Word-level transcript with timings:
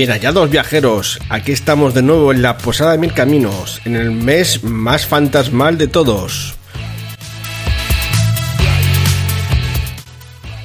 Bien 0.00 0.12
hallados 0.12 0.48
viajeros, 0.48 1.18
aquí 1.28 1.52
estamos 1.52 1.92
de 1.92 2.00
nuevo 2.00 2.32
en 2.32 2.40
la 2.40 2.56
Posada 2.56 2.92
de 2.92 2.96
Mil 2.96 3.12
Caminos, 3.12 3.82
en 3.84 3.96
el 3.96 4.10
mes 4.10 4.64
más 4.64 5.04
fantasmal 5.04 5.76
de 5.76 5.88
todos. 5.88 6.54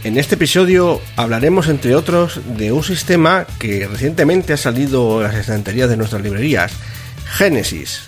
En 0.06 0.18
este 0.18 0.36
episodio 0.36 1.02
hablaremos, 1.18 1.68
entre 1.68 1.98
otros, 1.98 2.40
de 2.58 2.72
un 2.72 2.82
sistema 2.82 3.46
que 3.60 3.86
recientemente 3.86 4.54
ha 4.54 4.58
salido 4.58 5.18
en 5.18 5.28
las 5.28 5.36
estanterías 5.36 5.90
de 5.90 5.98
nuestras 5.98 6.22
librerías, 6.22 6.72
Genesis. 7.26 8.04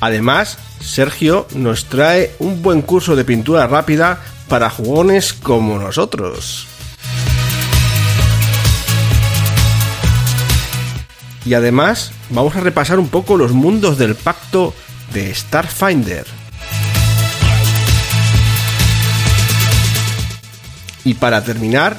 Además, 0.00 0.56
Sergio 0.80 1.46
nos 1.54 1.90
trae 1.90 2.30
un 2.38 2.62
buen 2.62 2.80
curso 2.80 3.14
de 3.14 3.26
pintura 3.26 3.66
rápida 3.66 4.18
para 4.48 4.70
jugones 4.70 5.34
como 5.34 5.78
nosotros. 5.78 6.68
Y 11.44 11.54
además, 11.54 12.12
vamos 12.30 12.56
a 12.56 12.60
repasar 12.60 12.98
un 12.98 13.08
poco 13.08 13.36
los 13.36 13.52
mundos 13.52 13.98
del 13.98 14.14
pacto 14.14 14.74
de 15.12 15.34
Starfinder. 15.34 16.26
Y 21.04 21.14
para 21.14 21.44
terminar, 21.44 21.96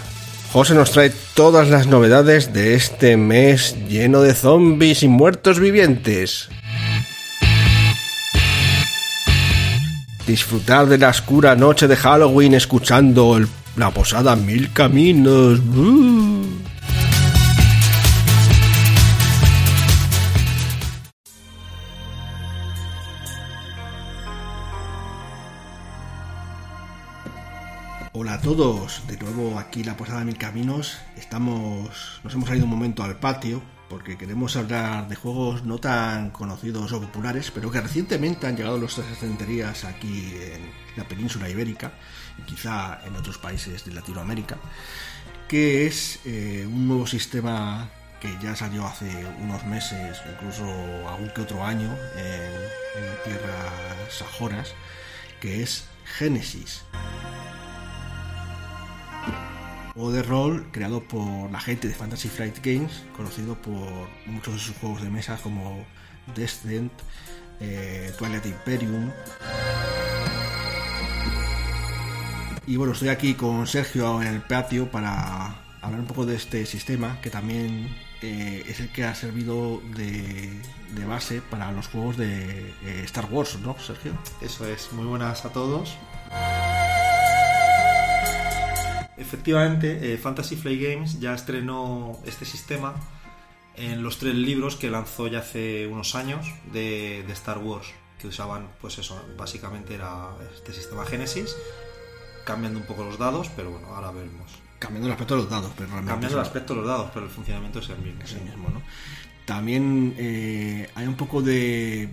José 0.52 0.74
nos 0.74 0.92
trae 0.92 1.12
todas 1.36 1.70
las 1.70 1.86
novedades 1.86 2.54
de 2.54 2.74
este 2.74 3.18
mes 3.18 3.76
lleno 3.88 4.22
de 4.22 4.34
zombies 4.34 5.04
y 5.04 5.08
muertos 5.08 5.60
vivientes. 5.60 6.50
Disfrutar 10.26 10.88
de 10.88 10.98
la 10.98 11.10
oscura 11.10 11.56
noche 11.56 11.88
de 11.88 11.96
Halloween 11.96 12.56
escuchando 12.56 13.40
la 13.76 13.92
posada 13.92 14.36
Mil 14.36 14.74
Caminos. 14.74 15.60
Todos, 28.46 29.02
de 29.08 29.18
nuevo 29.18 29.58
aquí 29.58 29.84
la 29.84 29.98
Posada 29.98 30.24
Mil 30.24 30.38
Caminos. 30.38 31.00
Estamos, 31.18 32.22
nos 32.24 32.32
hemos 32.32 32.48
salido 32.48 32.66
un 32.66 32.70
momento 32.70 33.02
al 33.02 33.18
patio 33.18 33.64
porque 33.90 34.20
queremos 34.20 34.56
hablar 34.56 35.08
de 35.08 35.16
juegos 35.16 35.64
no 35.64 35.80
tan 35.80 36.30
conocidos 36.30 36.92
o 36.92 37.02
populares, 37.02 37.50
pero 37.50 37.72
que 37.72 37.82
recientemente 37.82 38.46
han 38.46 38.56
llegado 38.56 38.76
a 38.76 38.80
nuestras 38.80 39.10
estanterías 39.10 39.84
aquí 39.84 40.32
en 40.40 40.72
la 40.96 41.08
península 41.08 41.50
ibérica 41.50 41.94
y 42.38 42.44
quizá 42.44 43.00
en 43.04 43.16
otros 43.16 43.40
países 43.40 43.84
de 43.84 43.92
Latinoamérica, 43.94 44.58
que 45.48 45.88
es 45.88 46.20
eh, 46.26 46.68
un 46.68 46.88
nuevo 46.88 47.08
sistema 47.08 47.90
que 48.22 48.38
ya 48.40 48.56
salió 48.56 48.86
hace 48.86 49.26
unos 49.42 49.66
meses, 49.66 50.22
incluso 50.32 50.66
algún 51.10 51.32
que 51.34 51.42
otro 51.42 51.66
año, 51.66 51.92
en, 52.16 53.04
en 53.04 53.24
tierras 53.24 54.14
sajonas, 54.14 54.76
que 55.42 55.64
es 55.64 55.86
Genesis 56.20 56.84
juego 59.94 60.12
de 60.12 60.24
rol 60.24 60.68
creado 60.72 61.02
por 61.02 61.50
la 61.52 61.60
gente 61.60 61.88
de 61.88 61.94
Fantasy 61.94 62.28
Flight 62.28 62.64
Games, 62.64 63.04
conocido 63.16 63.56
por 63.56 64.10
muchos 64.26 64.54
de 64.56 64.60
sus 64.60 64.76
juegos 64.78 65.02
de 65.02 65.10
mesa 65.10 65.38
como 65.42 65.86
Descent, 66.36 66.92
eh, 67.60 68.14
Twilight 68.18 68.46
Imperium. 68.46 69.12
Y 72.68 72.76
bueno, 72.78 72.94
estoy 72.94 73.10
aquí 73.10 73.36
con 73.36 73.68
Sergio 73.68 74.22
en 74.22 74.28
el 74.28 74.42
patio 74.42 74.90
para 74.90 75.56
hablar 75.82 76.00
un 76.00 76.08
poco 76.08 76.26
de 76.26 76.36
este 76.36 76.66
sistema 76.66 77.22
que 77.22 77.30
también 77.30 77.96
eh, 78.22 78.64
es 78.68 78.80
el 78.80 78.92
que 78.92 79.04
ha 79.04 79.14
servido 79.14 79.82
de, 79.96 80.50
base 81.08 81.42
para 81.42 81.72
los 81.72 81.88
juegos 81.88 82.18
de 82.18 82.70
eh, 82.84 83.02
Star 83.06 83.26
Wars, 83.26 83.60
¿no, 83.62 83.78
Sergio? 83.78 84.14
Eso 84.42 84.68
es, 84.68 84.92
muy 84.94 85.06
buenas 85.06 85.46
a 85.46 85.50
todos. 85.54 85.96
Efectivamente, 89.18 90.14
eh, 90.14 90.18
Fantasy 90.18 90.56
Flight 90.56 90.82
Games 90.82 91.20
ya 91.20 91.34
estrenó 91.34 92.20
este 92.26 92.46
sistema 92.46 92.96
en 93.76 94.04
los 94.04 94.18
tres 94.18 94.36
libros 94.36 94.76
que 94.76 94.90
lanzó 94.90 95.28
ya 95.28 95.40
hace 95.40 95.88
unos 95.88 96.16
años 96.16 96.46
de, 96.72 97.24
de 97.26 97.34
Star 97.34 97.60
Wars, 97.60 97.88
que 98.20 98.28
usaban, 98.28 98.70
pues 98.82 98.98
eso, 98.98 99.22
básicamente 99.38 99.96
era 99.96 100.30
este 100.54 100.74
sistema 100.74 101.06
Genesis, 101.06 101.56
cambiando 102.46 102.80
un 102.80 102.86
poco 102.86 103.04
los 103.04 103.18
dados, 103.18 103.50
pero 103.56 103.72
bueno, 103.72 103.88
ahora 103.88 104.12
veremos. 104.12 104.52
Cambiando 104.80 105.08
el 105.08 105.14
aspecto 105.14 105.36
de 105.36 105.42
los 105.42 105.50
dados, 105.50 105.72
pero 105.76 105.88
realmente 105.90 106.12
Cambiando 106.12 106.38
el 106.38 106.46
aspecto 106.46 106.74
de 106.74 106.80
los 106.82 106.90
dados, 106.90 107.10
pero 107.14 107.26
el 107.26 107.32
funcionamiento 107.32 107.80
es 107.80 107.90
el 107.90 107.98
mismo. 108.00 108.22
es 108.24 108.34
el 108.34 108.42
mismo, 108.42 108.70
¿no? 108.70 108.82
También 109.46 110.16
eh, 110.18 110.90
hay 110.96 111.08
un 111.08 111.16
poco 111.16 111.42
de, 111.42 112.10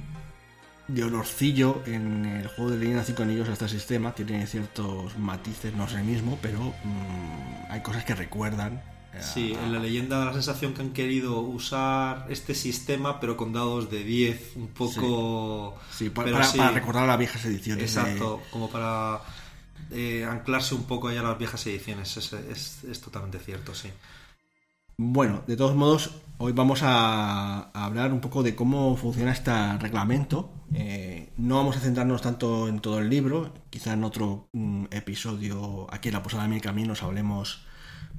de 0.89 1.05
olorcillo 1.05 1.83
en 1.87 2.25
el 2.27 2.49
juego 2.49 2.71
de 2.73 2.79
Leyenda 2.79 3.05
5 3.05 3.23
Anillos 3.23 3.49
a 3.49 3.53
este 3.53 3.69
sistema. 3.69 4.15
Tiene 4.15 4.47
ciertos 4.47 5.17
matices, 5.19 5.75
no 5.75 5.85
es 5.85 5.93
el 5.95 6.05
mismo, 6.05 6.39
pero 6.43 6.61
mm, 6.85 7.71
hay 7.71 7.81
cosas 7.83 8.05
que 8.05 8.15
recuerdan. 8.15 8.83
eh, 9.15 9.21
Sí, 9.23 9.53
en 9.53 9.73
la 9.73 9.79
leyenda 9.79 10.19
da 10.19 10.25
la 10.27 10.33
sensación 10.33 10.75
que 10.75 10.83
han 10.83 10.91
querido 10.93 11.41
usar 11.41 12.27
este 12.31 12.55
sistema, 12.55 13.21
pero 13.21 13.37
con 13.37 13.53
dados 13.53 13.91
de 13.91 14.03
10, 14.05 14.57
un 14.57 14.69
poco... 14.69 15.79
sí, 15.91 16.11
pa- 16.11 16.25
pero 16.25 16.37
para, 16.39 16.47
sí. 16.49 16.59
para 16.59 16.71
recordar 16.73 17.07
las 17.07 17.19
viejas 17.19 17.45
ediciones. 17.45 17.95
de- 17.95 18.01
Exacto, 18.01 18.43
como 18.51 18.69
para 18.71 19.21
eh, 19.91 20.25
anclarse 20.29 20.75
un 20.75 20.85
poco 20.85 21.11
ya 21.13 21.21
a 21.21 21.25
las 21.25 21.39
viejas 21.39 21.65
ediciones, 21.67 22.17
es, 22.17 22.33
es- 22.33 22.85
es 22.85 23.01
totalmente 23.01 23.39
cierto, 23.39 23.75
sí. 23.75 23.89
Bueno, 25.05 25.43
de 25.49 25.57
todos 25.57 25.75
modos, 25.75 26.13
hoy 26.39 26.53
vamos 26.53 26.83
a, 26.85 27.73
hablar 27.75 28.13
un 28.13 28.21
poco 28.21 28.45
de 28.45 28.55
cómo 28.55 28.97
funciona 28.97 29.33
este 29.33 29.51
reglamento. 29.79 30.53
Eh, 30.73 31.33
no 31.39 31.57
vamos 31.57 31.77
a 31.77 31.81
centrarnos 31.81 32.23
tanto 32.23 32.69
en 32.69 32.79
todo 32.79 33.01
el 33.01 33.11
libro, 33.11 33.53
quizá 33.69 33.95
en 33.95 34.05
otro 34.05 34.49
mm, 34.53 34.85
episodio 34.93 35.93
aquí 35.93 36.09
en 36.09 36.15
la 36.15 36.23
Posada 36.23 36.45
de 36.45 36.51
Mil 36.51 36.63
Caminos 36.63 37.03
hablemos 37.03 37.67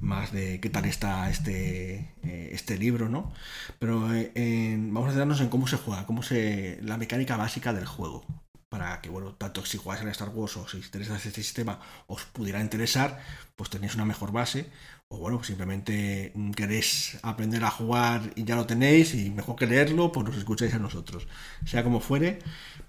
más 0.02 0.30
de 0.30 0.60
qué 0.60 0.68
tal 0.68 0.84
está 0.84 1.30
este, 1.30 2.14
eh, 2.22 2.50
este 2.52 2.76
libro, 2.76 3.08
¿no? 3.08 3.32
Pero 3.78 4.12
eh, 4.12 4.76
vamos 4.78 5.08
a 5.08 5.12
centrarnos 5.12 5.40
en 5.40 5.48
cómo 5.48 5.66
se 5.66 5.78
juega, 5.78 6.04
cómo 6.04 6.22
se 6.22 6.78
la 6.82 6.98
mecánica 6.98 7.38
básica 7.38 7.72
del 7.72 7.86
juego. 7.86 8.26
Para 8.68 9.00
que, 9.00 9.08
bueno, 9.08 9.34
tanto 9.36 9.64
si 9.64 9.78
jugáis 9.78 10.02
en 10.02 10.08
Star 10.08 10.30
Wars 10.30 10.56
o 10.58 10.68
si 10.68 10.78
os 10.78 10.84
interesa 10.84 11.16
este 11.16 11.30
sistema 11.30 11.78
os 12.08 12.24
pudiera 12.24 12.60
interesar, 12.60 13.20
pues 13.56 13.70
tenéis 13.70 13.94
una 13.94 14.04
mejor 14.04 14.32
base 14.32 14.68
o 15.08 15.18
bueno, 15.18 15.42
simplemente 15.44 16.32
queréis 16.56 17.18
aprender 17.22 17.64
a 17.64 17.70
jugar 17.70 18.32
y 18.34 18.44
ya 18.44 18.56
lo 18.56 18.66
tenéis 18.66 19.14
y 19.14 19.30
mejor 19.30 19.56
que 19.56 19.66
leerlo, 19.66 20.10
pues 20.12 20.26
nos 20.26 20.36
escucháis 20.36 20.74
a 20.74 20.78
nosotros. 20.78 21.26
Sea 21.64 21.84
como 21.84 22.00
fuere, 22.00 22.38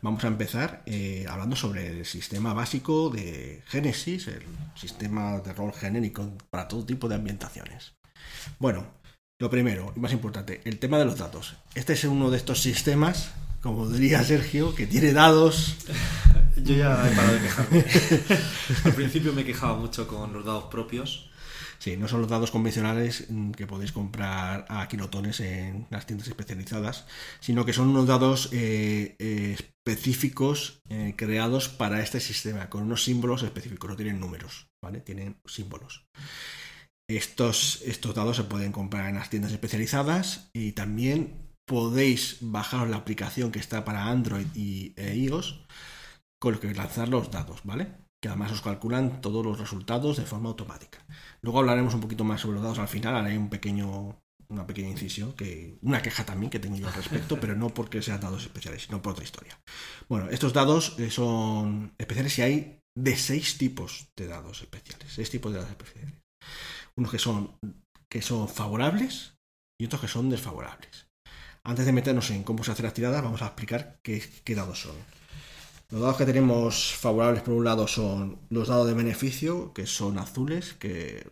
vamos 0.02 0.24
a 0.24 0.28
empezar 0.28 0.84
eh, 0.86 1.26
hablando 1.30 1.56
sobre 1.56 1.88
el 1.88 2.06
sistema 2.06 2.54
básico 2.54 3.10
de 3.10 3.62
Genesis, 3.68 4.28
el 4.28 4.44
sistema 4.76 5.40
de 5.40 5.54
rol 5.54 5.74
genérico 5.74 6.32
para 6.50 6.68
todo 6.68 6.86
tipo 6.86 7.08
de 7.08 7.16
ambientaciones. 7.16 7.94
Bueno, 8.60 8.88
lo 9.40 9.50
primero 9.50 9.94
y 9.96 10.00
más 10.00 10.14
importante, 10.14 10.62
el 10.66 10.80
tema 10.80 10.98
de 10.98 11.06
los 11.06 11.18
datos. 11.18 11.58
Este 11.76 11.94
es 11.94 12.04
uno 12.06 12.32
de 12.32 12.38
estos 12.38 12.62
sistemas, 12.62 13.32
como 13.62 13.90
diría 13.90 14.24
Sergio, 14.24 14.74
que 14.74 14.88
tiene 14.88 15.12
dados 15.14 15.76
Yo 16.56 16.74
ya 16.74 17.08
he 17.08 17.16
parado 17.16 17.34
de 17.34 17.42
quejarme. 17.42 17.86
Al 18.86 18.94
principio 18.94 19.34
me 19.34 19.44
quejaba 19.44 19.76
mucho 19.76 20.08
con 20.08 20.32
los 20.34 20.46
dados 20.46 20.66
propios. 20.66 21.30
No 21.98 22.08
son 22.08 22.22
los 22.22 22.30
dados 22.30 22.50
convencionales 22.50 23.28
mm, 23.30 23.52
que 23.52 23.68
podéis 23.68 23.92
comprar 23.92 24.66
a 24.70 24.88
kilotones 24.88 25.40
en 25.40 25.86
las 25.92 26.06
tiendas 26.06 26.28
especializadas, 26.28 27.06
sino 27.40 27.66
que 27.66 27.74
son 27.74 27.90
unos 27.90 28.08
dados 28.08 28.50
eh, 28.52 29.16
eh, 29.20 29.56
específicos 29.60 30.82
eh, 30.90 31.14
creados 31.16 31.70
para 31.70 32.02
este 32.02 32.20
sistema, 32.20 32.70
con 32.70 32.84
unos 32.84 33.04
símbolos 33.04 33.44
específicos, 33.44 33.90
no 33.90 33.96
tienen 33.96 34.20
números, 34.20 34.68
¿vale? 34.84 35.02
Tienen 35.02 35.38
símbolos. 35.46 36.08
Estos, 37.08 37.84
estos 37.86 38.16
dados 38.16 38.38
se 38.38 38.46
pueden 38.46 38.72
comprar 38.72 39.08
en 39.10 39.16
las 39.16 39.30
tiendas 39.30 39.52
especializadas 39.52 40.50
y 40.54 40.72
también 40.72 41.54
podéis 41.68 42.38
bajar 42.42 42.88
la 42.90 42.98
aplicación 42.98 43.52
que 43.52 43.60
está 43.60 43.86
para 43.86 44.06
Android 44.06 44.48
y 44.56 44.94
e 44.98 45.16
iOS 45.16 45.66
con 46.40 46.54
lo 46.54 46.60
que 46.60 46.74
lanzar 46.74 47.10
los 47.10 47.30
dados, 47.30 47.62
¿vale? 47.64 48.05
Que 48.22 48.30
además 48.30 48.52
os 48.52 48.62
calculan 48.62 49.22
todos 49.22 49.46
los 49.46 49.60
resultados 49.60 50.18
de 50.18 50.26
forma 50.26 50.50
automática. 50.50 51.06
Luego 51.42 51.60
hablaremos 51.60 51.94
un 51.94 52.02
poquito 52.02 52.24
más 52.24 52.42
sobre 52.42 52.56
los 52.56 52.64
dados 52.64 52.80
al 52.80 52.88
final, 52.88 53.16
haré 53.16 53.38
un 53.38 53.50
pequeño, 53.50 54.20
una 54.50 54.66
pequeña 54.66 54.90
incisión, 54.90 55.34
que, 55.34 55.78
una 55.82 56.02
queja 56.02 56.26
también 56.26 56.50
que 56.50 56.60
tengo 56.60 56.76
yo 56.76 56.88
al 56.88 56.94
respecto, 56.94 57.38
pero 57.42 57.56
no 57.56 57.70
porque 57.70 58.02
sean 58.02 58.22
dados 58.22 58.44
especiales, 58.44 58.84
sino 58.84 59.02
por 59.02 59.14
otra 59.14 59.24
historia. 59.24 59.60
Bueno, 60.10 60.30
estos 60.30 60.54
dados 60.54 60.96
eh, 61.00 61.12
son 61.12 61.94
especiales 61.98 62.38
y 62.40 62.42
hay 62.42 62.80
de 62.98 63.16
seis 63.18 63.58
tipos 63.58 64.08
de 64.16 64.28
dados 64.28 64.62
especiales, 64.62 65.12
seis 65.12 65.30
tipos 65.30 65.52
de 65.52 65.60
dados 65.60 65.72
especiales. 65.72 66.16
Unos 66.96 67.12
que 67.12 67.20
son, 67.20 67.58
que 68.10 68.22
son 68.22 68.48
favorables 68.48 69.36
y 69.80 69.86
otros 69.86 70.02
que 70.02 70.08
son 70.08 70.30
desfavorables. 70.30 71.08
Antes 71.64 71.86
de 71.86 71.92
meternos 71.92 72.30
en 72.30 72.44
cómo 72.44 72.64
se 72.64 72.72
hacen 72.72 72.86
las 72.86 72.94
tiradas, 72.94 73.24
vamos 73.24 73.42
a 73.42 73.48
explicar 73.48 74.00
qué, 74.04 74.24
qué 74.44 74.56
dados 74.56 74.82
son. 74.82 74.96
Los 75.92 76.02
dados 76.02 76.18
que 76.18 76.26
tenemos 76.26 76.94
favorables 76.94 77.44
por 77.44 77.54
un 77.54 77.64
lado 77.64 77.88
son 77.88 78.40
los 78.50 78.68
dados 78.68 78.88
de 78.88 78.94
beneficio, 78.94 79.72
que 79.74 79.86
son 79.86 80.18
azules, 80.18 80.74
que 80.74 81.28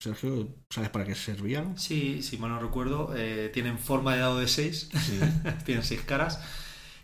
Sergio, 0.00 0.48
¿sabes 0.70 0.90
para 0.90 1.04
qué 1.04 1.14
servían? 1.14 1.78
Sí, 1.78 2.22
si 2.22 2.38
mal 2.38 2.50
no 2.50 2.58
recuerdo, 2.60 3.12
eh, 3.16 3.50
tienen 3.52 3.78
forma 3.78 4.14
de 4.14 4.20
dado 4.20 4.38
de 4.38 4.48
6, 4.48 4.90
Sí. 4.92 5.18
tienen 5.64 5.84
6 5.84 6.02
caras 6.02 6.40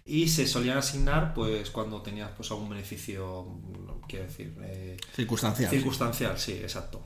y 0.05 0.29
se 0.29 0.47
solían 0.47 0.79
asignar 0.79 1.33
pues 1.35 1.71
cuando 1.71 2.03
tenías 2.03 2.31
pues 2.37 2.51
algún 2.51 2.69
beneficio, 2.69 3.47
quiero 4.09 4.27
decir, 4.27 4.57
eh, 4.63 4.97
Circunstancial. 5.15 5.71
circunstancial, 5.71 6.39
sí, 6.39 6.53
exacto. 6.53 7.03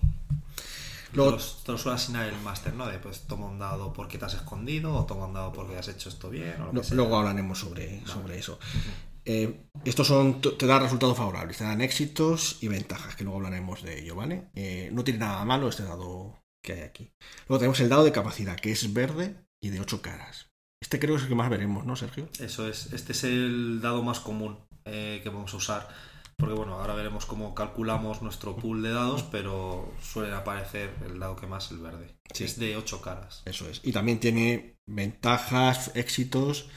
Luego- 1.15 1.33
Los- 1.33 1.63
te 1.65 1.73
lo 1.73 1.79
suele 1.79 1.97
asignar 1.97 2.27
el 2.29 2.39
máster, 2.41 2.75
¿no? 2.75 2.87
De 2.87 2.99
pues 2.99 3.23
toma 3.23 3.47
un 3.47 3.59
dado 3.59 3.93
porque 3.95 4.19
te 4.19 4.27
has 4.27 4.35
escondido 4.35 4.95
o 4.95 5.07
toma 5.07 5.27
un 5.27 5.33
dado 5.35 5.53
porque 5.55 5.77
has 5.79 5.89
hecho 5.89 6.11
esto 6.11 6.29
bien 6.29 6.61
o 6.61 6.67
lo 6.67 6.73
Lo- 6.75 6.81
que 6.83 6.87
sea. 6.89 6.97
luego 6.97 7.17
hablaremos 7.17 7.59
sobre, 7.61 8.05
sobre 8.07 8.39
eso. 8.39 8.59
Eh, 9.31 9.69
estos 9.85 10.07
son, 10.07 10.41
te 10.41 10.67
dan 10.67 10.81
resultados 10.81 11.15
favorables, 11.15 11.59
te 11.59 11.65
dan 11.65 11.83
éxitos 11.83 12.57
y 12.63 12.69
ventajas, 12.69 13.15
que 13.15 13.25
luego 13.25 13.37
hablaremos 13.37 13.83
de 13.83 14.01
ello, 14.01 14.17
¿vale? 14.17 14.49
Eh, 14.55 14.89
no 14.91 15.05
tiene 15.05 15.21
nada 15.21 15.45
malo 15.45 15.69
este 15.69 15.83
dado 15.83 16.43
que 16.65 16.73
hay 16.73 16.81
aquí. 16.81 17.13
Luego 17.47 17.59
tenemos 17.59 17.79
el 17.81 17.91
dado 17.91 18.05
de 18.05 18.13
capacidad, 18.13 18.59
que 18.59 18.73
es 18.73 18.91
verde 18.95 19.37
y 19.63 19.69
de 19.69 19.81
8 19.81 20.01
caras. 20.01 20.49
Este 20.83 20.99
creo 20.99 21.15
que 21.15 21.19
es 21.19 21.23
el 21.25 21.29
que 21.29 21.35
más 21.35 21.51
veremos, 21.51 21.85
¿no, 21.85 21.95
Sergio? 21.95 22.27
Eso 22.41 22.67
es, 22.67 22.91
este 22.95 23.13
es 23.13 23.25
el 23.25 23.83
dado 23.83 24.03
más 24.03 24.21
común 24.21 24.67
eh, 24.87 25.21
que 25.23 25.29
vamos 25.29 25.53
a 25.53 25.59
usar. 25.59 25.89
Porque 26.39 26.55
bueno, 26.55 26.77
ahora 26.77 26.95
veremos 26.95 27.27
cómo 27.27 27.55
calculamos 27.55 28.23
nuestro 28.23 28.57
pool 28.57 28.81
de 28.81 28.91
dados, 28.91 29.25
pero 29.25 29.93
suele 30.01 30.33
aparecer 30.35 30.95
el 31.05 31.19
dado 31.19 31.37
que 31.37 31.47
más, 31.47 31.71
el 31.71 31.81
verde. 31.81 32.17
Sí. 32.33 32.45
Es 32.45 32.59
de 32.59 32.79
8 32.79 33.03
caras. 33.03 33.43
Eso 33.45 33.69
es. 33.69 33.83
Y 33.83 33.93
también 33.93 34.21
tiene 34.21 34.79
ventajas, 34.87 35.91
éxitos 35.95 36.71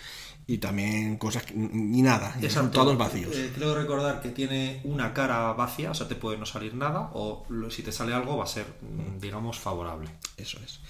y 0.51 0.57
también 0.57 1.15
cosas 1.15 1.43
que, 1.43 1.53
ni 1.55 2.01
nada, 2.01 2.35
y 2.35 2.43
Exacto. 2.43 2.67
resultados 2.67 2.97
vacíos. 2.97 3.33
Eh, 3.33 3.53
creo 3.55 3.73
recordar 3.73 4.21
que 4.21 4.31
tiene 4.31 4.81
una 4.83 5.13
cara 5.13 5.53
vacía, 5.53 5.91
o 5.91 5.93
sea, 5.93 6.09
te 6.09 6.15
puede 6.15 6.37
no 6.37 6.45
salir 6.45 6.75
nada, 6.75 7.09
o 7.13 7.45
si 7.69 7.83
te 7.83 7.93
sale 7.93 8.13
algo 8.13 8.35
va 8.35 8.43
a 8.43 8.47
ser, 8.47 8.65
mm, 8.81 9.19
digamos, 9.19 9.59
favorable. 9.59 10.09
Eso 10.35 10.59
es. 10.61 10.81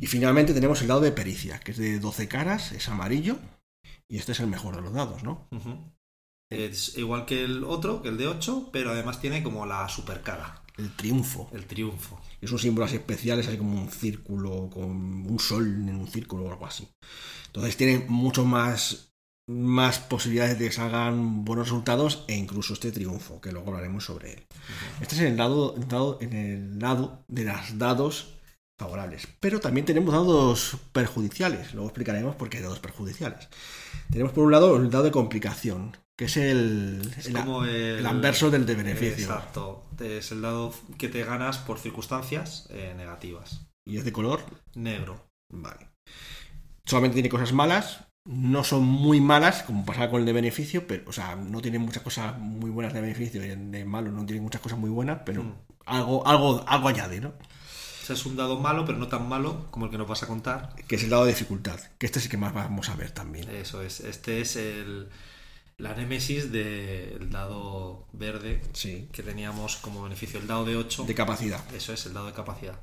Y 0.00 0.06
finalmente 0.06 0.52
tenemos 0.52 0.82
el 0.82 0.88
dado 0.88 1.00
de 1.00 1.12
pericia, 1.12 1.60
que 1.60 1.70
es 1.70 1.78
de 1.78 1.98
12 1.98 2.28
caras, 2.28 2.72
es 2.72 2.90
amarillo. 2.90 3.38
Y 4.06 4.18
este 4.18 4.32
es 4.32 4.40
el 4.40 4.48
mejor 4.48 4.76
de 4.76 4.82
los 4.82 4.92
dados, 4.92 5.22
¿no? 5.22 5.48
Es 6.50 6.98
igual 6.98 7.24
que 7.24 7.42
el 7.42 7.64
otro, 7.64 8.02
que 8.02 8.10
el 8.10 8.18
de 8.18 8.26
8, 8.26 8.68
pero 8.70 8.90
además 8.90 9.18
tiene 9.18 9.42
como 9.42 9.64
la 9.64 9.88
super 9.88 10.20
cara, 10.20 10.62
El 10.80 10.96
triunfo. 10.96 11.48
el 11.52 11.66
triunfo. 11.66 12.18
Es 12.40 12.50
un 12.52 12.58
símbolo 12.58 12.86
así 12.86 12.96
especial, 12.96 13.38
es 13.38 13.48
ahí 13.48 13.58
como 13.58 13.80
un 13.80 13.90
círculo, 13.90 14.70
con 14.72 14.90
un 14.90 15.38
sol 15.38 15.66
en 15.66 15.94
un 15.94 16.08
círculo 16.08 16.44
o 16.44 16.50
algo 16.50 16.66
así. 16.66 16.88
Entonces 17.46 17.76
tiene 17.76 18.04
mucho 18.08 18.44
más, 18.44 19.12
más 19.46 19.98
posibilidades 19.98 20.58
de 20.58 20.66
que 20.66 20.72
salgan 20.72 21.44
buenos 21.44 21.66
resultados 21.68 22.24
e 22.28 22.34
incluso 22.36 22.72
este 22.72 22.92
triunfo, 22.92 23.40
que 23.40 23.52
luego 23.52 23.68
hablaremos 23.70 24.04
sobre 24.04 24.32
él. 24.32 24.46
Este 25.00 25.14
es 25.16 25.20
en 25.20 25.26
el 25.28 25.36
lado, 25.36 25.74
dado- 25.88 26.18
en 26.22 26.32
el 26.32 26.78
lado 26.78 27.24
de 27.28 27.44
las 27.44 27.76
dados 27.78 28.34
favorables. 28.78 29.28
Pero 29.40 29.60
también 29.60 29.84
tenemos 29.84 30.14
dados 30.14 30.78
perjudiciales. 30.92 31.74
Luego 31.74 31.88
explicaremos 31.88 32.36
por 32.36 32.48
qué 32.48 32.56
hay 32.58 32.62
dados 32.62 32.78
perjudiciales. 32.80 33.48
Tenemos 34.10 34.32
por 34.32 34.44
un 34.44 34.52
lado 34.52 34.76
el 34.78 34.88
dado 34.88 35.04
de 35.04 35.10
complicación, 35.10 35.94
que 36.20 36.26
es 36.26 36.36
el, 36.36 37.00
Es 37.16 37.28
el- 37.28 37.32
como 37.32 37.64
el, 37.64 37.70
el 38.00 38.06
anverso 38.06 38.50
del 38.50 38.66
de 38.66 38.74
beneficio. 38.74 39.24
Exacto. 39.24 39.86
Es 39.98 40.30
el 40.32 40.42
dado 40.42 40.74
que 40.98 41.08
te 41.08 41.24
ganas 41.24 41.56
por 41.56 41.78
circunstancias 41.78 42.66
eh, 42.68 42.92
negativas. 42.94 43.62
Y 43.86 43.96
es 43.96 44.04
de 44.04 44.12
color 44.12 44.42
Negro. 44.74 45.30
Vale. 45.50 45.88
Solamente 46.84 47.14
tiene 47.14 47.30
cosas 47.30 47.54
malas. 47.54 48.00
No 48.28 48.64
son 48.64 48.84
muy 48.84 49.18
malas, 49.18 49.62
como 49.62 49.86
pasaba 49.86 50.10
con 50.10 50.20
el 50.20 50.26
de 50.26 50.34
beneficio, 50.34 50.86
pero, 50.86 51.08
o 51.08 51.12
sea, 51.12 51.36
no 51.36 51.62
tiene 51.62 51.78
muchas 51.78 52.02
cosas 52.02 52.38
muy 52.38 52.68
buenas 52.70 52.92
de 52.92 53.00
beneficio 53.00 53.42
y 53.42 53.48
el 53.48 53.70
de 53.70 53.86
malo 53.86 54.12
no 54.12 54.26
tiene 54.26 54.42
muchas 54.42 54.60
cosas 54.60 54.78
muy 54.78 54.90
buenas, 54.90 55.20
pero 55.24 55.42
Mm. 55.42 55.54
algo, 55.86 56.26
algo, 56.28 56.62
algo 56.68 56.88
añade, 56.88 57.18
¿no? 57.22 57.32
Es 58.10 58.26
un 58.26 58.36
dado 58.36 58.58
malo, 58.60 58.84
pero 58.84 58.98
no 58.98 59.08
tan 59.08 59.26
malo 59.26 59.68
como 59.70 59.86
el 59.86 59.90
que 59.90 59.96
nos 59.96 60.06
vas 60.06 60.22
a 60.22 60.26
contar. 60.26 60.74
Que 60.86 60.96
es 60.96 61.04
el 61.04 61.08
dado 61.10 61.24
de 61.24 61.30
dificultad, 61.30 61.80
que 61.96 62.04
este 62.04 62.18
es 62.18 62.26
el 62.26 62.30
que 62.30 62.36
más 62.36 62.52
vamos 62.52 62.90
a 62.90 62.96
ver 62.96 63.10
también. 63.12 63.48
Eso 63.48 63.80
es. 63.82 64.00
Este 64.00 64.40
es 64.42 64.56
el, 64.56 65.08
la 65.80 65.94
némesis 65.94 66.52
del 66.52 67.30
dado 67.30 68.06
verde 68.12 68.60
Sí, 68.72 69.08
que 69.12 69.22
teníamos 69.22 69.76
como 69.76 70.02
beneficio. 70.02 70.38
El 70.38 70.46
dado 70.46 70.64
de 70.64 70.76
8. 70.76 71.04
de 71.04 71.14
capacidad. 71.14 71.60
Eso 71.74 71.92
es 71.92 72.06
el 72.06 72.12
dado 72.14 72.26
de 72.26 72.32
capacidad. 72.32 72.78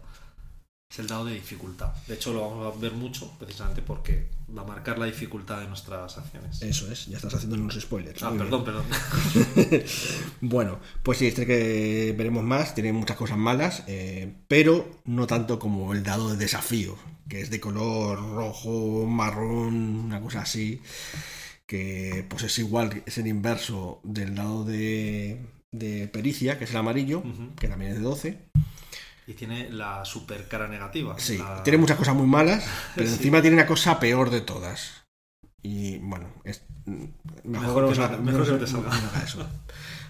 Es 0.90 1.00
el 1.00 1.08
dado 1.08 1.26
de 1.26 1.34
dificultad. 1.34 1.94
De 2.08 2.14
hecho, 2.16 2.32
lo 2.34 2.42
vamos 2.50 2.74
a 2.76 2.80
ver 2.80 2.94
mucho 2.94 3.30
precisamente 3.38 3.82
porque 3.82 4.30
va 4.58 4.62
a 4.62 4.66
marcar 4.66 4.98
la 4.98 5.06
dificultad 5.06 5.60
de 5.60 5.68
nuestras 5.68 6.18
acciones. 6.18 6.62
Eso 6.62 6.90
es, 6.90 7.08
ya 7.08 7.18
estás 7.18 7.34
haciendo 7.34 7.58
unos 7.58 7.78
spoilers. 7.80 8.24
ah, 8.24 8.30
Muy 8.30 8.38
bien. 8.40 8.50
perdón, 8.50 8.64
perdón. 8.66 8.86
Bueno, 10.42 10.80
pues 11.04 11.18
sí, 11.18 11.28
este 11.28 11.46
que 11.46 12.16
veremos 12.18 12.44
más 12.44 12.74
tiene 12.74 12.94
muchas 12.94 13.18
cosas 13.18 13.38
malas, 13.38 13.84
eh, 13.88 14.34
pero 14.48 14.90
no 15.06 15.28
tanto 15.28 15.60
como 15.60 15.94
el 15.94 16.04
dado 16.04 16.30
de 16.30 16.38
desafío, 16.38 16.96
que 17.28 17.42
es 17.42 17.50
de 17.50 17.60
color 17.60 18.18
rojo, 18.20 19.06
marrón, 19.06 19.76
una 20.06 20.22
cosa 20.22 20.42
así, 20.42 20.82
que 21.68 22.26
pues 22.30 22.44
es 22.44 22.58
igual, 22.60 23.04
es 23.06 23.18
el 23.18 23.28
inverso 23.28 24.00
del 24.04 24.36
dado 24.36 24.64
de, 24.64 25.46
de 25.72 26.08
pericia, 26.08 26.58
que 26.58 26.64
es 26.64 26.72
el 26.72 26.78
amarillo, 26.78 27.22
que 27.60 27.68
también 27.68 27.92
es 27.92 27.98
de 27.98 28.04
12. 28.04 28.40
Y 29.28 29.34
tiene 29.34 29.70
la 29.70 30.06
super 30.06 30.48
cara 30.48 30.68
negativa. 30.70 31.20
Sí, 31.20 31.38
La- 31.38 31.62
tiene 31.64 31.78
muchas 31.78 31.98
cosas 31.98 32.16
muy 32.16 32.28
malas, 32.28 32.66
pero 32.96 33.08
Sí. 33.10 33.16
encima 33.16 33.42
tiene 33.42 33.58
una 33.58 33.68
cosa 33.68 34.00
peor 34.00 34.30
de 34.30 34.42
todas. 34.42 35.04
Y 35.62 35.98
bueno, 35.98 36.30
es, 36.46 36.64
mejor, 37.44 37.90
Mejor 37.90 37.94
que 37.94 38.18
mejor 38.22 38.60
que 38.60 38.68
salga. 38.68 38.92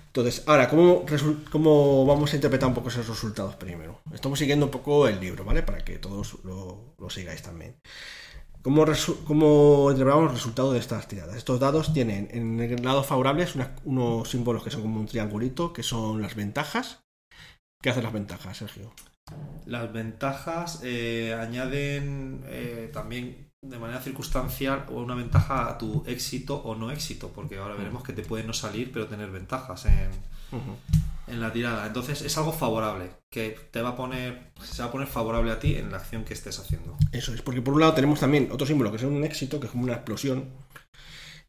Entonces, 0.07 0.43
ahora, 0.47 0.69
¿cómo, 0.69 1.05
¿cómo 1.51 2.05
vamos 2.05 2.31
a 2.31 2.35
interpretar 2.35 2.69
un 2.69 2.75
poco 2.75 2.89
esos 2.89 3.07
resultados 3.07 3.55
primero? 3.55 4.01
Estamos 4.13 4.39
siguiendo 4.39 4.65
un 4.65 4.71
poco 4.71 5.07
el 5.07 5.19
libro, 5.19 5.43
¿vale? 5.45 5.63
Para 5.63 5.83
que 5.83 5.97
todos 5.99 6.37
lo, 6.43 6.95
lo 6.99 7.09
sigáis 7.09 7.41
también. 7.41 7.75
¿Cómo, 8.61 8.85
cómo 9.25 9.87
interpretamos 9.91 10.25
los 10.25 10.33
resultados 10.33 10.73
de 10.73 10.79
estas 10.79 11.07
tiradas? 11.07 11.35
Estos 11.37 11.59
dados 11.59 11.93
tienen 11.93 12.27
en 12.31 12.59
el 12.59 12.83
lado 12.83 13.03
favorable 13.03 13.47
unas- 13.55 13.69
unos 13.85 14.29
símbolos 14.29 14.63
que 14.63 14.71
son 14.71 14.81
como 14.81 14.99
un 14.99 15.05
triangulito, 15.07 15.71
que 15.71 15.83
son 15.83 16.21
las 16.21 16.35
ventajas. 16.35 16.99
¿Qué 17.81 17.89
hacen 17.91 18.03
las 18.03 18.13
ventajas, 18.13 18.57
Sergio? 18.57 18.91
Las 19.65 19.91
ventajas 19.93 20.81
eh, 20.83 21.35
añaden 21.39 22.43
eh, 22.47 22.89
también 22.93 23.49
de 23.61 23.79
manera 23.79 24.01
circunstancial 24.01 24.85
o 24.89 25.01
una 25.01 25.15
ventaja 25.15 25.69
a 25.69 25.77
tu 25.77 26.03
éxito 26.07 26.55
o 26.57 26.75
no 26.75 26.91
éxito, 26.91 27.31
porque 27.33 27.57
ahora 27.57 27.75
veremos 27.75 28.03
que 28.03 28.13
te 28.13 28.21
puede 28.23 28.43
no 28.43 28.53
salir 28.53 28.91
pero 28.91 29.07
tener 29.07 29.29
ventajas 29.31 29.85
en, 29.85 30.09
en 31.27 31.41
la 31.41 31.51
tirada. 31.51 31.85
Entonces 31.85 32.21
es 32.21 32.37
algo 32.37 32.53
favorable, 32.53 33.09
que 33.31 33.57
te 33.71 33.81
va 33.81 33.89
a 33.89 33.95
poner, 33.95 34.51
se 34.63 34.81
va 34.81 34.89
a 34.89 34.91
poner 34.91 35.07
favorable 35.07 35.51
a 35.51 35.59
ti 35.59 35.75
en 35.75 35.91
la 35.91 35.97
acción 35.97 36.23
que 36.23 36.33
estés 36.33 36.59
haciendo. 36.59 36.97
Eso 37.11 37.33
es, 37.33 37.41
porque 37.41 37.61
por 37.61 37.73
un 37.73 37.81
lado 37.81 37.93
tenemos 37.93 38.19
también 38.19 38.49
otro 38.51 38.65
símbolo 38.65 38.91
que 38.91 38.97
es 38.97 39.03
un 39.03 39.23
éxito, 39.23 39.59
que 39.59 39.67
es 39.67 39.71
como 39.71 39.83
una 39.83 39.93
explosión. 39.93 40.51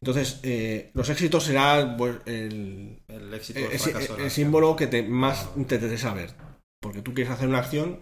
Entonces, 0.01 0.39
eh, 0.43 0.91
los 0.93 1.09
éxitos 1.09 1.43
será 1.43 1.95
pues, 1.97 2.17
el, 2.25 3.01
El 3.07 3.33
éxito 3.33 3.59
el, 3.59 3.79
fracaso 3.79 4.29
símbolo 4.29 4.75
que 4.75 4.87
te, 4.87 5.03
más 5.03 5.53
te 5.53 5.59
interesa 5.59 6.13
ver. 6.13 6.33
Porque 6.81 7.01
tú 7.01 7.13
quieres 7.13 7.33
hacer 7.33 7.49
una 7.49 7.59
acción, 7.59 7.99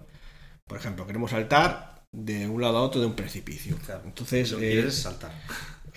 por 0.67 0.77
ejemplo, 0.77 1.07
queremos 1.07 1.31
saltar 1.31 2.05
de 2.12 2.48
un 2.48 2.62
lado 2.62 2.77
a 2.77 2.81
otro 2.81 3.01
de 3.01 3.07
un 3.07 3.15
precipicio. 3.15 3.77
Claro. 3.86 4.03
Entonces, 4.05 4.51
Lo 4.51 4.60
eh, 4.60 4.72
quieres 4.72 4.96
saltar. 4.96 5.31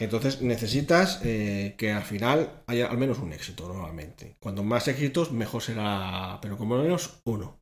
Entonces 0.01 0.43
necesitas 0.43 1.21
eh, 1.23 1.75
que 1.79 1.93
al 1.93 2.03
final 2.03 2.63
haya 2.67 2.87
al 2.87 2.99
menos 2.99 3.19
un 3.19 3.33
éxito 3.33 3.69
normalmente. 3.69 4.37
Cuanto 4.41 4.63
más 4.65 4.89
éxitos, 4.89 5.31
mejor 5.33 5.63
será, 5.63 6.39
pero 6.43 6.57
como 6.57 6.77
menos 6.79 7.21
uno. 7.25 7.61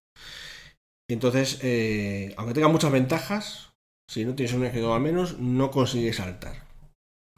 Entonces, 1.11 1.59
eh, 1.63 2.35
aunque 2.37 2.55
tenga 2.55 2.69
muchas 2.69 2.93
ventajas, 2.93 3.71
si 4.09 4.25
no 4.25 4.35
tienes 4.35 4.55
un 4.55 4.65
éxito 4.65 4.95
al 4.95 5.01
menos, 5.01 5.39
no 5.39 5.71
consigues 5.71 6.17
saltar. 6.17 6.67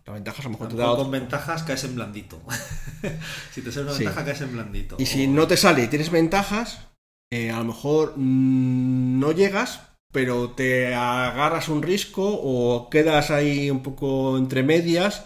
Las 0.06 0.14
ventajas 0.14 0.40
a 0.40 0.48
lo 0.48 0.52
mejor 0.52 0.68
te 0.68 0.76
da 0.76 0.96
con 0.96 1.10
ventajas 1.10 1.62
caes 1.62 1.84
en 1.84 1.94
blandito. 1.94 2.42
si 3.52 3.62
te 3.62 3.70
sale 3.70 3.86
una 3.86 3.94
Sí. 3.94 4.04
ventaja 4.04 4.24
caes 4.24 4.40
en 4.40 4.52
blandito. 4.52 4.96
Y 4.98 5.06
si 5.06 5.26
no 5.28 5.46
te 5.46 5.56
sale 5.56 5.84
y 5.84 5.88
tienes 5.88 6.10
ventajas, 6.10 6.88
eh, 7.32 7.50
a 7.50 7.58
lo 7.58 7.64
mejor 7.66 8.14
mm, 8.16 9.20
no 9.20 9.30
llegas, 9.32 9.82
pero 10.12 10.50
te 10.50 10.94
agarras 10.94 11.68
un 11.68 11.82
risco 11.82 12.26
o 12.26 12.90
quedas 12.90 13.30
ahí 13.30 13.70
un 13.70 13.82
poco 13.82 14.36
entre 14.38 14.62
medias, 14.62 15.24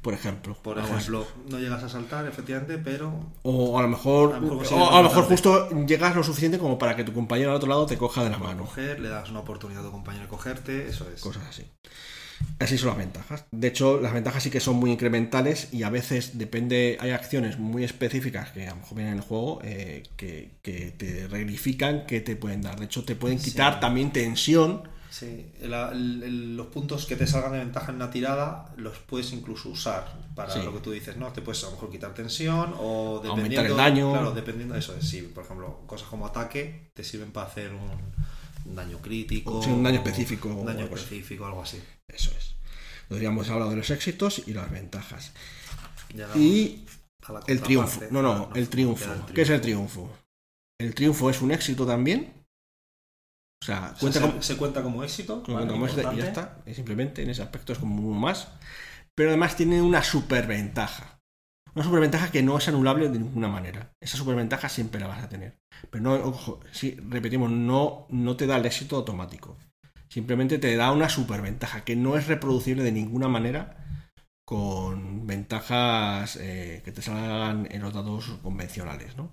por 0.00 0.14
ejemplo. 0.14 0.56
Por 0.62 0.78
ejemplo, 0.78 1.26
no 1.48 1.58
llegas 1.58 1.82
a 1.84 1.88
saltar, 1.88 2.26
efectivamente, 2.26 2.78
pero 2.78 3.12
O 3.42 3.78
a 3.78 3.82
lo 3.82 3.88
mejor, 3.88 4.34
A 4.34 4.40
lo 4.40 4.54
mejor 4.54 4.78
o 4.78 4.90
a 4.90 5.02
lo 5.02 5.08
mejor 5.08 5.24
justo 5.24 5.68
llegas 5.86 6.16
lo 6.16 6.24
suficiente 6.24 6.58
como 6.58 6.78
para 6.78 6.96
que 6.96 7.04
tu 7.04 7.12
compañero 7.12 7.50
al 7.50 7.56
otro 7.56 7.68
lado 7.68 7.86
te 7.86 7.96
coja 7.98 8.24
de 8.24 8.30
la 8.30 8.38
mano. 8.38 8.64
coger, 8.64 9.00
le 9.00 9.08
das 9.08 9.30
una 9.30 9.40
oportunidad 9.40 9.82
a 9.82 9.86
tu 9.86 9.92
compañero 9.92 10.24
de 10.24 10.28
cogerte, 10.30 10.88
eso 10.88 11.06
es. 11.14 11.20
Cosas 11.20 11.44
así. 11.48 11.64
Así 12.58 12.78
son 12.78 12.88
las 12.90 12.98
ventajas. 12.98 13.44
De 13.50 13.68
hecho, 13.68 14.00
las 14.00 14.12
ventajas 14.12 14.42
sí 14.42 14.50
que 14.50 14.60
son 14.60 14.76
muy 14.76 14.92
incrementales 14.92 15.68
y 15.72 15.82
a 15.82 15.90
veces 15.90 16.38
depende, 16.38 16.96
hay 17.00 17.10
acciones 17.10 17.58
muy 17.58 17.82
específicas 17.84 18.50
que 18.50 18.66
a 18.66 18.70
lo 18.70 18.76
mejor 18.76 18.96
vienen 18.96 19.14
en 19.14 19.18
el 19.20 19.24
juego 19.24 19.60
eh, 19.64 20.04
que, 20.16 20.52
que 20.62 20.92
te 20.92 21.26
regrifican, 21.28 22.06
que 22.06 22.20
te 22.20 22.36
pueden 22.36 22.62
dar. 22.62 22.78
De 22.78 22.84
hecho, 22.84 23.04
te 23.04 23.16
pueden 23.16 23.38
quitar 23.38 23.74
Sí. 23.74 23.80
también 23.80 24.12
tensión. 24.12 24.82
Sí, 25.10 25.44
el- 25.60 26.56
los 26.56 26.68
puntos 26.68 27.04
que 27.04 27.16
te 27.16 27.26
salgan 27.26 27.52
de 27.52 27.58
ventaja 27.58 27.90
en 27.90 27.96
una 27.96 28.10
tirada 28.10 28.72
los 28.76 28.98
puedes 28.98 29.32
incluso 29.32 29.68
usar 29.68 30.10
para 30.34 30.50
Sí. 30.50 30.60
lo 30.64 30.72
que 30.72 30.78
tú 30.80 30.90
dices, 30.92 31.16
¿no? 31.18 31.32
Te 31.32 31.42
puedes 31.42 31.62
a 31.64 31.66
lo 31.66 31.72
mejor 31.72 31.90
quitar 31.90 32.14
tensión 32.14 32.72
o 32.78 33.16
Aumentar 33.16 33.36
dependiendo... 33.36 33.70
el 33.72 33.76
daño. 33.76 34.12
Claro, 34.12 34.30
dependiendo 34.32 34.74
eso 34.76 34.94
es, 34.96 35.06
sí. 35.06 35.20
Por 35.34 35.44
ejemplo, 35.44 35.80
cosas 35.86 36.08
como 36.08 36.26
ataque 36.26 36.90
te 36.94 37.04
sirven 37.04 37.30
para 37.30 37.46
hacer 37.48 37.72
un, 37.74 38.70
un 38.70 38.74
daño 38.74 38.98
crítico. 39.02 39.62
Sí, 39.62 39.68
un 39.70 39.82
daño 39.82 39.96
específico 39.98 40.48
Un 40.48 40.64
daño 40.64 40.84
específico, 40.84 41.44
algo 41.44 41.62
así. 41.62 41.78
Eso 42.12 42.30
es. 42.36 42.54
Entonces 43.02 43.22
ya 43.22 43.28
hemos 43.28 43.48
hablado 43.50 43.70
de 43.70 43.76
los 43.76 43.90
éxitos 43.90 44.42
y 44.46 44.52
las 44.52 44.70
ventajas. 44.70 45.32
Y 46.34 46.84
el 47.46 47.62
triunfo. 47.62 48.00
No, 48.10 48.22
no, 48.22 48.50
el 48.54 48.68
triunfo. 48.68 49.10
¿Qué 49.34 49.42
es 49.42 49.50
el 49.50 49.60
triunfo? 49.60 50.10
El 50.78 50.94
triunfo 50.94 51.30
es 51.30 51.40
un 51.40 51.52
éxito 51.52 51.86
también. 51.86 52.32
O 53.62 53.64
sea, 53.64 53.92
O 53.94 53.96
sea, 53.96 53.98
cuenta 54.00 54.20
se, 54.20 54.26
como, 54.26 54.42
se 54.42 54.56
cuenta 54.56 54.82
como 54.82 55.04
éxito. 55.04 55.42
como 55.42 55.58
¿vale? 55.58 55.70
como 55.70 55.86
éxito 55.86 56.12
y 56.12 56.16
ya 56.16 56.24
está. 56.26 56.58
Y 56.66 56.74
simplemente 56.74 57.22
en 57.22 57.30
ese 57.30 57.42
aspecto 57.42 57.72
es 57.72 57.78
como 57.78 57.96
uno 57.96 58.18
más. 58.18 58.48
Pero 59.14 59.30
además 59.30 59.56
tiene 59.56 59.80
una 59.80 60.02
superventaja. 60.02 61.20
Una 61.74 61.84
superventaja 61.84 62.30
que 62.30 62.42
no 62.42 62.58
es 62.58 62.68
anulable 62.68 63.08
de 63.08 63.18
ninguna 63.18 63.48
manera. 63.48 63.92
Esa 64.00 64.16
superventaja 64.16 64.68
siempre 64.68 65.00
la 65.00 65.06
vas 65.06 65.22
a 65.22 65.28
tener. 65.28 65.58
Pero 65.90 66.02
no, 66.02 66.14
ojo, 66.14 66.60
sí, 66.72 66.96
repetimos, 67.08 67.50
no, 67.50 68.06
no 68.10 68.36
te 68.36 68.46
da 68.46 68.56
el 68.56 68.66
éxito 68.66 68.96
automático. 68.96 69.56
Simplemente 70.12 70.58
te 70.58 70.76
da 70.76 70.92
una 70.92 71.08
superventaja 71.08 71.84
que 71.84 71.96
no 71.96 72.18
es 72.18 72.26
reproducible 72.26 72.82
de 72.82 72.92
ninguna 72.92 73.28
manera 73.28 73.78
con 74.44 75.26
ventajas 75.26 76.36
eh, 76.36 76.82
que 76.84 76.92
te 76.92 77.00
salgan 77.00 77.66
en 77.70 77.80
los 77.80 77.94
dados 77.94 78.26
convencionales, 78.42 79.16
¿no? 79.16 79.30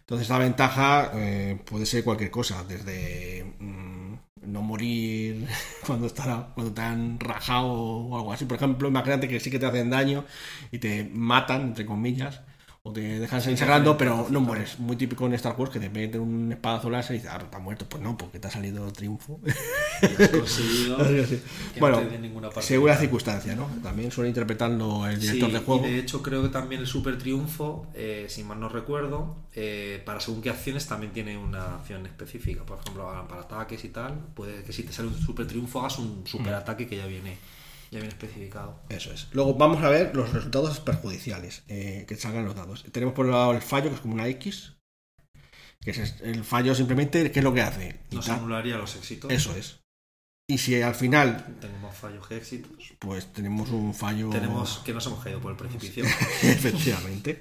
Entonces 0.00 0.28
la 0.28 0.38
ventaja 0.38 1.12
eh, 1.14 1.60
puede 1.64 1.86
ser 1.86 2.02
cualquier 2.02 2.32
cosa, 2.32 2.64
desde 2.64 3.44
mm, 3.60 4.14
no 4.42 4.62
morir 4.62 5.46
cuando, 5.86 6.12
cuando 6.12 6.72
te 6.74 6.80
han 6.80 7.20
rajado 7.20 7.68
o 7.68 8.16
algo 8.16 8.32
así. 8.32 8.44
Por 8.44 8.56
ejemplo, 8.56 8.88
imagínate 8.88 9.28
que 9.28 9.38
sí 9.38 9.52
que 9.52 9.60
te 9.60 9.66
hacen 9.66 9.88
daño 9.88 10.24
y 10.72 10.78
te 10.80 11.04
matan, 11.14 11.62
entre 11.62 11.86
comillas, 11.86 12.40
o 12.82 12.92
te 12.92 13.00
dejan 13.00 13.42
Sí, 13.42 13.50
encerrando, 13.50 13.98
pero 13.98 14.28
no 14.30 14.40
mueres. 14.40 14.78
Muy 14.78 14.96
típico 14.96 15.26
en 15.26 15.34
Star 15.34 15.54
Wars 15.58 15.70
que 15.70 15.80
te 15.80 15.90
meten 15.90 16.20
un 16.20 16.52
espadazo 16.52 16.88
láser 16.88 17.16
y 17.16 17.18
dices, 17.18 17.34
ah, 17.34 17.40
está 17.42 17.58
muerto. 17.58 17.86
Pues 17.88 18.02
no, 18.02 18.16
porque 18.16 18.38
te 18.38 18.48
ha 18.48 18.50
salido 18.50 18.90
triunfo. 18.92 19.40
Y 20.02 20.22
has 20.22 20.28
conseguido 20.28 20.96
que 21.74 21.80
Bueno, 21.80 22.00
no 22.00 22.06
te 22.06 22.10
dé 22.10 22.18
ninguna 22.18 22.48
parte. 22.48 22.62
Según 22.62 22.88
la 22.88 22.96
circunstancia, 22.96 23.54
¿no? 23.54 23.68
También 23.82 24.10
suele 24.10 24.28
interpretarlo 24.28 25.06
el 25.06 25.20
director 25.20 25.48
Sí, 25.48 25.54
de 25.54 25.60
juego. 25.60 25.86
Y 25.86 25.90
de 25.90 25.98
hecho, 25.98 26.22
creo 26.22 26.42
que 26.42 26.48
también 26.48 26.80
el 26.80 26.86
super 26.86 27.18
triunfo, 27.18 27.86
eh, 27.94 28.26
si 28.28 28.44
mal 28.44 28.60
no 28.60 28.68
recuerdo, 28.68 29.36
eh, 29.54 30.02
para 30.06 30.20
según 30.20 30.40
qué 30.40 30.50
acciones 30.50 30.86
también 30.86 31.12
tiene 31.12 31.36
una 31.36 31.76
acción 31.76 32.06
específica. 32.06 32.64
Por 32.64 32.78
ejemplo, 32.78 33.04
para 33.28 33.42
ataques 33.42 33.84
y 33.84 33.88
tal, 33.88 34.14
puede 34.34 34.62
que 34.62 34.72
si 34.72 34.84
te 34.84 34.92
sale 34.92 35.08
un 35.08 35.18
super 35.18 35.46
triunfo 35.46 35.80
hagas 35.80 35.98
un 35.98 36.26
super 36.26 36.54
ataque 36.54 36.86
que 36.86 36.96
ya 36.96 37.06
viene, 37.06 37.36
ya 37.90 37.98
viene 37.98 38.08
especificado. 38.08 38.80
Eso 38.88 39.12
es. 39.12 39.28
Luego 39.32 39.54
vamos 39.54 39.82
a 39.82 39.88
ver 39.88 40.14
los 40.14 40.32
resultados 40.32 40.80
perjudiciales 40.80 41.62
eh, 41.68 42.04
que 42.08 42.16
salgan 42.16 42.44
los 42.44 42.54
dados. 42.54 42.84
Tenemos 42.92 43.14
por 43.14 43.26
un 43.26 43.32
lado 43.32 43.52
el 43.52 43.62
fallo, 43.62 43.88
que 43.88 43.96
es 43.96 44.00
como 44.00 44.14
una 44.14 44.28
X. 44.28 44.74
Que 45.80 45.92
es 45.92 46.20
el 46.22 46.44
fallo 46.44 46.74
simplemente, 46.74 47.30
¿qué 47.30 47.38
es 47.38 47.44
lo 47.44 47.54
que 47.54 47.62
hace? 47.62 48.00
Nos 48.10 48.28
anularía 48.28 48.76
los 48.76 48.96
éxitos. 48.96 49.30
Eso 49.30 49.54
es. 49.56 49.80
Y 50.50 50.58
si 50.58 50.80
al 50.80 50.94
final, 50.94 51.58
Tengo 51.60 51.78
más 51.78 51.96
fallos 51.96 52.26
que 52.26 52.36
éxitos. 52.36 52.72
pues 52.98 53.32
tenemos 53.32 53.68
un 53.68 53.94
fallo. 53.94 54.30
Tenemos 54.30 54.78
que 54.78 54.94
nos 54.94 55.06
hemos 55.06 55.22
caído 55.22 55.40
por 55.40 55.52
el 55.52 55.58
precipicio. 55.58 56.04
Efectivamente. 56.42 57.38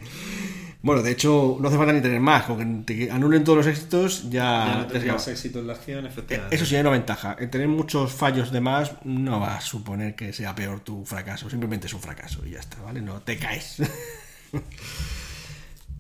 Bueno, 0.81 1.01
de 1.01 1.11
hecho, 1.11 1.57
no 1.59 1.67
hace 1.67 1.77
falta 1.77 1.93
ni 1.93 2.01
tener 2.01 2.19
más. 2.19 2.45
Con 2.45 2.83
que 2.85 2.95
te 2.95 3.11
anulen 3.11 3.43
todos 3.43 3.57
los 3.57 3.67
éxitos, 3.67 4.29
ya. 4.29 4.67
ya 4.67 4.75
no 4.77 4.87
te 4.87 4.93
tendrías 4.93 5.27
éxito 5.27 5.59
en 5.59 5.67
la 5.67 5.73
acción, 5.73 6.05
Eh, 6.05 6.09
efectivamente. 6.09 6.55
Eso 6.55 6.65
sí 6.65 6.75
hay 6.75 6.81
una 6.81 6.91
ventaja. 6.91 7.35
El 7.39 7.49
tener 7.49 7.67
muchos 7.67 8.13
fallos 8.13 8.51
de 8.51 8.61
más 8.61 8.93
no 9.03 9.39
va 9.39 9.57
a 9.57 9.61
suponer 9.61 10.15
que 10.15 10.33
sea 10.33 10.55
peor 10.55 10.81
tu 10.81 11.05
fracaso. 11.05 11.49
Simplemente 11.49 11.87
es 11.87 11.93
un 11.93 12.01
fracaso 12.01 12.45
y 12.45 12.51
ya 12.51 12.59
está, 12.59 12.81
¿vale? 12.81 13.01
No 13.01 13.21
te 13.21 13.37
caes. 13.37 13.77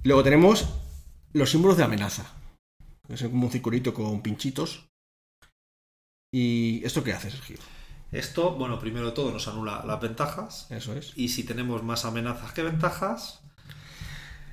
Luego 0.03 0.23
tenemos 0.23 0.67
los 1.33 1.49
símbolos 1.49 1.77
de 1.77 1.83
amenaza. 1.83 2.25
Es 3.09 3.23
como 3.23 3.45
un 3.45 3.51
circulito 3.51 3.93
con 3.93 4.21
pinchitos. 4.21 4.87
¿Y 6.31 6.81
esto 6.85 7.03
qué 7.03 7.13
hace, 7.13 7.31
Sergio? 7.31 7.57
Esto, 8.11 8.55
bueno, 8.55 8.79
primero 8.79 9.07
de 9.07 9.11
todo 9.11 9.31
nos 9.31 9.47
anula 9.47 9.83
las 9.85 9.99
ventajas. 9.99 10.67
Eso 10.69 10.93
es. 10.93 11.13
Y 11.15 11.29
si 11.29 11.43
tenemos 11.43 11.83
más 11.83 12.05
amenazas 12.05 12.53
que 12.53 12.63
ventajas, 12.63 13.41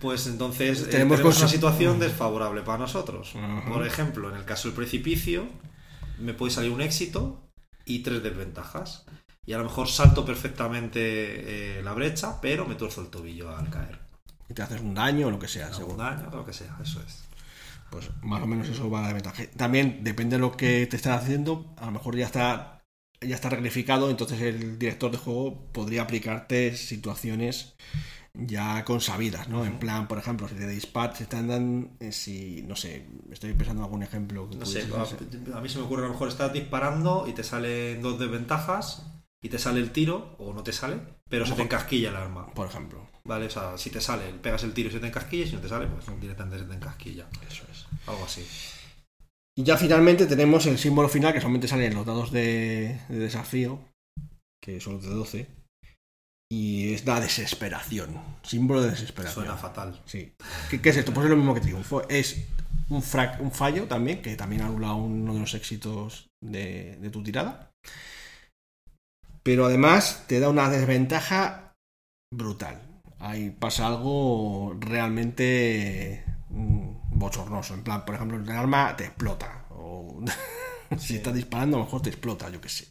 pues 0.01 0.27
entonces 0.27 0.83
eh, 0.83 0.87
Tenemos 0.91 1.17
tenemos, 1.19 1.39
una 1.39 1.49
situación 1.49 1.99
desfavorable 1.99 2.63
para 2.63 2.79
nosotros. 2.79 3.35
Por 3.69 3.87
ejemplo, 3.87 4.31
en 4.31 4.37
el 4.37 4.45
caso 4.45 4.69
del 4.69 4.77
precipicio, 4.77 5.47
me 6.19 6.35
puede 6.35 6.53
salir 6.53 6.71
un 6.71 6.81
éxito 6.81 7.43
y 7.85 8.01
tres 8.01 8.23
desventajas. 8.23 9.05
Y 9.47 9.53
a 9.53 9.59
lo 9.59 9.65
mejor 9.65 9.89
salto 9.89 10.25
perfectamente 10.25 11.79
eh, 11.79 11.83
la 11.83 11.93
brecha, 11.93 12.41
pero 12.41 12.67
me 12.67 12.77
tuerzo 12.77 13.03
el 13.03 13.09
tobillo 13.09 13.55
al 13.55 13.69
caer. 13.69 14.01
Y 14.49 14.55
te 14.55 14.63
haces 14.63 14.81
un 14.81 14.95
daño 14.95 15.27
o 15.27 15.31
lo 15.31 15.39
que 15.39 15.49
sea, 15.49 15.73
seguro. 15.73 15.97
daño, 15.97 16.31
lo 16.31 16.45
que 16.45 16.53
sea, 16.53 16.79
eso 16.83 17.03
es. 17.07 17.25
Pues 17.91 18.11
más 18.23 18.43
o 18.43 18.47
menos 18.47 18.69
eso 18.69 18.89
va 18.91 19.01
a 19.01 19.09
la 19.09 19.13
ventaja. 19.13 19.45
También 19.57 20.03
depende 20.03 20.37
de 20.37 20.41
lo 20.41 20.57
que 20.57 20.87
te 20.87 20.97
estén 20.97 21.13
haciendo. 21.13 21.75
A 21.77 21.87
lo 21.87 21.93
mejor 21.93 22.17
ya 22.17 22.25
está 22.25 22.75
ya 23.21 23.35
está 23.35 23.49
rectificado, 23.49 24.11
entonces 24.11 24.41
el 24.41 24.79
director 24.79 25.11
de 25.11 25.19
juego 25.19 25.73
podría 25.73 26.03
aplicarte 26.03 26.77
situaciones 26.77 27.75
ya 28.35 28.85
consabidas, 28.85 29.49
¿no? 29.49 29.65
En 29.65 29.79
plan, 29.79 30.09
por 30.09 30.19
ejemplo, 30.19 30.49
si 30.49 30.55
te 30.57 30.67
disparas, 30.67 31.19
si 31.19 31.25
te 31.25 31.37
andan, 31.37 31.97
eh, 32.01 32.13
si, 32.13 32.63
no 32.63 32.77
sé, 32.77 33.07
estoy 33.31 33.53
pensando 33.55 33.83
en 33.83 33.85
algún 33.85 34.03
ejemplo. 34.03 34.51
que 34.51 34.57
No 34.57 34.67
sé, 34.67 34.87
a, 34.93 35.57
a 35.57 35.61
mí 35.61 35.69
se 35.69 35.79
me 35.79 35.85
ocurre 35.85 36.03
a 36.03 36.07
lo 36.07 36.13
mejor 36.13 36.29
estás 36.29 36.53
disparando 36.53 37.27
y 37.29 37.33
te 37.33 37.45
salen 37.45 38.03
dos 38.03 38.19
desventajas 38.19 39.07
y 39.43 39.49
te 39.51 39.59
sale 39.59 39.81
el 39.81 39.91
tiro, 39.93 40.37
o 40.39 40.53
no 40.55 40.63
te 40.63 40.73
sale, 40.73 40.99
pero 41.29 41.45
se 41.47 41.55
te 41.55 41.63
encasquilla 41.63 42.09
el 42.09 42.17
arma. 42.17 42.47
Por 42.55 42.67
ejemplo, 42.67 43.07
Vale, 43.27 43.47
o 43.47 43.51
sea, 43.51 43.79
si 43.79 43.91
te 43.91 44.01
sale, 44.01 44.33
pegas 44.43 44.65
el 44.65 44.73
tiro 44.75 44.89
y 44.89 44.93
se 44.93 45.01
te 45.01 45.07
encasquilla, 45.07 45.45
y 45.45 45.49
si 45.49 45.55
no 45.55 45.61
te 45.61 45.69
sale, 45.69 45.87
pues 45.87 46.05
directamente 46.21 46.59
se 46.59 46.65
te 46.65 46.75
encasquilla. 46.75 47.27
eso 47.47 47.65
es. 47.71 47.87
Algo 48.07 48.25
así. 48.25 48.45
Y 49.57 49.63
ya 49.63 49.77
finalmente 49.77 50.27
tenemos 50.27 50.67
el 50.67 50.79
símbolo 50.79 51.09
final 51.09 51.33
que 51.33 51.41
solamente 51.41 51.69
sale 51.69 51.87
en 51.87 51.95
los 51.95 52.07
dados 52.07 52.33
de, 52.33 53.01
de 53.09 53.19
desafío, 53.19 53.81
que 54.61 54.81
son 54.81 54.95
los 54.95 55.05
de 55.05 55.11
12. 55.11 55.47
Y 56.55 56.95
es 56.95 57.05
la 57.05 57.21
desesperación. 57.21 58.11
Símbolo 58.43 58.83
de 58.83 58.91
desesperación. 58.91 59.45
Suena 59.45 59.57
fatal. 59.57 60.01
Sí. 60.07 60.33
¿Qué, 60.71 60.81
qué 60.81 60.89
es 60.91 60.97
esto? 60.97 61.13
Pues 61.13 61.25
es 61.25 61.31
lo 61.31 61.37
mismo 61.37 61.55
que 61.55 61.61
triunfo. 61.61 62.07
Es 62.09 62.45
un, 62.91 63.03
frac- 63.03 63.41
un 63.41 63.51
fallo 63.51 63.89
también, 63.89 64.23
que 64.23 64.37
también 64.37 64.63
anula 64.63 64.93
uno 64.95 65.35
de 65.35 65.41
los 65.41 65.55
éxitos 65.55 66.29
de, 66.41 66.97
de 67.01 67.11
tu 67.11 67.23
tirada. 67.23 67.71
Pero 69.43 69.67
además 69.67 70.25
te 70.27 70.41
da 70.41 70.49
una 70.49 70.71
desventaja 70.71 71.75
brutal. 72.33 72.81
Ahí 73.19 73.51
pasa 73.51 73.87
algo 73.87 74.77
realmente 74.81 76.25
mm, 76.51 77.19
bochornoso. 77.19 77.75
En 77.75 77.85
plan, 77.85 78.05
por 78.05 78.15
ejemplo, 78.15 78.37
el 78.39 78.49
arma 78.51 78.97
te 78.97 79.05
explota. 79.05 79.67
O 79.71 80.23
si 80.99 81.09
Sí. 81.09 81.17
estás 81.17 81.35
disparando, 81.35 81.77
a 81.77 81.81
lo 81.81 81.85
mejor 81.87 82.03
te 82.03 82.11
explota, 82.11 82.51
yo 82.51 82.61
qué 82.61 82.69
sé. 82.69 82.87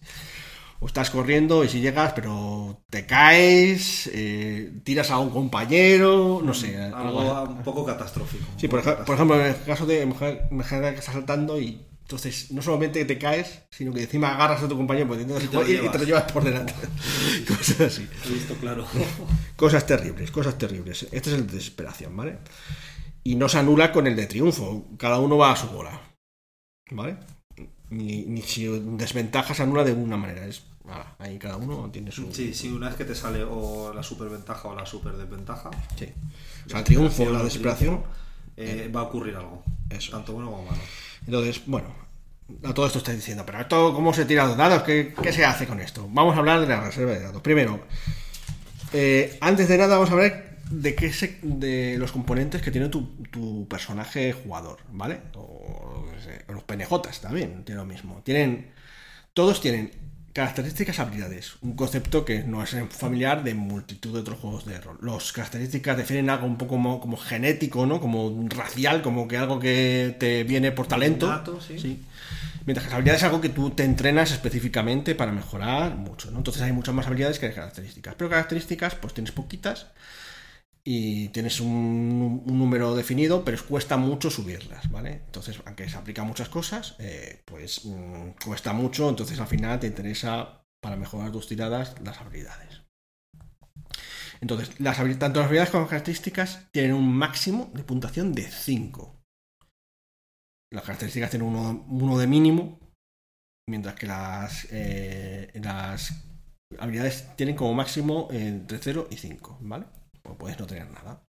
O 0.84 0.88
estás 0.88 1.10
corriendo 1.10 1.64
y 1.64 1.70
si 1.70 1.80
llegas, 1.80 2.12
pero 2.12 2.84
te 2.90 3.06
caes, 3.06 4.10
eh, 4.14 4.70
tiras 4.84 5.12
a 5.12 5.18
un 5.20 5.30
compañero, 5.30 6.42
no 6.44 6.54
sé. 6.54 6.76
algo 6.78 7.44
un 7.44 7.64
poco 7.64 7.86
catastrófico. 7.86 8.44
Sí, 8.58 8.68
por, 8.68 8.82
ej- 8.82 9.06
por 9.06 9.16
ejemplo, 9.16 9.40
en 9.40 9.46
el 9.48 9.64
caso 9.64 9.86
de 9.86 10.06
mujer, 10.06 10.48
mujer 10.52 10.94
que 10.94 11.00
está 11.00 11.14
saltando 11.14 11.58
y 11.58 11.86
entonces 12.02 12.52
no 12.52 12.62
solamente 12.62 13.06
te 13.06 13.18
caes, 13.18 13.62
sino 13.72 13.94
que 13.94 14.02
encima 14.04 14.34
agarras 14.34 14.62
a 14.62 14.68
tu 14.68 14.76
compañero 14.76 15.08
pues, 15.08 15.22
Y 15.22 15.26
te 15.26 15.34
lo 15.34 15.40
y- 15.40 15.44
y 15.44 15.78
te 15.78 15.82
llevas. 15.84 16.00
lo 16.00 16.04
llevas 16.04 16.32
por 16.34 16.44
delante. 16.44 16.74
Cosas 17.48 17.80
así. 17.80 18.10
visto 18.30 18.54
claro. 18.56 18.86
Cosas 19.56 19.86
terribles, 19.86 20.32
cosas 20.32 20.58
terribles. 20.58 21.04
Este 21.14 21.30
es 21.30 21.36
el 21.38 21.48
de 21.48 21.54
desesperación, 21.54 22.16
¿vale? 22.18 22.40
Y 23.24 23.36
no 23.36 23.48
se 23.48 23.58
anula 23.58 23.94
con 23.94 24.06
el 24.06 24.18
de 24.18 24.26
triunfo. 24.26 24.86
Cada 24.98 25.18
uno 25.20 25.38
va 25.38 25.54
a 25.54 25.56
su 25.56 25.68
bola. 25.70 26.02
¿Vale? 26.92 27.16
Ni, 27.90 28.24
ni 28.26 28.42
si 28.42 28.66
desventaja 28.66 29.54
se 29.54 29.64
anula 29.64 29.84
de 29.86 29.94
una 29.94 30.18
manera. 30.18 30.46
Es, 30.46 30.64
ah, 30.90 31.16
ahí 31.20 31.38
cada 31.38 31.58
uno 31.58 31.90
tiene 31.92 32.12
su. 32.12 32.32
Sí, 32.34 32.54
sí, 32.54 32.72
una 32.72 32.88
vez 32.88 32.98
que 32.98 33.06
te 33.06 33.16
sale 33.16 33.44
o 33.44 33.94
la 33.94 34.04
superventaja 34.04 34.68
o 34.68 34.76
la 34.76 34.86
super 34.86 35.14
desventaja. 35.14 35.70
Sí. 35.98 36.10
O 36.66 36.70
sea, 36.70 36.80
el 36.80 36.86
triunfo, 36.86 37.26
la 37.30 37.42
o 37.42 37.44
desesperación. 37.44 38.04
triunfo, 38.56 38.86
eh, 38.86 38.92
va 38.94 39.02
a 39.02 39.04
ocurrir 39.04 39.36
algo. 39.36 39.64
Eso. 39.90 40.12
Tanto 40.12 40.34
bueno 40.34 40.52
como 40.52 40.66
malo. 40.66 40.82
Entonces, 41.26 41.62
bueno, 41.66 41.88
a 42.64 42.74
todo 42.74 42.86
esto 42.86 43.00
estoy 43.00 43.16
diciendo, 43.16 43.46
pero 43.46 43.60
esto, 43.62 43.94
¿cómo 43.94 44.14
se 44.14 44.26
tiran 44.26 44.50
los 44.50 44.58
dados? 44.58 44.84
¿Qué, 44.84 45.14
qué 45.22 45.34
se 45.34 45.46
hace 45.46 45.68
con 45.68 45.80
esto? 45.80 46.08
Vamos 46.12 46.36
a 46.36 46.40
hablar 46.40 46.60
de 46.62 46.68
la 46.68 46.82
reserva 46.82 47.14
de 47.14 47.22
dados. 47.22 47.42
Primero, 47.42 47.80
eh, 48.94 49.38
antes 49.42 49.68
de 49.68 49.78
nada, 49.78 49.96
vamos 49.96 50.12
a 50.12 50.16
ver 50.16 50.60
de 50.70 50.96
qué 50.96 51.14
se, 51.14 51.40
de 51.42 51.98
los 51.98 52.12
componentes 52.12 52.62
que 52.62 52.72
tiene 52.72 52.90
tu, 52.90 53.06
tu 53.32 53.68
personaje 53.68 54.34
jugador, 54.34 54.80
¿vale? 54.92 55.22
O, 55.36 56.06
sé, 56.24 56.46
los 56.52 56.64
PNJs 56.64 57.22
también 57.22 57.64
tienen 57.64 57.86
lo 57.86 57.86
mismo. 57.86 58.22
Tienen, 58.24 58.72
todos 59.34 59.62
tienen 59.62 59.92
características 60.34 61.00
habilidades, 61.00 61.54
un 61.62 61.76
concepto 61.76 62.26
que 62.26 62.44
no 62.44 62.64
es 62.64 62.76
familiar 62.90 63.44
de 63.44 63.54
multitud 63.54 64.14
de 64.14 64.20
otros 64.20 64.40
juegos 64.40 64.66
de 64.66 64.82
rol. 64.82 64.98
Las 65.02 65.32
características 65.32 65.96
definen 65.96 66.30
algo 66.32 66.48
un 66.48 66.58
poco 66.58 66.72
como, 66.72 67.00
como 67.00 67.18
genético, 67.18 67.86
¿no? 67.86 68.02
Como 68.02 68.48
racial, 68.50 69.04
como 69.04 69.28
que 69.28 69.38
algo 69.38 69.60
que 69.60 70.16
te 70.20 70.44
viene 70.44 70.72
por 70.72 70.88
talento. 70.88 71.28
Innato, 71.28 71.62
sí. 71.62 72.04
Mientras 72.66 72.86
que 72.86 72.90
las 72.90 72.96
habilidades 72.96 73.22
es 73.22 73.26
algo 73.26 73.42
que 73.42 73.50
tú 73.50 73.72
te 73.72 73.84
entrenas 73.84 74.32
específicamente 74.32 75.16
para 75.16 75.32
mejorar 75.32 75.96
mucho, 75.96 76.32
¿no? 76.32 76.40
Entonces 76.40 76.64
hay 76.64 76.72
muchas 76.72 76.96
más 76.96 77.06
habilidades 77.06 77.38
que 77.38 77.54
características. 77.54 78.16
Pero 78.18 78.30
características, 78.30 78.96
pues 78.96 79.14
tienes 79.14 79.34
poquitas. 79.34 79.88
Y 80.86 81.30
tienes 81.30 81.62
un, 81.62 82.44
número 82.46 82.96
definido, 82.96 83.46
pero 83.46 83.58
cuesta 83.66 83.96
mucho 83.96 84.30
subirlas, 84.30 84.92
¿vale? 84.92 85.22
Entonces, 85.26 85.60
aunque 85.66 85.90
se 85.90 85.98
aplica 85.98 86.24
muchas 86.24 86.50
cosas, 86.50 86.96
eh, 87.00 87.42
pues 87.46 87.86
mm, 87.86 88.32
cuesta 88.46 88.74
mucho, 88.74 89.10
entonces 89.10 89.40
al 89.40 89.48
final 89.48 89.80
te 89.80 89.88
interesa 89.88 90.66
para 90.82 90.98
mejorar 90.98 91.32
tus 91.32 91.48
tiradas 91.48 91.96
las 92.04 92.20
habilidades. 92.20 92.82
Entonces, 94.42 94.78
las, 94.82 94.98
tanto 95.20 95.40
las 95.40 95.48
habilidades 95.48 95.70
como 95.70 95.84
las 95.84 95.90
características 95.90 96.68
tienen 96.72 96.94
un 96.94 97.16
máximo 97.16 97.72
de 97.74 97.84
puntuación 97.84 98.34
de 98.34 98.44
5. 98.44 99.22
Las 100.74 100.84
características 100.84 101.30
tienen 101.30 101.48
uno, 101.48 102.18
de 102.18 102.28
mínimo, 102.28 102.80
mientras 103.70 103.96
que 103.96 104.08
las, 104.08 104.68
eh, 104.72 105.50
las 105.64 106.26
habilidades 106.78 107.34
tienen 107.38 107.56
como 107.56 107.74
máximo 107.74 108.28
entre 108.32 108.80
0 108.80 109.08
y 109.10 109.16
5, 109.16 109.60
¿vale? 109.62 109.86
O 110.26 110.38
puedes 110.38 110.60
no 110.60 110.66
tener 110.66 110.90
nada. 110.92 111.24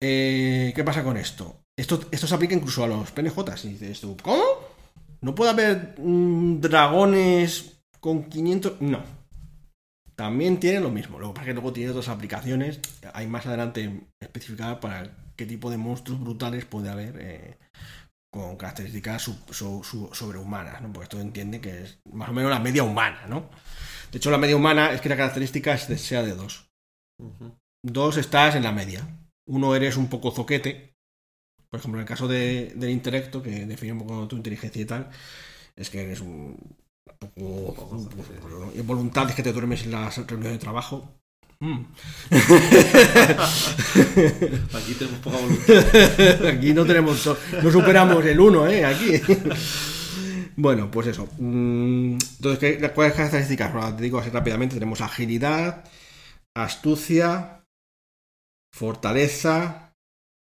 Eh, 0.00 0.72
¿Qué 0.74 0.84
pasa 0.84 1.02
con 1.02 1.16
esto? 1.16 1.64
esto? 1.76 2.00
Esto 2.10 2.26
se 2.26 2.34
aplica 2.34 2.54
incluso 2.54 2.84
a 2.84 2.88
los 2.88 3.10
PNJs. 3.10 3.64
Y 3.64 3.68
dices 3.70 4.06
¿cómo? 4.22 4.44
¿No 5.20 5.34
puede 5.34 5.50
haber 5.50 5.94
mm, 5.98 6.60
dragones 6.60 7.80
con 8.00 8.24
500? 8.24 8.80
No. 8.80 9.02
También 10.14 10.58
tiene 10.58 10.80
lo 10.80 10.90
mismo. 10.90 11.18
Lo 11.18 11.28
que 11.28 11.34
pasa 11.34 11.42
es 11.42 11.46
que 11.48 11.54
luego 11.54 11.72
tiene 11.72 11.90
otras 11.90 12.08
aplicaciones. 12.08 12.80
Hay 13.12 13.26
más 13.26 13.46
adelante 13.46 14.08
especificadas 14.20 14.78
para 14.78 15.10
qué 15.36 15.46
tipo 15.46 15.70
de 15.70 15.76
monstruos 15.76 16.20
brutales 16.20 16.64
puede 16.64 16.90
haber 16.90 17.16
eh, 17.20 17.58
con 18.30 18.56
características 18.56 19.30
sobrehumanas. 19.52 20.82
¿no? 20.82 20.92
Porque 20.92 21.04
esto 21.04 21.20
entiende 21.20 21.60
que 21.60 21.82
es 21.82 22.00
más 22.12 22.28
o 22.28 22.32
menos 22.32 22.50
la 22.50 22.58
media 22.58 22.82
humana, 22.82 23.26
¿no? 23.28 23.48
De 24.10 24.18
hecho, 24.18 24.30
la 24.30 24.38
media 24.38 24.56
humana 24.56 24.92
es 24.92 25.00
que 25.00 25.08
la 25.08 25.16
característica 25.16 25.76
sea 25.76 26.22
de 26.22 26.34
dos. 26.34 26.67
Dos 27.82 28.16
estás 28.16 28.54
en 28.54 28.62
la 28.64 28.72
media. 28.72 29.06
Uno 29.46 29.74
eres 29.74 29.96
un 29.96 30.08
poco 30.08 30.30
zoquete. 30.30 30.94
Por 31.70 31.80
ejemplo, 31.80 31.98
en 31.98 32.02
el 32.02 32.08
caso 32.08 32.28
del 32.28 32.90
intelecto, 32.90 33.42
que 33.42 33.66
define 33.66 33.92
un 33.92 33.98
poco 33.98 34.28
tu 34.28 34.36
inteligencia 34.36 34.82
y 34.82 34.86
tal, 34.86 35.10
es 35.76 35.90
que 35.90 36.02
eres 36.02 36.20
un 36.20 36.56
poco. 37.18 38.08
Y 38.74 38.80
voluntad 38.80 39.28
es 39.28 39.34
que 39.34 39.42
te 39.42 39.52
duermes 39.52 39.84
en 39.84 39.92
las 39.92 40.16
reuniones 40.26 40.52
de 40.52 40.58
trabajo. 40.58 41.14
Mm. 41.60 41.80
Aquí 44.74 44.94
tenemos 44.94 45.18
poca 45.20 45.38
voluntad. 45.38 46.46
Aquí 46.46 46.72
no 46.72 46.86
tenemos. 46.86 47.28
No 47.62 47.70
superamos 47.70 48.24
el 48.24 48.38
uno, 48.40 48.66
¿eh? 48.68 48.84
Aquí. 48.84 49.20
Bueno, 50.60 50.90
pues 50.90 51.06
eso. 51.06 51.28
Mm, 51.38 52.18
entonces, 52.36 52.90
¿cuáles 52.92 53.14
características? 53.14 53.96
te 53.96 54.02
digo 54.02 54.18
así 54.18 54.30
rápidamente. 54.30 54.74
Tenemos 54.74 55.00
agilidad, 55.00 55.84
astucia, 56.64 57.64
fortaleza, 58.74 59.94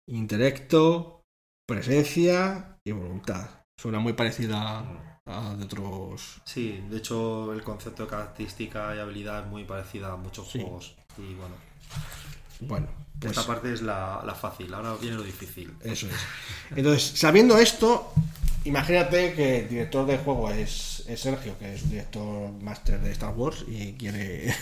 intelecto, 0.09 1.23
presencia 1.69 2.79
y 2.85 2.93
voluntad. 2.93 3.49
Suena 3.79 3.99
muy 3.99 4.15
parecida 4.15 4.85
a 5.27 5.55
de 5.55 5.65
otros. 5.65 6.41
Sí, 6.45 6.85
de 6.89 6.99
hecho 6.99 7.53
el 7.53 7.63
concepto 7.63 8.05
de 8.05 8.11
característica 8.11 8.95
y 8.95 8.99
habilidad 8.99 9.45
es 9.45 9.47
muy 9.49 9.65
parecida 9.65 10.13
a 10.13 10.17
muchos 10.17 10.49
juegos. 10.51 10.97
Y 11.19 11.35
bueno. 11.35 11.55
Bueno. 12.61 12.89
Esta 13.17 13.33
pues 13.33 13.47
parte 13.47 13.73
es 13.73 13.81
la, 13.81 14.23
la, 14.27 14.35
fácil, 14.35 14.73
ahora 14.75 14.95
viene 15.01 15.17
lo 15.17 15.23
difícil. 15.23 15.75
Eso 15.81 16.07
es. 16.07 16.15
Entonces, 16.77 17.19
sabiendo 17.19 17.57
esto, 17.57 18.13
Imagínate 18.67 19.33
que 19.35 19.61
el 19.61 19.69
director 19.69 20.05
de 20.07 20.19
juego 20.19 20.51
es, 20.51 20.96
Sergio, 21.17 21.59
que 21.59 21.75
es 21.75 21.83
un 21.83 21.91
director 21.91 22.51
máster 22.63 23.01
de 23.01 23.13
Star 23.13 23.35
Wars 23.35 23.65
y 23.69 23.93
quiere 23.93 24.53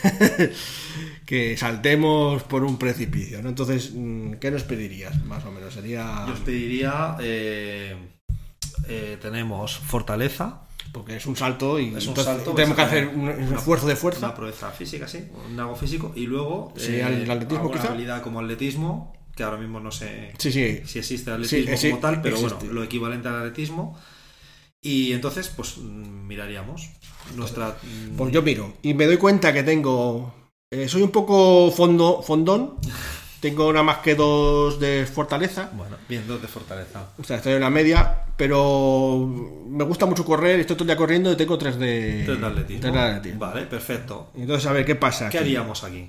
que 1.27 1.57
saltemos 1.57 2.43
por 2.43 2.65
un 2.65 2.79
precipicio. 2.79 3.41
¿no? 3.43 3.49
Entonces, 3.49 3.93
mm, 3.95 4.35
¿qué 4.35 4.51
nos 4.51 4.65
pedirías? 4.65 5.25
Más 5.25 5.45
o 5.45 5.53
menos 5.53 5.73
sería. 5.73 6.25
Yo 6.27 6.33
os 6.33 6.41
pediría. 6.41 7.17
Eh, 7.21 7.97
eh, 8.89 9.19
tenemos 9.21 9.79
fortaleza. 9.79 10.61
Porque 10.93 11.17
es 11.17 11.27
un 11.27 11.35
salto 11.35 11.81
y 11.81 11.93
es 11.95 12.07
un 12.07 12.15
salto, 12.15 12.53
tenemos 12.53 12.77
que 12.77 12.83
hacer 12.83 13.09
un, 13.09 13.29
esfuerzo 13.29 13.89
de 13.89 13.97
fuerza. 13.97 14.27
Una 14.27 14.35
proeza 14.37 14.71
física, 14.71 15.09
sí, 15.09 15.25
un 15.51 15.59
algo 15.59 15.75
físico. 15.75 16.13
Y 16.15 16.27
luego. 16.27 16.73
Sí, 16.77 16.97
el 16.97 17.29
atletismo, 17.29 17.71
quizá. 17.71 17.89
habilidad 17.89 18.23
como 18.23 18.39
atletismo 18.39 19.13
que 19.35 19.43
ahora 19.43 19.57
mismo 19.57 19.81
no 19.81 19.91
sé 19.91 20.33
si 20.39 20.61
existe 20.61 21.31
atletismo 21.31 21.77
como 21.91 22.01
tal, 22.01 22.23
pero 22.23 22.39
bueno, 22.39 22.59
lo 22.71 22.83
equivalente 22.83 23.29
al 23.29 23.37
atletismo. 23.37 23.99
Y 24.85 25.13
entonces, 25.13 25.49
pues 25.49 25.79
mm, 25.79 26.27
miraríamos 26.29 26.91
nuestra. 27.35 27.77
Mm, 27.83 28.17
pues 28.17 28.33
yo 28.33 28.43
miro 28.43 28.75
y 28.83 28.95
me 28.95 29.07
doy 29.07 29.17
cuenta 29.17 29.53
que 29.53 29.65
tengo. 29.65 30.33
Eh, 30.71 30.89
soy 30.89 31.03
un 31.03 31.11
poco 31.11 31.73
fondo, 31.73 32.23
fondón. 32.23 32.77
Tengo 33.41 33.71
nada 33.71 33.83
más 33.83 33.99
que 33.99 34.15
dos 34.15 34.81
de 34.81 35.05
fortaleza. 35.05 35.69
Bueno, 35.75 35.99
bien, 36.09 36.27
dos 36.27 36.41
de 36.41 36.49
fortaleza. 36.49 37.11
O 37.19 37.25
sea, 37.25 37.37
estoy 37.37 37.53
en 37.53 37.61
la 37.61 37.69
media, 37.69 38.25
pero 38.39 39.19
me 39.69 39.85
gusta 39.85 40.07
mucho 40.07 40.25
correr, 40.25 40.61
estoy 40.61 40.77
todo 40.77 40.85
el 40.85 40.89
día 40.89 40.97
corriendo 40.97 41.31
y 41.31 41.37
tengo 41.37 41.59
tres 41.59 41.79
de, 41.79 42.23
tres 42.25 42.41
de 42.41 42.47
atletismo. 42.47 43.39
Vale, 43.39 43.67
perfecto. 43.67 44.31
Entonces, 44.35 44.67
a 44.67 44.73
ver, 44.73 44.87
¿qué 44.87 44.95
pasa? 44.95 45.29
¿Qué 45.29 45.37
haríamos 45.37 45.85
aquí? 45.85 46.09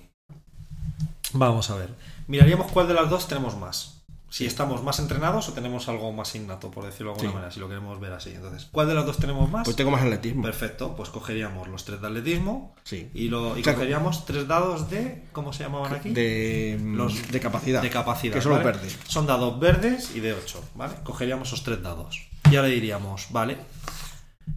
Vamos 1.34 1.70
a 1.72 1.76
ver 1.76 1.90
miraríamos 2.28 2.72
cuál 2.72 2.88
de 2.88 2.94
las 2.94 3.10
dos 3.10 3.28
tenemos 3.28 3.58
más. 3.58 3.95
Si 4.36 4.46
estamos 4.46 4.84
más 4.84 5.00
entrenados 5.00 5.48
o 5.48 5.54
tenemos 5.54 5.88
algo 5.88 6.12
más 6.12 6.36
innato, 6.36 6.70
por 6.70 6.84
decirlo 6.84 7.14
de 7.14 7.20
alguna 7.20 7.36
manera, 7.36 7.52
si 7.54 7.62
lo 7.62 7.70
queremos 7.70 8.02
ver 8.02 8.12
así. 8.12 8.32
Entonces, 8.32 8.68
¿cuál 8.70 8.90
de 8.90 8.94
las 8.94 9.06
dos 9.06 9.16
tenemos 9.16 9.50
más? 9.50 9.64
Pues 9.64 9.78
tengo 9.78 9.92
más 9.92 10.02
atletismo. 10.02 10.42
Perfecto, 10.42 10.94
pues 10.94 11.08
cogeríamos 11.08 11.70
los 11.70 11.86
tres 11.86 12.02
de 12.02 12.08
atletismo 12.08 12.76
sí. 12.84 13.10
y, 13.14 13.30
lo, 13.30 13.58
y 13.58 13.62
cogeríamos 13.62 14.26
tres 14.26 14.46
dados 14.46 14.90
de. 14.90 15.24
¿Cómo 15.32 15.54
se 15.54 15.64
llamaban 15.64 15.94
aquí? 15.94 16.10
De, 16.10 16.78
los, 16.84 17.32
de 17.32 17.40
capacidad. 17.40 17.82
De 17.82 17.90
capacidad. 17.90 18.34
Que 18.34 18.42
son 18.42 18.56
los 18.56 18.64
verdes. 18.66 19.00
Son 19.08 19.26
dados 19.26 19.58
verdes 19.58 20.14
y 20.14 20.20
de 20.20 20.34
8, 20.34 20.72
¿vale? 20.76 20.96
Cogeríamos 21.06 21.48
esos 21.48 21.64
tres 21.64 21.82
dados. 21.82 22.28
Y 22.52 22.58
ahora 22.58 22.68
diríamos, 22.68 23.28
vale. 23.30 23.56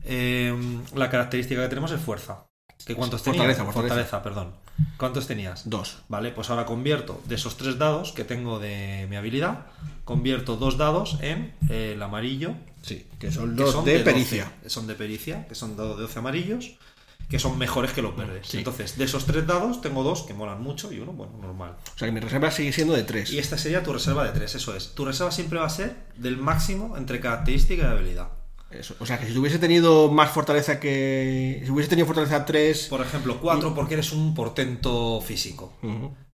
Eh, 0.03 0.83
la 0.97 1.09
característica 1.09 1.63
que 1.63 1.69
tenemos 1.69 1.93
es 1.93 2.01
fuerza. 2.01 2.49
¿Qué 2.85 2.97
cuántos 2.97 3.23
fortaleza, 3.23 3.59
tenías? 3.59 3.75
Fortaleza, 3.75 4.23
perdón. 4.25 4.55
¿Cuántos 4.97 5.27
tenías? 5.27 5.69
Dos. 5.69 5.99
Vale, 6.09 6.31
pues 6.31 6.51
ahora 6.51 6.67
convierto 6.67 7.21
de 7.27 7.37
esos 7.37 7.57
tres 7.57 7.79
dados 7.79 8.13
que 8.13 8.25
tengo 8.25 8.59
de 8.59 9.07
mi 9.09 9.17
habilidad, 9.17 9.67
convierto 10.05 10.57
dos 10.57 10.77
dados 10.77 11.19
en 11.21 11.55
el 11.69 12.03
amarillo. 12.03 12.55
Sí, 12.83 13.07
que 13.19 13.31
son 13.31 13.57
dos 13.57 13.85
de, 13.85 14.01
pericia. 14.01 14.53
son 14.67 14.87
de 14.87 14.95
pericia, 14.95 15.47
que 15.47 15.55
son 15.55 15.77
dados 15.77 15.97
de 15.97 16.03
12 16.03 16.19
amarillos, 16.21 16.77
que 17.29 17.39
son 17.39 17.59
mejores 17.59 17.93
que 17.93 18.03
los 18.03 18.17
verdes. 18.17 18.55
Entonces, 18.55 18.97
de 18.97 19.05
esos 19.05 19.27
tres 19.27 19.47
dados, 19.47 19.81
tengo 19.81 20.03
dos 20.03 20.23
que 20.23 20.33
molan 20.33 20.63
mucho 20.63 20.93
y 20.93 20.99
uno, 21.01 21.13
bueno, 21.13 21.35
normal. 21.41 21.77
O 21.95 21.99
sea 21.99 22.09
que 22.09 22.13
mi 22.13 22.21
reserva 22.21 22.51
sigue 22.51 22.73
siendo 22.73 22.95
de 22.95 23.03
tres. 23.03 23.31
Y 23.33 23.39
esta 23.39 23.59
sería 23.59 23.83
tu 23.83 23.93
reserva 23.93 24.25
de 24.25 24.33
tres, 24.33 24.55
eso 24.55 24.75
es. 24.75 24.95
Tu 24.95 25.05
reserva 25.05 25.31
siempre 25.31 25.59
va 25.59 25.67
a 25.67 25.71
ser 25.71 25.95
del 26.17 26.39
máximo 26.39 26.97
entre 26.97 27.21
característica 27.21 27.83
y 27.83 27.87
habilidad. 27.87 28.29
O 28.99 29.07
sea, 29.07 29.19
que 29.19 29.27
si 29.27 29.39
hubiese 29.39 29.59
tenido 29.59 30.11
más 30.11 30.31
fortaleza 30.31 30.79
que. 30.79 31.63
Si 31.65 31.71
hubiese 31.71 31.89
tenido 31.89 32.07
fortaleza 32.07 32.45
3. 32.45 32.89
Por 32.89 33.01
ejemplo, 33.01 33.41
4 33.41 33.75
porque 33.75 33.95
eres 33.95 34.13
un 34.13 34.35
portento 34.35 35.21
físico. 35.23 35.73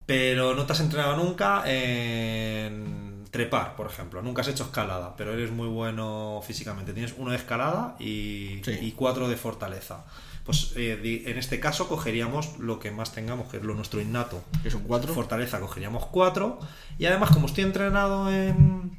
Pero 0.07 0.55
no 0.55 0.65
te 0.67 0.73
has 0.73 0.81
entrenado 0.81 1.17
nunca 1.17 1.63
en 1.67 3.25
trepar, 3.31 3.75
por 3.75 3.87
ejemplo. 3.87 4.23
Nunca 4.23 4.43
has 4.43 4.49
hecho 4.49 4.65
escalada, 4.65 5.17
pero 5.17 5.33
eres 5.33 5.51
muy 5.51 5.67
bueno 5.67 6.41
físicamente. 6.45 6.93
Tienes 6.93 7.15
uno 7.19 7.33
de 7.33 7.37
escalada 7.37 7.97
y, 7.99 8.61
4 8.93 9.29
de 9.29 9.37
fortaleza. 9.37 10.05
Pues 10.45 10.73
eh, 10.77 11.25
en 11.27 11.37
este 11.37 11.61
caso 11.61 11.89
cogeríamos 11.89 12.59
lo 12.59 12.79
que 12.79 12.91
más 12.91 13.13
tengamos, 13.13 13.49
que 13.49 13.57
es 13.57 13.63
lo 13.65 13.75
nuestro 13.75 14.01
innato. 14.01 14.43
Que 14.63 14.71
son 14.71 14.83
4. 14.83 15.13
Fortaleza 15.13 15.59
cogeríamos 15.59 16.07
4. 16.07 16.59
Y 16.99 17.07
además, 17.07 17.31
como 17.31 17.47
estoy 17.47 17.65
entrenado 17.65 18.33
en, 18.33 18.97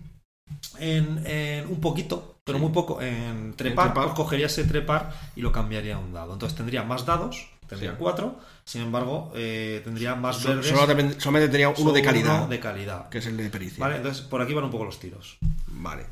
en 0.79 1.67
un 1.67 1.79
poquito, 1.79 2.30
pero 2.43 2.59
muy 2.59 2.71
poco. 2.71 3.01
En 3.01 3.53
trepar, 3.53 3.93
cogería 4.13 4.47
ese 4.47 4.63
trepar 4.63 5.13
y 5.35 5.41
lo 5.41 5.51
cambiaría 5.51 5.95
a 5.95 5.99
un 5.99 6.13
dado. 6.13 6.33
Entonces 6.33 6.57
tendría 6.57 6.83
más 6.83 7.05
dados, 7.05 7.47
tendría 7.67 7.95
cuatro, 7.95 8.39
sin 8.65 8.81
embargo, 8.81 9.31
eh, 9.35 9.81
tendría 9.83 10.15
más 10.15 10.43
verdes. 10.43 10.67
Solamente, 10.67 11.15
tendría 11.19 11.69
uno 11.69 11.91
de 11.91 12.01
calidad. 12.01 12.47
de 12.47 12.59
calidad. 12.59 13.09
Que 13.09 13.19
es 13.19 13.25
el 13.27 13.37
de 13.37 13.49
pericia. 13.49 13.79
Vale, 13.79 13.97
entonces 13.97 14.23
por 14.23 14.41
aquí 14.41 14.53
van 14.53 14.65
un 14.65 14.71
poco 14.71 14.85
los 14.85 14.99
tiros. 14.99 15.37
Vale. 15.67 16.05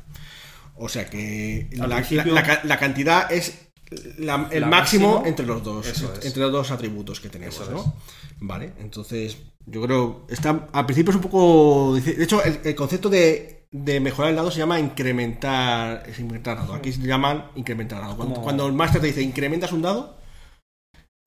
O 0.76 0.88
sea 0.88 1.10
que 1.10 1.68
la, 1.72 2.78
cantidad 2.78 3.30
es 3.30 3.68
el 3.90 4.66
máximo, 4.66 5.24
entre 5.26 5.44
los 5.44 5.62
dos. 5.62 5.86
Entre 6.22 6.42
los 6.42 6.52
dos 6.52 6.70
atributos 6.70 7.20
que 7.20 7.28
tenemos, 7.28 7.68
¿no? 7.70 7.94
Vale, 8.38 8.72
entonces 8.78 9.36
yo 9.66 9.82
creo. 9.82 10.26
Está, 10.28 10.68
al 10.72 10.86
principio 10.86 11.10
es 11.10 11.16
un 11.16 11.22
poco. 11.22 11.94
De 11.96 12.24
hecho, 12.24 12.42
el 12.42 12.74
concepto 12.74 13.10
de 13.10 13.59
de 13.72 14.00
mejorar 14.00 14.30
el 14.30 14.36
dado 14.36 14.50
se 14.50 14.58
llama 14.58 14.80
incrementar, 14.80 16.02
es 16.08 16.18
incrementar 16.18 16.56
dado. 16.56 16.74
Aquí 16.74 16.92
se 16.92 17.00
llaman 17.02 17.50
incrementar 17.54 18.00
dado. 18.00 18.16
Cuando, 18.16 18.66
el 18.66 18.72
máster 18.72 19.00
te 19.00 19.08
dice 19.08 19.22
incrementas 19.22 19.72
un 19.72 19.82
dado, 19.82 20.18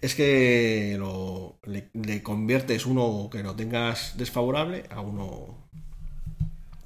es 0.01 0.15
que 0.15 0.95
lo, 0.99 1.59
le, 1.63 2.21
conviertes 2.21 2.85
uno 2.85 3.29
que 3.31 3.43
lo 3.43 3.55
tengas 3.55 4.17
desfavorable 4.17 4.83
a 4.89 4.99
uno 4.99 5.69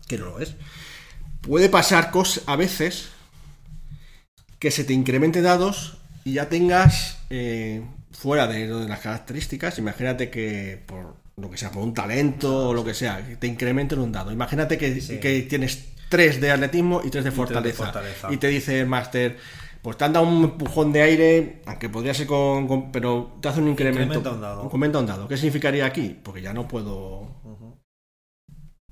que 0.07 0.17
no 0.17 0.25
lo 0.25 0.39
es. 0.39 0.55
Puede 1.41 1.69
pasar 1.69 2.11
cosas 2.11 2.43
a 2.47 2.55
veces 2.55 3.09
que 4.59 4.69
se 4.69 4.83
te 4.83 4.93
incremente 4.93 5.41
dados 5.41 5.97
y 6.23 6.33
ya 6.33 6.49
tengas 6.49 7.19
eh, 7.29 7.83
fuera 8.11 8.47
de, 8.47 8.67
de 8.67 8.87
las 8.87 8.99
características. 8.99 9.79
Imagínate 9.79 10.29
que 10.29 10.83
por 10.85 11.15
lo 11.39 11.51
que 11.51 11.57
sea, 11.57 11.71
por 11.71 11.83
un 11.83 11.93
talento 11.93 12.69
o 12.69 12.73
lo 12.73 12.83
que 12.83 12.93
sea, 12.95 13.25
que 13.25 13.35
te 13.35 13.45
incrementen 13.47 13.99
un 13.99 14.11
dado. 14.11 14.31
Imagínate 14.31 14.77
que, 14.77 14.99
Sí. 15.01 15.19
que 15.19 15.43
tienes 15.43 15.89
3 16.09 16.41
de 16.41 16.51
atletismo 16.51 17.01
y 17.03 17.09
3 17.11 17.23
de 17.23 17.31
tres 17.31 17.63
de 17.63 17.73
fortaleza. 17.73 18.31
Y 18.31 18.37
te 18.37 18.47
dice 18.47 18.79
el 18.79 18.87
máster, 18.87 19.37
pues 19.83 19.97
te 19.97 20.05
han 20.05 20.13
dado 20.13 20.25
un 20.27 20.43
empujón 20.45 20.91
de 20.91 21.01
aire, 21.03 21.61
aunque 21.67 21.89
podría 21.89 22.13
ser 22.15 22.25
con, 22.25 22.67
con- 22.67 22.91
pero 22.91 23.37
te 23.39 23.49
hace 23.49 23.61
un 23.61 23.67
incremento. 23.69 24.01
Incrementa 24.17 24.31
un 24.31 24.41
dado. 24.41 24.63
Incrementa 24.65 24.99
un 24.99 25.05
dado. 25.05 25.27
¿Qué 25.27 25.37
significaría 25.37 25.85
aquí? 25.85 26.17
Porque 26.23 26.41
ya 26.41 26.53
no 26.53 26.67
puedo. 26.67 27.27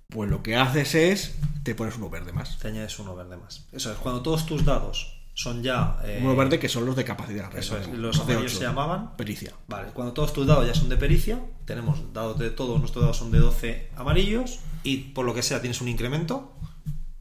Pues 0.07 0.29
lo 0.29 0.43
que 0.43 0.55
haces 0.55 0.93
es, 0.95 1.35
te 1.63 1.73
pones 1.73 1.97
uno 1.97 2.09
verde 2.11 2.31
más. 2.31 2.59
Te 2.59 2.67
añades 2.67 2.99
uno 2.99 3.15
verde 3.15 3.37
más. 3.37 3.67
Eso 3.71 3.91
es, 3.91 3.97
cuando 3.97 4.21
todos 4.21 4.45
tus 4.45 4.63
dados 4.63 5.14
son 5.35 5.61
ya. 5.61 5.97
eh, 6.03 6.19
Uno 6.23 6.35
verde 6.35 6.57
que 6.57 6.67
son 6.69 6.85
los 6.87 6.95
de 6.95 7.03
capacidad. 7.03 7.55
Eso 7.55 7.77
es, 7.77 7.87
los 7.89 8.19
ocho. 8.19 8.49
se 8.49 8.61
llamaban. 8.63 9.15
Pericia. 9.17 9.53
Vale, 9.67 9.89
cuando 9.93 10.13
todos 10.13 10.33
tus 10.33 10.47
dados 10.47 10.65
ya 10.65 10.73
son 10.73 10.89
de 10.89 10.97
pericia, 10.97 11.39
tenemos 11.65 12.11
dados 12.13 12.39
de 12.39 12.49
todos 12.49 12.79
nuestros 12.79 13.03
dados 13.03 13.17
son 13.17 13.31
de 13.31 13.39
12 13.39 13.89
amarillos 13.95 14.59
y 14.83 14.97
por 15.13 15.25
lo 15.25 15.33
que 15.35 15.43
sea 15.43 15.59
tienes 15.61 15.79
un 15.81 15.89
incremento, 15.89 16.57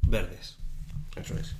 verdes. 0.06 0.56
Eso 1.16 1.36
es. 1.36 1.56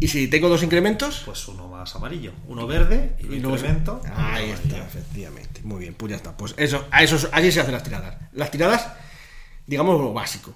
Y 0.00 0.08
si 0.08 0.26
tengo 0.28 0.48
dos 0.48 0.62
incrementos, 0.64 1.22
Pues 1.24 1.46
uno 1.46 1.68
más 1.68 1.94
amarillo, 1.94 2.32
uno 2.48 2.66
verde 2.66 3.16
y, 3.20 3.26
Y 3.26 3.28
un 3.36 3.42
luego- 3.42 3.56
incremento. 3.56 4.00
Ahí 4.04 4.50
amarillo. 4.50 4.54
está, 4.54 4.78
efectivamente. 4.84 5.60
Muy 5.62 5.78
bien, 5.80 5.94
pues 5.94 6.10
ya 6.10 6.16
está. 6.16 6.36
Pues 6.36 6.54
eso, 6.58 6.84
a 6.90 7.02
eso, 7.04 7.16
así 7.32 7.52
se 7.52 7.60
hacen 7.60 7.72
las 7.72 7.84
tiradas. 7.84 8.16
Las 8.32 8.50
tiradas, 8.50 8.88
digamos 9.66 10.00
lo 10.00 10.12
básico, 10.12 10.52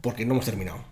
porque 0.00 0.24
no 0.24 0.32
hemos 0.32 0.46
terminado. 0.46 0.82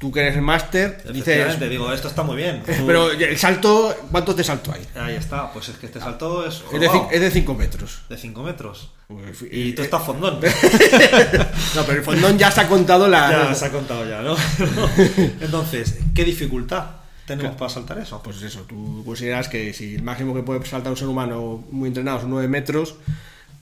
Tú 0.00 0.10
que 0.10 0.20
eres 0.20 0.34
el 0.34 0.40
máster, 0.40 1.02
dices. 1.12 1.60
Digo, 1.60 1.92
esto 1.92 2.08
está 2.08 2.22
muy 2.22 2.34
bien. 2.36 2.62
Pero 2.86 3.10
el 3.12 3.36
salto, 3.36 3.94
¿cuánto 4.10 4.34
te 4.34 4.42
salto 4.42 4.72
hay? 4.72 4.80
Ahí 4.98 5.14
está, 5.14 5.52
pues 5.52 5.68
es 5.68 5.76
que 5.76 5.84
este 5.86 6.00
salto 6.00 6.46
es, 6.46 6.62
Es 6.72 6.80
de, 6.80 6.88
wow, 6.88 6.96
cin- 6.96 7.08
es 7.12 7.20
de 7.20 7.30
5 7.30 7.54
metros. 7.54 7.98
de 8.08 8.16
5 8.16 8.42
metros. 8.42 8.90
Pues, 9.08 9.42
Y 9.52 9.70
eh, 9.70 9.72
tú 9.74 9.82
estás 9.82 10.02
fondón. 10.02 10.40
No, 11.74 11.82
pero 11.84 11.98
el 11.98 12.02
fondón 12.02 12.38
ya 12.38 12.50
se 12.50 12.62
ha 12.62 12.66
contado 12.68 13.06
la. 13.08 13.30
ya 13.50 13.54
se 13.54 13.66
ha 13.66 13.70
contado 13.70 14.08
ya, 14.08 14.22
¿no? 14.22 14.36
Entonces, 15.40 15.98
¿qué 16.14 16.24
dificultad 16.24 16.84
tenemos 17.26 17.54
para 17.56 17.68
saltar 17.70 17.98
eso? 17.98 18.22
Pues 18.22 18.40
eso, 18.42 18.60
tú 18.62 19.02
consideras 19.04 19.48
que 19.48 19.72
si 19.74 19.96
el 19.96 20.02
máximo 20.02 20.34
que 20.34 20.42
puede 20.42 20.64
saltar 20.64 20.92
un 20.92 20.96
ser 20.96 21.08
humano 21.08 21.62
muy 21.70 21.88
entrenado 21.88 22.20
son 22.20 22.30
9 22.30 22.48
metros, 22.48 22.94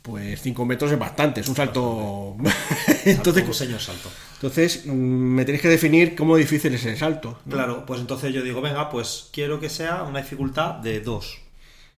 pues 0.03 0.41
5 0.41 0.65
metros 0.65 0.93
es 0.93 0.99
bastante, 0.99 1.41
es 1.41 1.49
un 1.49 1.57
salto. 1.57 2.37
entonces, 3.05 3.45
un 3.47 3.55
señor 3.55 3.81
salto. 3.81 4.09
Entonces, 4.41 4.87
mm, 4.87 4.91
me 4.93 5.45
tenéis 5.45 5.63
que 5.63 5.69
definir 5.69 6.15
cómo 6.15 6.37
difícil 6.37 6.73
es 6.73 6.87
el 6.87 6.97
salto. 6.97 7.41
¿no? 7.45 7.53
Claro, 7.53 7.85
pues 7.85 8.01
entonces 8.01 8.33
yo 8.33 8.43
digo, 8.43 8.61
venga, 8.61 8.89
pues 8.89 9.31
quiero 9.33 9.59
que 9.59 9.69
sea 9.69 10.05
una 10.05 10.21
dificultad 10.21 10.75
de 10.75 11.01
2. 11.01 11.39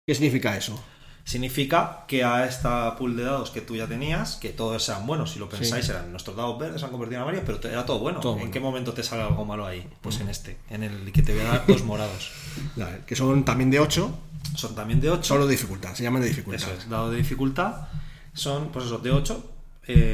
¿Qué 0.06 0.14
significa 0.14 0.56
eso? 0.56 0.82
Significa 1.24 2.06
que 2.08 2.24
a 2.24 2.46
esta 2.46 2.96
pool 2.96 3.14
de 3.14 3.24
dados 3.24 3.50
que 3.50 3.60
tú 3.60 3.76
ya 3.76 3.86
tenías, 3.86 4.36
que 4.36 4.48
todos 4.48 4.82
sean 4.82 5.06
buenos, 5.06 5.32
si 5.32 5.38
lo 5.38 5.50
pensáis, 5.50 5.86
eran 5.90 6.10
nuestros 6.10 6.34
dados 6.34 6.58
verdes, 6.58 6.80
se 6.80 6.86
han 6.86 6.90
convertido 6.90 7.18
en 7.18 7.22
amarillos, 7.24 7.44
pero 7.46 7.72
era 7.72 7.84
todo 7.84 7.98
bueno. 7.98 8.20
Todo 8.20 8.38
¿En 8.38 8.50
qué 8.50 8.58
momento 8.58 8.94
te 8.94 9.02
sale 9.02 9.22
algo 9.22 9.44
malo 9.44 9.66
ahí? 9.66 9.86
Pues 10.00 10.18
en 10.20 10.30
este, 10.30 10.56
en 10.70 10.82
el 10.82 11.12
que 11.12 11.20
te 11.20 11.34
voy 11.34 11.42
a 11.42 11.48
dar 11.48 11.66
dos 11.66 11.84
morados. 11.84 12.32
Que 13.06 13.14
son 13.16 13.44
también 13.44 13.70
de 13.70 13.80
8, 13.80 14.18
Son 14.54 14.74
también 14.74 14.98
de 14.98 15.10
8. 15.10 15.22
solo 15.22 15.46
de 15.46 15.52
dificultad, 15.52 15.94
se 15.94 16.02
llaman 16.02 16.22
de 16.22 16.28
dificultad. 16.28 16.62
Eso 16.62 16.72
es, 16.72 16.88
dado 16.88 17.10
de 17.10 17.18
dificultad, 17.18 17.88
son, 18.32 18.72
pues 18.72 18.86
eso, 18.86 18.98
de 18.98 19.10
8 19.10 19.52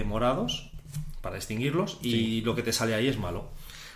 morados, 0.07 0.73
para 1.27 1.37
distinguirlos, 1.37 1.99
y 2.03 2.41
lo 2.43 2.55
que 2.55 2.63
te 2.63 2.73
sale 2.73 2.95
ahí 2.95 3.09
es 3.09 3.19
malo. 3.19 3.51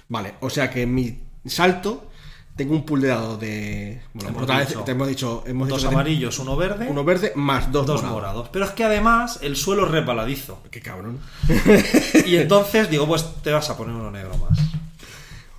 Vale, 0.09 0.35
o 0.41 0.51
sea 0.51 0.69
que 0.69 0.85
mi 0.87 1.17
salto 1.47 2.11
tengo 2.57 2.75
un 2.75 2.85
pool 2.85 3.01
de 3.03 3.09
dados 3.09 3.39
de. 3.39 4.01
Bueno, 4.13 4.31
Hemos 4.31 4.43
otra 4.43 4.59
vez 4.59 4.69
dicho 4.69 4.81
te 4.83 4.91
hemos 4.91 5.09
dicho. 5.09 5.45
Hemos 5.47 5.69
Dos 5.69 5.83
dicho 5.83 5.89
amarillos, 5.93 6.39
uno 6.41 6.57
verde, 6.57 6.89
uno 6.89 7.05
verde 7.05 7.33
más 7.37 7.71
dos, 7.71 7.87
dos 7.87 8.03
morados. 8.03 8.21
morados. 8.21 8.49
Pero 8.53 8.65
es 8.65 8.73
que 8.73 8.83
además 8.83 9.39
el 9.43 9.55
suelo 9.55 9.85
es 9.87 9.93
resbaladizo. 9.93 10.61
Qué 10.73 10.81
cabrón. 10.81 11.21
Y 12.27 12.37
entonces 12.37 12.91
digo, 12.91 13.07
pues 13.07 13.25
te 13.43 13.53
vas 13.53 13.71
a 13.71 13.77
poner 13.77 13.95
uno 13.95 14.11
negro 14.11 14.37
más. 14.39 14.59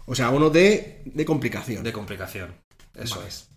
O 0.06 0.14
sea, 0.14 0.30
uno 0.30 0.50
de, 0.50 1.02
de 1.06 1.24
complicación. 1.26 1.84
De 1.84 1.94
complicación. 1.94 2.54
Eso 2.96 3.16
Vale. 3.16 3.30
es. 3.30 3.48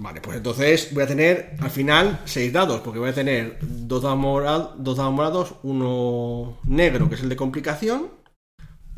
Vale, 0.00 0.20
pues 0.20 0.36
entonces 0.36 0.92
voy 0.92 1.02
a 1.02 1.06
tener 1.06 1.56
al 1.60 1.70
final 1.70 2.20
seis 2.24 2.52
dados, 2.52 2.80
porque 2.82 3.00
voy 3.00 3.10
a 3.10 3.14
tener 3.14 3.58
dos 3.60 4.02
dados, 4.02 4.70
dos 4.78 4.96
dados 4.96 5.12
morados, 5.12 5.54
uno 5.62 6.58
negro, 6.64 7.08
que 7.08 7.16
es 7.16 7.22
el 7.22 7.28
de 7.28 7.36
complicación, 7.36 8.08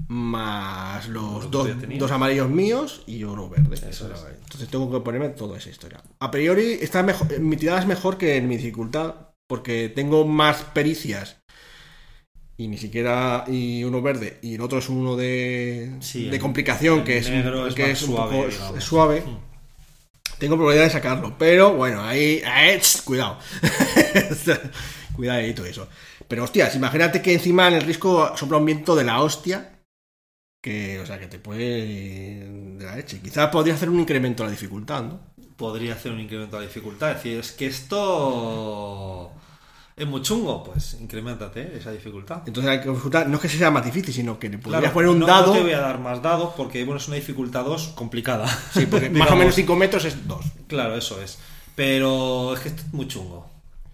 más 0.09 1.09
los 1.09 1.51
dos, 1.51 1.69
dos 1.99 2.11
amarillos 2.11 2.51
míos 2.51 3.03
y 3.07 3.25
uno 3.25 3.49
verde. 3.49 3.77
Eso 3.89 4.13
es. 4.13 4.21
Entonces 4.43 4.69
tengo 4.69 4.91
que 4.91 5.01
ponerme 5.01 5.31
toda 5.31 5.57
esa 5.57 5.71
historia. 5.71 6.03
A 6.19 6.31
priori, 6.31 6.79
está 6.81 7.03
mejor, 7.03 7.39
mi 7.39 7.57
tirada 7.57 7.81
es 7.81 7.87
mejor 7.87 8.19
que 8.19 8.37
en 8.37 8.49
mi 8.49 8.57
dificultad, 8.57 9.15
porque 9.49 9.89
tengo 9.89 10.27
más 10.27 10.65
pericias. 10.65 11.39
Y 12.57 12.69
ni 12.69 12.77
siquiera. 12.77 13.45
Y 13.49 13.85
uno 13.85 14.03
verde. 14.03 14.39
Y 14.43 14.57
el 14.57 14.61
otro 14.61 14.81
es 14.81 14.91
uno 14.91 15.17
de. 15.17 15.97
Sí, 16.01 16.29
de 16.29 16.39
complicación, 16.39 17.05
que 17.05 17.17
es, 17.17 17.27
que 17.75 17.97
suave, 17.97 18.37
poco 18.37 18.77
es 18.77 18.85
suave. 18.85 19.25
Tengo 20.41 20.57
probabilidad 20.57 20.87
de 20.87 20.91
sacarlo, 20.91 21.37
pero 21.39 21.75
bueno, 21.75 22.03
ahí, 22.03 22.43
ahí, 22.47 22.79
tss, 22.79 23.03
cuidado. 23.03 23.39
Cuidadito 25.15 25.67
eso. 25.67 25.87
Pero 26.27 26.45
hostias, 26.45 26.75
imagínate 26.75 27.21
que 27.21 27.35
encima 27.35 27.69
en 27.69 27.75
el 27.75 27.83
risco 27.83 28.35
sopla 28.39 28.57
un 28.57 28.65
viento 28.65 28.97
de 28.97 29.05
la 29.05 29.21
hostia. 29.21 29.83
Que, 30.63 30.99
o 30.99 31.05
sea, 31.05 31.19
que 31.19 31.27
te 31.27 31.39
puede 31.39 32.49
de 32.79 32.85
la 32.85 32.97
leche. 32.97 33.21
Quizás 33.21 33.51
podría 33.51 33.75
hacer 33.75 33.91
un 33.91 34.01
incremento 34.01 34.43
a 34.43 34.47
la 34.47 34.53
dificultad, 34.53 35.03
¿no? 35.03 35.21
Podría 35.59 35.93
hacer 35.93 36.13
un 36.13 36.21
incremento 36.21 36.57
de 36.57 36.63
la 36.63 36.69
dificultad. 36.69 37.11
Es 37.11 37.17
decir, 37.17 37.39
es 37.39 37.53
que 37.53 37.67
esto 37.67 39.33
es 40.03 40.07
muy 40.09 40.23
chungo. 40.23 40.65
Pues 40.65 40.97
incrementate 41.01 41.77
esa 41.77 41.91
dificultad. 41.93 42.43
Entonces 42.47 42.65
la 42.75 42.79
dificultad 42.81 43.27
no 43.27 43.37
es 43.37 43.41
que 43.43 43.49
sea 43.49 43.71
más 43.71 43.85
difícil, 43.85 44.13
sino 44.15 44.39
que 44.39 44.49
le 44.49 44.59
podrías 44.59 44.81
Claro, 44.81 44.95
poner 44.95 45.11
un 45.11 45.19
no- 45.21 45.27
dado. 45.27 45.47
No 45.49 45.53
te 45.53 45.61
voy 45.63 45.73
a 45.73 45.81
dar 45.81 45.99
más 46.01 46.23
dados 46.23 46.55
porque 46.57 46.85
bueno, 46.85 46.99
es 47.01 47.07
una 47.09 47.17
dificultad 47.17 47.65
2 47.65 47.89
complicada. 47.95 48.47
Sí, 48.73 48.87
porque 48.87 49.11
más 49.11 49.31
o 49.31 49.37
menos 49.37 49.55
5 49.55 49.77
metros 49.77 50.05
es 50.05 50.27
2. 50.27 50.45
Claro, 50.67 50.95
eso 50.97 51.21
es. 51.23 51.39
Pero 51.77 52.55
es 52.55 52.61
que 52.61 52.69
es 52.71 52.93
muy 52.93 53.09
chungo. 53.09 53.49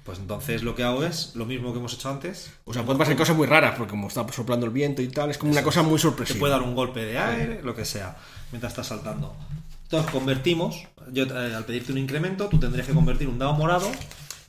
Pues 0.05 0.19
entonces 0.21 0.63
lo 0.63 0.75
que 0.77 0.85
hago 0.85 1.05
es 1.05 1.33
lo 1.35 1.47
mismo 1.47 1.73
que 1.73 1.79
hemos 1.81 1.93
hecho 1.95 2.09
antes. 2.09 2.51
O 2.65 2.73
sea, 2.73 2.85
pueden 2.85 2.99
pasar 2.99 3.17
cosas 3.17 3.37
muy 3.37 3.47
raras, 3.47 3.75
porque 3.77 3.91
como 3.91 4.07
está 4.09 4.25
soplando 4.33 4.65
el 4.67 4.73
viento 4.73 5.03
y 5.03 5.09
tal, 5.09 5.31
es 5.31 5.39
como 5.39 5.51
una 5.51 5.63
cosa 5.65 5.83
muy 5.83 5.97
Te 5.97 6.03
sorpresiva. 6.03 6.39
puede 6.39 6.53
dar 6.53 6.63
un 6.63 6.77
golpe 6.77 7.05
de 7.05 7.19
aire, 7.19 7.61
lo 7.65 7.75
que 7.75 7.85
sea, 7.85 8.17
mientras 8.53 8.73
estás 8.73 8.87
saltando. 8.87 9.35
Entonces 9.83 10.11
convertimos, 10.13 10.85
yo 11.13 11.25
eh, 11.25 11.55
al 11.57 11.65
pedirte 11.65 11.91
un 11.93 11.99
incremento, 11.99 12.47
tú 12.49 12.59
tendrías 12.59 12.87
que 12.87 12.93
convertir 12.95 13.27
un 13.29 13.39
dado 13.39 13.55
morado 13.55 13.91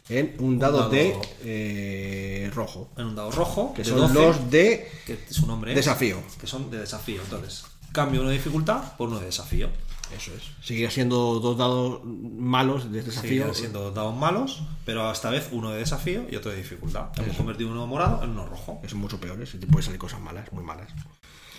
En 0.10 0.36
un 0.40 0.58
dado, 0.58 0.78
dado- 0.80 0.90
de 0.90 1.16
eh, 1.44 2.52
rojo. 2.54 2.90
en 2.98 3.08
un 3.08 3.16
dado 3.16 3.32
rojo, 3.32 3.74
Que 3.74 3.84
son 3.84 3.98
12, 4.00 4.14
los 4.14 4.50
de 4.52 4.90
que 5.06 5.18
su 5.30 5.46
nombre 5.48 5.72
es, 5.72 5.76
desafío. 5.76 6.18
que 6.40 6.48
son 6.48 6.72
de 6.72 6.80
desafío. 6.80 7.22
Entonces, 7.22 7.66
cambio 7.92 8.22
uno 8.22 8.30
de 8.30 8.38
dificultad 8.38 8.96
por 8.98 9.10
uno 9.10 9.20
de 9.20 9.26
desafío. 9.26 9.70
Eso 10.16 10.32
es. 10.34 10.44
Seguiría 10.66 10.90
siendo 10.90 11.42
dos 11.42 11.58
dados 11.58 12.00
malos 12.06 12.90
de 12.94 13.02
desafío. 13.04 13.22
Seguirán 13.30 13.54
siendo 13.56 13.92
dados 13.92 14.16
malos, 14.16 14.62
pero 14.86 15.12
esta 15.12 15.30
vez 15.30 15.50
uno 15.52 15.72
de 15.72 15.80
desafío 15.80 16.26
y 16.32 16.38
otro 16.38 16.52
de 16.52 16.58
dificultad. 16.58 17.08
Hemos 17.18 17.36
convertido 17.36 17.70
uno 17.72 17.86
morado 17.88 18.24
en 18.24 18.30
uno 18.30 18.46
rojo. 18.46 18.80
Que 18.82 18.88
son 18.88 19.00
mucho 19.00 19.20
peores 19.20 19.54
y 19.54 19.58
te 19.58 19.68
pueden 19.68 19.84
salir 19.84 20.00
cosas 20.00 20.22
malas, 20.22 20.50
muy 20.54 20.64
malas. 20.64 20.88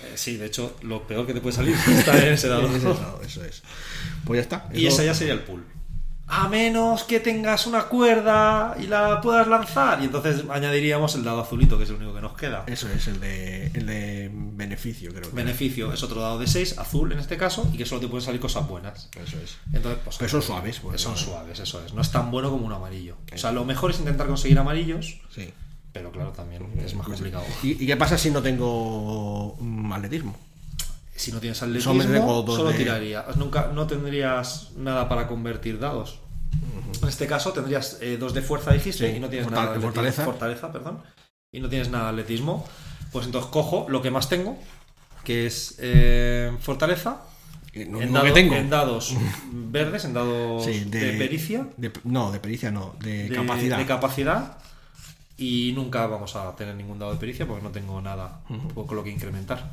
Eh, 0.05 0.13
sí, 0.15 0.39
de 0.39 0.47
hecho, 0.47 0.75
lo 0.81 1.07
peor 1.07 1.27
que 1.27 1.35
te 1.35 1.43
puede 1.43 1.55
salir 1.57 1.75
está 1.89 2.17
en 2.27 2.33
ese 2.33 2.49
dado. 2.49 2.67
Ese 2.75 2.87
dado, 2.89 3.21
eso 3.21 3.45
es. 3.45 3.63
Pues 4.25 4.39
ya 4.39 4.43
está. 4.43 4.69
Y 4.73 4.87
Eso- 4.87 4.97
ese 4.97 5.05
ya 5.07 5.15
sería 5.15 5.35
el 5.35 5.41
pool. 5.41 5.67
A 6.31 6.47
menos 6.47 7.05
que 7.05 7.21
tengas 7.21 7.67
una 7.67 7.85
cuerda 7.85 8.77
y 8.79 8.87
la 8.87 9.21
puedas 9.23 9.49
lanzar. 9.49 10.03
Y 10.03 10.05
entonces 10.05 10.45
añadiríamos 10.51 11.15
el 11.15 11.25
dado 11.25 11.41
azulito, 11.41 11.79
que 11.79 11.85
es 11.85 11.91
el 11.91 11.97
único 11.97 12.13
que 12.15 12.21
nos 12.21 12.37
queda. 12.37 12.65
Eso 12.67 12.87
es 12.91 13.09
el 13.09 13.19
de, 13.19 13.69
el 13.69 13.87
de 13.87 14.31
beneficio, 14.33 15.11
creo. 15.11 15.31
que 15.31 15.35
Beneficio 15.37 15.91
es 15.91 16.03
otro 16.03 16.21
dado 16.21 16.39
de 16.39 16.47
6, 16.47 16.77
azul 16.79 17.13
en 17.13 17.19
este 17.19 17.39
caso, 17.39 17.67
y 17.73 17.79
que 17.79 17.87
solo 17.87 18.03
te 18.03 18.09
pueden 18.09 18.25
salir 18.27 18.41
cosas 18.43 18.69
buenas. 18.69 19.09
Eso 19.17 19.39
es. 19.43 19.57
Entonces, 19.73 20.01
pues, 20.05 20.17
Pero 20.19 20.29
son 20.31 20.43
suaves. 20.43 20.81
pues, 20.81 21.01
son 21.01 21.17
suaves, 21.17 21.61
eso 21.61 21.83
es. 21.85 21.95
No 21.95 22.03
es 22.03 22.11
tan 22.13 22.31
bueno 22.31 22.51
como 22.51 22.67
un 22.67 22.73
amarillo. 22.73 23.17
O 23.33 23.39
sea, 23.39 23.51
lo 23.53 23.65
mejor 23.65 23.91
es 23.93 23.99
intentar 23.99 24.27
conseguir 24.27 24.59
amarillos, 24.59 25.19
Sí. 25.35 25.51
pero 25.95 26.13
claro, 26.13 26.33
también 26.33 26.63
es 26.85 26.95
más 26.95 27.07
complicado. 27.07 27.45
¿Y, 27.63 27.83
y 27.83 27.87
qué 27.87 27.97
pasa 27.97 28.19
si 28.19 28.31
no 28.31 28.43
tengo 28.43 29.57
atletismo? 29.95 30.37
Si 31.19 31.33
no 31.33 31.41
tienes 31.41 31.61
atletismo, 31.63 32.47
solo 32.47 32.71
tirarías. 32.73 33.37
Nunca, 33.37 33.71
no 33.75 33.87
tendrías 33.87 34.71
nada 34.77 35.09
para 35.09 35.27
convertir 35.27 35.79
dados. 35.79 36.21
En 37.03 37.09
este 37.09 37.27
caso 37.27 37.53
tendrías 37.53 37.99
eh, 38.01 38.17
dos 38.19 38.33
de 38.35 38.41
fuerza, 38.43 38.73
dijiste, 38.73 39.11
Sí, 39.11 39.17
y 39.17 39.21
no 39.21 39.29
tienes 39.29 39.47
fortal- 39.49 39.65
nada 39.65 39.75
de 39.75 39.81
fortaleza. 39.81 40.25
fortaleza, 40.25 40.73
perdón, 40.73 41.01
y 41.53 41.61
no 41.61 41.69
tienes 41.69 41.91
nada 41.91 42.05
de 42.05 42.11
atletismo. 42.21 42.67
Pues 43.13 43.27
entonces 43.27 43.51
cojo 43.51 43.87
lo 43.89 44.01
que 44.03 44.11
más 44.11 44.29
tengo, 44.29 44.59
que 45.25 45.47
es 45.47 45.77
eh, 45.79 46.53
fortaleza, 46.61 47.23
Eh, 47.75 47.87
Lo 47.91 48.01
en, 48.01 48.13
que 48.15 48.31
tengo. 48.33 48.55
en 48.55 48.71
dados 48.71 49.15
verdes, 49.53 50.05
en 50.07 50.15
dados 50.15 50.65
Sí, 50.65 50.85
de, 50.85 51.13
pericia, 51.19 51.67
de- 51.77 51.93
no, 52.05 52.33
de 52.33 52.41
pericia 52.41 52.71
no, 52.71 52.95
de, 53.01 53.29
de 53.29 53.35
capacidad. 53.35 53.77
de 53.79 53.87
capacidad, 53.87 54.59
y 55.37 55.73
nunca 55.77 56.07
vamos 56.07 56.35
a 56.37 56.57
tener 56.57 56.75
ningún 56.75 56.99
dado 56.99 57.13
de 57.13 57.19
pericia 57.19 57.47
porque 57.47 57.63
no 57.63 57.71
tengo 57.71 58.01
nada 58.01 58.41
con 58.75 58.97
lo 58.97 59.05
que 59.05 59.11
incrementar. 59.11 59.71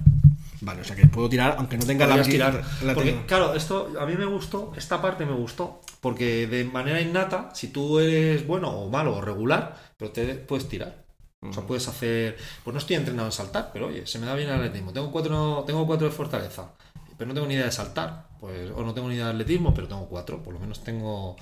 Vale, 0.66 0.82
o 0.82 0.84
sea 0.84 0.96
que 0.96 1.06
puedo 1.06 1.30
tirar 1.30 1.56
aunque 1.60 1.78
no 1.78 1.86
tenga 1.86 2.08
la, 2.08 2.24
tirar. 2.24 2.64
la- 2.84 2.96
Porque, 2.96 3.24
claro, 3.28 3.54
esto 3.54 3.94
a 4.00 4.06
mí 4.08 4.16
me 4.16 4.26
gustó, 4.26 4.74
esta 4.76 5.00
parte 5.02 5.24
me 5.26 5.34
gustó, 5.34 5.80
porque 6.02 6.48
de 6.48 6.64
manera 6.66 7.00
innata, 7.00 7.52
si 7.54 7.68
tú 7.68 8.00
eres 8.00 8.48
bueno 8.48 8.70
o 8.72 8.90
malo 8.90 9.16
o 9.16 9.22
regular, 9.22 9.76
pero 9.96 10.10
te 10.12 10.26
puedes 10.36 10.68
tirar. 10.68 11.06
O 11.42 11.54
sea, 11.54 11.62
puedes 11.62 11.88
hacer. 11.88 12.38
Pues 12.64 12.74
no 12.74 12.80
estoy 12.80 12.96
entrenado 12.96 13.28
en 13.28 13.32
saltar, 13.32 13.70
pero 13.72 13.88
oye, 13.88 14.08
se 14.08 14.18
me 14.18 14.26
da 14.26 14.34
bien 14.34 14.50
el 14.50 14.56
atletismo. 14.56 14.92
Tengo 14.92 15.12
cuatro, 15.12 15.64
tengo 15.68 15.86
cuatro 15.86 16.08
de 16.08 16.14
fortaleza, 16.14 16.72
pero 17.16 17.28
no 17.28 17.36
tengo 17.36 17.46
ni 17.46 17.54
idea 17.54 17.66
de 17.66 17.72
saltar. 17.72 18.26
Pues, 18.40 18.72
o 18.76 18.82
no 18.84 18.94
tengo 18.96 19.08
ni 19.10 19.14
idea 19.16 19.26
de 19.26 19.32
atletismo, 19.34 19.72
pero 19.72 19.88
tengo 19.88 20.08
cuatro. 20.10 20.42
Por 20.42 20.56
lo 20.56 20.60
menos 20.60 20.84
tengo. 20.84 21.36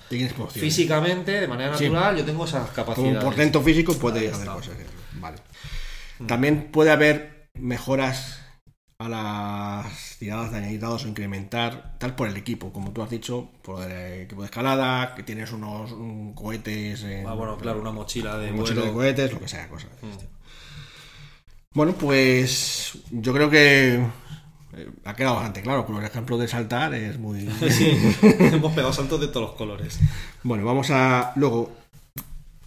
Físicamente, 0.52 1.32
de 1.40 1.48
manera 1.48 1.78
Sí. 1.78 1.86
natural, 1.90 2.18
yo 2.18 2.26
tengo 2.26 2.44
esas 2.44 2.64
Como 2.64 2.74
capacidades. 2.76 3.16
un 3.16 3.24
portento 3.24 3.62
físico 3.62 3.94
puede 3.94 4.28
haber 4.30 4.46
cosas. 4.48 4.76
Vale. 5.14 5.38
También 6.28 6.70
puede 6.72 6.92
haber 6.92 7.48
mejoras 7.54 8.40
a 9.04 9.10
las 9.10 10.18
tiradas 10.18 10.52
de 10.52 10.58
añadir 10.58 10.80
dados 10.80 11.06
o 11.06 11.08
incrementar, 11.08 11.96
tal 11.98 12.16
por 12.16 12.28
el 12.28 12.38
equipo, 12.38 12.72
como 12.72 12.92
tú 12.92 13.02
has 13.04 13.10
dicho, 13.10 13.50
por 13.62 13.90
el 13.90 14.22
equipo 14.24 14.42
de 14.42 14.46
escalada, 14.46 15.14
que 15.16 15.24
tienes 15.24 15.52
unos 15.52 15.92
mm, 15.92 16.32
cohetes, 16.34 17.04
en- 17.04 17.28
Ah, 17.28 17.34
bueno, 17.34 17.58
claro, 17.58 17.80
una 17.82 17.92
mochila 17.92 18.38
de 18.38 18.52
mochila 18.52 18.82
de 18.84 18.92
cohetes, 18.94 19.32
lo 19.34 19.40
que 19.40 19.48
sea, 19.48 19.68
cosas. 19.70 19.90
Mm. 20.02 20.08
este 20.10 20.26
tipo. 20.26 20.34
Bueno, 21.74 21.94
pues 21.94 22.98
yo 23.12 23.34
creo 23.34 23.50
que 23.50 23.96
eh, 23.96 24.90
ha 25.06 25.14
quedado 25.16 25.36
bastante 25.36 25.62
claro, 25.64 25.86
pero 25.86 26.00
el 26.00 26.06
ejemplo 26.06 26.38
de 26.38 26.48
saltar 26.48 26.94
es 26.94 27.18
muy... 27.18 27.50
Hemos 28.22 28.74
pegado 28.74 28.94
saltos 28.94 29.20
de 29.22 29.28
todos 29.28 29.48
los 29.50 29.56
colores. 29.56 30.00
Bueno, 30.44 30.66
vamos 30.66 30.90
a. 30.92 31.32
Luego, 31.36 31.72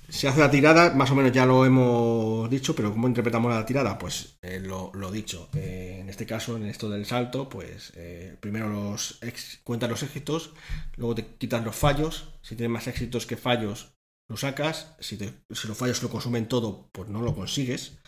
se 0.09 0.29
hace 0.29 0.41
la 0.41 0.51
tirada, 0.51 0.95
más 0.95 1.11
o 1.11 1.15
menos 1.15 1.33
ya 1.33 1.47
lo 1.47 1.65
hemos 1.65 2.49
dicho, 2.49 2.75
pero 2.77 2.93
¿cómo 2.93 3.09
interpretamos 3.09 3.53
la 3.53 3.67
tirada? 3.67 3.99
Pues 3.99 4.39
eh, 4.43 4.61
lo, 4.61 4.93
dicho. 5.11 5.49
Eh, 5.55 5.99
en 6.01 6.09
este 6.09 6.27
caso, 6.27 6.57
en 6.57 6.67
esto 6.67 6.89
del 6.89 7.07
salto, 7.07 7.49
pues 7.49 7.93
eh, 7.97 8.37
primero 8.41 8.69
los 8.69 9.21
cuentas 9.65 9.91
los 9.91 10.03
éxitos, 10.03 10.53
luego 10.97 11.15
te 11.15 11.27
quitas 11.39 11.65
los 11.65 11.75
fallos. 11.75 12.29
Si 12.43 12.55
tienes 12.55 12.73
más 12.73 12.87
éxitos 12.87 13.27
que 13.27 13.37
fallos, 13.37 13.95
lo 14.29 14.37
sacas. 14.37 14.95
Si, 15.01 15.19
los 15.19 15.77
fallos 15.77 16.03
lo 16.03 16.11
consumen 16.11 16.47
todo, 16.47 16.89
pues 16.93 17.09
no 17.09 17.21
lo 17.23 17.35
consigues. 17.35 17.99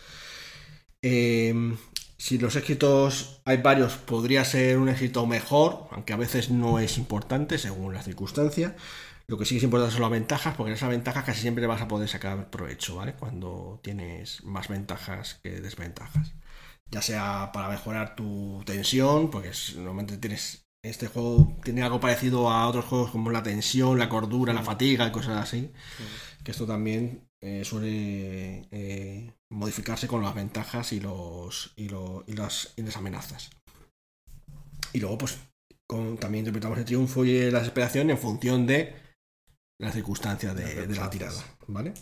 Si 1.01 2.37
los 2.37 2.57
éxitos 2.57 3.41
hay 3.45 3.57
varios, 3.57 3.93
podría 3.93 4.43
ser 4.43 4.77
un 4.77 4.89
éxito 4.89 5.25
mejor, 5.25 5.87
aunque 5.91 6.11
a 6.11 6.17
veces 6.17 6.49
no 6.49 6.79
es 6.79 6.97
importante 6.97 7.57
según 7.57 7.93
la 7.93 8.03
circunstancia. 8.03 8.75
Lo 9.29 9.37
que 9.37 9.45
sí 9.45 9.57
es 9.57 9.63
importante 9.63 9.93
son 9.93 10.01
las 10.01 10.11
ventajas, 10.11 10.55
porque 10.55 10.71
en 10.71 10.75
esas 10.77 10.89
ventajas 10.89 11.23
casi 11.23 11.41
siempre 11.41 11.67
vas 11.67 11.81
a 11.81 11.87
poder 11.87 12.09
sacar 12.09 12.49
provecho, 12.49 12.95
¿vale? 12.95 13.13
Cuando 13.13 13.79
tienes 13.83 14.43
más 14.43 14.67
ventajas 14.67 15.39
que 15.43 15.61
desventajas. 15.61 16.33
Ya 16.91 17.01
sea 17.01 17.51
para 17.53 17.69
mejorar 17.69 18.15
tu 18.15 18.63
tensión, 18.65 19.29
porque 19.31 19.49
es- 19.49 19.75
normalmente 19.75 20.17
tienes. 20.17 20.65
Este 20.83 21.07
juego 21.07 21.57
tiene 21.63 21.83
algo 21.83 21.99
parecido 21.99 22.49
a 22.49 22.67
otros 22.67 22.85
juegos 22.85 23.11
como 23.11 23.29
la 23.31 23.43
tensión, 23.43 23.99
la 23.99 24.09
cordura, 24.09 24.53
la 24.53 24.63
fatiga 24.63 25.07
y 25.07 25.11
cosas 25.11 25.37
así. 25.43 25.71
Que 26.43 26.51
esto 26.51 26.65
también 26.67 27.27
eh, 27.41 27.63
suele 27.65 28.67
eh, 28.71 29.33
modificarse 29.51 30.07
con 30.07 30.23
las 30.23 30.35
ventajas 30.35 30.93
y 30.93 30.99
los 31.01 31.73
y, 31.77 31.89
lo- 31.89 32.23
y 32.27 32.33
las, 32.33 32.73
y 32.77 32.83
las 32.83 32.97
amenazas. 32.97 33.51
Y 34.93 34.99
luego, 34.99 35.17
pues, 35.19 35.37
con- 35.87 36.17
también 36.17 36.41
interpretamos 36.43 36.77
el 36.77 36.85
triunfo 36.85 37.25
y 37.25 37.49
la 37.51 37.59
desesperación 37.59 38.09
en 38.09 38.17
función 38.17 38.65
de 38.67 38.93
las 39.79 39.93
circunstancias 39.93 40.55
de, 40.55 40.87
la 40.87 41.09
tirada, 41.09 41.43
¿vale? 41.67 41.93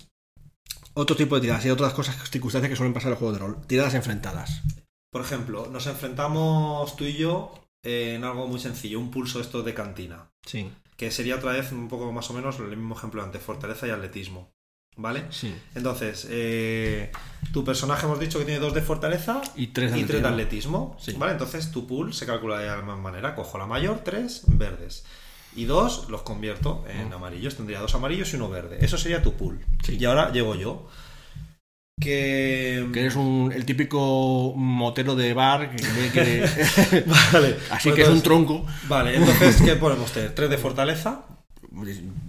Otro 0.93 1.15
tipo 1.15 1.35
de 1.35 1.41
tiradas 1.41 1.65
y 1.65 1.69
otras 1.69 1.93
cosas, 1.93 2.17
circunstancias 2.29 2.69
que 2.69 2.75
suelen 2.75 2.93
pasar 2.93 3.09
en 3.09 3.13
el 3.13 3.19
juego 3.19 3.33
de 3.33 3.39
rol. 3.39 3.67
Tiradas 3.67 3.93
enfrentadas. 3.93 4.63
Por 5.11 5.21
ejemplo, 5.21 5.67
nos 5.71 5.85
enfrentamos 5.87 6.95
tú 6.95 7.05
y 7.05 7.13
yo 7.13 7.53
en 7.83 8.23
algo 8.23 8.47
muy 8.47 8.59
sencillo, 8.59 8.99
un 8.99 9.11
pulso 9.11 9.39
esto 9.39 9.61
de 9.63 9.73
cantina. 9.73 10.31
Sí, 10.45 10.71
Que 10.97 11.11
sería 11.11 11.35
otra 11.35 11.51
vez 11.51 11.71
un 11.71 11.87
poco 11.87 12.11
más 12.11 12.29
o 12.31 12.33
menos 12.33 12.57
el 12.59 12.75
mismo 12.75 12.95
ejemplo 12.97 13.23
ante 13.23 13.39
fortaleza 13.39 13.87
y 13.87 13.91
atletismo. 13.91 14.51
¿Vale? 14.99 15.25
sí. 15.29 15.55
Entonces, 15.75 16.25
eh, 16.31 17.11
tu 17.53 17.63
personaje 17.63 18.07
hemos 18.07 18.19
dicho 18.19 18.39
que 18.39 18.45
tiene 18.45 18.59
dos 18.59 18.73
de 18.73 18.81
fortaleza 18.81 19.43
Y 19.55 19.67
tres 19.67 19.91
de 19.93 19.99
y 19.99 20.03
tres 20.05 20.23
de 20.23 20.27
atletismo. 20.27 20.95
atletismo. 20.95 20.97
Sí. 20.99 21.13
¿Vale? 21.19 21.33
Entonces 21.33 21.71
tu 21.71 21.85
pool 21.85 22.15
se 22.15 22.25
calcula 22.25 22.57
de 22.57 22.65
la 22.65 22.77
misma 22.77 22.95
manera. 22.95 23.35
Cojo 23.35 23.59
la 23.59 23.67
mayor, 23.67 23.99
tres 24.03 24.41
verdes. 24.47 25.05
Y 25.57 25.65
dos 25.65 26.07
los 26.07 26.21
convierto 26.21 26.85
en 26.87 27.11
amarillos. 27.11 27.55
Tendría 27.55 27.79
dos 27.79 27.95
amarillos 27.95 28.31
y 28.31 28.35
uno 28.35 28.47
verde. 28.47 28.77
Eso 28.79 28.97
sería 28.97 29.21
tu 29.21 29.33
pool. 29.33 29.65
Sí. 29.83 29.97
Y 29.99 30.05
ahora 30.05 30.31
llego 30.31 30.55
yo. 30.55 30.87
Que. 31.99 32.87
Que 32.93 32.99
eres 33.01 33.15
un, 33.15 33.51
el 33.51 33.65
típico 33.65 34.53
motero 34.55 35.15
de 35.15 35.33
bar 35.33 35.75
que 35.75 36.11
que... 36.11 37.03
Vale. 37.33 37.57
Así 37.71 37.89
Pues 37.89 37.95
que 37.95 38.01
es 38.03 38.09
un 38.09 38.21
tronco. 38.21 38.65
Vale, 38.87 39.15
entonces, 39.15 39.61
¿qué 39.63 39.75
podemos 39.75 40.11
tener? 40.11 40.35
¿Tres 40.35 40.49
de 40.49 40.57
fortaleza? 40.59 41.25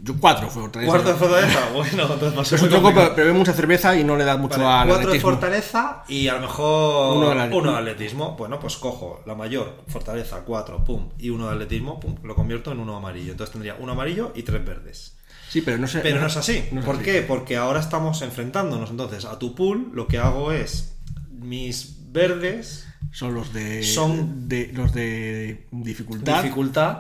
Yo 0.03 0.15
cuatro 0.21 0.51
fortaleza. 0.51 0.91
¿Cuarto 0.91 1.09
de 1.13 1.15
fortaleza? 1.15 1.69
Bueno, 1.73 2.03
entonces 2.03 2.37
va 2.37 2.43
a 2.43 2.45
ser 2.45 2.57
Es 2.59 2.63
un 2.63 2.83
muy 2.83 3.33
mucha 3.33 3.53
cerveza 3.53 3.97
y 3.97 4.05
no 4.05 4.17
le 4.17 4.25
da 4.25 4.37
mucho 4.37 4.59
Vale, 4.59 4.83
al 4.83 4.89
cuatro 4.89 5.13
de 5.13 5.21
fortaleza 5.21 6.05
y 6.09 6.29
a 6.29 6.35
lo 6.35 6.41
mejor 6.41 7.17
Uno 7.17 7.31
uno 7.59 7.73
de 7.73 7.79
atletismo. 7.79 8.37
Bueno, 8.37 8.59
pues 8.61 8.77
cojo 8.77 9.23
la 9.27 9.35
mayor 9.35 9.85
fortaleza, 9.89 10.43
cuatro, 10.45 10.85
pum, 10.85 11.09
y 11.19 11.31
uno 11.31 11.47
de 11.49 11.55
atletismo, 11.55 11.99
pum, 12.01 12.17
lo 12.25 12.35
convierto 12.35 12.73
en 12.73 12.81
uno 12.81 12.97
amarillo. 12.97 13.33
Entonces 13.33 13.53
tendría 13.53 13.77
uno 13.79 13.93
amarillo 13.93 14.33
y 14.35 14.43
tres 14.43 14.65
verdes. 14.65 15.17
Sí, 15.49 15.63
pero 15.63 15.79
no 15.79 15.87
sé. 15.87 16.01
Pero 16.01 16.21
no 16.21 16.27
es 16.27 16.37
así. 16.37 16.65
no 16.73 16.81
es 16.81 16.87
¿Por 16.87 16.97
así. 16.97 17.05
qué? 17.05 17.23
Porque 17.23 17.57
ahora 17.57 17.81
estamos 17.81 18.21
enfrentándonos. 18.21 18.91
Entonces, 18.91 19.25
a 19.25 19.39
tu 19.39 19.55
pool 19.55 19.91
lo 19.95 20.07
que 20.07 20.19
hago 20.19 20.53
es 20.53 20.99
mis 21.31 21.97
verdes, 22.13 22.87
Son 23.13 23.33
los 23.35 23.53
de. 23.55 23.83
Son- 23.83 24.49
de 24.49 24.71
los 24.75 24.93
de 24.93 25.67
dificultad. 25.71 26.43
dificultad, 26.43 26.99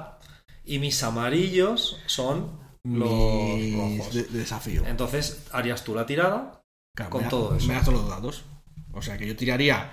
y 0.68 0.78
mis 0.78 1.02
amarillos 1.02 2.02
son 2.06 2.58
los 2.84 3.60
mis 3.60 3.74
rojos. 3.74 4.14
de, 4.14 4.22
de 4.24 4.38
desafío. 4.38 4.86
Entonces, 4.86 5.46
harías 5.52 5.84
tú 5.84 5.94
la 5.94 6.06
tirada 6.06 6.60
Claro, 6.96 7.10
con 7.10 7.22
me 7.24 7.28
todo 7.28 7.54
eso. 7.56 7.66
Me 7.68 7.74
das 7.74 7.84
todos 7.84 8.00
los 8.00 8.08
dados. 8.08 8.44
O 8.92 9.02
sea 9.02 9.16
que 9.18 9.26
yo 9.26 9.36
tiraría 9.36 9.90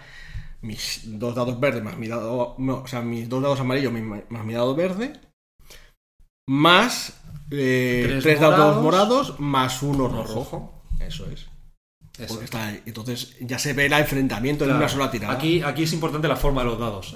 mis 0.62 1.02
dos 1.20 1.36
dados 1.36 1.60
verdes 1.60 1.84
más 1.84 1.98
mi 1.98 2.08
dado. 2.08 2.56
no, 2.58 2.78
o 2.82 2.88
sea, 2.88 3.02
mis 3.02 3.30
dos 3.30 3.42
dados 3.44 3.60
amarillos 3.60 3.94
más 4.30 4.46
mi 4.46 4.54
dado 4.54 4.76
verde. 4.76 5.14
Más 6.48 7.22
eh, 7.52 8.04
Tres 8.08 8.24
tres, 8.24 8.40
dados 8.40 8.82
morados, 8.82 9.40
más 9.40 9.82
uno 9.84 10.06
uno 10.06 10.24
rojo. 10.24 10.34
rojo. 10.36 10.84
Eso 11.00 11.30
es. 11.30 11.48
Eso. 12.18 12.28
Porque 12.28 12.46
está 12.46 12.68
ahí. 12.68 12.82
Entonces 12.86 13.36
ya 13.42 13.60
se 13.60 13.74
ve 13.74 13.88
el 13.88 13.94
enfrentamiento 13.94 14.64
en 14.66 14.72
una 14.72 14.88
sola 14.88 15.12
tirada. 15.12 15.34
Aquí, 15.34 15.62
aquí 15.62 15.84
es 15.84 15.94
importante 15.94 16.28
la 16.28 16.38
forma 16.38 16.64
de 16.64 16.70
los 16.70 16.80
dados. 16.80 17.14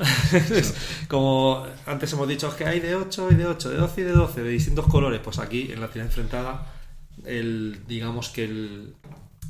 Como 1.08 1.66
antes 1.86 2.12
hemos 2.14 2.28
dicho, 2.28 2.50
es 2.50 2.54
que 2.56 2.66
hay 2.66 2.80
de 2.80 2.96
8 2.96 3.30
y 3.32 3.36
de 3.36 3.46
8, 3.46 3.70
de 3.70 3.78
12 3.78 4.02
y 4.02 4.04
de 4.04 4.12
12, 4.12 4.44
de 4.44 4.50
distintos 4.50 4.88
colores. 4.88 5.22
Pues 5.24 5.40
aquí, 5.40 5.72
en 5.72 5.80
la 5.80 5.88
tirada 5.88 6.10
enfrentada, 6.10 6.74
el, 7.26 7.80
digamos 7.88 8.30
que 8.30 8.44
el, 8.44 8.96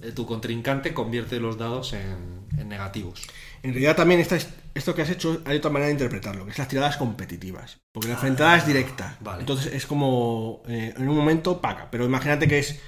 eh, 0.01 0.11
tu 0.11 0.25
contrincante 0.25 0.93
convierte 0.93 1.39
los 1.39 1.57
dados 1.57 1.93
en, 1.93 2.45
en 2.57 2.69
negativos. 2.69 3.21
En 3.63 3.71
realidad 3.71 3.95
también 3.95 4.21
esta, 4.21 4.37
esto 4.73 4.95
que 4.95 5.01
has 5.01 5.09
hecho 5.09 5.41
hay 5.45 5.57
otra 5.57 5.69
manera 5.69 5.87
de 5.87 5.93
interpretarlo, 5.93 6.45
que 6.45 6.51
es 6.51 6.57
las 6.57 6.67
tiradas 6.67 6.97
competitivas. 6.97 7.79
Porque 7.91 8.07
la 8.07 8.15
enfrentada 8.15 8.57
es 8.57 8.65
directa. 8.65 9.15
Ah, 9.15 9.21
vale. 9.21 9.39
Entonces 9.41 9.73
es 9.73 9.85
como 9.85 10.63
eh, 10.67 10.93
en 10.95 11.09
un 11.09 11.15
momento 11.15 11.59
paga. 11.59 11.87
Pero 11.91 12.05
imagínate 12.05 12.47
que 12.47 12.59
es. 12.59 12.79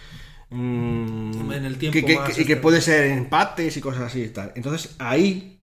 Mm, 0.51 1.51
En 1.51 1.65
el 1.65 1.77
tiempo 1.77 1.93
que- 1.99 2.05
que- 2.05 2.15
más 2.19 2.31
y 2.31 2.35
que 2.35 2.41
este- 2.41 2.57
puede 2.57 2.81
ser 2.81 3.05
empates 3.11 3.75
y 3.77 3.81
cosas 3.81 4.03
así 4.03 4.21
y 4.23 4.29
tal. 4.29 4.51
Entonces 4.55 4.95
ahí. 4.99 5.57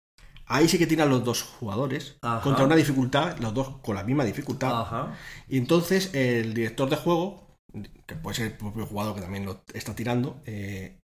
Ahí 0.50 0.66
sí 0.66 0.78
que 0.78 0.86
tiran 0.86 1.10
los 1.10 1.22
dos 1.24 1.42
jugadores 1.42 2.16
Ajá. 2.22 2.40
contra 2.40 2.64
una 2.64 2.74
dificultad, 2.74 3.36
los 3.38 3.52
dos 3.52 3.80
con 3.82 3.94
la 3.94 4.02
misma 4.02 4.24
dificultad. 4.24 4.80
Ajá. 4.80 5.14
Y 5.46 5.58
entonces 5.58 6.14
el 6.14 6.54
director 6.54 6.88
de 6.88 6.96
juego, 6.96 7.58
que 8.06 8.14
puede 8.14 8.34
ser 8.34 8.46
el 8.46 8.52
propio 8.54 8.86
jugador 8.86 9.14
que 9.14 9.20
también 9.20 9.44
lo 9.44 9.62
está 9.74 9.94
tirando, 9.94 10.40
eh, 10.46 10.96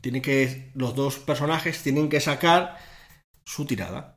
tiene 0.00 0.20
que. 0.20 0.72
Los 0.74 0.96
dos 0.96 1.20
personajes 1.20 1.80
tienen 1.84 2.08
que 2.08 2.18
sacar 2.20 2.78
su 3.44 3.64
tirada, 3.64 4.16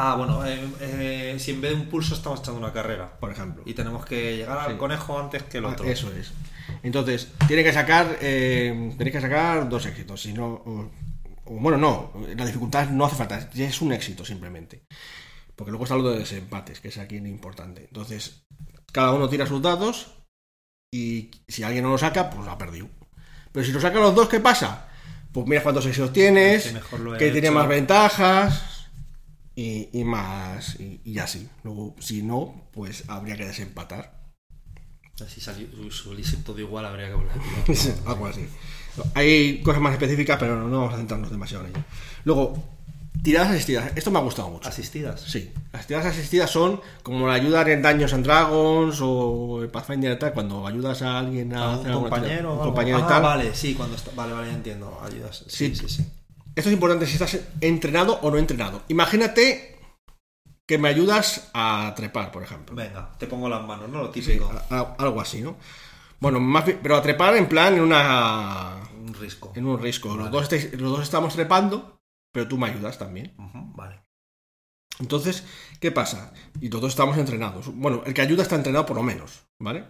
Ah, 0.00 0.14
bueno, 0.16 0.46
eh, 0.46 0.66
eh, 0.80 1.36
si 1.38 1.50
en 1.50 1.60
vez 1.60 1.72
de 1.72 1.76
un 1.82 1.88
pulso 1.88 2.14
estamos 2.14 2.40
echando 2.40 2.60
una 2.60 2.72
carrera 2.72 3.18
por 3.18 3.32
ejemplo. 3.32 3.64
y 3.66 3.74
tenemos 3.74 4.06
que 4.06 4.36
llegar 4.36 4.56
al 4.58 4.72
Sí. 4.72 4.78
conejo 4.78 5.18
antes 5.18 5.42
que 5.42 5.58
el 5.58 5.64
Ah, 5.66 5.70
otro. 5.70 5.84
Eso 5.86 6.10
es. 6.14 6.32
Entonces, 6.82 7.28
tiene 7.46 7.64
que 7.64 7.72
sacar. 7.72 8.18
Eh, 8.20 8.92
tenéis 8.96 9.14
que 9.16 9.20
sacar 9.20 9.68
dos 9.68 9.86
éxitos. 9.86 10.22
Si 10.22 10.32
no. 10.32 10.46
o- 10.46 10.90
o 11.46 11.52
bueno, 11.54 11.78
no. 11.78 12.12
La 12.36 12.44
dificultad 12.44 12.88
no 12.90 13.04
hace 13.06 13.16
falta. 13.16 13.48
Es 13.54 13.80
un 13.80 13.92
éxito 13.92 14.24
simplemente. 14.24 14.82
Porque 15.56 15.70
luego 15.70 15.84
está 15.84 15.96
lo 15.96 16.10
de 16.10 16.18
desempates, 16.20 16.80
que 16.80 16.88
es 16.88 16.98
aquí 16.98 17.18
lo 17.20 17.28
importante. 17.28 17.84
Entonces, 17.84 18.42
cada 18.92 19.12
uno 19.12 19.28
tira 19.28 19.46
sus 19.46 19.62
dados. 19.62 20.14
Y 20.92 21.30
si 21.48 21.62
alguien 21.62 21.84
no 21.84 21.90
lo 21.90 21.98
saca, 21.98 22.30
pues 22.30 22.44
lo 22.44 22.50
ha 22.50 22.58
perdido. 22.58 22.88
Pero 23.52 23.64
si 23.66 23.72
lo 23.72 23.80
sacan 23.80 24.02
los 24.02 24.14
dos, 24.14 24.28
¿qué 24.28 24.40
pasa? 24.40 24.88
Pues 25.32 25.46
mira 25.46 25.62
cuántos 25.62 25.84
éxitos 25.86 26.12
tienes. 26.12 26.64
Que 27.18 27.24
mejor 27.26 27.32
tiene 27.32 27.50
más 27.50 27.68
ventajas. 27.68 28.90
Y, 29.54 29.88
y 29.92 30.04
más. 30.04 30.78
Y, 30.78 31.00
y 31.04 31.18
así. 31.18 31.48
Luego, 31.64 31.96
si 31.98 32.22
no, 32.22 32.68
pues 32.72 33.04
habría 33.08 33.36
que 33.36 33.46
desempatar. 33.46 34.17
Si 35.26 35.40
sali- 35.40 35.68
saliese 35.90 36.36
todo 36.38 36.58
igual, 36.60 36.84
habría 36.86 37.08
que 37.08 37.14
volver. 37.14 37.32
Algo 38.06 38.26
así. 38.26 38.46
Hay 39.14 39.60
cosas 39.62 39.80
más 39.80 39.92
específicas, 39.92 40.36
pero 40.38 40.56
no 40.68 40.78
vamos 40.80 40.94
a 40.94 40.96
centrarnos 40.98 41.30
demasiado 41.30 41.64
en 41.64 41.70
ello. 41.70 41.84
Luego, 42.24 42.62
Tiradas 43.20 43.50
asistidas. 43.50 43.90
Esto 43.96 44.12
me 44.12 44.18
ha 44.20 44.22
gustado 44.22 44.48
mucho. 44.48 44.68
¿Asistidas? 44.68 45.20
Sí. 45.20 45.50
Las 45.72 45.88
tiradas 45.88 46.06
asistidas 46.16 46.48
son 46.50 46.80
como 47.02 47.26
la 47.26 47.34
ayuda 47.34 47.68
en 47.68 47.82
Daños 47.82 48.12
and 48.12 48.24
Dragons 48.24 49.00
o 49.02 49.60
el 49.60 49.68
Pathfinder 49.70 50.12
y 50.12 50.18
tal, 50.20 50.32
cuando 50.32 50.64
ayudas 50.64 51.02
a 51.02 51.18
alguien 51.18 51.52
a, 51.52 51.64
¿A 51.64 51.74
hacer 51.74 51.96
un 51.96 52.02
compañero? 52.02 52.52
un 52.54 52.58
compañero 52.60 52.98
y 53.00 53.02
Ah, 53.02 53.06
tal. 53.08 53.22
vale, 53.22 53.54
sí, 53.56 53.74
cuando 53.74 53.96
está... 53.96 54.12
Vale, 54.14 54.34
vale, 54.34 54.50
entiendo. 54.52 55.00
Ayudas. 55.04 55.44
Sí, 55.48 55.74
Sí. 55.74 55.74
sí, 55.74 55.88
sí. 55.88 56.06
Esto 56.54 56.70
es 56.70 56.74
importante 56.74 57.06
si 57.06 57.14
estás 57.14 57.38
entrenado 57.60 58.20
o 58.22 58.30
no 58.30 58.38
entrenado. 58.38 58.82
Imagínate 58.86 59.77
que 60.68 60.76
me 60.78 60.88
ayudas 60.88 61.50
a 61.54 61.92
trepar, 61.96 62.30
por 62.30 62.42
ejemplo. 62.42 62.76
Venga, 62.76 63.10
te 63.18 63.26
pongo 63.26 63.48
las 63.48 63.66
manos, 63.66 63.88
¿no? 63.88 64.02
Lo 64.02 64.12
Sí, 64.12 64.20
típico. 64.20 64.52
a- 64.70 64.76
a- 64.76 64.94
algo 64.98 65.20
así, 65.20 65.40
¿no? 65.40 65.56
Bueno, 66.20 66.38
más 66.40 66.66
bien- 66.66 66.78
pero 66.82 66.94
a 66.96 67.02
trepar 67.02 67.34
en 67.36 67.48
plan 67.48 67.74
en 67.74 67.80
una 67.82 68.76
Un 68.94 69.14
risco. 69.14 69.52
en 69.56 69.66
un 69.66 69.80
risco. 69.80 70.14
Los, 70.14 70.30
dos 70.30 70.42
estáis- 70.42 70.72
los 70.78 70.90
dos 70.92 71.02
estamos 71.02 71.32
trepando, 71.34 72.00
pero 72.32 72.46
tú 72.46 72.58
me 72.58 72.66
ayudas 72.68 72.98
también. 72.98 73.34
Vale. 73.74 74.02
Entonces, 75.00 75.44
¿qué 75.80 75.90
pasa? 75.92 76.32
Y 76.60 76.68
todos 76.68 76.90
estamos 76.90 77.16
entrenados. 77.16 77.72
Bueno, 77.74 78.02
el 78.04 78.12
que 78.12 78.20
ayuda 78.20 78.42
está 78.42 78.56
entrenado 78.56 78.84
por 78.84 78.96
lo 78.96 79.02
menos, 79.02 79.44
¿vale? 79.60 79.84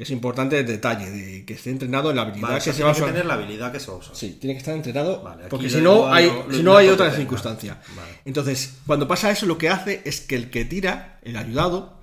Es 0.00 0.08
importante 0.10 0.58
el 0.58 0.66
detalle 0.66 1.10
de 1.10 1.44
que 1.44 1.52
esté 1.54 1.68
entrenado 1.70 2.08
en 2.10 2.16
la 2.16 2.22
habilidad 2.22 2.42
Vale, 2.48 2.54
o 2.54 2.58
que 2.58 2.64
sea, 2.64 2.72
se 2.72 2.82
va 2.82 2.90
a 2.90 2.92
tiene 2.94 3.04
que 3.06 3.10
usar. 3.10 3.14
tener 3.14 3.26
la 3.26 3.34
habilidad 3.34 3.72
que 3.72 3.80
se 3.80 3.86
va 3.88 3.92
a 3.94 3.98
usar. 3.98 4.16
Sí, 4.16 4.38
tiene 4.40 4.54
que 4.54 4.58
estar 4.58 4.74
entrenado 4.74 5.22
Vale, 5.22 5.44
porque 5.48 5.68
si 5.68 5.80
no 5.82 6.10
hay, 6.10 6.26
lo- 6.26 6.46
si 6.56 6.62
no 6.62 6.76
hay 6.76 6.88
otra 6.88 7.10
circunstancia. 7.12 7.82
Vale. 7.94 8.12
Entonces, 8.24 8.78
cuando 8.86 9.06
pasa 9.06 9.30
eso, 9.30 9.44
lo 9.44 9.58
que 9.58 9.68
hace 9.68 10.00
es 10.06 10.22
que 10.22 10.36
el 10.36 10.48
que 10.50 10.64
tira, 10.64 11.18
el 11.22 11.36
ayudado, 11.36 12.00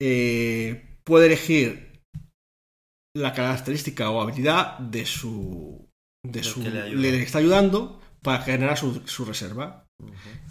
eh, 0.00 0.98
puede 1.04 1.26
elegir 1.26 2.00
la 3.16 3.32
característica 3.32 4.10
o 4.10 4.20
habilidad 4.20 4.78
de 4.78 5.06
su. 5.06 5.88
de 6.24 6.42
su. 6.42 6.62
que 6.62 6.70
le 6.70 7.22
está 7.22 7.38
ayudando 7.38 8.00
para 8.22 8.42
generar 8.42 8.76
su, 8.76 9.02
su 9.06 9.24
reserva. 9.24 9.84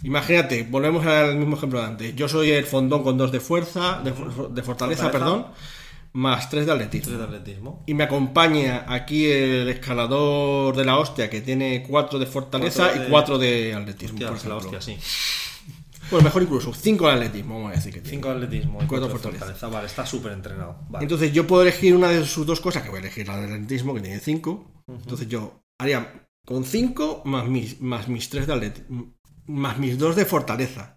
Imagínate, 0.02 0.64
volvemos 0.68 1.06
al 1.06 1.36
mismo 1.36 1.56
ejemplo 1.56 1.78
de 1.80 1.86
antes. 1.86 2.16
Yo 2.16 2.28
soy 2.28 2.50
el 2.50 2.64
fondón 2.66 3.04
con 3.04 3.16
dos 3.16 3.30
de 3.30 3.38
fuerza, 3.40 4.00
de, 4.02 4.12
for- 4.12 4.50
de 4.52 4.62
fortaleza, 4.62 5.02
Fortaleza. 5.04 5.10
perdón, 5.12 5.46
más 6.16 6.48
tres 6.48 6.64
de 6.66 6.72
atletismo. 6.72 7.06
Tres 7.08 7.18
de 7.18 7.24
atletismo. 7.24 7.82
Y 7.86 7.92
me 7.94 8.04
acompaña 8.04 8.84
aquí 8.88 9.26
el 9.26 9.68
escalador 9.68 10.74
de 10.74 10.84
la 10.84 10.98
hostia 10.98 11.28
que 11.28 11.42
tiene 11.42 11.82
cuatro 11.86 12.18
de 12.18 12.24
fortaleza 12.26 12.84
Cuatro 12.84 12.98
de- 13.00 13.06
y 13.06 13.10
cuatro 13.10 13.38
de 13.38 13.74
atletismo. 13.74 14.14
Hostia, 14.18 14.28
por 14.32 14.46
la 14.46 14.56
hostia, 14.56 14.80
sí. 14.80 14.96
Pues 16.08 16.22
mejor 16.22 16.42
incluso, 16.42 16.72
cinco 16.72 17.06
de 17.08 17.14
atletismo, 17.14 17.56
vamos 17.56 17.72
a 17.72 17.74
decir 17.74 17.92
que 17.92 18.00
tiene. 18.00 18.16
Cinco 18.16 18.28
de 18.30 18.34
atletismo 18.36 18.74
y 18.82 18.86
Cuatro 18.86 18.88
cuatro 18.88 19.06
de 19.08 19.12
fortaleza. 19.14 19.38
fortaleza. 19.44 19.68
Vale, 19.68 19.86
está 19.88 20.06
súper 20.06 20.32
entrenado. 20.32 20.78
Vale. 20.88 21.04
Entonces 21.04 21.32
yo 21.32 21.46
puedo 21.46 21.62
elegir 21.62 21.94
una 21.94 22.08
de 22.08 22.24
sus 22.24 22.46
dos 22.46 22.60
cosas, 22.60 22.82
que 22.82 22.88
voy 22.90 22.98
a 22.98 23.00
elegir 23.00 23.26
la 23.26 23.36
del 23.40 23.52
atletismo, 23.52 23.92
que 23.94 24.00
tiene 24.00 24.20
cinco. 24.20 24.72
Entonces 24.88 25.28
yo 25.28 25.60
haría 25.78 26.28
con 26.46 26.64
cinco 26.64 27.22
más 27.24 27.46
mis, 27.48 27.80
más 27.80 28.06
mis 28.08 28.28
tres 28.30 28.46
de 28.46 28.52
atletismo, 28.54 29.16
más 29.46 29.78
mis 29.78 29.98
dos 29.98 30.14
de 30.16 30.24
fortaleza. 30.24 30.95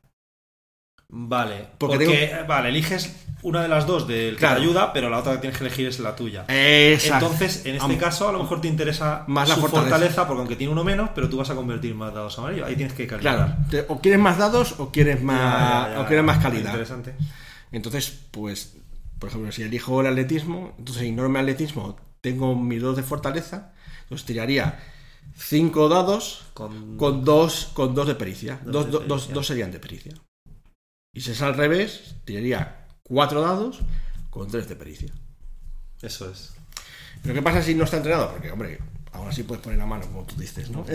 Vale, 1.11 1.67
Porque 1.79 1.97
porque, 2.05 2.35
vale, 2.47 2.69
eliges 2.69 3.15
una 3.41 3.63
de 3.63 3.67
las 3.67 3.87
dos 3.87 4.07
del 4.07 4.35
que 4.35 4.39
Claro. 4.39 4.57
te 4.57 4.61
ayuda, 4.61 4.93
pero 4.93 5.09
la 5.09 5.17
otra 5.17 5.33
que 5.33 5.39
tienes 5.39 5.57
que 5.57 5.65
elegir 5.65 5.87
es 5.87 5.99
la 5.99 6.15
tuya. 6.15 6.45
Exacto. 6.47 7.25
Entonces, 7.25 7.65
en 7.65 7.77
este 7.77 7.97
caso, 7.97 8.29
a 8.29 8.31
lo 8.31 8.39
mejor 8.39 8.61
te 8.61 8.67
interesa 8.67 9.23
Más 9.27 9.49
la 9.49 9.55
su 9.55 9.61
fortaleza. 9.61 9.89
fortaleza. 9.89 10.27
porque 10.27 10.39
aunque 10.41 10.55
tiene 10.55 10.71
uno 10.71 10.83
menos, 10.83 11.09
pero 11.15 11.27
tú 11.27 11.37
vas 11.37 11.49
a 11.49 11.55
convertir 11.55 11.95
más 11.95 12.13
dados 12.13 12.37
amarillos. 12.37 12.67
Ahí 12.67 12.75
tienes 12.75 12.93
que 12.93 13.07
calcular. 13.07 13.57
Claro, 13.69 13.85
o 13.89 13.99
quieres 14.01 14.19
más 14.19 14.37
dados 14.37 14.75
o 14.77 14.91
quieres 14.91 15.23
más, 15.23 15.39
Ya, 15.39 15.89
ya, 15.89 15.95
ya, 15.95 16.01
o 16.01 16.05
quieres 16.05 16.25
más 16.25 16.37
calidad. 16.37 16.69
Interesante. 16.71 17.15
Entonces, 17.71 18.19
pues, 18.31 18.75
por 19.17 19.29
ejemplo, 19.29 19.51
si 19.51 19.63
elijo 19.63 20.01
el 20.01 20.07
atletismo, 20.07 20.75
entonces 20.77 21.03
ignoro 21.03 21.29
mi 21.29 21.39
atletismo, 21.39 21.97
tengo 22.21 22.55
mis 22.55 22.81
dos 22.81 22.97
de 22.97 23.03
fortaleza, 23.03 23.71
entonces 24.03 24.25
tiraría 24.27 24.79
cinco 25.37 25.89
dados 25.89 26.45
Con... 26.53 26.97
con 26.97 27.23
dos, 27.23 27.71
con 27.73 27.95
dos 27.95 28.05
de 28.07 28.15
pericia. 28.15 28.59
Dos 28.63 28.91
Dos, 29.07 29.27
de 29.27 29.33
dos 29.33 29.47
serían 29.47 29.71
de 29.71 29.79
pericia. 29.79 30.13
Y 31.19 31.21
si 31.21 31.31
es 31.31 31.41
al 31.41 31.53
revés, 31.53 32.15
tiraría 32.23 32.87
cuatro 33.03 33.41
dados 33.41 33.81
con 34.29 34.49
tres 34.49 34.69
de 34.69 34.77
pericia. 34.77 35.11
Eso 36.01 36.31
es. 36.31 36.53
Pero 37.21 37.35
¿qué 37.35 37.41
pasa 37.41 37.61
si 37.61 37.75
no 37.75 37.83
está 37.83 37.97
entrenado? 37.97 38.31
Porque, 38.31 38.49
hombre, 38.49 38.79
aún 39.11 39.27
así 39.27 39.43
puedes 39.43 39.61
poner 39.61 39.79
la 39.79 39.85
mano, 39.85 40.05
como 40.05 40.23
tú 40.23 40.37
dices, 40.37 40.69
¿no? 40.69 40.85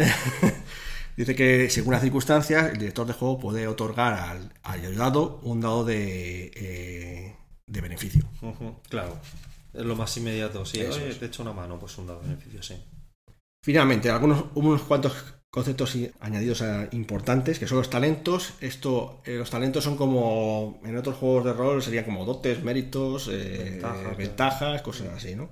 Dice 1.18 1.34
que, 1.34 1.68
según 1.68 1.92
las 1.92 2.00
circunstancias, 2.00 2.72
el 2.72 2.78
director 2.78 3.06
de 3.06 3.12
juego 3.12 3.38
puede 3.38 3.68
otorgar 3.68 4.14
al, 4.14 4.50
al 4.62 4.80
ayudado 4.86 5.40
un 5.42 5.60
dado 5.60 5.84
de, 5.84 6.50
eh, 6.54 7.36
de 7.66 7.80
beneficio. 7.82 8.24
Claro. 8.88 9.20
Es 9.74 9.84
lo 9.84 9.94
más 9.94 10.16
inmediato. 10.16 10.64
Sí, 10.64 10.80
oye, 10.80 11.10
es. 11.10 11.18
te 11.18 11.26
echo 11.26 11.42
una 11.42 11.52
mano, 11.52 11.78
pues 11.78 11.98
un 11.98 12.06
dado 12.06 12.22
de 12.22 12.28
beneficio, 12.28 12.62
sí. 12.62 12.82
Finalmente, 13.62 14.08
algunos 14.08 14.46
unos 14.54 14.80
cuantos 14.84 15.33
conceptos 15.54 15.96
añadidos 16.18 16.62
a- 16.62 16.88
importantes, 16.90 17.60
que 17.60 17.68
son 17.68 17.78
los 17.78 17.88
talentos. 17.88 18.54
Esto, 18.60 19.22
eh, 19.24 19.36
los 19.36 19.50
talentos 19.50 19.84
son 19.84 19.96
como 19.96 20.80
en 20.84 20.96
otros 20.96 21.14
juegos 21.16 21.44
de 21.44 21.52
rol 21.52 21.80
serían 21.80 22.04
como 22.06 22.24
dotes, 22.24 22.64
méritos, 22.64 23.28
eh, 23.32 23.70
Ventajas, 23.70 24.16
ventajas, 24.16 24.82
cosas 24.82 25.08
así, 25.14 25.36
¿no? 25.36 25.48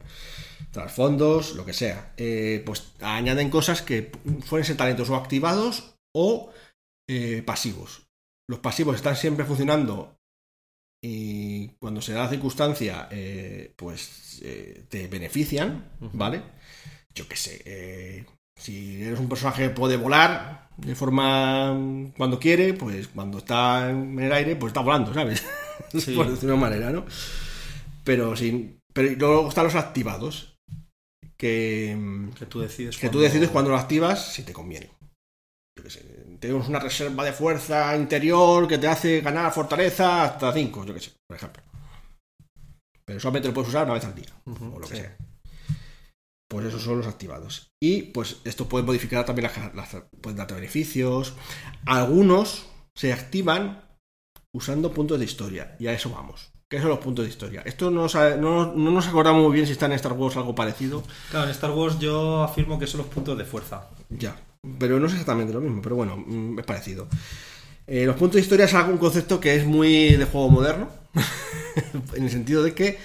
Trasfondos, 0.73 1.55
lo 1.55 1.65
que 1.65 1.73
sea. 1.73 2.15
Eh, 2.17 2.65
pues 2.67 2.95
añaden 3.01 3.49
cosas 3.49 3.81
que 3.83 4.11
pueden 4.51 4.67
ser 4.67 4.77
talentos 4.77 5.09
o 5.09 5.15
activados 5.15 5.95
o 6.13 6.51
eh, 7.09 7.43
pasivos. 7.47 8.03
Los 8.49 8.59
pasivos 8.59 8.97
están 8.97 9.15
siempre 9.15 9.45
funcionando 9.45 10.17
y 11.01 11.69
cuando 11.79 12.01
se 12.03 12.13
da 12.13 12.25
la 12.25 12.29
circunstancia, 12.29 13.07
eh, 13.13 13.73
pues 13.77 14.41
eh, 14.43 14.85
te 14.89 15.07
benefician. 15.07 15.93
¿vale? 16.13 16.43
Yo 17.15 17.29
qué 17.29 17.37
sé, 17.37 17.63
eh, 17.67 18.27
si 18.57 19.03
eres 19.03 19.19
un 19.19 19.29
personaje 19.29 19.65
que 19.65 19.71
puede 19.71 19.97
volar 19.97 20.69
de 20.77 20.95
forma 20.95 21.77
cuando 22.17 22.39
quiere, 22.39 22.75
pues 22.75 23.09
cuando 23.09 23.39
está 23.39 23.91
en 23.91 24.19
el 24.19 24.33
aire, 24.33 24.57
pues 24.57 24.71
está 24.71 24.81
volando, 24.81 25.13
¿sabes? 25.15 25.45
Sí. 25.93 26.15
Por 26.15 26.31
decirlo 26.31 26.53
de 26.55 26.59
una 26.59 26.69
manera, 26.69 26.91
¿no? 26.91 27.05
Pero 28.05 28.35
sin. 28.37 28.79
Pero 28.95 29.11
luego 29.19 29.49
están 29.49 29.65
los 29.65 29.75
activados. 29.75 30.57
Que, 31.37 32.31
Que 32.39 32.47
tú 32.47 32.61
decides 32.61 32.97
que 32.97 33.09
tú 33.09 33.19
decides 33.21 33.51
cuando 33.51 33.71
lo 33.73 33.77
activas 33.77 34.33
si 34.33 34.43
te 34.45 34.53
conviene. 34.53 34.91
Yo 35.77 35.83
qué 35.83 35.91
sé, 35.91 36.01
tenemos 36.39 36.69
una 36.69 36.79
reserva 36.79 37.25
de 37.25 37.33
fuerza 37.33 37.97
interior 37.97 38.69
que 38.69 38.79
te 38.79 38.87
hace 38.87 39.21
ganar 39.23 39.53
fortaleza 39.53 40.23
hasta 40.25 40.53
5, 40.53 40.85
yo 40.85 40.95
qué 40.95 41.01
sé, 41.01 41.13
por 41.29 41.37
ejemplo. 41.37 41.63
Pero 43.05 43.19
solamente 43.19 43.49
lo 43.49 43.55
puedes 43.55 43.71
usar 43.71 43.85
una 43.85 43.95
vez 43.95 44.05
al 44.05 44.15
día, 44.15 44.31
o 44.47 44.79
lo 44.79 44.87
que 44.87 44.97
sí. 44.97 45.03
sea. 45.03 45.17
Pues 46.53 46.67
esos 46.67 46.83
son 46.83 46.99
los 46.99 47.07
activados. 47.07 47.71
Y 47.81 48.03
pues 48.03 48.37
esto 48.45 48.69
puede 48.69 48.85
modificar 48.85 49.25
también 49.25 49.51
las, 49.51 49.75
las- 49.75 50.03
pueden 50.21 50.37
darte 50.37 50.53
beneficios. 50.55 51.33
Algunos 51.87 52.67
se 52.95 53.11
activan 53.13 53.83
usando 54.53 54.93
puntos 54.93 55.19
de 55.19 55.25
historia. 55.25 55.77
Y 55.81 55.87
a 55.87 55.95
eso 55.95 56.11
vamos. 56.11 56.51
¿Qué 56.69 56.79
son 56.79 56.91
los 56.91 56.99
puntos 56.99 57.25
de 57.25 57.31
historia? 57.31 57.63
Esto 57.65 57.91
no, 57.91 58.07
no- 58.07 58.73
no 58.75 58.91
nos 58.91 59.07
acordamos 59.07 59.43
muy 59.43 59.53
bien 59.55 59.67
si 59.67 59.73
está 59.73 59.87
en 59.87 59.93
Star 59.93 60.13
Wars 60.13 60.37
algo 60.37 60.55
parecido. 60.55 61.03
Claro, 61.31 61.47
en 61.47 61.53
Star 61.53 61.71
Wars 61.71 61.99
yo 61.99 62.43
afirmo 62.43 62.79
que 62.79 62.87
son 62.87 62.99
los 62.99 63.07
puntos 63.09 63.37
de 63.39 63.45
fuerza. 63.47 63.89
Ya, 64.11 64.37
pero 64.79 65.01
no 65.01 65.07
es 65.07 65.13
exactamente 65.13 65.53
lo 65.55 65.61
mismo, 65.63 65.81
pero 65.83 65.97
bueno, 65.97 66.17
mm, 66.19 66.59
es 66.59 66.65
parecido. 66.67 67.09
Eh, 67.87 68.05
los 68.07 68.17
puntos 68.17 68.35
de 68.37 68.41
historia 68.43 68.67
es 68.67 68.75
algún 68.75 68.99
concepto 68.99 69.41
que 69.41 69.55
es 69.57 69.67
muy 69.67 70.17
de 70.17 70.25
juego 70.27 70.49
moderno, 70.51 70.89
en 72.15 72.25
el 72.25 72.31
sentido 72.31 72.63
de 72.63 72.75
que, 72.75 72.99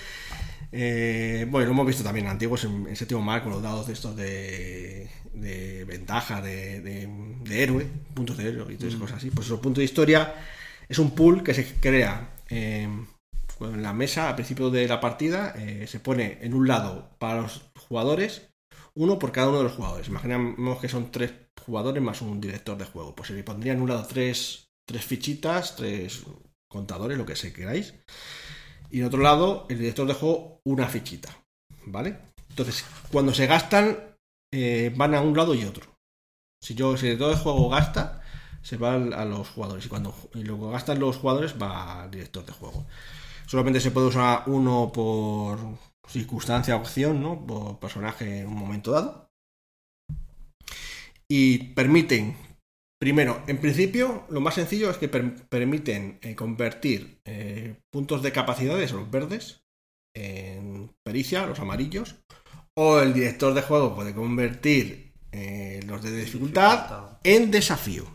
eh, 0.71 1.45
bueno, 1.49 1.65
lo 1.67 1.71
hemos 1.73 1.87
visto 1.87 2.03
también 2.03 2.25
en 2.25 2.31
antiguos, 2.33 2.63
en, 2.65 2.87
en 2.87 2.95
séptimo 2.95 3.21
mar, 3.21 3.43
con 3.43 3.51
los 3.51 3.61
dados 3.63 3.87
de 3.87 3.93
estos 3.93 4.15
de, 4.15 5.09
de 5.33 5.85
ventaja, 5.85 6.41
de, 6.41 6.81
de- 6.81 7.07
de 7.43 7.63
héroe, 7.63 7.87
puntos 8.13 8.37
de 8.37 8.49
héroe 8.49 8.73
y 8.73 8.77
todas 8.77 8.89
esas 8.93 9.01
cosas 9.01 9.17
así. 9.17 9.31
Pues 9.31 9.47
los 9.49 9.59
puntos 9.59 9.79
de 9.79 9.85
historia 9.85 10.33
es 10.89 10.99
un 10.99 11.11
pool 11.11 11.43
que 11.43 11.53
se 11.53 11.65
crea 11.79 12.31
eh, 12.49 12.87
en 13.59 13.81
la 13.81 13.93
mesa 13.93 14.29
al 14.29 14.35
principio 14.35 14.69
de 14.69 14.87
la 14.87 14.99
partida, 14.99 15.53
eh, 15.57 15.85
se 15.87 15.99
pone 15.99 16.37
en 16.41 16.53
un 16.53 16.67
lado 16.67 17.09
para 17.19 17.41
los 17.41 17.61
jugadores 17.87 18.49
uno 18.93 19.19
por 19.19 19.31
cada 19.31 19.49
uno 19.49 19.59
de 19.59 19.63
los 19.65 19.73
jugadores. 19.73 20.07
Imaginemos 20.07 20.79
que 20.79 20.89
son 20.89 21.11
tres 21.11 21.31
jugadores 21.65 22.01
más 22.01 22.21
un 22.21 22.41
director 22.41 22.77
de 22.77 22.85
juego. 22.85 23.15
Pues 23.15 23.27
se 23.27 23.35
le 23.35 23.43
pondría 23.43 23.73
en 23.73 23.81
un 23.81 23.89
lado 23.89 24.05
tres, 24.07 24.69
tres 24.87 25.05
fichitas, 25.05 25.75
tres 25.75 26.23
contadores, 26.67 27.17
lo 27.17 27.25
que 27.25 27.35
se 27.35 27.53
queráis. 27.53 27.93
Y 28.89 28.99
en 28.99 29.05
otro 29.05 29.21
lado, 29.21 29.65
el 29.69 29.79
director 29.79 30.07
de 30.07 30.13
juego, 30.13 30.61
una 30.63 30.87
fichita. 30.87 31.29
¿Vale? 31.85 32.17
Entonces, 32.49 32.85
cuando 33.11 33.33
se 33.33 33.47
gastan, 33.47 33.97
eh, 34.51 34.93
van 34.95 35.13
a 35.15 35.21
un 35.21 35.35
lado 35.35 35.53
y 35.53 35.65
otro. 35.65 35.85
Si 36.61 36.73
yo, 36.73 36.97
si 36.97 37.07
el 37.07 37.17
director 37.17 37.35
de 37.35 37.43
juego 37.43 37.69
gasta, 37.69 38.21
se 38.61 38.77
va 38.77 38.95
a 38.95 39.25
los 39.25 39.49
jugadores. 39.49 39.85
Y 39.85 39.89
cuando 39.89 40.13
y 40.33 40.43
luego 40.43 40.71
gastan 40.71 40.99
los 40.99 41.17
jugadores, 41.17 41.55
va 41.61 42.03
al 42.03 42.11
director 42.11 42.45
de 42.45 42.53
juego. 42.53 42.85
Solamente 43.45 43.79
se 43.79 43.91
puede 43.91 44.07
usar 44.07 44.43
uno 44.47 44.91
por 44.93 45.59
circunstancia 46.07 46.75
o 46.75 46.79
acción, 46.79 47.21
¿no? 47.21 47.45
Por 47.45 47.79
personaje 47.79 48.39
en 48.39 48.47
un 48.47 48.55
momento 48.55 48.91
dado. 48.91 49.29
Y 51.29 51.73
permiten, 51.73 52.37
primero, 52.99 53.43
en 53.47 53.57
principio, 53.59 54.25
lo 54.29 54.41
más 54.41 54.55
sencillo 54.55 54.89
es 54.89 54.97
que 54.97 55.09
per- 55.09 55.47
permiten 55.47 56.19
eh, 56.21 56.35
convertir 56.35 57.21
eh, 57.25 57.79
puntos 57.91 58.21
de 58.21 58.31
capacidades, 58.31 58.91
los 58.91 59.09
verdes, 59.09 59.63
en 60.15 60.95
pericia, 61.03 61.45
los 61.45 61.59
amarillos. 61.59 62.15
O 62.75 62.99
el 62.99 63.13
director 63.13 63.53
de 63.53 63.63
juego 63.63 63.95
puede 63.95 64.13
convertir 64.13 65.13
eh, 65.31 65.79
los 65.87 66.03
de 66.03 66.15
dificultad 66.15 67.17
en 67.23 67.49
desafío. 67.49 68.05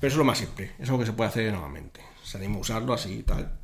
Pero 0.00 0.08
eso 0.08 0.14
es 0.14 0.16
lo 0.16 0.24
más 0.24 0.38
simple, 0.38 0.72
es 0.78 0.88
algo 0.88 0.98
que 1.00 1.06
se 1.06 1.12
puede 1.12 1.30
hacer 1.30 1.52
normalmente. 1.52 2.00
Se 2.24 2.38
anima 2.38 2.56
a 2.56 2.60
usarlo 2.60 2.92
así 2.92 3.18
y 3.18 3.22
tal. 3.22 3.60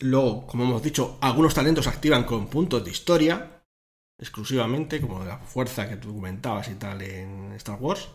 Luego, 0.00 0.46
como 0.46 0.64
hemos 0.64 0.82
dicho, 0.82 1.18
algunos 1.20 1.54
talentos 1.54 1.86
activan 1.86 2.24
con 2.24 2.48
puntos 2.48 2.84
de 2.84 2.90
historia, 2.90 3.55
exclusivamente, 4.18 5.00
como 5.00 5.24
la 5.24 5.38
fuerza 5.38 5.88
que 5.88 5.96
tú 5.96 6.14
comentabas 6.14 6.68
y 6.68 6.74
tal 6.74 7.02
en 7.02 7.52
Star 7.52 7.78
Wars. 7.80 8.08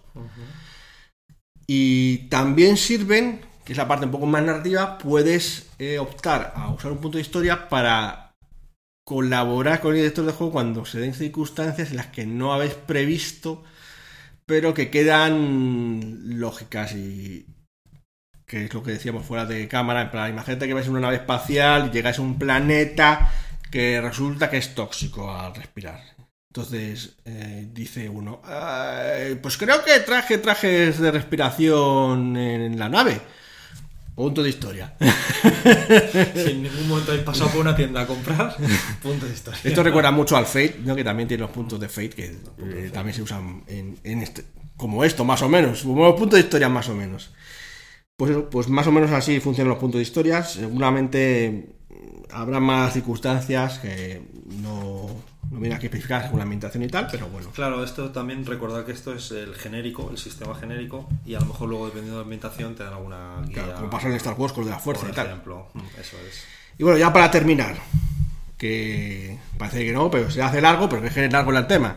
Y 1.68 2.30
también 2.30 2.78
sirven, 2.78 3.41
que 3.64 3.74
es 3.74 3.78
la 3.78 3.88
parte 3.88 4.06
un 4.06 4.12
poco 4.12 4.26
más 4.26 4.43
narrativa, 4.43 4.97
puedes 4.97 5.70
eh, 5.80 5.99
optar 5.99 6.54
a 6.56 6.72
usar 6.72 6.91
un 6.91 6.97
punto 6.97 7.18
de 7.18 7.22
historia 7.22 7.70
para 7.70 8.34
colaborar 9.06 9.80
con 9.80 9.91
el 9.91 9.97
director 9.97 10.26
de 10.26 10.32
juego 10.32 10.54
cuando 10.54 10.86
se 10.86 10.99
den 10.99 11.14
circunstancias 11.14 11.91
en 11.91 11.97
las 11.97 12.08
que 12.08 12.26
no 12.26 12.54
habéis 12.54 12.74
previsto, 12.74 13.64
pero 14.45 14.74
que 14.74 14.89
quedan 14.89 16.39
lógicas 16.39 16.93
y, 16.93 17.45
que 18.45 18.66
es 18.66 18.74
lo 18.74 18.84
que 18.84 18.91
decíamos 18.91 19.26
fuera 19.26 19.45
de 19.45 19.68
cámara, 19.68 20.02
en 20.02 20.12
plan, 20.12 20.30
imagínate 20.30 20.68
que 20.68 20.74
vais 20.74 20.86
en 20.86 20.91
una 20.91 21.02
nave 21.02 21.16
espacial 21.16 21.91
llegáis 21.91 22.20
a 22.20 22.22
un 22.22 22.38
planeta 22.38 23.32
que 23.72 24.01
resulta 24.01 24.49
que 24.49 24.57
es 24.57 24.76
tóxico 24.76 25.34
al 25.34 25.55
respirar. 25.55 26.01
Entonces 26.49 27.15
eh, 27.24 27.69
dice 27.72 28.09
uno, 28.09 28.41
pues 29.41 29.57
creo 29.57 29.84
que 29.86 30.01
traje 30.01 30.38
trajes 30.38 30.99
de 30.99 31.09
respiración 31.09 32.36
en 32.36 32.78
la 32.78 32.89
nave. 32.89 33.22
Punto 34.13 34.43
de 34.43 34.49
historia. 34.49 34.93
si 34.99 36.51
en 36.51 36.63
ningún 36.63 36.89
momento 36.89 37.11
habéis 37.11 37.26
pasado 37.26 37.49
por 37.49 37.61
una 37.61 37.76
tienda 37.76 38.01
a 38.01 38.07
comprar, 38.07 38.57
punto 39.01 39.26
de 39.26 39.34
historia. 39.34 39.61
Esto 39.63 39.82
recuerda 39.82 40.11
mucho 40.11 40.36
al 40.36 40.45
Fate, 40.45 40.82
¿no? 40.84 40.95
que 40.95 41.03
también 41.05 41.30
tiene 41.30 41.41
los 41.41 41.51
puntos 41.51 41.80
de 41.80 41.88
Fate 41.88 42.09
que 42.09 42.26
eh, 42.26 42.91
también 42.93 43.15
se 43.15 43.22
usan 43.22 43.63
en, 43.67 44.22
este, 44.22 44.43
como 44.76 45.05
esto, 45.05 45.24
más 45.24 45.41
o 45.41 45.49
menos, 45.49 45.84
como 45.84 46.03
los 46.03 46.15
puntos 46.15 46.38
de 46.38 46.43
historia 46.43 46.67
más 46.67 46.89
o 46.89 46.95
menos. 46.95 47.32
Pues, 48.17 48.38
pues 48.51 48.67
más 48.67 48.86
o 48.86 48.91
menos 48.91 49.09
así 49.11 49.39
funcionan 49.39 49.69
los 49.69 49.80
puntos 49.80 49.99
de 49.99 50.03
historia. 50.03 50.43
Seguramente 50.43 51.80
habrá 52.31 52.59
más 52.59 52.93
circunstancias 52.93 53.79
que 53.79 54.21
no, 54.61 55.07
no 55.51 55.59
viene 55.59 55.75
aquí 55.75 55.89
la 55.89 56.43
ambientación 56.43 56.83
y 56.83 56.87
tal, 56.87 57.07
pero 57.11 57.27
bueno. 57.27 57.49
Claro, 57.51 57.83
esto 57.83 58.11
también 58.11 58.45
recordar 58.45 58.85
que 58.85 58.91
esto 58.91 59.13
es 59.13 59.31
el 59.31 59.55
genérico, 59.55 60.09
el 60.11 60.17
sistema 60.17 60.55
genérico, 60.55 61.09
y 61.25 61.35
a 61.35 61.39
lo 61.39 61.47
mejor 61.47 61.69
luego 61.69 61.85
dependiendo 61.87 62.17
de 62.17 62.21
la 62.21 62.23
ambientación 62.23 62.75
te 62.75 62.83
dan 62.83 62.93
alguna 62.93 63.41
guía. 63.45 63.63
Claro, 63.63 63.75
como 63.75 63.89
pasa 63.89 64.07
en 64.07 64.13
Star 64.13 64.35
Wars 64.37 64.53
con 64.53 64.65
de 64.65 64.71
la 64.71 64.79
fuerza 64.79 65.07
y 65.09 65.11
tal. 65.11 65.27
ejemplo, 65.27 65.67
mm, 65.73 65.99
eso 65.99 66.17
es. 66.27 66.45
Y 66.77 66.83
bueno, 66.83 66.97
ya 66.97 67.11
para 67.11 67.29
terminar, 67.29 67.75
que 68.57 69.39
parece 69.57 69.83
que 69.83 69.91
no, 69.91 70.09
pero 70.11 70.29
se 70.29 70.41
hace 70.41 70.61
largo, 70.61 70.87
pero 70.87 71.01
que 71.01 71.07
es 71.07 71.31
largo 71.31 71.51
el 71.51 71.67
tema. 71.67 71.95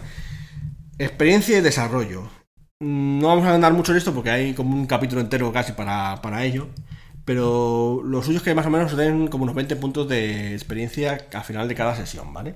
Experiencia 0.99 1.59
y 1.59 1.61
desarrollo. 1.61 2.29
No 2.81 3.29
vamos 3.29 3.47
a 3.47 3.55
andar 3.55 3.73
mucho 3.73 3.93
en 3.93 3.99
esto 3.99 4.15
porque 4.15 4.31
hay 4.31 4.55
como 4.55 4.75
un 4.75 4.87
capítulo 4.87 5.21
entero 5.21 5.53
casi 5.53 5.73
para, 5.73 6.45
ello. 6.45 6.69
Pero 7.25 8.03
lo 8.05 8.23
suyo 8.23 8.39
es 8.39 8.45
que 8.45 8.55
más 8.55 8.67
o 8.67 8.71
menos 8.71 8.97
den 8.97 9.29
como 9.29 9.45
unos 9.45 9.55
20 9.55 9.77
puntos 9.77 10.09
de 10.09 10.53
experiencia 10.53 11.27
al 11.33 11.45
final 11.45 11.69
de 11.69 11.75
cada 11.75 11.97
sesión, 11.97 12.33
¿vale? 12.35 12.55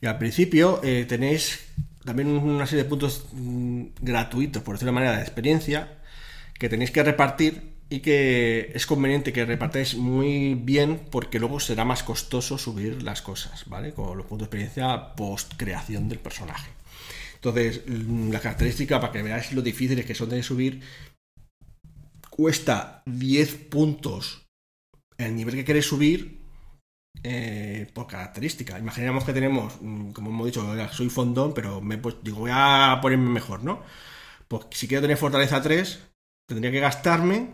Y 0.00 0.06
al 0.06 0.18
principio 0.18 0.80
eh, 0.84 1.04
tenéis 1.08 1.60
también 2.04 2.28
una 2.28 2.66
serie 2.66 2.84
de 2.84 2.88
puntos 2.88 3.26
mm, 3.32 3.86
gratuitos, 4.00 4.62
por 4.62 4.74
decirlo 4.74 4.92
de 4.92 4.94
manera, 4.94 5.16
de 5.16 5.22
experiencia, 5.22 5.98
que 6.58 6.68
tenéis 6.68 6.90
que 6.90 7.02
repartir 7.02 7.74
y 7.90 8.00
que 8.00 8.72
es 8.74 8.86
conveniente 8.86 9.32
que 9.32 9.44
repartáis 9.44 9.96
muy 9.96 10.54
bien 10.54 11.00
porque 11.10 11.38
luego 11.38 11.60
será 11.60 11.84
más 11.84 12.02
costoso 12.02 12.56
subir 12.58 13.02
las 13.02 13.22
cosas, 13.22 13.64
¿vale? 13.66 13.92
Con 13.92 14.16
los 14.16 14.26
puntos 14.26 14.50
de 14.50 14.56
experiencia 14.56 15.14
post 15.16 15.54
creación 15.56 16.08
del 16.08 16.18
personaje. 16.18 16.70
Entonces, 17.36 17.82
mm, 17.86 18.30
la 18.30 18.40
característica, 18.40 19.00
para 19.00 19.12
que 19.12 19.22
veáis 19.22 19.52
lo 19.52 19.60
difíciles 19.62 20.06
que 20.06 20.14
son 20.14 20.30
de 20.30 20.42
subir, 20.42 20.80
cuesta 22.36 23.02
10 23.06 23.68
puntos 23.68 24.46
el 25.18 25.36
nivel 25.36 25.54
que 25.54 25.64
queréis 25.64 25.86
subir 25.86 26.40
eh, 27.22 27.88
por 27.94 28.08
característica. 28.08 28.78
Imaginemos 28.78 29.24
que 29.24 29.32
tenemos, 29.32 29.74
mm, 29.80 30.10
como 30.10 30.30
hemos 30.30 30.46
dicho, 30.46 30.66
soy 30.92 31.08
fondón, 31.08 31.54
pero 31.54 31.80
me 31.80 31.96
pues, 31.96 32.16
digo, 32.22 32.40
voy 32.40 32.50
a 32.52 32.98
ponerme 33.00 33.30
mejor, 33.30 33.62
¿no? 33.62 33.82
Pues 34.48 34.66
si 34.70 34.88
quiero 34.88 35.02
tener 35.02 35.16
fortaleza 35.16 35.62
3, 35.62 36.00
tendría 36.48 36.72
que 36.72 36.80
gastarme. 36.80 37.50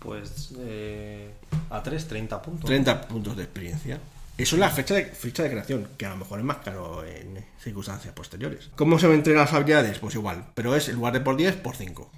Pues 0.00 0.52
eh, 0.58 1.32
a 1.70 1.82
3, 1.82 2.08
30 2.08 2.42
puntos. 2.42 2.66
30 2.66 3.08
puntos 3.08 3.36
de 3.36 3.44
experiencia. 3.44 4.00
Eso 4.36 4.56
es 4.56 4.60
la 4.60 4.70
fecha 4.70 4.94
de, 4.94 5.06
fecha 5.06 5.44
de 5.44 5.50
creación, 5.50 5.88
que 5.96 6.04
a 6.04 6.10
lo 6.10 6.16
mejor 6.16 6.40
es 6.40 6.44
más 6.44 6.58
caro 6.58 7.04
en 7.04 7.42
circunstancias 7.58 8.12
posteriores. 8.12 8.70
¿Cómo 8.76 8.98
se 8.98 9.08
me 9.08 9.14
entregan 9.14 9.42
las 9.42 9.54
habilidades? 9.54 9.98
Pues 9.98 10.14
igual, 10.14 10.52
pero 10.54 10.74
es 10.74 10.88
en 10.88 10.96
lugar 10.96 11.14
de 11.14 11.20
por 11.20 11.36
10, 11.36 11.56
por 11.56 11.76
5. 11.76 12.10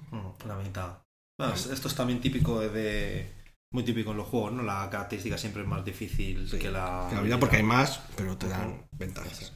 la 0.47 0.57
mitad. 0.57 0.99
Esto 1.39 1.89
es 1.89 1.95
también 1.95 2.21
típico 2.21 2.61
de, 2.61 3.31
Muy 3.71 3.85
típico 3.85 4.11
en 4.11 4.17
los 4.17 4.27
juegos, 4.27 4.53
¿no? 4.53 4.63
La 4.63 4.89
característica 4.91 5.39
siempre 5.39 5.63
es 5.63 5.69
más 5.69 5.85
difícil 5.85 6.49
que 6.51 6.71
la... 6.71 7.07
Que 7.09 7.15
la 7.15 7.19
habilidad 7.19 7.39
porque 7.39 7.57
hay 7.57 7.63
más, 7.63 8.01
pero 8.17 8.37
te 8.37 8.49
dan 8.49 8.87
ventajas. 8.93 9.53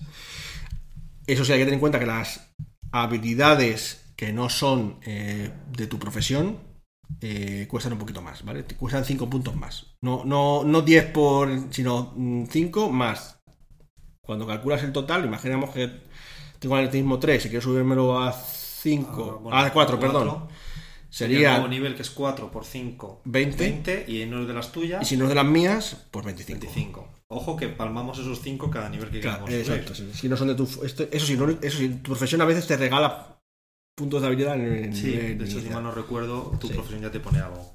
Eso 1.26 1.44
sí, 1.44 1.52
hay 1.52 1.58
que 1.58 1.64
tener 1.64 1.74
en 1.74 1.80
cuenta 1.80 1.98
que 1.98 2.06
las 2.06 2.52
habilidades 2.92 4.12
que 4.16 4.32
no 4.32 4.48
son 4.48 4.98
eh, 5.02 5.50
de 5.76 5.86
tu 5.86 5.98
profesión 5.98 6.58
eh, 7.20 7.66
cuestan 7.68 7.94
un 7.94 7.98
poquito 7.98 8.22
más, 8.22 8.44
¿vale? 8.44 8.62
Te 8.62 8.76
cuestan 8.76 9.04
5 9.04 9.28
puntos 9.28 9.56
más. 9.56 9.86
No, 10.00 10.24
no, 10.24 10.62
no 10.64 10.82
10 10.82 11.06
por, 11.06 11.48
sino 11.70 12.14
5 12.48 12.88
mm, 12.88 12.94
más. 12.94 13.38
Cuando 14.20 14.46
calculas 14.46 14.82
el 14.84 14.92
total, 14.92 15.24
imaginemos 15.24 15.70
que 15.70 15.90
tengo 16.58 16.76
atletismo 16.76 17.18
3 17.18 17.46
y 17.46 17.48
quiero 17.48 17.62
subírmelo 17.62 18.20
a 18.20 18.32
5, 18.32 19.50
ah, 19.52 19.66
a 19.66 19.72
4, 19.72 19.98
perdón. 19.98 20.48
Sería 21.12 21.60
un 21.60 21.68
nivel 21.68 21.94
que 21.94 22.00
es 22.00 22.10
4 22.10 22.50
por 22.50 22.64
5, 22.64 23.20
20, 23.26 24.06
y 24.08 24.24
no 24.24 24.40
es 24.40 24.48
de 24.48 24.54
las 24.54 24.72
tuyas. 24.72 25.02
Y 25.02 25.04
si 25.04 25.18
no 25.18 25.24
es 25.24 25.28
de 25.28 25.34
las 25.34 25.44
mías, 25.44 26.06
pues 26.10 26.24
25. 26.24 26.58
25. 26.58 27.08
Ojo 27.28 27.54
que 27.54 27.68
palmamos 27.68 28.18
esos 28.18 28.40
5 28.40 28.70
cada 28.70 28.88
nivel 28.88 29.10
que 29.10 29.20
claro, 29.20 29.46
Exacto, 29.46 29.92
si 29.94 30.26
no 30.30 30.38
son 30.38 30.48
de 30.48 30.54
tu. 30.54 30.62
eso, 30.62 31.26
sí, 31.26 31.36
no, 31.36 31.50
eso 31.50 31.78
sí, 31.78 31.88
tu 32.02 32.12
profesión 32.12 32.40
a 32.40 32.46
veces 32.46 32.66
te 32.66 32.78
regala 32.78 33.38
puntos 33.94 34.22
de 34.22 34.26
habilidad 34.26 34.56
en, 34.58 34.96
Sí, 34.96 35.10
de 35.10 35.44
hecho, 35.44 35.60
si 35.60 35.68
mal 35.68 35.82
no 35.82 35.92
recuerdo, 35.92 36.56
tu 36.58 36.70
profesión 36.70 37.02
ya 37.02 37.10
te 37.10 37.20
pone 37.20 37.40
algo. 37.40 37.74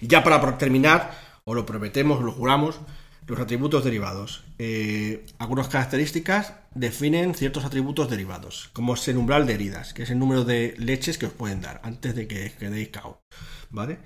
Y 0.00 0.06
ya 0.06 0.22
para 0.22 0.56
terminar, 0.56 1.10
o 1.42 1.54
lo 1.54 1.66
prometemos, 1.66 2.20
o 2.20 2.22
lo 2.22 2.30
juramos, 2.30 2.78
los 3.26 3.40
atributos 3.40 3.84
derivados. 3.84 4.44
Eh, 4.58 5.26
algunas 5.38 5.68
características 5.68 6.54
definen 6.74 7.34
ciertos 7.34 7.64
atributos 7.64 8.10
derivados, 8.10 8.70
como 8.72 8.94
es 8.94 9.06
el 9.08 9.16
umbral 9.16 9.46
de 9.46 9.54
heridas, 9.54 9.94
que 9.94 10.02
es 10.02 10.10
el 10.10 10.18
número 10.18 10.44
de 10.44 10.74
leches 10.78 11.18
que 11.18 11.26
os 11.26 11.32
pueden 11.32 11.60
dar 11.60 11.80
antes 11.84 12.14
de 12.14 12.26
que 12.26 12.52
quedéis 12.52 12.88
cao. 12.88 13.22
¿Vale? 13.70 13.98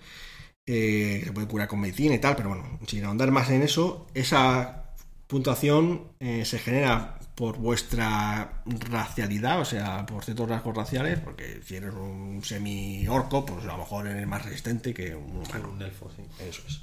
Eh, 0.66 1.22
se 1.24 1.32
puede 1.32 1.48
curar 1.48 1.68
con 1.68 1.80
medicina 1.80 2.14
y 2.14 2.18
tal, 2.18 2.36
pero 2.36 2.50
bueno, 2.50 2.78
sin 2.86 3.04
ahondar 3.04 3.30
más 3.30 3.50
en 3.50 3.62
eso, 3.62 4.06
esa 4.14 4.92
puntuación 5.26 6.12
eh, 6.20 6.44
se 6.44 6.58
genera 6.58 7.18
por 7.34 7.56
vuestra 7.58 8.62
racialidad, 8.66 9.60
o 9.60 9.64
sea, 9.64 10.04
por 10.06 10.24
ciertos 10.24 10.48
rasgos 10.48 10.76
raciales, 10.76 11.20
porque 11.20 11.60
si 11.64 11.76
eres 11.76 11.94
un 11.94 12.42
semi-orco, 12.44 13.46
pues 13.46 13.64
a 13.64 13.68
lo 13.68 13.78
mejor 13.78 14.08
eres 14.08 14.26
más 14.26 14.44
resistente 14.44 14.92
que 14.92 15.14
un 15.14 15.36
humano. 15.36 15.70
Un 15.70 15.82
elfo, 15.82 16.10
sí. 16.16 16.22
Eso 16.46 16.62
es. 16.66 16.80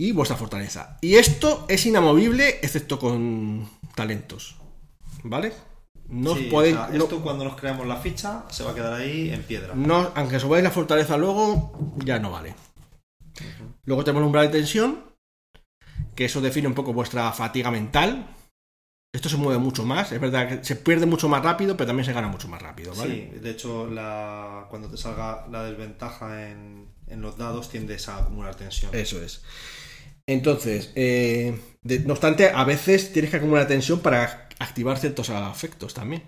Y 0.00 0.12
vuestra 0.12 0.34
fortaleza. 0.34 0.96
Y 1.02 1.16
esto 1.16 1.66
es 1.68 1.84
inamovible, 1.84 2.58
excepto 2.62 2.98
con 2.98 3.68
talentos. 3.94 4.56
¿Vale? 5.24 5.52
No 6.08 6.34
pueden, 6.50 6.78
esto 6.94 7.20
cuando 7.20 7.44
nos 7.44 7.54
creamos 7.54 7.86
la 7.86 7.98
ficha 7.98 8.44
se 8.48 8.64
va 8.64 8.70
a 8.70 8.74
quedar 8.74 8.94
ahí 8.94 9.28
en 9.28 9.42
piedra. 9.42 9.74
No, 9.74 10.10
aunque 10.14 10.40
subáis 10.40 10.64
la 10.64 10.70
fortaleza 10.70 11.18
luego, 11.18 11.98
ya 12.02 12.18
no 12.18 12.30
vale. 12.30 12.54
Luego 13.84 14.02
tenemos 14.02 14.22
el 14.22 14.26
umbral 14.28 14.46
de 14.46 14.56
tensión, 14.56 15.04
que 16.14 16.24
eso 16.24 16.40
define 16.40 16.68
un 16.68 16.74
poco 16.74 16.94
vuestra 16.94 17.30
fatiga 17.32 17.70
mental 17.70 18.26
esto 19.12 19.28
se 19.28 19.36
mueve 19.36 19.58
mucho 19.58 19.84
más, 19.84 20.12
es 20.12 20.20
verdad 20.20 20.48
que 20.48 20.64
se 20.64 20.76
pierde 20.76 21.04
mucho 21.04 21.28
más 21.28 21.42
rápido, 21.42 21.76
pero 21.76 21.88
también 21.88 22.04
se 22.04 22.12
gana 22.12 22.28
mucho 22.28 22.46
más 22.46 22.62
rápido, 22.62 22.94
¿vale? 22.94 23.30
Sí, 23.32 23.38
de 23.40 23.50
hecho, 23.50 23.88
cuando 24.70 24.88
te 24.88 24.96
salga 24.96 25.48
la 25.50 25.64
desventaja 25.64 26.48
en, 26.48 26.88
los 27.08 27.36
dados, 27.36 27.70
tiendes 27.70 28.08
a 28.08 28.18
acumular 28.18 28.54
tensión. 28.54 28.94
Eso 28.94 29.20
es. 29.20 29.42
Entonces, 30.30 30.92
eh, 30.94 31.58
no 31.82 32.12
obstante, 32.12 32.50
a 32.50 32.62
veces 32.62 33.12
tienes 33.12 33.32
que 33.32 33.38
acumular 33.38 33.66
tensión 33.66 33.98
para 33.98 34.48
activar 34.60 34.96
ciertos 34.96 35.28
afectos 35.28 35.92
también. 35.92 36.22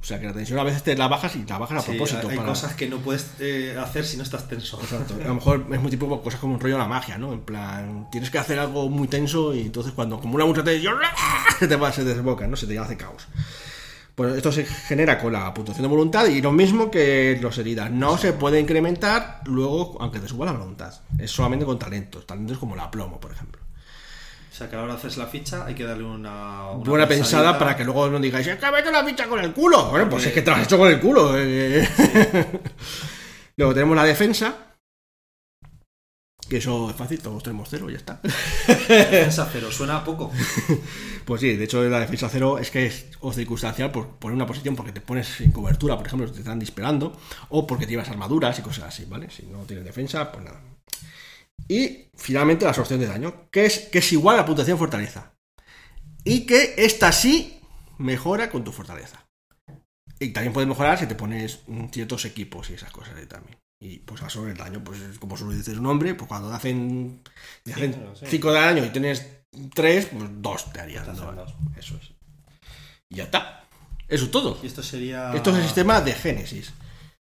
O 0.00 0.04
sea, 0.04 0.18
que 0.18 0.26
la 0.26 0.32
tensión 0.32 0.58
a 0.58 0.64
veces 0.64 0.82
te 0.82 0.96
la 0.96 1.08
bajas 1.08 1.36
y 1.36 1.44
la 1.44 1.58
bajas 1.58 1.82
a 1.82 1.86
propósito. 1.86 2.28
Hay 2.30 2.38
cosas 2.38 2.74
que 2.74 2.88
no 2.88 2.98
puedes 2.98 3.32
eh, 3.38 3.76
hacer 3.78 4.06
si 4.06 4.16
no 4.16 4.22
estás 4.22 4.48
tenso. 4.48 4.80
Exacto. 4.80 5.14
A 5.24 5.28
lo 5.28 5.34
mejor 5.34 5.66
es 5.70 5.80
muy 5.80 5.90
tipo 5.90 6.22
cosas 6.22 6.40
como 6.40 6.54
un 6.54 6.60
rollo 6.60 6.76
de 6.76 6.80
la 6.80 6.88
magia, 6.88 7.18
¿no? 7.18 7.34
En 7.34 7.42
plan, 7.42 8.08
tienes 8.10 8.30
que 8.30 8.38
hacer 8.38 8.58
algo 8.58 8.88
muy 8.88 9.08
tenso 9.08 9.54
y 9.54 9.60
entonces 9.60 9.92
cuando 9.92 10.16
acumula 10.16 10.46
mucha 10.46 10.64
tensión, 10.64 10.96
se 11.58 11.68
te 11.68 11.76
va, 11.76 11.92
se 11.92 12.04
desboca, 12.04 12.46
¿no? 12.46 12.56
Se 12.56 12.66
te 12.66 12.78
hace 12.78 12.96
caos. 12.96 13.28
Pues 14.14 14.36
esto 14.36 14.52
se 14.52 14.66
genera 14.66 15.18
con 15.18 15.32
la 15.32 15.52
puntuación 15.54 15.82
de 15.84 15.88
voluntad 15.88 16.26
y 16.26 16.42
lo 16.42 16.52
mismo 16.52 16.90
que 16.90 17.38
los 17.40 17.56
heridas. 17.58 17.90
No 17.90 18.18
se 18.18 18.34
puede 18.34 18.60
incrementar 18.60 19.40
luego, 19.46 19.96
aunque 20.00 20.20
te 20.20 20.28
suba 20.28 20.44
la 20.46 20.52
voluntad. 20.52 20.92
Es 21.18 21.30
solamente 21.30 21.64
con 21.64 21.78
talentos. 21.78 22.26
Talentos 22.26 22.58
como 22.58 22.76
la 22.76 22.90
plomo, 22.90 23.18
por 23.18 23.32
ejemplo. 23.32 23.62
O 24.50 24.54
sea 24.54 24.68
que 24.68 24.76
a 24.76 24.78
la 24.80 24.84
hora 24.84 24.92
de 24.92 24.98
hacerse 24.98 25.18
la 25.18 25.26
ficha 25.26 25.64
hay 25.64 25.74
que 25.74 25.84
darle 25.84 26.04
una, 26.04 26.68
una 26.72 26.84
Buena 26.90 27.08
pensada 27.08 27.58
para 27.58 27.74
que 27.74 27.84
luego 27.84 28.10
no 28.10 28.18
digáis, 28.20 28.46
es 28.46 28.58
que 28.58 28.70
me 28.70 28.76
he 28.76 28.80
hecho 28.82 28.90
la 28.90 29.02
ficha 29.02 29.26
con 29.26 29.40
el 29.40 29.52
culo. 29.54 29.86
Bueno, 29.86 30.10
pues 30.10 30.26
es 30.26 30.32
que 30.34 30.42
te 30.42 30.50
lo 30.50 30.56
has 30.56 30.64
hecho 30.64 30.76
con 30.76 30.88
el 30.88 31.00
culo. 31.00 31.32
eh. 31.36 31.88
luego 33.56 33.72
tenemos 33.72 33.96
la 33.96 34.04
defensa. 34.04 34.54
Que 36.52 36.58
eso 36.58 36.90
es 36.90 36.96
fácil, 36.96 37.18
todos 37.18 37.42
tenemos 37.42 37.66
cero 37.70 37.88
y 37.88 37.92
ya 37.92 37.96
está. 37.96 38.20
Defensa 38.66 39.48
cero, 39.50 39.72
suena 39.72 39.96
a 39.96 40.04
poco. 40.04 40.30
Pues 41.24 41.40
sí, 41.40 41.56
de 41.56 41.64
hecho 41.64 41.82
la 41.84 41.98
defensa 41.98 42.28
cero 42.28 42.58
es 42.58 42.70
que 42.70 42.84
es 42.84 43.06
o 43.20 43.32
circunstancial 43.32 43.90
por 43.90 44.16
poner 44.16 44.34
una 44.34 44.44
posición 44.44 44.76
porque 44.76 44.92
te 44.92 45.00
pones 45.00 45.40
en 45.40 45.50
cobertura, 45.50 45.96
por 45.96 46.06
ejemplo, 46.06 46.28
si 46.28 46.34
te 46.34 46.40
están 46.40 46.58
disparando, 46.58 47.18
o 47.48 47.66
porque 47.66 47.86
llevas 47.86 48.10
armaduras 48.10 48.58
y 48.58 48.62
cosas 48.62 48.84
así, 48.88 49.06
¿vale? 49.06 49.30
Si 49.30 49.44
no 49.46 49.60
tienes 49.60 49.86
defensa, 49.86 50.30
pues 50.30 50.44
nada. 50.44 50.60
Y 51.68 52.10
finalmente 52.14 52.66
la 52.66 52.72
absorción 52.72 53.00
de 53.00 53.06
daño, 53.06 53.48
que 53.50 53.64
es, 53.64 53.88
que 53.90 54.00
es 54.00 54.12
igual 54.12 54.38
a 54.38 54.44
puntuación 54.44 54.76
fortaleza. 54.76 55.32
Y 56.22 56.44
que 56.44 56.74
esta 56.76 57.12
sí 57.12 57.62
mejora 57.96 58.50
con 58.50 58.62
tu 58.62 58.72
fortaleza. 58.72 59.24
Y 60.18 60.34
también 60.34 60.52
puedes 60.52 60.68
mejorar 60.68 60.98
si 60.98 61.06
te 61.06 61.14
pones 61.14 61.60
ciertos 61.92 62.26
equipos 62.26 62.68
y 62.68 62.74
esas 62.74 62.92
cosas 62.92 63.16
ahí 63.16 63.24
también. 63.24 63.56
Y 63.84 63.98
pues 63.98 64.22
absorber 64.22 64.52
el 64.52 64.56
daño, 64.58 64.80
pues 64.84 65.00
es 65.00 65.18
como 65.18 65.36
suele 65.36 65.56
decir 65.56 65.74
su 65.74 65.82
nombre, 65.82 66.14
pues 66.14 66.28
cuando 66.28 66.48
te 66.48 66.54
hacen, 66.54 67.20
te 67.64 67.72
hacen 67.72 67.92
claro, 67.94 68.14
sí. 68.14 68.26
5 68.28 68.52
de 68.52 68.60
daño 68.60 68.84
y 68.84 68.90
tienes 68.90 69.26
3, 69.74 70.06
pues 70.12 70.30
2 70.36 70.72
te 70.72 70.80
harías. 70.80 71.06
Dos. 71.06 71.54
Eso 71.76 71.96
es. 72.00 72.10
Y 73.08 73.16
ya 73.16 73.24
está. 73.24 73.64
Eso 74.06 74.26
es 74.26 74.30
todo. 74.30 74.56
Y 74.62 74.66
esto 74.68 74.84
sería 74.84 75.32
Esto 75.34 75.50
es 75.50 75.56
el 75.56 75.62
sistema 75.64 76.00
de 76.00 76.12
Génesis. 76.12 76.72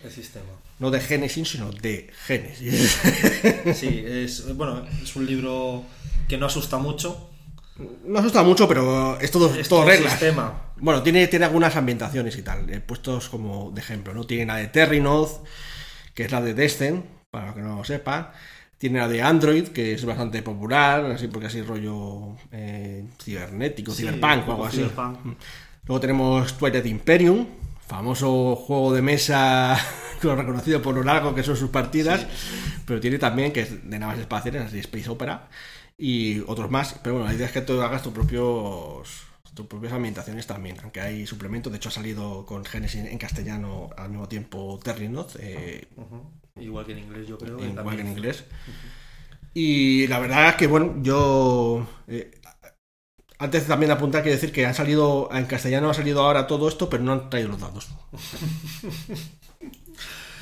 el 0.00 0.10
sistema. 0.10 0.46
No 0.80 0.90
de 0.90 0.98
Génesis, 1.00 1.50
sino 1.50 1.70
de 1.70 2.10
Génesis. 2.26 2.98
Sí, 3.76 4.02
es 4.04 4.52
bueno, 4.56 4.84
es 5.02 5.14
un 5.14 5.26
libro 5.26 5.84
que 6.28 6.36
no 6.36 6.46
asusta 6.46 6.78
mucho. 6.78 7.30
No 8.04 8.18
asusta 8.18 8.42
mucho, 8.42 8.66
pero 8.66 9.20
es 9.20 9.30
todo, 9.30 9.54
Es 9.54 9.68
todo 9.68 9.80
todo 9.80 9.88
reglas. 9.88 10.12
sistema. 10.12 10.72
Bueno, 10.78 11.02
tiene, 11.02 11.28
tiene 11.28 11.44
algunas 11.44 11.76
ambientaciones 11.76 12.36
y 12.36 12.42
tal, 12.42 12.68
eh, 12.70 12.80
puestos 12.80 13.28
como 13.28 13.70
de 13.70 13.80
ejemplo, 13.80 14.12
¿no? 14.14 14.24
Tiene 14.24 14.46
la 14.46 14.56
de 14.56 14.66
Terrinoth, 14.68 15.44
que 16.20 16.26
es 16.26 16.32
la 16.32 16.42
de 16.42 16.52
Descent, 16.52 17.02
para 17.30 17.46
los 17.46 17.54
que 17.54 17.62
no 17.62 17.76
lo 17.76 17.82
sepan. 17.82 18.28
Tiene 18.76 18.98
la 18.98 19.08
de 19.08 19.22
Android, 19.22 19.68
que 19.68 19.94
es 19.94 20.04
bastante 20.04 20.42
popular, 20.42 21.02
así 21.06 21.28
porque 21.28 21.46
así 21.46 21.62
rollo 21.62 22.36
eh, 22.52 23.06
cibernético, 23.18 23.90
Sí, 23.90 24.02
cyberpunk 24.02 24.44
un 24.44 24.50
o 24.50 24.52
algo 24.52 24.66
así. 24.66 24.76
cyberpunk. 24.76 25.18
Luego 25.86 25.98
tenemos 25.98 26.58
Twilight 26.58 26.84
Imperium, 26.84 27.46
famoso 27.86 28.54
juego 28.54 28.92
de 28.92 29.00
mesa 29.00 29.78
reconocido 30.22 30.82
por 30.82 30.94
lo 30.94 31.02
largo 31.04 31.34
que 31.34 31.42
son 31.42 31.56
sus 31.56 31.70
partidas, 31.70 32.26
pero 32.84 33.00
tiene 33.00 33.16
también 33.18 33.50
que 33.50 33.62
es 33.62 33.88
de 33.90 33.98
naves 33.98 34.18
espaciales, 34.20 34.60
así 34.66 34.78
Space 34.80 35.08
Opera, 35.08 35.48
y 35.96 36.40
otros 36.40 36.70
más. 36.70 36.96
Pero 37.02 37.14
bueno, 37.14 37.28
la 37.30 37.34
idea 37.34 37.46
es 37.46 37.52
que 37.52 37.62
tú 37.62 37.80
hagas 37.80 38.02
tus 38.02 38.12
propios 38.12 39.22
tus 39.60 39.68
propias 39.68 39.92
ambientaciones 39.92 40.46
también, 40.46 40.76
aunque 40.82 41.00
hay 41.02 41.26
suplementos. 41.26 41.70
De 41.70 41.76
hecho, 41.76 41.90
ha 41.90 41.92
salido 41.92 42.46
con 42.46 42.64
Genesis 42.64 43.04
en 43.04 43.18
castellano 43.18 43.90
al 43.96 44.08
mismo 44.08 44.26
tiempo 44.26 44.80
Terrinoth, 44.82 45.36
eh, 45.38 45.86
Ujú. 45.96 46.30
Igual 46.58 46.86
que 46.86 46.92
en 46.92 46.98
inglés, 47.00 47.28
yo 47.28 47.36
creo. 47.38 47.56
que 47.58 47.64
igual 47.66 47.74
que 47.76 47.82
también. 47.82 48.06
en 48.06 48.12
inglés. 48.12 48.44
Y 49.52 50.06
la 50.06 50.18
verdad 50.18 50.48
es 50.50 50.54
que, 50.56 50.66
bueno, 50.66 50.94
yo. 51.02 51.86
eh, 52.08 52.30
antes 53.38 53.66
también 53.66 53.90
apuntar, 53.92 54.22
quiero 54.22 54.36
decir 54.36 54.52
que 54.52 54.64
han 54.66 54.74
salido. 54.74 55.28
En 55.32 55.44
castellano 55.46 55.90
ha 55.90 55.94
salido 55.94 56.22
ahora 56.22 56.46
todo 56.46 56.68
esto, 56.68 56.88
pero 56.90 57.02
no 57.02 57.12
han 57.12 57.28
traído 57.30 57.48
los 57.50 57.60
dados. 57.60 57.88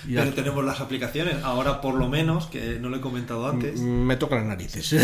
Y 0.07 0.15
Pero 0.15 0.27
ya- 0.31 0.35
tenemos 0.35 0.65
las 0.65 0.81
aplicaciones, 0.81 1.43
ahora 1.43 1.81
por 1.81 1.95
lo 1.95 2.09
menos, 2.09 2.47
que 2.47 2.79
no 2.79 2.89
lo 2.89 2.97
he 2.99 3.01
comentado 3.01 3.49
antes, 3.49 3.81
me 3.81 4.17
tocan 4.17 4.39
las 4.39 4.47
narices. 4.49 4.95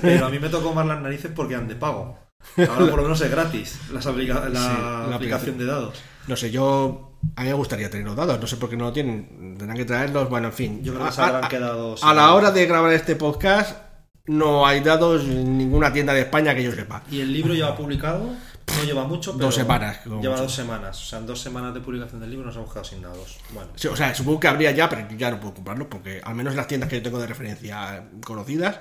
pero 0.00 0.26
a 0.26 0.30
mí 0.30 0.38
me 0.38 0.48
tocó 0.48 0.72
más 0.72 0.86
las 0.86 1.02
narices 1.02 1.32
porque 1.34 1.56
han 1.56 1.66
de 1.68 1.74
pago. 1.74 2.16
Ahora 2.56 2.86
por 2.90 2.96
lo 2.96 3.02
menos 3.02 3.20
es 3.20 3.30
gratis 3.30 3.78
las 3.92 4.06
aplica- 4.06 4.48
la, 4.48 4.60
Sí, 4.60 5.08
la 5.10 5.16
aplicación 5.16 5.58
de 5.58 5.64
dados. 5.66 5.94
No 6.26 6.36
sé, 6.36 6.50
yo. 6.50 7.08
A 7.36 7.42
mí 7.42 7.48
me 7.48 7.54
gustaría 7.54 7.88
tener 7.88 8.04
los 8.04 8.16
dados, 8.16 8.40
no 8.40 8.46
sé 8.48 8.56
por 8.56 8.68
qué 8.68 8.76
no 8.76 8.84
lo 8.86 8.92
tienen. 8.92 9.54
Tendrán 9.56 9.76
que 9.76 9.84
traerlos, 9.84 10.28
bueno, 10.28 10.48
en 10.48 10.52
fin. 10.52 10.82
Yo 10.82 10.92
creo 10.92 11.06
que 11.06 11.12
se 11.12 11.20
habrán 11.22 11.44
a- 11.44 11.48
quedado 11.48 11.94
A 12.02 12.14
la 12.14 12.34
hora 12.34 12.50
de 12.50 12.66
grabar 12.66 12.92
este 12.92 13.14
podcast, 13.16 13.76
no 14.26 14.66
hay 14.66 14.80
dados 14.80 15.22
en 15.22 15.56
ninguna 15.56 15.92
tienda 15.92 16.12
de 16.14 16.22
España 16.22 16.54
que 16.54 16.64
yo 16.64 16.72
sepa. 16.72 17.02
Y 17.10 17.20
el 17.20 17.32
libro 17.32 17.54
lleva 17.54 17.76
publicado, 17.76 18.24
no 18.24 18.84
lleva 18.84 19.04
mucho, 19.04 19.32
pero 19.34 19.46
Dos 19.46 19.54
semanas, 19.54 20.00
Lleva 20.04 20.16
mucho. 20.16 20.36
dos 20.42 20.52
semanas. 20.52 21.00
O 21.00 21.04
sea, 21.04 21.18
en 21.20 21.26
dos 21.26 21.40
semanas 21.40 21.72
de 21.74 21.80
publicación 21.80 22.20
del 22.20 22.30
libro 22.30 22.46
nos 22.46 22.56
hemos 22.56 22.68
quedado 22.70 22.84
sin 22.84 23.02
dados. 23.02 23.38
Bueno, 23.52 23.70
Sí, 23.76 23.86
o 23.86 23.94
sea, 23.96 24.12
supongo 24.14 24.40
que 24.40 24.48
habría 24.48 24.72
ya, 24.72 24.88
pero 24.88 25.08
yo 25.08 25.16
ya 25.16 25.30
no 25.30 25.38
puedo 25.38 25.54
comprarlo 25.54 25.88
porque 25.88 26.20
al 26.24 26.34
menos 26.34 26.52
en 26.52 26.56
las 26.56 26.66
tiendas 26.66 26.90
que 26.90 26.96
yo 26.96 27.02
tengo 27.04 27.20
de 27.20 27.26
referencia 27.28 28.04
conocidas, 28.24 28.80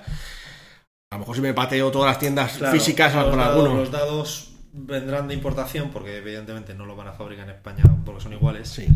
a 1.12 1.16
lo 1.16 1.20
mejor 1.20 1.36
si 1.36 1.42
me 1.42 1.54
pateo 1.54 1.92
todas 1.92 2.08
las 2.08 2.20
tiendas 2.20 2.54
claro, 2.54 2.74
físicas 2.74 3.12
con 3.12 3.38
dados, 3.38 3.54
alguno. 3.54 3.76
los 3.76 3.92
dados 3.92 4.52
vendrán 4.72 5.28
de 5.28 5.34
importación 5.34 5.90
porque 5.92 6.18
evidentemente 6.18 6.74
no 6.74 6.86
lo 6.86 6.96
van 6.96 7.10
a 7.10 7.12
fabricar 7.12 7.50
en 7.50 7.56
España 7.56 7.84
porque 8.06 8.22
son 8.22 8.32
iguales. 8.32 8.70
Sí. 8.70 8.88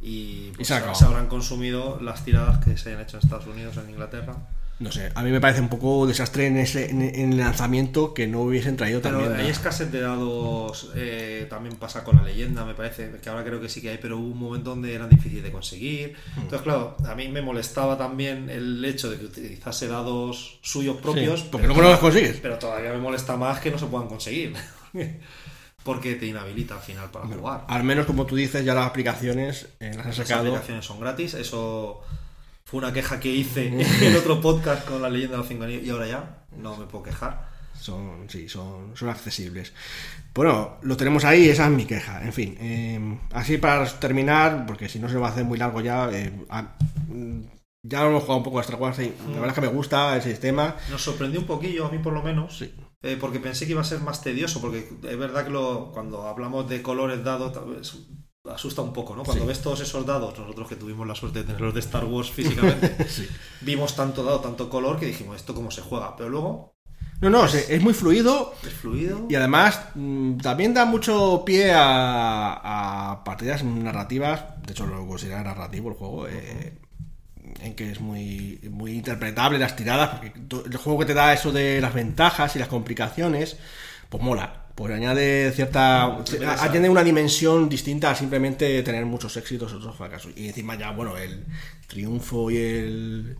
Y, 0.00 0.50
pues, 0.52 0.70
Y 0.70 0.72
se 0.72 0.94
se 0.94 1.04
habrán 1.04 1.26
consumido 1.26 1.98
las 2.00 2.24
tiradas 2.24 2.64
que 2.64 2.76
se 2.76 2.90
hayan 2.90 3.02
hecho 3.02 3.16
en 3.16 3.24
Estados 3.24 3.46
Unidos, 3.48 3.76
en 3.76 3.90
Inglaterra. 3.90 4.36
No 4.80 4.90
sé, 4.90 5.12
a 5.14 5.22
mí 5.22 5.30
me 5.30 5.40
parece 5.40 5.60
un 5.60 5.68
poco 5.68 6.04
desastre 6.06 6.48
en, 6.48 6.56
ese, 6.56 6.90
en, 6.90 7.00
en 7.00 7.32
el 7.32 7.38
lanzamiento 7.38 8.12
que 8.12 8.26
no 8.26 8.40
hubiesen 8.42 8.76
traído 8.76 9.00
Pero 9.00 9.20
también. 9.20 9.40
hay 9.40 9.50
escasez 9.50 9.92
de 9.92 10.00
dados, 10.00 10.90
eh, 10.96 11.46
también 11.48 11.76
pasa 11.76 12.02
con 12.02 12.16
la 12.16 12.24
leyenda, 12.24 12.64
me 12.64 12.74
parece, 12.74 13.12
que 13.22 13.28
ahora 13.30 13.44
creo 13.44 13.60
que 13.60 13.68
sí 13.68 13.80
que 13.80 13.90
hay, 13.90 13.98
pero 13.98 14.18
hubo 14.18 14.32
un 14.32 14.38
momento 14.38 14.70
donde 14.70 14.92
eran 14.92 15.08
difíciles 15.08 15.44
de 15.44 15.52
conseguir. 15.52 16.16
Hmm. 16.34 16.40
Entonces, 16.40 16.62
claro, 16.62 16.96
a 17.06 17.14
mí 17.14 17.28
me 17.28 17.40
molestaba 17.40 17.96
también 17.96 18.50
el 18.50 18.84
hecho 18.84 19.10
de 19.12 19.18
que 19.18 19.26
utilizase 19.26 19.86
dados 19.86 20.58
suyos 20.62 20.96
propios, 20.96 21.40
Sí, 21.40 21.48
porque 21.52 21.68
no 21.68 21.74
los 21.80 21.98
consigues. 22.00 22.40
pero 22.42 22.58
todavía 22.58 22.90
me 22.92 22.98
molesta 22.98 23.36
más 23.36 23.60
que 23.60 23.70
no 23.70 23.78
se 23.78 23.86
puedan 23.86 24.08
conseguir. 24.08 24.54
porque 25.84 26.14
te 26.14 26.26
inhabilita 26.26 26.74
al 26.74 26.80
final 26.80 27.10
para 27.10 27.26
jugar. 27.26 27.64
Al 27.68 27.84
menos, 27.84 28.06
como 28.06 28.26
tú 28.26 28.36
dices, 28.36 28.64
ya 28.64 28.74
las 28.74 28.86
aplicaciones 28.86 29.68
eh, 29.80 29.90
las 29.94 29.98
han 29.98 30.06
Las 30.06 30.16
sacado. 30.16 30.48
aplicaciones 30.48 30.84
son 30.84 30.98
gratis, 30.98 31.34
eso 31.34 32.00
fue 32.74 32.82
una 32.82 32.92
queja 32.92 33.20
que 33.20 33.28
hice 33.30 33.68
en 34.02 34.16
otro 34.16 34.40
podcast 34.40 34.84
con 34.84 35.00
la 35.00 35.08
leyenda 35.08 35.34
de 35.36 35.38
los 35.38 35.46
cinco 35.46 35.62
anillos 35.62 35.84
y 35.84 35.90
ahora 35.90 36.08
ya 36.08 36.44
no 36.56 36.76
me 36.76 36.86
puedo 36.86 37.04
quejar. 37.04 37.48
Son, 37.78 38.28
sí, 38.28 38.48
son, 38.48 38.96
son 38.96 39.10
accesibles. 39.10 39.72
Bueno, 40.34 40.78
lo 40.82 40.96
tenemos 40.96 41.24
ahí, 41.24 41.48
esa 41.48 41.66
es 41.66 41.70
mi 41.70 41.84
queja. 41.84 42.20
En 42.24 42.32
fin, 42.32 42.56
eh, 42.58 43.18
así 43.32 43.58
para 43.58 43.86
terminar, 44.00 44.64
porque 44.66 44.88
si 44.88 44.98
no 44.98 45.08
se 45.08 45.16
va 45.18 45.28
a 45.28 45.30
hacer 45.30 45.44
muy 45.44 45.56
largo 45.56 45.80
ya, 45.82 46.10
eh, 46.10 46.32
a- 46.50 46.74
mm, 47.06 47.42
ya 47.84 48.00
lo 48.02 48.08
hemos 48.08 48.22
jugado 48.22 48.38
un 48.38 48.44
poco 48.44 48.58
a 48.58 48.62
Star 48.62 48.80
Wars 48.80 48.98
y 48.98 49.12
la 49.28 49.34
verdad 49.34 49.48
es 49.50 49.54
que 49.54 49.60
me 49.60 49.66
gusta 49.68 50.16
el 50.16 50.22
sistema. 50.22 50.74
Nos 50.90 51.00
sorprendió 51.02 51.38
un 51.38 51.46
poquillo, 51.46 51.86
a 51.86 51.90
mí 51.92 51.98
por 51.98 52.12
lo 52.12 52.22
menos, 52.24 52.58
Sí. 52.58 52.74
eh, 53.02 53.16
porque 53.20 53.38
pensé 53.38 53.66
que 53.66 53.72
iba 53.72 53.82
a 53.82 53.84
ser 53.84 54.00
más 54.00 54.20
tedioso, 54.20 54.60
porque 54.60 54.78
es 55.00 55.16
verdad 55.18 55.44
que 55.44 55.50
lo, 55.50 55.92
cuando 55.92 56.26
hablamos 56.26 56.68
de 56.68 56.82
colores 56.82 57.22
dados 57.22 57.52
tal 57.52 57.66
vez 57.66 57.94
asusta 58.52 58.82
un 58.82 58.92
poco, 58.92 59.16
¿no? 59.16 59.22
Cuando 59.24 59.44
Sí. 59.44 59.48
ves 59.48 59.60
todos 59.62 59.80
esos 59.80 60.04
dados, 60.04 60.38
nosotros 60.38 60.68
que 60.68 60.76
tuvimos 60.76 61.06
la 61.06 61.14
suerte 61.14 61.40
de 61.40 61.44
tenerlos 61.46 61.74
de 61.74 61.80
Star 61.80 62.04
Wars 62.04 62.30
físicamente, 62.30 62.94
Sí. 63.08 63.28
vimos 63.62 63.96
tanto 63.96 64.22
dado, 64.22 64.40
tanto 64.40 64.68
color, 64.68 64.98
que 64.98 65.06
dijimos, 65.06 65.36
¿esto 65.36 65.54
cómo 65.54 65.70
se 65.70 65.80
juega? 65.82 66.14
Pero 66.16 66.28
luego 66.28 66.74
No, 67.20 67.30
no, 67.30 67.44
es 67.46 67.80
muy 67.82 67.94
fluido 67.94 68.52
es 68.66 68.72
fluido. 68.74 69.26
y 69.30 69.34
además 69.34 69.80
mm, 69.94 70.38
también 70.38 70.74
da 70.74 70.84
mucho 70.84 71.42
pie 71.46 71.72
a, 71.72 73.12
a 73.12 73.24
partidas 73.24 73.62
narrativas. 73.64 74.44
De 74.66 74.72
hecho, 74.72 74.86
lo 74.86 75.06
considera 75.06 75.42
narrativo 75.42 75.88
el 75.90 75.94
juego. 75.96 76.26
eh, 76.28 76.78
en 77.60 77.74
que 77.74 77.90
es 77.92 78.00
muy, 78.00 78.58
muy 78.70 78.92
interpretable 78.92 79.58
las 79.58 79.76
tiradas, 79.76 80.10
porque 80.18 80.32
el 80.70 80.76
juego 80.76 80.98
que 81.00 81.04
te 81.06 81.14
da 81.14 81.32
eso 81.32 81.52
de 81.52 81.80
las 81.80 81.94
ventajas 81.94 82.56
y 82.56 82.58
las 82.58 82.68
complicaciones, 82.68 83.58
pues 84.08 84.22
mola. 84.22 84.63
Pues 84.74 84.92
añade 84.92 85.52
cierta. 85.52 86.16
Añade 86.60 86.90
una 86.90 87.04
dimensión 87.04 87.68
distinta 87.68 88.10
a 88.10 88.14
simplemente 88.14 88.82
tener 88.82 89.06
muchos 89.06 89.36
éxitos 89.36 89.72
o 89.72 89.76
otros 89.76 89.94
fracasos. 89.96 90.32
Y 90.36 90.48
encima 90.48 90.76
ya, 90.76 90.90
bueno, 90.90 91.16
el 91.16 91.44
triunfo 91.86 92.50
y 92.50 92.56
el. 92.56 93.36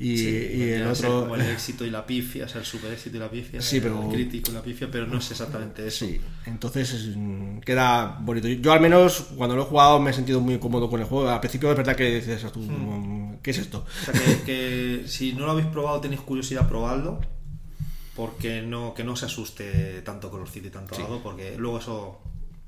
Y, 0.00 0.16
Sí, 0.16 0.50
y 0.54 0.62
el 0.70 0.86
otro. 0.86 1.22
como 1.22 1.34
el 1.34 1.40
éxito 1.50 1.84
y 1.84 1.90
la 1.90 2.06
pifia, 2.06 2.44
o 2.44 2.48
sea, 2.48 2.60
el 2.60 2.66
super 2.66 2.92
éxito 2.92 3.16
y 3.16 3.20
la 3.20 3.28
pifia, 3.28 3.60
Sí, 3.60 3.76
el 3.78 3.82
pero- 3.82 4.08
crítico 4.08 4.50
y 4.52 4.54
la 4.54 4.62
pifia, 4.62 4.88
pero 4.90 5.06
no 5.08 5.18
es 5.18 5.28
exactamente 5.30 5.86
eso. 5.88 6.06
Sí, 6.06 6.20
entonces 6.46 6.92
es, 6.94 7.16
queda 7.66 8.16
bonito. 8.20 8.46
Yo 8.46 8.72
al 8.72 8.80
menos 8.80 9.26
cuando 9.36 9.56
lo 9.56 9.62
he 9.62 9.66
jugado 9.66 9.98
me 9.98 10.12
he 10.12 10.14
sentido 10.14 10.40
muy 10.40 10.58
cómodo 10.58 10.88
con 10.88 11.00
el 11.00 11.06
juego. 11.06 11.28
Al 11.28 11.40
principio 11.40 11.70
es 11.72 11.76
verdad 11.76 11.96
que 11.96 12.14
dices, 12.14 12.50
tú, 12.52 12.60
mm, 12.60 13.38
¿qué 13.42 13.50
es 13.50 13.58
esto? 13.58 13.84
O 13.84 14.04
sea 14.04 14.14
que, 14.14 14.42
que 14.46 15.02
si 15.08 15.32
no 15.32 15.46
lo 15.46 15.50
habéis 15.52 15.66
probado, 15.66 16.00
tenéis 16.00 16.20
curiosidad, 16.20 16.68
probadlo. 16.68 17.20
Porque 18.18 18.62
no, 18.62 18.94
que 18.94 19.04
no 19.04 19.14
se 19.14 19.26
asuste 19.26 20.02
tanto 20.02 20.28
colorcito 20.28 20.66
y 20.66 20.70
tanto 20.70 20.98
dado, 20.98 21.22
porque 21.22 21.56
luego 21.56 21.78
eso 21.78 22.20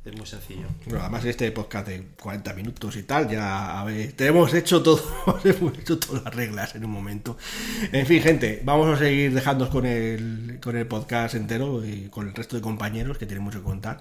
es 0.04 0.16
muy 0.16 0.24
sencillo. 0.24 0.68
Bueno, 0.84 1.00
además 1.00 1.24
este 1.24 1.50
podcast 1.50 1.88
de 1.88 2.06
40 2.22 2.54
minutos 2.54 2.94
y 2.94 3.02
tal, 3.02 3.28
ya 3.28 3.80
a 3.80 3.84
ver, 3.84 4.12
tenemos 4.12 4.54
hecho 4.54 4.80
todo, 4.80 5.02
hemos 5.44 5.76
hecho 5.76 5.98
todas 5.98 6.22
las 6.22 6.34
reglas 6.36 6.76
en 6.76 6.84
un 6.84 6.92
momento. 6.92 7.36
En 7.90 8.06
fin, 8.06 8.22
gente, 8.22 8.62
vamos 8.64 8.88
a 8.88 8.96
seguir 8.96 9.34
dejándonos 9.34 9.72
con 9.72 9.86
el, 9.86 10.60
con 10.62 10.76
el 10.76 10.86
podcast 10.86 11.34
entero 11.34 11.84
y 11.84 12.08
con 12.10 12.28
el 12.28 12.34
resto 12.34 12.54
de 12.54 12.62
compañeros 12.62 13.18
que 13.18 13.26
tienen 13.26 13.42
mucho 13.42 13.58
que 13.58 13.64
contar. 13.64 14.00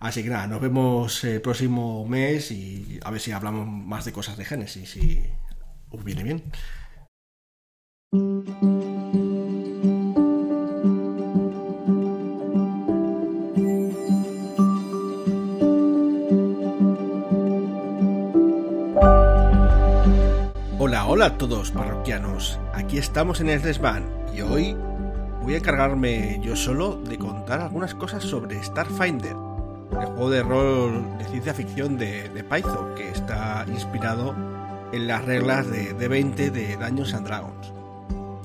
Así 0.00 0.22
que 0.22 0.30
nada, 0.30 0.46
nos 0.46 0.62
vemos 0.62 1.24
el 1.24 1.42
próximo 1.42 2.06
mes 2.08 2.50
y 2.52 2.98
a 3.04 3.10
ver 3.10 3.20
si 3.20 3.32
hablamos 3.32 3.68
más 3.68 4.06
de 4.06 4.12
cosas 4.12 4.38
de 4.38 4.46
Génesis, 4.46 4.92
si 4.92 5.22
os 5.90 6.02
viene 6.02 6.22
bien. 6.22 6.42
Hola 21.16 21.28
a 21.28 21.38
todos 21.38 21.70
parroquianos, 21.70 22.60
aquí 22.74 22.98
estamos 22.98 23.40
en 23.40 23.48
el 23.48 23.62
Desvan 23.62 24.04
y 24.34 24.42
hoy 24.42 24.76
voy 25.40 25.54
a 25.54 25.56
encargarme 25.56 26.38
yo 26.42 26.54
solo 26.56 26.96
de 26.96 27.16
contar 27.16 27.62
algunas 27.62 27.94
cosas 27.94 28.22
sobre 28.22 28.62
Starfinder, 28.62 29.34
el 29.98 30.06
juego 30.08 30.28
de 30.28 30.42
rol 30.42 31.16
de 31.16 31.24
ciencia 31.24 31.54
ficción 31.54 31.96
de, 31.96 32.44
Python 32.50 32.94
que 32.96 33.08
está 33.08 33.64
inspirado 33.66 34.34
en 34.92 35.06
las 35.06 35.24
reglas 35.24 35.70
de 35.70 35.96
D20 35.96 36.50
de 36.50 36.76
Dungeons 36.76 37.14
and 37.14 37.26
Dragons. 37.26 37.72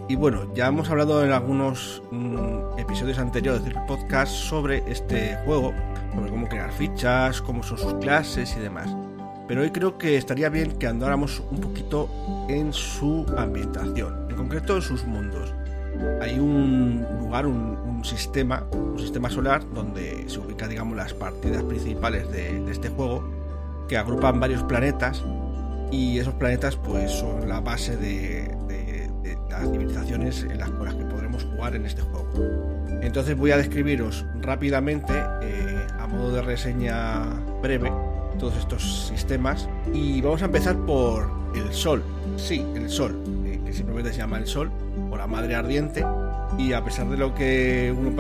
Y 0.08 0.16
bueno, 0.16 0.46
ya 0.54 0.68
hemos 0.68 0.90
hablado 0.90 1.26
en 1.26 1.34
algunos 1.34 2.02
mm, 2.10 2.80
episodios 2.80 3.20
anteriores 3.20 3.66
del 3.66 3.76
podcast 3.86 4.32
sobre 4.32 4.90
este 4.90 5.38
juego, 5.44 5.74
sobre 6.16 6.30
cómo 6.30 6.48
crear 6.48 6.72
fichas, 6.72 7.42
cómo 7.42 7.64
son 7.64 7.80
sus 7.80 7.96
clases 7.96 8.56
y 8.56 8.62
demás 8.62 8.96
pero 9.52 9.64
hoy 9.64 9.72
creo 9.72 9.98
que 9.98 10.16
estaría 10.16 10.48
bien 10.48 10.80
que 10.80 10.88
andáramos 10.88 11.44
un 11.52 11.60
poquito 11.60 12.08
en 12.48 12.72
su 12.72 13.26
ambientación, 13.38 14.28
en 14.30 14.38
concreto 14.38 14.78
en 14.78 14.82
sus 14.82 15.04
mundos. 15.04 15.54
Hay 16.22 16.40
un 16.40 17.06
lugar, 17.20 17.46
un, 17.46 18.02
sistema, 18.06 18.66
un 18.72 18.98
sistema 18.98 19.30
solar 19.30 19.62
donde 19.74 20.24
se 20.30 20.40
ubican, 20.40 20.70
digamos, 20.70 20.96
las 20.96 21.14
partidas 21.14 21.64
principales 21.64 22.32
de, 22.32 22.72
este 22.72 22.88
juego, 22.88 23.30
que 23.90 23.98
agrupan 23.98 24.40
varios 24.40 24.64
planetas 24.64 25.22
y 25.92 26.18
esos 26.18 26.34
planetas, 26.36 26.78
pues, 26.78 27.12
son 27.12 27.50
la 27.50 27.60
base 27.60 27.98
de, 27.98 28.56
las 29.50 29.70
civilizaciones 29.70 30.44
en 30.44 30.60
las, 30.60 30.70
que 30.70 31.04
podremos 31.04 31.44
jugar 31.44 31.76
en 31.76 31.86
este 31.86 32.02
juego. 32.04 32.32
Entonces 33.02 33.36
voy 33.36 33.52
a 33.52 33.58
describiros 33.58 34.26
rápidamente, 34.40 35.12
eh, 35.42 35.88
a 36.00 36.08
modo 36.08 36.32
de 36.32 36.42
reseña 36.42 37.26
breve, 37.62 37.92
todos 38.42 38.58
estos 38.58 39.08
sistemas. 39.08 39.70
Y 39.94 40.20
vamos 40.20 40.42
a 40.42 40.46
empezar 40.46 40.76
por 40.86 41.32
el 41.56 41.72
Sol. 41.72 42.04
Sí, 42.38 42.66
el 42.76 42.90
Sol, 42.90 43.24
eh, 43.46 43.62
que 43.64 43.72
simplemente 43.72 44.12
se 44.12 44.18
llama 44.18 44.40
el 44.40 44.48
Sol, 44.48 44.72
o 45.12 45.16
la 45.16 45.28
Madre 45.28 45.56
Ardiente. 45.56 46.04
Y 46.58 46.74
a 46.74 46.84
pesar 46.84 47.08
de 47.08 47.18
lo 47.18 47.34
que 47.36 47.96
uno 47.96 48.12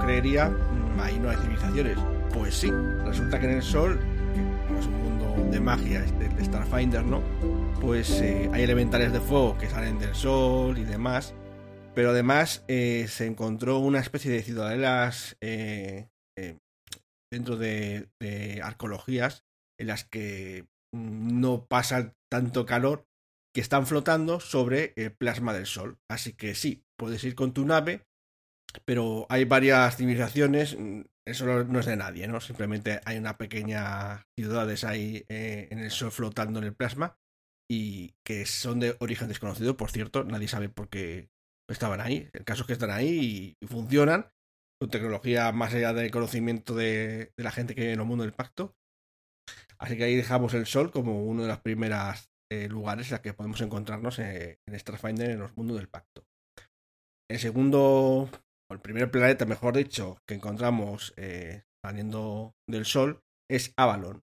creería, 0.00 0.50
mm, 0.50 1.00
ahí 1.00 1.18
no 1.18 1.30
hay 1.30 1.36
civilizaciones. 1.36 1.96
Pues 2.34 2.56
sí, 2.56 2.70
resulta 3.04 3.38
que 3.38 3.46
en 3.46 3.52
el 3.52 3.62
Sol, 3.62 4.00
que 4.34 4.80
es 4.80 4.86
un 4.86 5.02
mundo 5.02 5.50
de 5.50 5.60
magia, 5.60 6.04
este, 6.04 6.28
de 6.28 6.44
Starfinder, 6.44 7.04
¿no? 7.04 7.22
Pues 7.80 8.20
eh, 8.20 8.50
hay 8.52 8.64
elementales 8.64 9.12
de 9.12 9.20
fuego 9.20 9.56
que 9.58 9.70
salen 9.70 9.98
del 10.00 10.14
Sol 10.14 10.76
y 10.76 10.84
demás. 10.84 11.34
Pero 11.94 12.10
además 12.10 12.64
eh, 12.68 13.06
se 13.08 13.26
encontró 13.26 13.78
una 13.78 14.00
especie 14.00 14.32
de 14.32 14.42
ciudadelas 14.42 15.36
dentro 17.30 17.56
de, 17.56 18.08
arqueologías 18.62 19.44
en 19.82 19.88
las 19.88 20.04
que 20.04 20.66
no 20.92 21.66
pasa 21.66 22.14
tanto 22.30 22.64
calor 22.66 23.06
que 23.54 23.60
están 23.60 23.86
flotando 23.86 24.40
sobre 24.40 24.94
el 24.96 25.12
plasma 25.12 25.52
del 25.52 25.66
Sol. 25.66 25.98
Así 26.08 26.32
que 26.32 26.54
sí, 26.54 26.84
puedes 26.96 27.22
ir 27.24 27.34
con 27.34 27.52
tu 27.52 27.66
nave, 27.66 28.06
pero 28.84 29.26
hay 29.28 29.44
varias 29.44 29.96
civilizaciones, 29.96 30.78
mm, 30.78 31.02
eso 31.26 31.64
no 31.64 31.80
es 31.80 31.86
de 31.86 31.96
nadie, 31.96 32.26
¿no? 32.28 32.40
Simplemente 32.40 33.00
hay 33.04 33.18
una 33.18 33.36
pequeña 33.36 34.26
ciudades 34.38 34.84
ahí 34.84 35.24
eh, 35.28 35.68
en 35.70 35.80
el 35.80 35.90
Sol 35.90 36.10
flotando 36.10 36.58
en 36.60 36.66
el 36.66 36.74
plasma 36.74 37.18
y 37.70 38.14
que 38.24 38.46
son 38.46 38.80
de 38.80 38.96
origen 39.00 39.28
desconocido, 39.28 39.76
por 39.76 39.90
cierto, 39.90 40.24
nadie 40.24 40.48
sabe 40.48 40.68
por 40.68 40.88
qué 40.88 41.30
estaban 41.68 42.00
ahí. 42.00 42.28
El 42.32 42.44
caso 42.44 42.62
es 42.62 42.66
que 42.66 42.72
están 42.74 42.90
ahí 42.90 43.56
y 43.60 43.66
funcionan 43.66 44.30
con 44.80 44.90
tecnología 44.90 45.52
más 45.52 45.72
allá 45.74 45.92
del 45.92 46.10
conocimiento 46.10 46.74
de, 46.74 47.32
la 47.36 47.52
gente 47.52 47.74
que 47.74 47.82
vive 47.82 47.92
en 47.92 48.00
el 48.00 48.06
mundo 48.06 48.24
del 48.24 48.32
pacto. 48.32 48.74
Así 49.82 49.96
que 49.96 50.04
ahí 50.04 50.14
dejamos 50.14 50.54
el 50.54 50.66
Sol 50.66 50.92
como 50.92 51.24
uno 51.24 51.42
de 51.42 51.48
los 51.48 51.58
primeros 51.58 52.30
eh, 52.52 52.68
lugares 52.68 53.08
en 53.08 53.14
los 53.14 53.20
que 53.20 53.34
podemos 53.34 53.60
encontrarnos 53.62 54.20
eh, 54.20 54.60
en 54.68 54.78
Starfinder 54.78 55.30
en 55.30 55.40
los 55.40 55.56
mundos 55.56 55.76
del 55.76 55.88
pacto. 55.88 56.24
El 57.28 57.40
segundo, 57.40 57.80
o 57.80 58.72
el 58.74 58.80
primer 58.80 59.10
planeta, 59.10 59.44
mejor 59.44 59.76
dicho, 59.76 60.18
que 60.28 60.34
encontramos 60.34 61.14
eh, 61.16 61.64
saliendo 61.84 62.54
del 62.68 62.84
Sol 62.84 63.22
es 63.50 63.72
Avalon. 63.76 64.22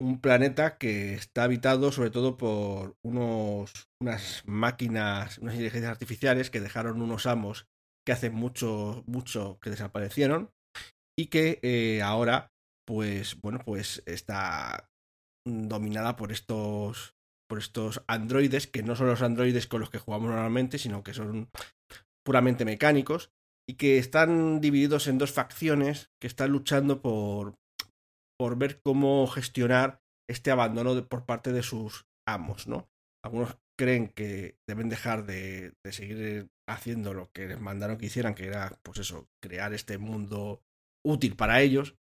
Un 0.00 0.20
planeta 0.20 0.78
que 0.78 1.14
está 1.14 1.44
habitado 1.44 1.90
sobre 1.90 2.10
todo 2.10 2.36
por 2.36 2.94
unos, 3.04 3.88
unas 4.00 4.44
máquinas, 4.46 5.38
unas 5.38 5.54
inteligencias 5.54 5.90
artificiales 5.90 6.50
que 6.50 6.60
dejaron 6.60 7.02
unos 7.02 7.26
amos 7.26 7.66
que 8.06 8.12
hace 8.12 8.30
mucho, 8.30 9.02
mucho 9.06 9.58
que 9.60 9.70
desaparecieron 9.70 10.50
y 11.18 11.26
que 11.26 12.00
ahora, 12.04 12.52
pues, 12.86 13.40
bueno, 13.40 13.60
pues 13.64 14.02
está 14.06 14.88
dominada 15.46 16.16
por 16.16 16.32
estos, 16.32 17.14
por 17.48 17.58
estos 17.58 18.02
androides, 18.06 18.66
que 18.66 18.82
no 18.82 18.96
son 18.96 19.08
los 19.08 19.22
androides 19.22 19.66
con 19.66 19.80
los 19.80 19.90
que 19.90 19.98
jugamos 19.98 20.30
normalmente, 20.30 20.78
sino 20.78 21.02
que 21.02 21.14
son 21.14 21.50
puramente 22.24 22.64
mecánicos 22.64 23.30
y 23.68 23.74
que 23.74 23.98
están 23.98 24.60
divididos 24.60 25.06
en 25.06 25.18
dos 25.18 25.32
facciones 25.32 26.10
que 26.20 26.26
están 26.26 26.50
luchando 26.50 27.00
por, 27.00 27.54
por 28.38 28.56
ver 28.56 28.80
cómo 28.82 29.26
gestionar 29.26 30.00
este 30.28 30.50
abandono 30.50 31.06
por 31.06 31.26
parte 31.26 31.52
de 31.52 31.62
sus 31.62 32.06
amos, 32.26 32.66
¿no? 32.66 32.88
Algunos 33.24 33.56
creen 33.78 34.08
que 34.08 34.56
deben 34.68 34.88
dejar 34.88 35.26
de, 35.26 35.74
seguir 35.90 36.48
haciendo 36.68 37.14
lo 37.14 37.30
que 37.32 37.48
les 37.48 37.60
mandaron 37.60 37.98
que 37.98 38.06
hicieran, 38.06 38.34
que 38.34 38.46
era, 38.46 38.78
pues 38.82 38.98
eso, 38.98 39.28
crear 39.42 39.72
este 39.74 39.98
mundo 39.98 40.62
útil 41.04 41.36
para 41.36 41.60
ellos, 41.60 41.96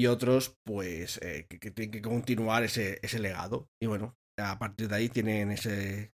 y 0.00 0.06
otros, 0.06 0.56
pues, 0.64 1.18
eh, 1.18 1.46
que, 1.46 1.70
tienen 1.70 1.90
que 1.90 2.00
continuar 2.00 2.62
ese, 2.64 2.98
ese 3.02 3.18
legado. 3.18 3.68
Y 3.82 3.86
bueno, 3.86 4.16
a 4.38 4.58
partir 4.58 4.88
de 4.88 4.96
ahí 4.96 5.08
tienen 5.10 5.50
ese. 5.50 6.14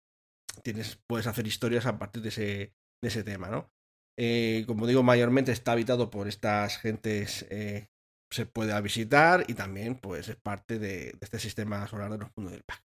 Tienes, 0.64 0.98
puedes 1.08 1.28
hacer 1.28 1.46
historias 1.46 1.86
a 1.86 2.00
partir 2.00 2.24
de 2.24 2.30
ese, 2.30 2.74
de 3.04 3.08
ese 3.08 3.24
tema, 3.24 3.50
¿no? 3.50 3.72
Eh, 4.18 4.64
como 4.66 4.88
digo, 4.88 5.04
mayormente 5.04 5.52
está 5.52 5.74
habitado 5.74 6.10
por 6.10 6.28
estas 6.28 6.80
gentes. 6.80 7.46
Eh, 7.52 7.90
se 8.34 8.48
puede 8.48 8.82
visitar 8.82 9.46
y 9.48 9.54
también, 9.54 10.00
pues, 10.00 10.30
es 10.30 10.36
parte 10.36 10.80
de, 10.80 11.16
este 11.22 11.38
sistema 11.38 11.88
solar 11.88 12.10
de 12.12 12.18
los 12.18 12.32
mundos 12.36 12.54
del 12.54 12.64
pack. 12.64 12.84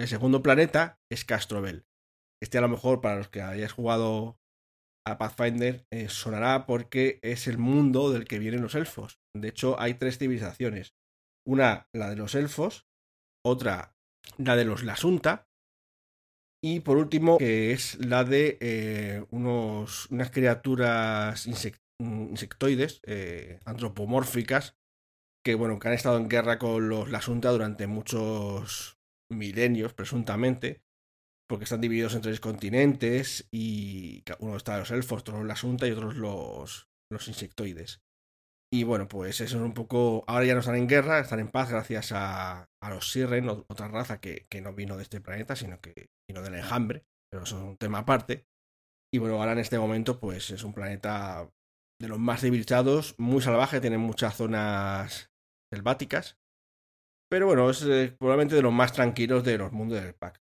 El 0.00 0.08
segundo 0.08 0.42
planeta 0.42 0.98
es 1.12 1.24
Castrobel. 1.24 1.86
Este 2.42 2.58
a 2.58 2.60
lo 2.60 2.68
mejor 2.68 3.00
para 3.00 3.18
los 3.18 3.28
que 3.28 3.40
hayáis 3.40 3.70
jugado 3.70 4.40
a 5.06 5.18
Pathfinder 5.18 5.86
eh, 5.90 6.08
sonará 6.08 6.66
porque 6.66 7.20
es 7.22 7.46
el 7.46 7.58
mundo 7.58 8.10
del 8.10 8.26
que 8.26 8.38
vienen 8.38 8.62
los 8.62 8.74
elfos. 8.74 9.20
De 9.34 9.48
hecho, 9.48 9.80
hay 9.80 9.94
tres 9.94 10.18
civilizaciones. 10.18 10.94
Una, 11.46 11.88
la 11.92 12.10
de 12.10 12.16
los 12.16 12.34
elfos, 12.34 12.88
otra, 13.44 13.96
la 14.36 14.56
de 14.56 14.64
los 14.64 14.82
Lasunta, 14.82 15.48
y 16.62 16.80
por 16.80 16.96
último, 16.96 17.38
que 17.38 17.72
es 17.72 18.04
la 18.04 18.24
de 18.24 18.58
eh, 18.60 19.24
unos, 19.30 20.10
unas 20.10 20.30
criaturas 20.30 21.46
insectoides, 21.46 23.00
eh, 23.04 23.60
antropomórficas, 23.64 24.76
que 25.44 25.54
bueno, 25.54 25.78
que 25.78 25.88
han 25.88 25.94
estado 25.94 26.16
en 26.16 26.28
guerra 26.28 26.58
con 26.58 26.88
los 26.88 27.10
Lasunta 27.10 27.52
durante 27.52 27.86
muchos 27.86 28.98
milenios, 29.30 29.92
presuntamente, 29.94 30.82
porque 31.48 31.64
están 31.64 31.80
divididos 31.80 32.14
en 32.14 32.22
tres 32.22 32.40
continentes 32.40 33.48
y 33.50 34.24
uno 34.40 34.56
está 34.56 34.78
los 34.78 34.90
elfos, 34.90 35.20
otros 35.20 35.42
los 35.42 35.52
asunta 35.52 35.86
y 35.86 35.92
otros 35.92 36.16
los, 36.16 36.88
los 37.10 37.28
insectoides. 37.28 38.02
Y 38.72 38.82
bueno, 38.82 39.06
pues 39.06 39.40
eso 39.40 39.56
es 39.56 39.62
un 39.62 39.74
poco. 39.74 40.24
Ahora 40.26 40.44
ya 40.44 40.54
no 40.54 40.60
están 40.60 40.74
en 40.76 40.88
guerra, 40.88 41.20
están 41.20 41.38
en 41.38 41.48
paz 41.48 41.70
gracias 41.70 42.12
a, 42.12 42.68
a 42.82 42.90
los 42.90 43.10
Sirren, 43.10 43.48
otra 43.48 43.88
raza 43.88 44.20
que, 44.20 44.46
que, 44.48 44.60
no 44.60 44.74
vino 44.74 44.96
de 44.96 45.04
este 45.04 45.20
planeta, 45.20 45.54
sino 45.54 45.80
que 45.80 46.08
vino 46.28 46.42
del 46.42 46.56
enjambre, 46.56 47.04
pero 47.30 47.44
eso 47.44 47.58
es 47.58 47.62
un 47.62 47.76
tema 47.76 47.98
aparte. 47.98 48.46
Y 49.14 49.18
bueno, 49.18 49.36
ahora 49.36 49.52
en 49.52 49.60
este 49.60 49.78
momento, 49.78 50.18
pues 50.18 50.50
es 50.50 50.64
un 50.64 50.74
planeta 50.74 51.48
de 52.00 52.08
los 52.08 52.18
más 52.18 52.40
civilizados, 52.40 53.14
muy 53.18 53.40
salvaje, 53.40 53.80
tiene 53.80 53.98
muchas 53.98 54.36
zonas 54.36 55.30
selváticas 55.72 56.36
pero 57.28 57.46
bueno, 57.46 57.68
es 57.70 57.82
eh, 57.82 58.14
probablemente 58.18 58.54
de 58.54 58.62
los 58.62 58.72
más 58.72 58.92
tranquilos 58.92 59.44
de 59.44 59.58
los 59.58 59.72
mundos 59.72 60.02
del 60.02 60.14
pack. 60.14 60.40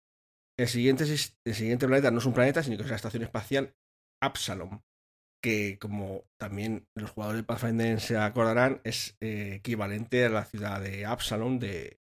El 0.60 0.68
siguiente, 0.68 1.86
planeta 1.86 2.10
no 2.10 2.18
es 2.18 2.26
un 2.26 2.34
planeta, 2.34 2.62
sino 2.62 2.76
que 2.76 2.82
es 2.82 2.90
la 2.90 2.96
estación 2.96 3.22
espacial 3.22 3.74
Absalom, 4.22 4.82
que 5.42 5.78
como 5.78 6.24
también 6.38 6.86
los 6.94 7.12
jugadores 7.12 7.40
de 7.40 7.46
Pathfinder 7.46 7.98
se 7.98 8.18
acordarán, 8.18 8.82
es 8.84 9.16
eh, 9.22 9.54
equivalente 9.54 10.26
a 10.26 10.28
la 10.28 10.44
ciudad 10.44 10.82
de 10.82 11.06
Absalom 11.06 11.58
de, 11.58 11.98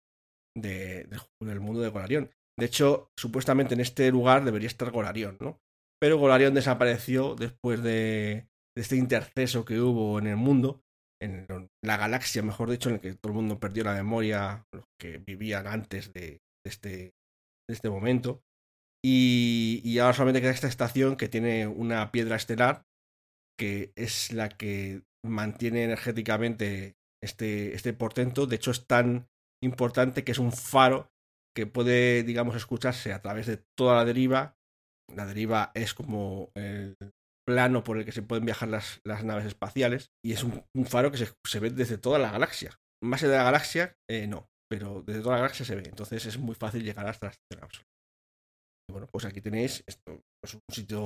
del 0.57 1.61
mundo 1.61 1.81
de 1.81 1.89
Golarion. 1.89 2.31
De 2.57 2.67
hecho, 2.67 3.11
supuestamente 3.19 3.75
en 3.75 3.81
este 3.81 4.09
lugar 4.13 4.45
debería 4.45 4.69
estar 4.69 4.93
Golarion, 4.93 5.37
¿no? 5.41 5.61
Pero 6.01 6.19
Golarion 6.19 6.55
desapareció 6.55 7.35
después 7.35 7.83
de, 7.83 8.47
de 8.77 8.83
este 8.83 8.95
interceso 8.95 9.65
que 9.65 9.81
hubo 9.81 10.21
en 10.21 10.29
el 10.29 10.37
mundo 10.37 10.85
en 11.21 11.47
la 11.83 11.97
galaxia, 11.97 12.43
mejor 12.43 12.71
dicho, 12.71 12.89
en 12.89 12.97
el 12.97 13.01
que 13.01 13.15
todo 13.15 13.33
el 13.33 13.37
mundo 13.37 13.59
perdió 13.59 13.83
la 13.83 13.95
memoria, 13.95 14.65
los 14.73 14.85
que 15.01 15.19
vivían 15.19 15.67
antes 15.67 16.13
de, 16.13 16.43
este, 16.65 17.15
de 17.69 17.75
este 17.75 17.91
momento. 17.91 18.43
Y, 19.05 19.83
y, 19.85 19.99
ahora 19.99 20.15
solamente 20.15 20.41
queda 20.41 20.51
esta 20.51 20.69
estación 20.69 21.17
que 21.17 21.29
tiene 21.29 21.67
una 21.67 22.11
piedra 22.11 22.37
estelar, 22.37 22.87
que 23.59 23.93
es 23.97 24.33
la 24.33 24.49
que 24.49 25.03
mantiene 25.25 25.85
energéticamente 25.85 26.97
este, 27.23 27.75
este 27.75 27.93
portento. 27.93 28.47
De 28.47 28.57
hecho, 28.57 28.71
es 28.71 28.87
tan 28.87 29.29
importante 29.63 30.25
que 30.25 30.33
es 30.33 30.39
un 30.39 30.53
faro 30.53 31.11
que 31.55 31.67
puede, 31.67 32.23
digamos, 32.23 32.57
escucharse 32.57 33.13
a 33.13 33.23
través 33.23 33.47
de 33.47 33.59
toda 33.79 33.97
la 33.97 34.05
deriva. 34.05 34.57
La 35.15 35.27
deriva 35.27 35.71
es 35.75 35.95
como 35.95 36.51
el 36.55 36.97
plano 37.47 37.85
por 37.85 37.99
el 37.99 38.05
que 38.05 38.13
se 38.13 38.23
pueden 38.23 38.47
viajar 38.47 38.69
las, 38.69 39.01
naves 39.05 39.45
espaciales 39.45 40.13
y 40.25 40.33
es 40.33 40.43
un, 40.43 40.65
faro 40.87 41.13
que 41.13 41.19
se, 41.19 41.61
ve 41.61 41.71
desde 41.71 41.99
toda 41.99 42.19
la 42.19 42.33
galaxia. 42.33 42.79
Más 43.03 43.23
allá 43.23 43.33
de 43.33 43.39
la 43.39 43.45
galaxia, 43.45 43.97
eh, 44.09 44.27
no, 44.27 44.49
pero 44.75 45.03
desde 45.03 45.21
toda 45.21 45.37
la 45.37 45.43
galaxia 45.43 45.65
se 45.65 45.77
ve. 45.77 45.85
Entonces 45.87 46.27
es 46.27 46.39
muy 46.39 46.55
fácil 46.55 46.83
llegar 46.83 47.07
hasta 47.07 47.27
la 47.27 47.33
estación 47.33 47.85
bueno, 48.91 49.07
pues 49.11 49.25
aquí 49.25 49.41
tenéis 49.41 49.83
esto, 49.87 50.21
es 50.45 50.55
un 50.55 50.61
sitio, 50.71 51.03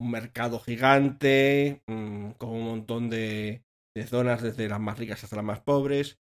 un 0.00 0.10
mercado 0.10 0.60
gigante, 0.60 1.82
mm, 1.88 2.32
con 2.32 2.50
un 2.50 2.64
montón 2.64 3.08
de, 3.08 3.62
de, 3.96 4.06
zonas, 4.06 4.42
desde 4.42 4.68
las 4.68 4.80
más 4.80 4.98
ricas 4.98 5.24
hasta 5.24 5.36
las 5.36 5.44
más 5.44 5.60
pobres. 5.60 6.18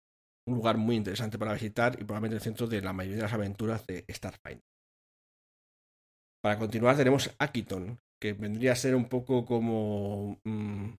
Un 0.47 0.55
lugar 0.55 0.77
muy 0.77 0.95
interesante 0.95 1.37
para 1.37 1.53
visitar 1.53 1.95
y 1.99 2.05
probablemente 2.05 2.37
el 2.37 2.41
centro 2.41 2.67
de 2.67 2.81
la 2.81 2.93
mayoría 2.93 3.17
de 3.17 3.23
las 3.23 3.33
aventuras 3.33 3.85
de 3.87 4.05
Starfinder. 4.09 4.61
Para 6.41 6.59
continuar 6.59 6.95
tenemos 6.95 7.35
Akiton, 7.39 7.99
que 8.21 8.33
vendría 8.33 8.71
a 8.71 8.75
ser 8.75 8.95
un 8.95 9.09
poco 9.09 9.45
como 9.45 10.39
mm, 10.45 10.93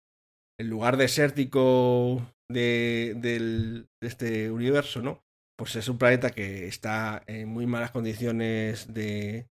el 0.60 0.68
lugar 0.68 0.96
desértico 0.96 2.26
de, 2.50 3.14
de, 3.16 3.86
este 4.00 4.50
universo, 4.50 5.00
¿no? 5.00 5.22
Pues 5.58 5.76
es 5.76 5.88
un 5.88 5.98
planeta 5.98 6.30
que 6.30 6.66
está 6.66 7.22
en 7.26 7.48
muy 7.48 7.66
malas 7.66 7.90
condiciones 7.90 8.92
de, 8.92 9.48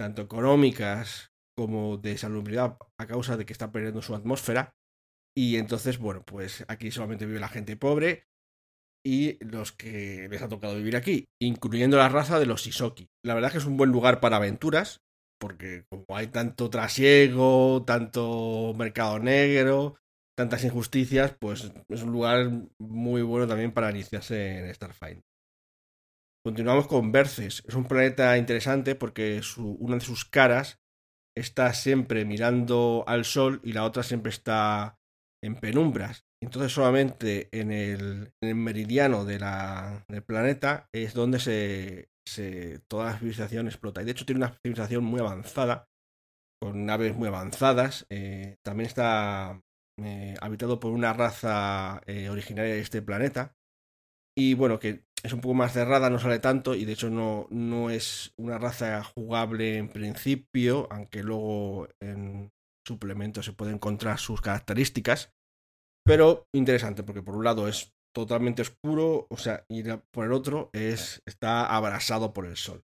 tanto 0.00 0.22
económicas 0.22 1.30
como 1.54 1.98
de 1.98 2.16
salubridad 2.16 2.78
a 2.98 3.06
causa 3.06 3.36
de 3.36 3.44
que 3.44 3.52
está 3.52 3.70
perdiendo 3.70 4.00
su 4.00 4.14
atmósfera. 4.14 4.72
Y 5.36 5.56
entonces, 5.56 5.98
bueno, 5.98 6.22
pues 6.24 6.64
aquí 6.68 6.90
solamente 6.90 7.26
vive 7.26 7.38
la 7.38 7.48
gente 7.48 7.76
pobre 7.76 8.24
y 9.04 9.42
los 9.44 9.72
que 9.72 10.26
les 10.30 10.40
ha 10.40 10.48
tocado 10.48 10.76
vivir 10.76 10.96
aquí, 10.96 11.26
incluyendo 11.38 11.98
la 11.98 12.08
raza 12.08 12.38
de 12.38 12.46
los 12.46 12.66
Isoki. 12.66 13.08
La 13.22 13.34
verdad 13.34 13.48
es 13.48 13.52
que 13.52 13.58
es 13.58 13.66
un 13.66 13.76
buen 13.76 13.90
lugar 13.90 14.20
para 14.20 14.36
aventuras, 14.36 15.00
porque 15.38 15.84
como 15.90 16.04
hay 16.16 16.28
tanto 16.28 16.70
trasiego, 16.70 17.84
tanto 17.86 18.72
mercado 18.78 19.18
negro, 19.18 19.96
tantas 20.34 20.64
injusticias, 20.64 21.34
pues 21.38 21.70
es 21.88 22.02
un 22.02 22.12
lugar 22.12 22.50
muy 22.78 23.20
bueno 23.20 23.46
también 23.46 23.72
para 23.72 23.90
iniciarse 23.90 24.58
en 24.58 24.74
Starfinder. 24.74 25.29
Continuamos 26.42 26.86
con 26.86 27.12
Verces. 27.12 27.62
Es 27.68 27.74
un 27.74 27.84
planeta 27.84 28.38
interesante 28.38 28.94
porque 28.94 29.42
una 29.56 29.96
de 29.96 30.00
sus 30.00 30.24
caras 30.24 30.80
está 31.36 31.72
siempre 31.74 32.24
mirando 32.24 33.04
al 33.06 33.26
sol 33.26 33.60
y 33.62 33.72
la 33.72 33.84
otra 33.84 34.02
siempre 34.02 34.30
está 34.30 34.98
en 35.42 35.56
penumbras. 35.56 36.24
Entonces 36.42 36.72
solamente 36.72 37.48
en 37.52 37.70
el, 37.70 38.32
meridiano 38.40 39.26
de 39.26 39.38
la, 39.38 40.06
del 40.08 40.22
planeta 40.22 40.88
es 40.92 41.12
donde 41.12 41.40
se, 41.40 42.08
toda 42.88 43.12
la 43.12 43.18
civilización 43.18 43.66
explota. 43.66 44.00
Y 44.00 44.06
de 44.06 44.12
hecho 44.12 44.24
tiene 44.24 44.38
una 44.38 44.58
civilización 44.62 45.04
muy 45.04 45.20
avanzada, 45.20 45.90
con 46.58 46.86
naves 46.86 47.14
muy 47.14 47.28
avanzadas. 47.28 48.06
Eh, 48.08 48.56
también 48.62 48.86
está 48.86 49.60
eh, 49.98 50.36
habitado 50.40 50.80
por 50.80 50.92
una 50.92 51.12
raza 51.12 52.00
eh, 52.06 52.30
originaria 52.30 52.72
de 52.72 52.80
este 52.80 53.02
planeta. 53.02 53.54
Y 54.36 54.54
bueno, 54.54 54.78
que 54.78 55.04
es 55.22 55.32
un 55.32 55.40
poco 55.40 55.54
más 55.54 55.72
cerrada, 55.72 56.10
no 56.10 56.18
sale 56.18 56.38
tanto 56.38 56.74
y 56.74 56.84
de 56.84 56.92
hecho 56.92 57.10
no, 57.10 57.46
no 57.50 57.90
es 57.90 58.32
una 58.38 58.58
raza 58.58 59.02
jugable 59.02 59.76
en 59.76 59.88
principio, 59.88 60.88
aunque 60.90 61.22
luego 61.22 61.88
en 62.00 62.50
suplementos 62.86 63.44
se 63.44 63.52
pueden 63.52 63.74
encontrar 63.74 64.18
sus 64.18 64.40
características. 64.40 65.32
Pero 66.04 66.46
interesante 66.54 67.02
porque 67.02 67.22
por 67.22 67.36
un 67.36 67.44
lado 67.44 67.68
es 67.68 67.92
totalmente 68.14 68.62
oscuro, 68.62 69.26
o 69.30 69.36
sea, 69.36 69.64
y 69.68 69.82
por 70.12 70.24
el 70.24 70.32
otro 70.32 70.70
es, 70.72 71.22
está 71.26 71.66
abrasado 71.66 72.32
por 72.32 72.46
el 72.46 72.56
sol. 72.56 72.82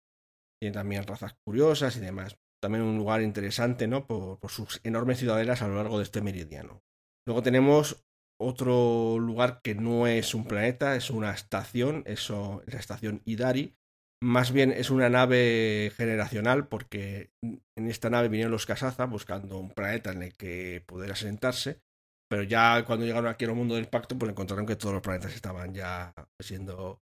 Tiene 0.62 0.74
también 0.74 1.04
razas 1.04 1.36
curiosas 1.46 1.96
y 1.98 2.00
demás. 2.00 2.38
También 2.62 2.84
un 2.84 2.98
lugar 2.98 3.22
interesante, 3.22 3.88
¿no? 3.88 4.06
Por, 4.06 4.39
por 4.39 4.52
sus 4.52 4.80
enormes 4.84 5.20
ciudadelas 5.20 5.62
a 5.62 5.68
lo 5.68 5.76
largo 5.76 5.98
de 5.98 6.04
este 6.04 6.22
meridiano. 6.22 6.82
Luego 7.28 7.41
tenemos 7.41 8.06
otro 8.38 9.17
lugar 9.19 9.61
que 9.61 9.75
no 9.75 10.07
es 10.07 10.33
un 10.33 10.45
planeta, 10.45 10.95
es 10.95 11.09
una 11.09 11.31
estación, 11.31 12.03
eso, 12.05 12.63
la 12.65 12.79
estación 12.79 13.21
Idari. 13.25 13.75
Más 14.21 14.51
bien 14.51 14.71
es 14.71 14.89
una 14.89 15.09
nave 15.09 15.91
generacional 15.95 16.67
porque 16.67 17.31
en 17.41 17.89
esta 17.89 18.09
nave 18.09 18.29
vinieron 18.29 18.51
los 18.51 18.65
Kazaza 18.65 19.05
buscando 19.05 19.59
un 19.59 19.71
planeta 19.71 20.11
en 20.11 20.23
el 20.23 20.33
que 20.33 20.83
poder 20.86 21.11
asentarse. 21.11 21.81
Pero 22.27 22.43
ya 22.43 22.83
cuando 22.86 23.05
llegaron 23.05 23.29
aquí 23.29 23.45
al 23.45 23.53
mundo 23.53 23.75
del 23.75 23.88
pacto, 23.88 24.17
pues 24.17 24.31
encontraron 24.31 24.65
que 24.65 24.75
todos 24.75 24.93
los 24.93 25.03
planetas 25.03 25.36
estaban 25.36 25.73
ya 25.73 26.13
siendo 26.39 27.01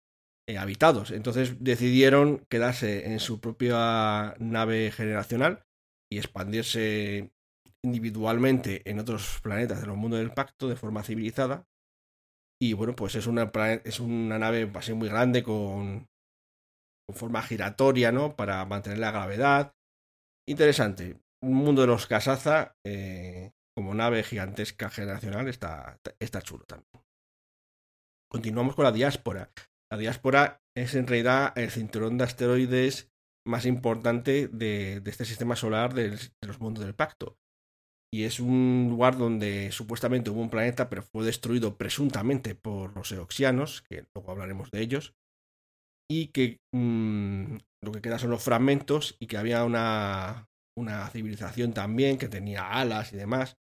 eh, 0.47 0.57
habitados. 0.57 1.11
Entonces 1.11 1.63
decidieron 1.63 2.45
quedarse 2.49 3.05
en 3.05 3.19
su 3.19 3.39
propia 3.39 4.35
nave 4.39 4.91
generacional 4.91 5.63
y 6.11 6.17
expandirse 6.17 7.31
individualmente 7.83 8.87
en 8.89 8.99
otros 8.99 9.39
planetas 9.41 9.81
de 9.81 9.87
los 9.87 9.97
mundos 9.97 10.19
del 10.19 10.33
pacto 10.33 10.67
de 10.67 10.75
forma 10.75 11.03
civilizada. 11.03 11.67
Y 12.61 12.73
bueno, 12.73 12.95
pues 12.95 13.15
es 13.15 13.25
una, 13.25 13.51
es 13.83 13.99
una 13.99 14.37
nave 14.37 14.71
así 14.75 14.93
muy 14.93 15.09
grande 15.09 15.43
con, 15.43 16.07
forma 17.13 17.41
giratoria, 17.41 18.11
¿no? 18.11 18.35
Para 18.35 18.63
mantener 18.65 18.99
la 18.99 19.11
gravedad. 19.11 19.75
Interesante. 20.47 21.19
Un 21.43 21.55
mundo 21.55 21.81
de 21.81 21.87
los 21.87 22.07
Kazaza 22.07 22.75
eh, 22.85 23.51
como 23.75 23.93
nave 23.93 24.23
gigantesca 24.23 24.89
generacional 24.89 25.47
está, 25.47 25.99
está 26.19 26.41
chulo 26.41 26.63
también. 26.65 27.03
Continuamos 28.29 28.75
con 28.75 28.85
la 28.85 28.91
diáspora. 28.91 29.51
La 29.91 29.97
diáspora 29.97 30.61
es 30.77 30.95
en 30.95 31.07
realidad 31.07 31.51
el 31.57 31.71
cinturón 31.71 32.17
de 32.17 32.23
asteroides 32.23 33.11
más 33.45 33.65
importante 33.65 34.47
de, 34.47 35.01
este 35.03 35.25
sistema 35.25 35.55
solar 35.55 35.93
de 35.93 36.17
los 36.41 36.59
mundos 36.61 36.85
del 36.85 36.95
pacto 36.95 37.40
y 38.13 38.25
es 38.25 38.39
un 38.39 38.87
lugar 38.89 39.17
donde 39.17 39.71
supuestamente 39.71 40.29
hubo 40.29 40.41
un 40.41 40.49
planeta, 40.49 40.89
pero 40.89 41.01
fue 41.01 41.25
destruido 41.25 41.77
presuntamente 41.77 42.55
por 42.55 42.95
los 42.95 43.11
eoxianos, 43.11 43.83
que 43.89 44.05
luego 44.13 44.31
hablaremos 44.31 44.69
de 44.71 44.81
ellos, 44.81 45.13
y 46.09 46.27
que 46.27 46.59
mm, 46.73 47.57
lo 47.83 47.91
que 47.91 48.01
queda 48.01 48.19
son 48.19 48.31
los 48.31 48.43
fragmentos 48.43 49.15
y 49.19 49.27
que 49.27 49.37
había 49.37 49.63
una, 49.63 50.49
una 50.77 51.07
civilización 51.09 51.73
también 51.73 52.17
que 52.17 52.27
tenía 52.27 52.69
alas 52.69 53.13
y 53.13 53.17
demás, 53.17 53.55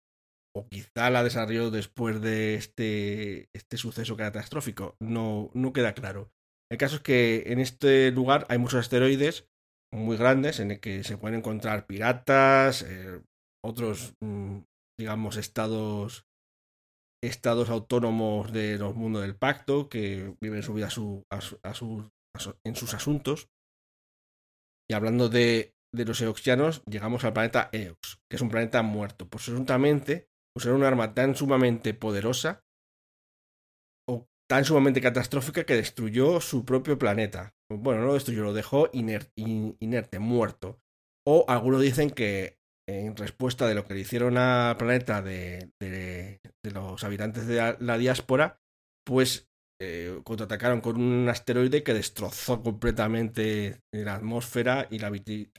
o 0.53 0.69
quizá 0.69 1.11
la 1.11 1.23
desarrolló 1.23 1.71
después 1.71 2.21
de 2.21 2.57
este, 2.57 3.49
este 3.55 3.77
suceso 3.77 4.17
catastrófico, 4.17 4.97
no, 5.01 5.51
no 5.55 5.73
queda 5.73 5.95
claro. 5.95 6.33
El 6.73 6.79
caso 6.79 6.97
es 6.97 7.03
que 7.03 7.45
en 7.47 7.61
este 7.61 8.11
lugar 8.11 8.47
hay 8.49 8.59
muchos 8.59 8.81
asteroides 8.81 9.49
muy 9.93 10.17
grandes 10.17 10.61
en 10.61 10.73
el 10.73 10.81
que 10.81 11.05
se 11.05 11.17
pueden 11.17 11.39
encontrar 11.39 11.87
piratas, 11.87 12.83
eh, 12.83 13.21
otros, 13.65 14.15
mm, 14.21 14.61
digamos, 14.99 15.37
estados 15.37 16.27
estados 17.23 17.69
autónomos 17.69 18.53
de 18.53 18.79
los 18.79 18.95
mundos 18.95 19.23
del 19.23 19.37
pacto 19.37 19.89
que 19.89 20.35
viven 20.41 20.63
su 20.63 20.75
vida 20.75 20.89
en 22.65 22.75
sus 22.75 22.95
asuntos. 22.95 23.51
Y 24.91 24.95
hablando 24.95 25.29
de, 25.29 25.75
de 25.95 26.05
los 26.05 26.21
eoxianos, 26.21 26.83
llegamos 26.87 27.25
al 27.25 27.33
planeta 27.33 27.69
Eox, 27.73 28.21
que 28.29 28.37
es 28.37 28.41
un 28.41 28.49
planeta 28.49 28.83
muerto. 28.83 29.29
Pues 29.29 29.45
presuntamente 29.45 30.29
usaron 30.57 30.79
un 30.79 30.85
arma 30.85 31.15
tan 31.15 31.37
sumamente 31.37 31.95
poderosa 31.95 32.65
o 34.09 34.27
tan 34.49 34.65
sumamente 34.65 35.01
catastrófica 35.01 35.65
que 35.65 35.77
destruyó 35.77 36.41
su 36.41 36.65
propio 36.65 36.99
planeta. 36.99 37.55
Bueno, 37.71 38.01
no 38.01 38.09
lo 38.09 38.15
destruyó, 38.15 38.43
lo 38.43 38.53
dejó 38.53 38.91
inerte, 38.93 40.19
muerto. 40.19 40.81
O 41.27 41.45
algunos 41.49 41.83
dicen 41.83 42.11
que 42.11 42.59
en 42.99 43.17
respuesta 43.17 43.67
de 43.67 43.75
lo 43.75 43.85
que 43.85 43.95
le 43.95 44.01
hicieron 44.01 44.37
al 44.37 44.77
planeta 44.77 45.23
de, 45.23 45.71
los 46.63 47.05
habitantes 47.05 47.47
de 47.47 47.77
la, 47.79 47.99
diáspora, 47.99 48.61
pues 49.05 49.49
eh, 49.81 50.21
contraatacaron 50.25 50.81
con 50.81 51.01
un 51.01 51.29
asteroide 51.29 51.83
que 51.83 51.95
destrozó 51.95 52.63
completamente 52.63 53.81
la 53.93 54.17
atmósfera 54.17 54.89
y 54.91 54.99
la 54.99 55.13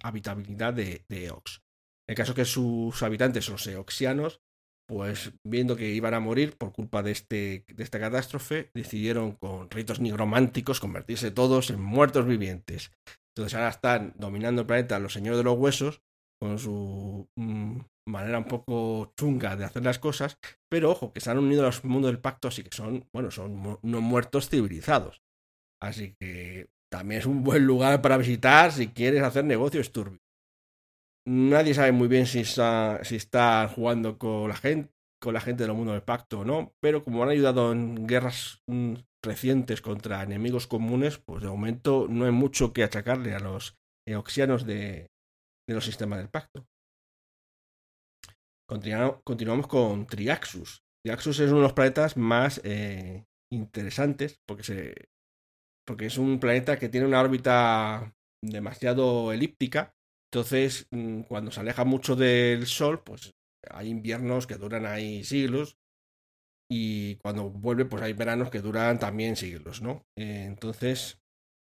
habitabilidad 0.04 0.74
de, 0.74 1.06
Eox. 1.10 1.62
En 2.08 2.14
el 2.14 2.16
caso 2.16 2.36
que 2.36 2.46
sus 2.46 3.02
habitantes, 3.04 3.50
los 3.50 3.66
eoxianos, 3.68 4.42
pues 4.88 5.32
viendo 5.46 5.78
que 5.78 5.90
iban 5.90 6.14
a 6.14 6.20
morir 6.20 6.58
por 6.58 6.74
culpa 6.74 7.02
de, 7.02 7.12
este, 7.12 7.66
de 7.68 7.84
esta 7.84 8.00
catástrofe, 8.00 8.72
decidieron 8.74 9.34
con 9.34 9.72
ritos 9.72 10.02
nigrománticos 10.02 10.82
convertirse 10.82 11.32
todos 11.32 11.70
en 11.70 11.82
muertos 11.82 12.26
vivientes. 12.26 12.92
Entonces 13.34 13.56
ahora 13.56 13.70
están 13.70 14.14
dominando 14.18 14.62
el 14.62 14.68
planeta 14.68 15.00
los 15.00 15.14
señores 15.14 15.38
de 15.38 15.46
los 15.46 15.58
huesos 15.58 16.02
con 16.42 16.58
su 16.58 17.30
mm, 17.36 17.80
manera 18.08 18.40
un 18.40 18.46
poco 18.46 19.14
chunga 19.16 19.56
de 19.56 19.66
hacer 19.66 19.84
las 19.84 20.00
cosas, 20.00 20.38
pero 20.70 20.90
ojo, 20.90 21.14
que 21.14 21.20
se 21.20 21.30
han 21.30 21.38
unido 21.38 21.66
al 21.66 21.74
mundo 21.84 22.08
del 22.08 22.20
pacto, 22.20 22.48
así 22.48 22.64
que 22.64 22.76
son, 22.76 23.08
bueno, 23.14 23.30
son 23.30 23.80
unos 23.82 24.02
muertos 24.02 24.50
civilizados. 24.50 25.22
Así 25.82 26.16
que 26.20 26.70
también 26.92 27.20
es 27.20 27.26
un 27.26 27.44
buen 27.44 27.66
lugar 27.66 28.02
para 28.02 28.18
visitar 28.18 28.72
si 28.72 28.88
quieres 28.88 29.24
hacer 29.24 29.46
negocios 29.46 29.92
turbios. 29.92 30.22
Nadie 31.28 31.76
sabe 31.76 31.92
muy 31.92 32.08
bien 32.08 32.26
si 32.26 32.40
está, 32.40 33.04
si 33.04 33.16
está 33.16 33.68
jugando 33.68 34.18
con 34.18 34.50
la 34.50 34.56
gente, 34.56 34.92
con 35.22 35.36
la 35.36 35.42
gente 35.42 35.64
del 35.64 35.74
mundo 35.74 35.94
del 35.94 36.02
pacto, 36.02 36.44
¿no? 36.44 36.74
Pero 36.82 37.04
como 37.04 37.22
han 37.22 37.30
ayudado 37.30 37.72
en 37.72 38.08
guerras 38.08 38.64
mm, 38.68 38.96
recientes 39.24 39.82
contra 39.82 40.24
enemigos 40.24 40.66
comunes, 40.66 41.20
pues 41.20 41.44
de 41.44 41.50
momento 41.50 42.08
no 42.10 42.26
hay 42.26 42.32
mucho 42.32 42.74
que 42.74 42.84
achacarle 42.84 43.36
a 43.36 43.40
los 43.40 43.78
eoxianos 44.08 44.66
de, 44.66 45.11
de 45.72 45.76
los 45.76 45.86
sistemas 45.86 46.20
del 46.20 46.30
pacto. 46.30 46.66
Continuamos 49.24 49.68
con 49.68 50.08
Triaxus. 50.08 50.82
Triaxus 51.04 51.40
es 51.40 51.50
uno 51.50 51.58
de 51.58 51.64
los 51.64 51.74
planetas 51.74 52.16
más 52.16 52.62
eh, 52.64 53.26
interesantes 53.52 54.40
porque, 54.48 54.64
se, 54.64 54.96
porque 55.86 56.06
es 56.06 56.18
un 56.18 56.40
planeta 56.40 56.80
que 56.80 56.88
tiene 56.88 57.08
una 57.08 57.20
órbita 57.20 58.14
demasiado 58.42 59.34
elíptica. 59.34 59.94
Entonces, 60.32 60.88
mm, 60.92 61.24
cuando 61.24 61.52
se 61.52 61.60
aleja 61.60 61.84
mucho 61.84 62.16
del 62.16 62.66
Sol, 62.66 63.04
pues 63.04 63.32
hay 63.70 63.90
inviernos 63.90 64.48
que 64.48 64.56
duran 64.56 64.86
ahí 64.86 65.24
siglos. 65.26 65.78
Y 66.72 67.18
cuando 67.18 67.50
vuelve, 67.50 67.84
pues 67.84 68.02
hay 68.02 68.14
veranos 68.14 68.50
que 68.50 68.62
duran 68.62 68.98
también 69.00 69.36
siglos, 69.36 69.82
¿no? 69.82 70.06
Eh, 70.18 70.46
entonces, 70.46 71.20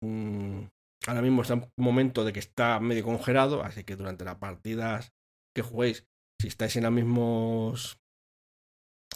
mm, 0.03 0.65
ahora 1.07 1.23
mismo 1.23 1.43
está 1.43 1.55
en 1.55 1.63
un 1.63 1.85
momento 1.85 2.25
de 2.25 2.33
que 2.33 2.41
está 2.41 2.81
medio 2.81 3.05
congelado, 3.05 3.63
así 3.63 3.85
que 3.85 3.97
durante 3.97 4.25
las 4.25 4.37
partidas 4.37 5.13
que 5.55 5.63
juguéis, 5.63 6.07
si 6.41 6.49
estáis 6.49 6.77
en 6.77 6.85
los 6.85 6.93
mismos. 6.93 7.99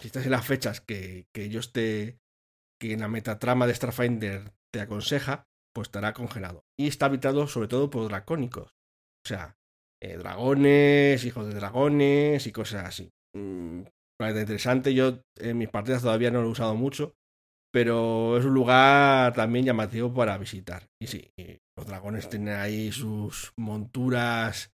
Si 0.00 0.06
estáis 0.06 0.26
en 0.26 0.32
las 0.32 0.46
fechas 0.46 0.80
que, 0.80 1.26
que 1.34 1.48
yo 1.48 1.60
esté. 1.60 2.18
que 2.80 2.92
en 2.92 3.00
la 3.00 3.08
metatrama 3.08 3.66
de 3.66 3.74
Starfinder 3.74 4.52
te 4.72 4.80
aconseja, 4.80 5.44
pues 5.74 5.88
estará 5.88 6.12
congelado. 6.12 6.64
Y 6.78 6.86
está 6.86 7.06
habitado 7.06 7.46
sobre 7.48 7.68
todo 7.68 7.90
por 7.90 8.08
dracónicos. 8.08 8.70
O 9.24 9.28
sea, 9.28 9.56
eh, 10.00 10.16
dragones, 10.16 11.24
hijos 11.24 11.46
de 11.46 11.54
dragones 11.54 12.46
y 12.46 12.52
cosas 12.52 12.84
así. 12.84 13.10
Mm, 13.34 13.82
interesante. 14.20 14.94
Yo 14.94 15.20
en 15.36 15.58
mis 15.58 15.68
partidas 15.68 16.02
todavía 16.02 16.30
no 16.30 16.40
lo 16.40 16.48
he 16.48 16.52
usado 16.52 16.74
mucho. 16.74 17.14
Pero 17.78 18.36
es 18.36 18.44
un 18.44 18.54
lugar 18.54 19.32
también 19.34 19.64
llamativo 19.64 20.12
para 20.12 20.36
visitar. 20.36 20.90
Y 21.00 21.06
sí, 21.06 21.30
los 21.76 21.86
dragones 21.86 22.28
tienen 22.28 22.56
ahí 22.56 22.90
sus 22.90 23.52
monturas 23.56 24.74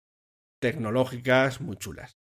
tecnológicas 0.62 1.62
muy 1.62 1.78
chulas. 1.78 2.20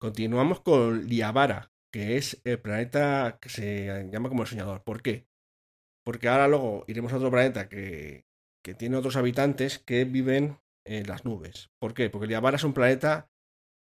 Continuamos 0.00 0.60
con 0.60 1.08
Liabara, 1.08 1.72
que 1.92 2.16
es 2.16 2.40
el 2.44 2.60
planeta 2.60 3.38
que 3.40 3.48
se 3.48 4.08
llama 4.12 4.28
como 4.28 4.42
el 4.42 4.48
soñador. 4.48 4.84
¿Por 4.84 5.02
qué? 5.02 5.26
Porque 6.04 6.28
ahora 6.28 6.46
luego 6.46 6.84
iremos 6.86 7.12
a 7.12 7.16
otro 7.16 7.32
planeta 7.32 7.68
que, 7.68 8.24
que 8.64 8.74
tiene 8.74 8.96
otros 8.96 9.16
habitantes 9.16 9.80
que 9.80 10.04
viven 10.04 10.58
en 10.86 11.08
las 11.08 11.24
nubes. 11.24 11.70
¿Por 11.80 11.92
qué? 11.92 12.08
Porque 12.08 12.28
Liabara 12.28 12.54
es 12.54 12.62
un 12.62 12.72
planeta 12.72 13.32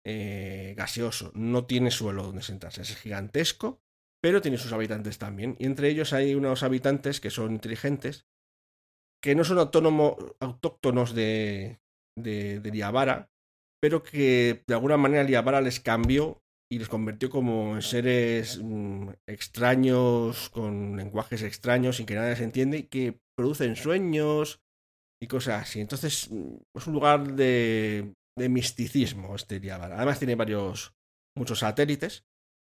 eh, 0.05 0.75
gaseoso, 0.77 1.33
no 1.35 1.65
tiene 1.65 1.91
suelo 1.91 2.25
donde 2.25 2.43
sentarse, 2.43 2.83
es 2.83 2.95
gigantesco, 2.95 3.81
pero 4.23 4.41
tiene 4.41 4.59
sus 4.59 4.73
habitantes 4.73 5.19
también. 5.19 5.57
Y 5.59 5.67
entre 5.67 5.89
ellos 5.89 6.13
hay 6.13 6.35
unos 6.35 6.63
habitantes 6.63 7.21
que 7.21 7.31
son 7.31 7.53
inteligentes, 7.53 8.27
que 9.23 9.35
no 9.35 9.45
son 9.45 9.59
autóctonos 9.59 11.15
de, 11.15 11.81
de, 12.19 12.61
de 12.61 12.71
pero 13.83 14.03
que 14.03 14.63
de 14.67 14.75
alguna 14.75 14.97
manera 14.97 15.25
Liabara 15.25 15.61
les 15.61 15.81
cambió 15.81 16.43
y 16.71 16.79
les 16.79 16.89
convirtió 16.89 17.31
como 17.31 17.75
en 17.75 17.83
seres 17.83 18.61
mm, 18.63 19.09
extraños, 19.27 20.51
con 20.51 20.97
lenguajes 20.97 21.43
extraños, 21.43 21.97
sin 21.97 22.07
que 22.07 22.15
nadie 22.15 22.37
se 22.37 22.45
entiende, 22.45 22.79
y 22.79 22.83
que 22.85 23.19
producen 23.37 23.75
sueños 23.75 24.61
y 25.21 25.27
cosas 25.27 25.63
así. 25.63 25.81
Entonces, 25.81 26.31
mm, 26.31 26.57
es 26.77 26.87
un 26.87 26.95
lugar 26.95 27.35
de, 27.35 28.15
de 28.39 28.49
misticismo 28.49 29.35
este 29.35 29.59
Liabara. 29.59 29.97
Además 29.97 30.19
tiene 30.19 30.37
varios, 30.37 30.95
muchos 31.37 31.61
satélites, 31.61 32.25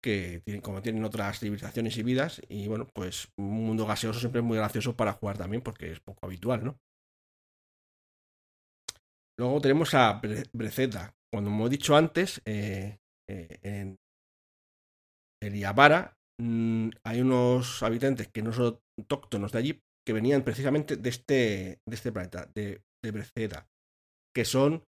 que 0.03 0.43
tienen, 0.45 0.61
como 0.61 0.83
tienen 0.83 1.05
otras 1.05 1.39
civilizaciones 1.39 1.97
y 1.97 2.03
vidas, 2.03 2.43
y 2.49 2.69
bueno, 2.69 2.89
pues 2.93 3.29
un 3.39 3.51
mundo 3.51 3.87
gaseoso 3.87 4.21
siempre 4.21 4.41
es 4.41 4.47
muy 4.47 4.59
gracioso 4.59 4.97
para 4.97 5.13
jugar 5.13 5.39
también, 5.39 5.63
porque 5.63 5.93
es 5.93 6.01
poco 6.01 6.27
habitual, 6.27 6.65
¿no? 6.65 6.79
Luego 9.39 9.61
tenemos 9.61 9.95
a 9.95 10.21
Breceda. 10.53 11.15
Como 11.33 11.49
hemos 11.49 11.71
dicho 11.71 11.97
antes, 11.97 12.43
eh, 12.45 12.99
eh, 13.29 13.59
en 13.63 13.97
Eliabara 15.43 16.19
mm, 16.39 16.91
hay 17.05 17.21
unos 17.21 17.83
habitantes 17.83 18.29
que 18.29 18.43
no 18.43 18.53
son 18.53 18.79
autóctonos 18.99 19.53
de 19.53 19.59
allí, 19.59 19.83
que 20.07 20.13
venían 20.13 20.43
precisamente 20.43 20.97
de 20.97 21.09
este, 21.09 21.81
de 21.89 21.95
este 21.95 22.13
planeta, 22.13 22.47
de, 22.55 22.83
de 23.03 23.11
Breceda, 23.11 23.67
que 24.35 24.45
son 24.45 24.85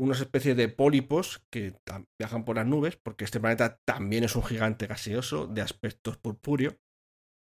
unas 0.00 0.20
especies 0.20 0.56
de 0.56 0.68
pólipos 0.68 1.42
que 1.52 1.74
viajan 2.18 2.44
por 2.44 2.56
las 2.56 2.66
nubes, 2.66 2.96
porque 2.96 3.24
este 3.24 3.38
planeta 3.38 3.78
también 3.86 4.24
es 4.24 4.34
un 4.34 4.42
gigante 4.42 4.86
gaseoso 4.86 5.46
de 5.46 5.60
aspectos 5.60 6.16
purpúreo, 6.16 6.78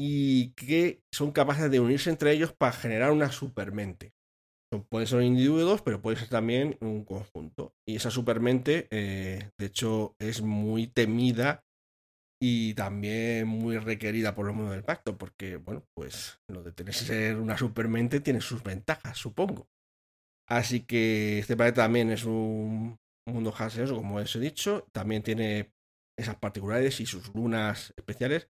y 0.01 0.53
que 0.55 1.03
son 1.13 1.33
capaces 1.33 1.71
de 1.71 1.81
unirse 1.81 2.09
entre 2.09 2.33
ellos 2.33 2.53
para 2.53 2.73
generar 2.73 3.13
una 3.13 3.31
supermente. 3.33 4.13
Pueden 4.91 5.07
ser 5.07 5.23
individuos, 5.23 5.83
pero 5.83 6.01
puede 6.01 6.19
ser 6.19 6.29
también 6.29 6.77
un 6.81 7.05
conjunto. 7.05 7.73
Y 7.87 7.97
esa 7.97 8.11
supermente, 8.11 8.87
eh, 8.91 9.51
de 9.59 9.67
hecho, 9.67 10.15
es 10.19 10.43
muy 10.43 10.87
temida 10.87 11.65
y 12.41 12.75
también 12.75 13.49
muy 13.49 13.79
requerida 13.79 14.35
por 14.35 14.47
los 14.47 14.55
mundos 14.55 14.75
del 14.75 14.85
pacto, 14.85 15.19
porque, 15.19 15.57
bueno, 15.57 15.85
pues 15.95 16.39
lo 16.49 16.63
de 16.63 16.73
tener 16.73 16.95
ser 16.95 17.37
una 17.37 17.59
supermente 17.59 18.21
tiene 18.21 18.41
sus 18.41 18.63
ventajas, 18.63 19.19
supongo. 19.19 19.67
Así 20.49 20.81
que 20.81 21.39
este 21.41 21.57
planeta 21.57 21.83
también 21.83 22.11
es 22.11 22.25
un 22.25 22.99
mundo 23.27 23.53
gaseoso, 23.53 23.97
como 23.97 24.17
os 24.17 24.35
he 24.35 24.41
dicho. 24.41 24.87
También 24.93 25.23
tiene 25.23 25.73
esas 26.19 26.37
particularidades 26.37 27.01
y 27.01 27.07
sus 27.07 27.35
lunas 27.35 27.93
especiales. 27.97 28.49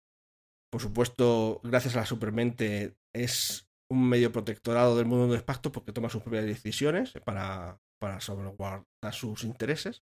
Por 0.71 0.81
supuesto, 0.81 1.59
gracias 1.63 1.95
a 1.95 1.99
la 1.99 2.05
supermente 2.05 2.95
es 3.13 3.67
un 3.91 4.07
medio 4.07 4.31
protectorado 4.31 4.95
del 4.95 5.05
mundo 5.05 5.33
del 5.33 5.43
pacto 5.43 5.71
porque 5.71 5.91
toma 5.91 6.09
sus 6.09 6.23
propias 6.23 6.45
decisiones 6.45 7.11
para, 7.25 7.77
para 7.99 8.21
salvaguardar 8.21 8.85
sus 9.11 9.43
intereses. 9.43 10.01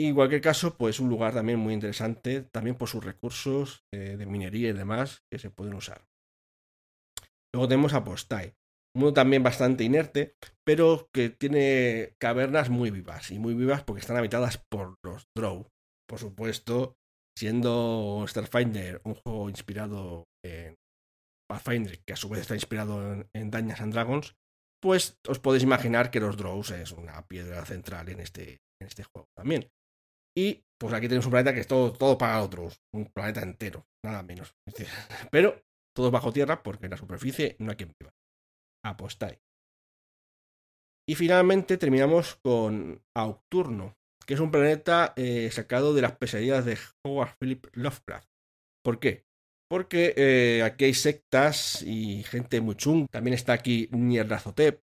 Y 0.00 0.06
en 0.06 0.14
cualquier 0.14 0.40
caso, 0.40 0.76
pues 0.76 1.00
un 1.00 1.08
lugar 1.08 1.34
también 1.34 1.58
muy 1.58 1.74
interesante, 1.74 2.42
también 2.42 2.76
por 2.76 2.88
sus 2.88 3.04
recursos 3.04 3.84
eh, 3.92 4.16
de 4.16 4.26
minería 4.26 4.70
y 4.70 4.72
demás 4.72 5.22
que 5.30 5.38
se 5.38 5.50
pueden 5.50 5.74
usar. 5.74 6.06
Luego 7.52 7.68
tenemos 7.68 7.94
a 7.94 8.04
Postai, 8.04 8.54
un 8.98 9.02
mundo 9.02 9.14
también 9.14 9.44
bastante 9.44 9.84
inerte, 9.84 10.34
pero 10.66 11.08
que 11.14 11.30
tiene 11.30 12.14
cavernas 12.20 12.68
muy 12.68 12.90
vivas, 12.90 13.30
y 13.30 13.38
muy 13.38 13.54
vivas 13.54 13.84
porque 13.84 14.00
están 14.00 14.16
habitadas 14.16 14.58
por 14.68 14.96
los 15.04 15.28
Drow. 15.36 15.68
Por 16.08 16.18
supuesto, 16.18 16.96
siendo 17.38 18.24
Starfinder 18.26 19.00
un 19.04 19.14
juego 19.14 19.48
inspirado 19.48 20.24
en 20.44 20.74
Pathfinder, 21.48 22.00
que 22.04 22.14
a 22.14 22.16
su 22.16 22.28
vez 22.28 22.40
está 22.40 22.54
inspirado 22.54 23.12
en, 23.12 23.28
en 23.34 23.54
and 23.54 23.92
Dragons, 23.92 24.34
pues 24.82 25.16
os 25.28 25.38
podéis 25.38 25.62
imaginar 25.62 26.10
que 26.10 26.18
los 26.18 26.36
Drows 26.36 26.72
es 26.72 26.90
una 26.90 27.24
piedra 27.28 27.64
central 27.66 28.08
en 28.08 28.18
este, 28.18 28.58
en 28.80 28.88
este 28.88 29.04
juego 29.04 29.28
también. 29.36 29.68
Y 30.36 30.64
pues 30.76 30.92
aquí 30.92 31.06
tenemos 31.06 31.26
un 31.26 31.32
planeta 31.32 31.54
que 31.54 31.60
es 31.60 31.68
todo, 31.68 31.92
todo 31.92 32.18
para 32.18 32.42
otros, 32.42 32.80
un 32.92 33.06
planeta 33.06 33.42
entero, 33.42 33.86
nada 34.04 34.24
menos. 34.24 34.56
Pero 35.30 35.62
todos 35.94 36.10
bajo 36.10 36.32
tierra 36.32 36.64
porque 36.64 36.86
en 36.86 36.90
la 36.90 36.96
superficie 36.96 37.54
no 37.60 37.70
hay 37.70 37.76
quien 37.76 37.92
viva. 38.00 38.12
Apostai. 38.88 39.38
Y 41.08 41.14
finalmente 41.14 41.78
terminamos 41.78 42.36
con 42.36 43.02
Aucturno, 43.16 43.96
que 44.26 44.34
es 44.34 44.40
un 44.40 44.50
planeta 44.50 45.14
eh, 45.16 45.50
sacado 45.50 45.94
de 45.94 46.02
las 46.02 46.16
pesadillas 46.16 46.66
de 46.66 46.76
Howard 47.02 47.36
Philip 47.40 47.66
Lovecraft. 47.72 48.28
¿Por 48.84 49.00
qué? 49.00 49.24
Porque 49.70 50.12
eh, 50.16 50.62
aquí 50.62 50.84
hay 50.84 50.94
sectas 50.94 51.82
y 51.82 52.22
gente 52.24 52.60
muy 52.60 52.74
chung. 52.74 53.06
También 53.10 53.34
está 53.34 53.54
aquí 53.54 53.88
Nyarlathotep. 53.90 54.82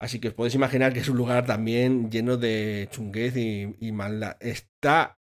Así 0.00 0.18
que 0.18 0.28
os 0.28 0.34
podéis 0.34 0.56
imaginar 0.56 0.92
que 0.92 0.98
es 0.98 1.08
un 1.08 1.16
lugar 1.16 1.46
también 1.46 2.10
lleno 2.10 2.36
de 2.36 2.88
chunguez 2.90 3.36
y, 3.36 3.76
y 3.78 3.92
maldad. 3.92 4.36
Está 4.40 5.20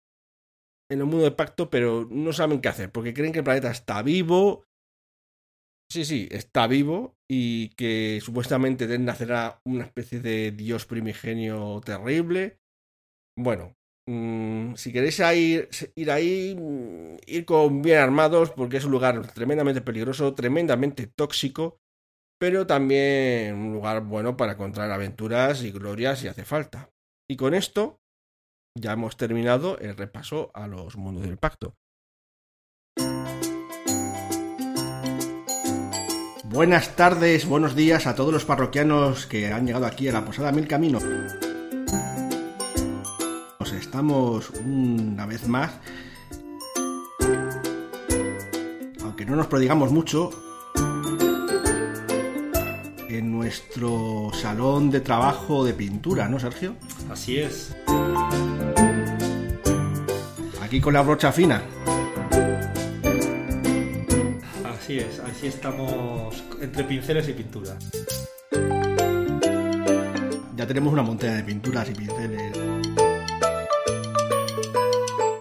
en 0.91 0.99
el 0.99 1.05
mundo 1.05 1.24
de 1.24 1.32
pacto, 1.32 1.72
pero 1.72 2.07
no 2.11 2.32
saben 2.32 2.61
qué 2.61 2.70
hacer, 2.70 2.91
porque 2.91 3.13
creen 3.13 3.34
que 3.34 3.39
el 3.39 3.43
planeta 3.43 3.72
está 3.72 4.03
vivo. 4.03 4.66
Sí, 5.90 6.04
sí, 6.06 6.28
está 6.32 6.68
vivo 6.68 7.16
y 7.30 7.70
que 7.70 8.20
supuestamente 8.22 8.88
nacerá 9.00 9.62
una 9.66 9.86
especie 9.86 10.20
de 10.20 10.52
dios 10.52 10.86
primigenio 10.86 11.82
terrible. 11.84 12.60
Bueno, 13.38 13.78
Mm, 14.10 14.76
si 14.76 14.94
queréis 14.94 15.20
ir, 15.20 15.70
ir 15.96 16.12
ahí, 16.12 16.56
mm, 16.56 17.18
ir 17.28 17.46
con 17.46 17.82
bien 17.82 17.98
armados, 18.00 18.52
porque 18.52 18.78
es 18.78 18.86
un 18.86 18.92
lugar 18.92 19.28
tremendamente 19.34 19.82
peligroso, 19.82 20.34
tremendamente 20.34 21.08
tóxico, 21.08 21.78
pero 22.40 22.66
también 22.66 23.56
un 23.56 23.74
lugar 23.74 24.04
bueno 24.04 24.38
para 24.38 24.54
encontrar 24.54 24.92
aventuras 24.92 25.64
y 25.64 25.72
glorias 25.72 26.20
si 26.20 26.28
hace 26.30 26.46
falta. 26.46 26.90
Y 27.30 27.36
con 27.36 27.54
esto 27.54 28.00
ya 28.80 28.94
hemos 28.94 29.18
terminado 29.18 29.78
el 29.80 29.98
repaso 29.98 30.52
a 30.54 30.68
los 30.68 30.96
mundos 30.96 31.24
del 31.24 31.38
pacto. 31.38 31.76
Buenas 36.58 36.95
tardes, 36.95 37.45
buenos 37.45 37.76
días 37.76 38.08
a 38.08 38.16
todos 38.16 38.34
los 38.34 38.43
parroquianos 38.43 39.28
que 39.28 39.53
han 39.53 39.68
llegado 39.68 39.86
aquí 39.86 40.08
a 40.08 40.12
la 40.12 40.26
Posada 40.26 40.51
Mil 40.51 40.68
Caminos 40.68 41.05
estamos 43.80 44.49
una 44.66 45.26
vez 45.28 45.47
más 45.47 45.72
no 49.28 49.36
nos 49.36 49.47
prodigamos 49.47 49.91
mucho, 49.91 50.30
en 53.10 53.32
nuestro 53.32 54.32
salón 54.34 54.89
de 54.89 55.01
trabajo 55.01 55.66
de 55.66 55.74
pintura, 55.74 56.30
¿no, 56.30 56.39
Sergio? 56.39 56.76
Así 57.12 57.38
es. 57.38 57.76
Aquí 60.62 60.80
con 60.80 60.93
la 60.93 61.01
brocha 61.01 61.32
fina. 61.34 61.62
Así 64.88 65.00
es, 65.00 65.20
así 65.20 65.48
estamos 65.48 66.42
entre 66.62 66.82
pinceles 66.86 67.28
y 67.28 67.34
pintura. 67.34 67.78
Ya 70.56 70.66
tenemos 70.66 70.94
una 70.94 71.02
montaña 71.02 71.36
de 71.36 71.44
pinturas 71.44 71.90
y 71.90 71.94
pinceles. 71.94 72.54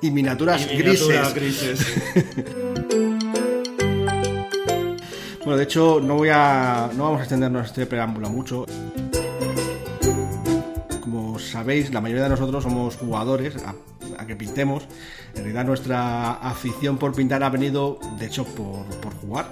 Y 0.03 0.11
miniaturas, 0.11 0.67
Y 0.69 0.77
miniaturas 0.79 1.33
grises. 1.33 1.79
grises. 1.79 2.45
Bueno, 5.45 5.59
de 5.59 5.63
hecho, 5.63 6.01
no 6.03 6.17
voy 6.17 6.31
a. 6.33 6.91
no 6.97 7.05
vamos 7.05 7.21
a 7.21 7.23
extendernos 7.23 7.67
este 7.67 7.87
preámbulo 7.87 8.29
mucho. 8.29 8.67
Como 11.01 11.39
sabéis, 11.39 11.95
la 11.95 12.01
mayoría 12.01 12.25
de 12.25 12.31
nosotros 12.31 12.65
somos 12.65 12.97
jugadores 12.97 13.55
a, 13.63 13.77
a 14.19 14.27
que 14.27 14.35
pintemos. 14.35 14.89
En 15.37 15.45
realidad 15.45 15.65
nuestra 15.65 16.33
afición 16.33 16.99
por 16.99 17.15
pintar 17.15 17.43
ha 17.43 17.51
venido, 17.51 17.99
de 18.19 18.27
hecho, 18.27 18.45
por, 18.45 18.85
por 19.01 19.15
jugar. 19.15 19.47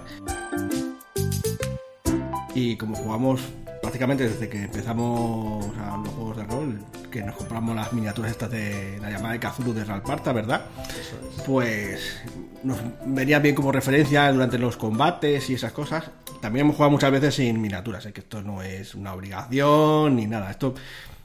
Y 2.54 2.76
como 2.76 2.96
jugamos 2.96 3.40
prácticamente 3.82 4.28
desde 4.28 4.48
que 4.48 4.62
empezamos 4.62 5.66
a 5.78 5.96
los 5.98 6.08
juegos 6.08 6.36
de 6.38 6.44
rol, 6.44 6.80
que 7.10 7.22
nos 7.22 7.36
compramos 7.36 7.76
las 7.76 7.92
miniaturas 7.92 8.30
estas 8.30 8.50
de 8.50 8.98
la 9.00 9.10
llamada 9.10 9.34
de 9.34 9.40
Cthulhu 9.40 9.72
de 9.74 9.84
Ralparta, 9.84 10.32
¿verdad? 10.32 10.66
Es. 10.88 11.42
pues 11.46 12.16
nos 12.62 12.78
venía 13.04 13.38
bien 13.38 13.54
como 13.54 13.70
referencia 13.70 14.32
durante 14.32 14.58
los 14.58 14.76
combates 14.76 15.50
y 15.50 15.54
esas 15.54 15.72
cosas. 15.72 16.10
También 16.40 16.64
hemos 16.64 16.76
jugado 16.76 16.92
muchas 16.92 17.12
veces 17.12 17.34
sin 17.34 17.60
miniaturas, 17.60 18.06
¿eh? 18.06 18.12
que 18.12 18.20
esto 18.20 18.42
no 18.42 18.62
es 18.62 18.94
una 18.94 19.12
obligación 19.12 20.16
ni 20.16 20.26
nada. 20.26 20.50
Esto 20.50 20.74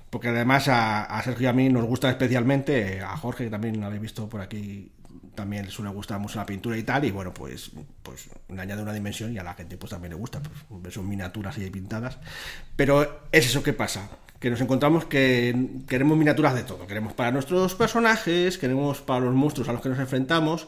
porque 0.10 0.30
además 0.30 0.68
a, 0.68 1.04
a 1.04 1.22
Sergio 1.24 1.46
y 1.46 1.48
a 1.48 1.54
mí 1.54 1.70
nos 1.70 1.86
gusta 1.86 2.10
especialmente, 2.10 3.02
a 3.02 3.16
Jorge 3.18 3.46
que 3.46 3.50
también 3.50 3.80
lo 3.80 3.86
habéis 3.86 4.02
visto 4.02 4.28
por 4.28 4.42
aquí, 4.42 4.92
también 5.36 5.66
le 5.66 5.72
suele 5.72 5.92
gustar 5.92 6.20
mucho 6.20 6.38
la 6.38 6.46
pintura 6.46 6.78
y 6.78 6.84
tal, 6.84 7.06
y 7.06 7.12
bueno, 7.12 7.34
pues, 7.34 7.72
pues 8.04 8.30
le 8.50 8.62
añade 8.62 8.82
una 8.82 8.92
dimensión 8.92 9.34
y 9.34 9.38
a 9.38 9.44
la 9.44 9.54
gente 9.54 9.78
pues 9.78 9.92
también 9.92 10.12
le 10.12 10.18
gusta, 10.18 10.42
pues 10.42 10.82
ver 10.82 10.92
son 10.92 11.08
miniaturas 11.08 11.58
y 11.58 11.70
pintadas. 11.70 12.18
Pero 12.76 13.22
es 13.32 13.46
eso 13.46 13.64
que 13.64 13.72
pasa, 13.72 14.10
que 14.40 14.50
nos 14.50 14.60
encontramos 14.60 15.06
que 15.06 15.82
queremos 15.88 16.18
miniaturas 16.18 16.56
de 16.56 16.64
todo. 16.64 16.86
Queremos 16.88 17.14
para 17.14 17.32
nuestros 17.32 17.76
personajes, 17.76 18.58
queremos 18.58 19.00
para 19.02 19.22
los 19.22 19.34
monstruos 19.34 19.70
a 19.70 19.74
los 19.74 19.82
que 19.82 19.90
nos 19.90 20.00
enfrentamos. 20.00 20.68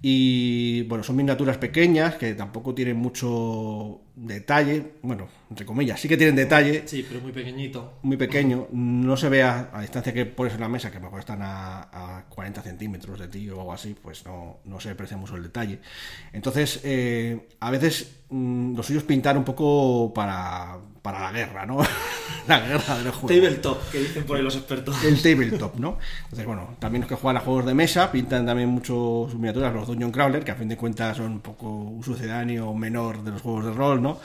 Y 0.00 0.82
bueno, 0.82 1.02
son 1.02 1.16
miniaturas 1.16 1.58
pequeñas 1.58 2.14
que 2.14 2.34
tampoco 2.34 2.72
tienen 2.72 2.96
mucho 2.96 4.00
detalle. 4.14 4.92
Bueno, 5.02 5.26
entre 5.50 5.66
comillas, 5.66 5.98
sí 6.00 6.08
que 6.08 6.16
tienen 6.16 6.36
detalle, 6.36 6.84
Sí, 6.86 7.04
pero 7.08 7.20
muy 7.20 7.32
pequeñito. 7.32 7.94
muy 8.02 8.16
pequeño. 8.16 8.68
No 8.70 9.16
se 9.16 9.28
ve 9.28 9.42
a, 9.42 9.70
distancia 9.80 10.12
que 10.12 10.24
pones 10.24 10.54
en 10.54 10.60
la 10.60 10.68
mesa, 10.68 10.90
que 10.90 10.98
a 10.98 11.00
lo 11.00 11.06
mejor 11.06 11.20
están 11.20 11.42
a, 11.42 12.18
a 12.18 12.24
40 12.28 12.62
centímetros 12.62 13.18
de 13.18 13.26
ti 13.26 13.48
o 13.50 13.58
algo 13.58 13.72
así, 13.72 13.96
pues 14.00 14.24
no, 14.24 14.58
no 14.66 14.78
se 14.78 14.90
aprecia 14.90 15.16
mucho 15.16 15.34
el 15.34 15.42
detalle. 15.42 15.80
Entonces, 16.32 16.80
eh, 16.84 17.48
a 17.58 17.70
veces 17.72 18.20
mm, 18.30 18.76
lo 18.76 18.82
suyo 18.84 19.00
es 19.00 19.04
pintar 19.04 19.36
un 19.36 19.44
poco 19.44 20.12
para, 20.14 20.78
para 21.12 21.20
la 21.20 21.32
guerra, 21.32 21.64
¿no? 21.64 21.78
la 22.48 22.60
guerra 22.60 22.98
de 22.98 23.04
los 23.04 23.14
juegos. 23.14 23.30
Tabletop, 23.30 23.90
que 23.90 23.98
dicen 23.98 24.24
por 24.24 24.36
ahí 24.36 24.42
los 24.42 24.56
expertos. 24.56 25.02
El 25.02 25.22
tabletop, 25.22 25.76
¿no? 25.76 25.98
Entonces, 26.24 26.44
bueno, 26.44 26.76
también 26.78 27.00
los 27.00 27.08
que 27.08 27.14
juegan 27.14 27.38
a 27.38 27.40
juegos 27.40 27.64
de 27.64 27.72
mesa 27.72 28.12
pintan 28.12 28.44
también 28.44 28.68
mucho 28.68 29.26
sus 29.30 29.36
miniaturas, 29.36 29.72
los 29.72 29.86
Dungeon 29.86 30.12
Crawler, 30.12 30.44
que 30.44 30.50
a 30.50 30.54
fin 30.54 30.68
de 30.68 30.76
cuentas 30.76 31.16
son 31.16 31.32
un 31.32 31.40
poco 31.40 31.66
un 31.70 32.04
sucedáneo 32.04 32.74
menor 32.74 33.24
de 33.24 33.30
los 33.30 33.40
juegos 33.40 33.64
de 33.64 33.72
rol, 33.72 34.02
¿no? 34.02 34.20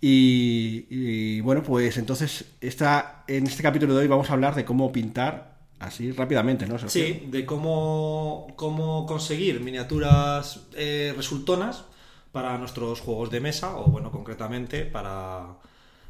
Y, 0.00 0.86
y, 0.90 1.40
bueno, 1.40 1.62
pues 1.62 1.98
entonces 1.98 2.46
esta, 2.60 3.22
en 3.28 3.46
este 3.46 3.62
capítulo 3.62 3.94
de 3.94 4.00
hoy 4.00 4.08
vamos 4.08 4.28
a 4.30 4.32
hablar 4.32 4.56
de 4.56 4.64
cómo 4.64 4.90
pintar 4.90 5.58
así 5.78 6.10
rápidamente, 6.10 6.66
¿no? 6.66 6.80
Sergio? 6.80 6.90
Sí, 6.90 7.28
de 7.30 7.46
cómo, 7.46 8.48
cómo 8.56 9.06
conseguir 9.06 9.60
miniaturas 9.60 10.62
eh, 10.74 11.14
resultonas 11.16 11.84
para 12.32 12.58
nuestros 12.58 13.00
juegos 13.00 13.30
de 13.30 13.38
mesa, 13.38 13.76
o 13.76 13.84
bueno, 13.86 14.10
concretamente 14.10 14.84
para 14.84 15.58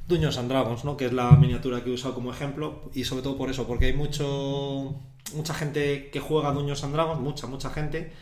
Dungeons 0.08 0.38
and 0.38 0.48
Dragons, 0.50 0.84
¿no? 0.84 0.96
Que 0.96 1.06
es 1.06 1.12
la 1.12 1.30
miniatura 1.32 1.84
que 1.84 1.90
he 1.90 1.92
usado 1.92 2.14
como 2.14 2.32
ejemplo, 2.32 2.90
y 2.94 3.04
sobre 3.04 3.22
todo 3.22 3.36
por 3.36 3.50
eso, 3.50 3.66
porque 3.66 3.86
hay 3.86 3.92
mucho 3.92 5.00
mucha 5.34 5.54
gente 5.54 6.10
que 6.10 6.20
juega 6.20 6.52
Dungeons 6.52 6.82
and 6.84 6.94
Dragons, 6.94 7.20
mucha, 7.20 7.46
mucha 7.46 7.70
gente. 7.70 8.12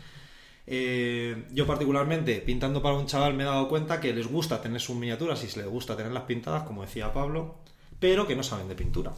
Eh, 0.69 1.45
yo 1.53 1.65
particularmente, 1.65 2.41
pintando 2.41 2.81
para 2.81 2.95
un 2.95 3.05
chaval, 3.05 3.33
me 3.33 3.43
he 3.43 3.45
dado 3.45 3.69
cuenta 3.69 4.01
que 4.01 4.13
les 4.13 4.27
gusta 4.27 4.61
tener 4.61 4.81
sus 4.81 4.97
miniaturas 4.97 5.43
y 5.43 5.47
se 5.47 5.59
les 5.61 5.69
gusta 5.69 5.95
tenerlas 5.95 6.23
pintadas, 6.23 6.63
como 6.63 6.81
decía 6.81 7.13
Pablo, 7.13 7.55
pero 7.99 8.27
que 8.27 8.35
no 8.35 8.43
saben 8.43 8.67
de 8.67 8.75
pintura. 8.75 9.13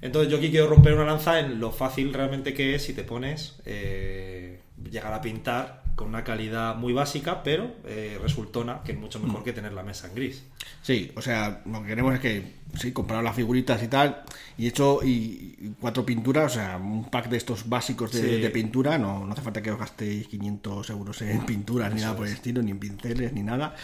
Entonces 0.00 0.30
yo 0.30 0.38
aquí 0.38 0.50
quiero 0.50 0.68
romper 0.68 0.94
una 0.94 1.06
lanza 1.06 1.40
en 1.40 1.58
lo 1.58 1.72
fácil 1.72 2.12
realmente 2.12 2.54
que 2.54 2.74
es 2.74 2.84
si 2.84 2.92
te 2.92 3.04
pones 3.04 3.56
eh, 3.64 4.60
llegar 4.90 5.12
a 5.12 5.20
pintar 5.20 5.83
con 5.94 6.08
una 6.08 6.24
calidad 6.24 6.74
muy 6.76 6.92
básica, 6.92 7.42
pero 7.42 7.70
eh, 7.84 8.18
resultona 8.20 8.80
que 8.84 8.92
es 8.92 8.98
mucho 8.98 9.20
mejor 9.20 9.44
que 9.44 9.52
tener 9.52 9.72
la 9.72 9.82
mesa 9.82 10.08
en 10.08 10.14
gris. 10.14 10.42
Sí, 10.82 11.12
o 11.14 11.22
sea, 11.22 11.62
lo 11.66 11.82
que 11.82 11.88
queremos 11.88 12.14
es 12.14 12.20
que, 12.20 12.52
sí, 12.76 12.92
comprar 12.92 13.22
las 13.22 13.36
figuritas 13.36 13.82
y 13.82 13.88
tal, 13.88 14.22
y 14.58 14.66
hecho, 14.66 15.00
y, 15.04 15.54
y 15.60 15.74
cuatro 15.80 16.04
pinturas, 16.04 16.52
o 16.52 16.54
sea, 16.56 16.76
un 16.78 17.04
pack 17.10 17.28
de 17.28 17.36
estos 17.36 17.68
básicos 17.68 18.12
de, 18.12 18.20
Sí. 18.20 18.40
de 18.40 18.50
pintura, 18.50 18.98
no, 18.98 19.24
no 19.24 19.32
hace 19.32 19.42
falta 19.42 19.62
que 19.62 19.70
os 19.70 19.78
gastéis 19.78 20.26
500 20.28 20.90
euros 20.90 21.22
en 21.22 21.46
pinturas 21.46 21.90
ni 21.92 21.98
Eso 21.98 22.06
nada 22.06 22.16
por 22.16 22.26
el 22.26 22.32
es. 22.32 22.38
estilo, 22.38 22.60
ni 22.62 22.72
en 22.72 22.78
pinceles, 22.80 23.32
ni 23.32 23.42
nada. 23.42 23.74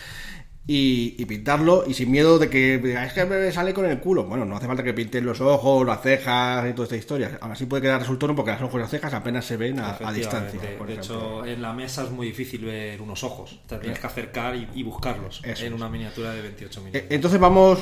Y, 0.66 1.16
y 1.18 1.24
pintarlo, 1.24 1.84
y 1.86 1.94
sin 1.94 2.10
miedo 2.12 2.38
de 2.38 2.48
que 2.48 2.94
"Ah, 2.96 3.04
es 3.06 3.12
que 3.12 3.24
me 3.24 3.50
sale 3.50 3.74
con 3.74 3.86
el 3.86 3.98
culo. 3.98 4.24
Bueno, 4.24 4.44
no 4.44 4.56
hace 4.56 4.66
falta 4.68 4.84
que 4.84 4.92
pinten 4.94 5.24
los 5.26 5.40
ojos, 5.40 5.84
las 5.84 6.00
cejas 6.02 6.68
y 6.68 6.72
toda 6.74 6.84
esta 6.84 6.96
historia. 6.96 7.38
Ahora 7.40 7.56
sí 7.56 7.66
puede 7.66 7.82
quedar 7.82 7.98
resultón 7.98 8.36
porque 8.36 8.52
los 8.52 8.60
ojos 8.62 8.74
y 8.76 8.78
las 8.82 8.90
cejas 8.90 9.12
apenas 9.14 9.44
se 9.46 9.56
ven 9.56 9.80
a, 9.80 9.96
a 10.04 10.12
distancia. 10.12 10.60
Por 10.78 10.86
de 10.86 10.92
ejemplo. 10.94 11.42
hecho, 11.42 11.46
en 11.46 11.60
la 11.62 11.72
mesa 11.72 12.04
es 12.04 12.10
muy 12.10 12.28
difícil 12.28 12.64
ver 12.66 13.00
unos 13.02 13.24
ojos. 13.24 13.58
Te 13.66 13.78
tienes 13.78 13.98
que 13.98 14.06
acercar 14.06 14.54
y, 14.54 14.68
y 14.74 14.82
buscarlos 14.84 15.40
Eso 15.44 15.64
en 15.64 15.72
una 15.72 15.88
miniatura 15.88 16.32
de 16.32 16.42
28 16.42 16.78
Eh, 16.78 16.82
milímetros. 16.84 17.12
Entonces 17.14 17.40
vamos, 17.40 17.78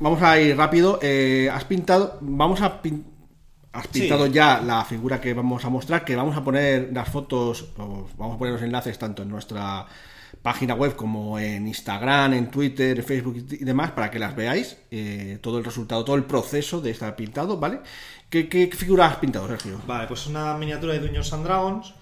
vamos 0.00 0.20
a 0.20 0.38
ir 0.38 0.56
rápido. 0.58 0.98
Eh, 1.00 1.48
has 1.50 1.64
pintado, 1.64 2.18
vamos 2.20 2.60
a 2.60 2.82
pin- 2.82 3.04
has 3.72 3.84
Sí. 3.84 4.00
pintado 4.00 4.26
ya 4.26 4.60
la 4.60 4.84
figura 4.84 5.20
que 5.22 5.32
vamos 5.32 5.64
a 5.64 5.70
mostrar, 5.70 6.04
que 6.04 6.16
vamos 6.16 6.36
a 6.36 6.42
poner 6.44 6.90
las 6.92 7.08
fotos, 7.08 7.68
vamos 7.78 8.34
a 8.34 8.38
poner 8.38 8.52
los 8.54 8.62
enlaces 8.62 8.98
tanto 8.98 9.22
en 9.22 9.28
nuestra 9.30 9.86
página 10.42 10.74
web 10.74 10.96
como 10.96 11.38
en 11.38 11.66
Instagram, 11.66 12.34
en 12.34 12.50
Twitter, 12.50 12.98
en 12.98 13.04
Facebook 13.04 13.36
y 13.36 13.64
demás, 13.64 13.92
para 13.92 14.10
que 14.10 14.18
las 14.18 14.34
veáis, 14.34 14.76
eh, 14.90 15.38
todo 15.40 15.58
el 15.58 15.64
resultado, 15.64 16.04
todo 16.04 16.16
el 16.16 16.24
proceso 16.24 16.80
de 16.80 16.90
estar 16.90 17.14
pintado, 17.16 17.58
¿vale? 17.58 17.80
¿Qué, 18.28 18.48
qué 18.48 18.68
figura 18.68 19.06
has 19.06 19.16
pintado, 19.16 19.48
Sergio? 19.48 19.80
Vale, 19.86 20.06
pues 20.06 20.20
es 20.20 20.26
una 20.28 20.56
miniatura 20.56 20.92
de 20.92 21.00
Dungeons 21.00 21.32
and 21.32 21.44
Dragons. 21.44 21.94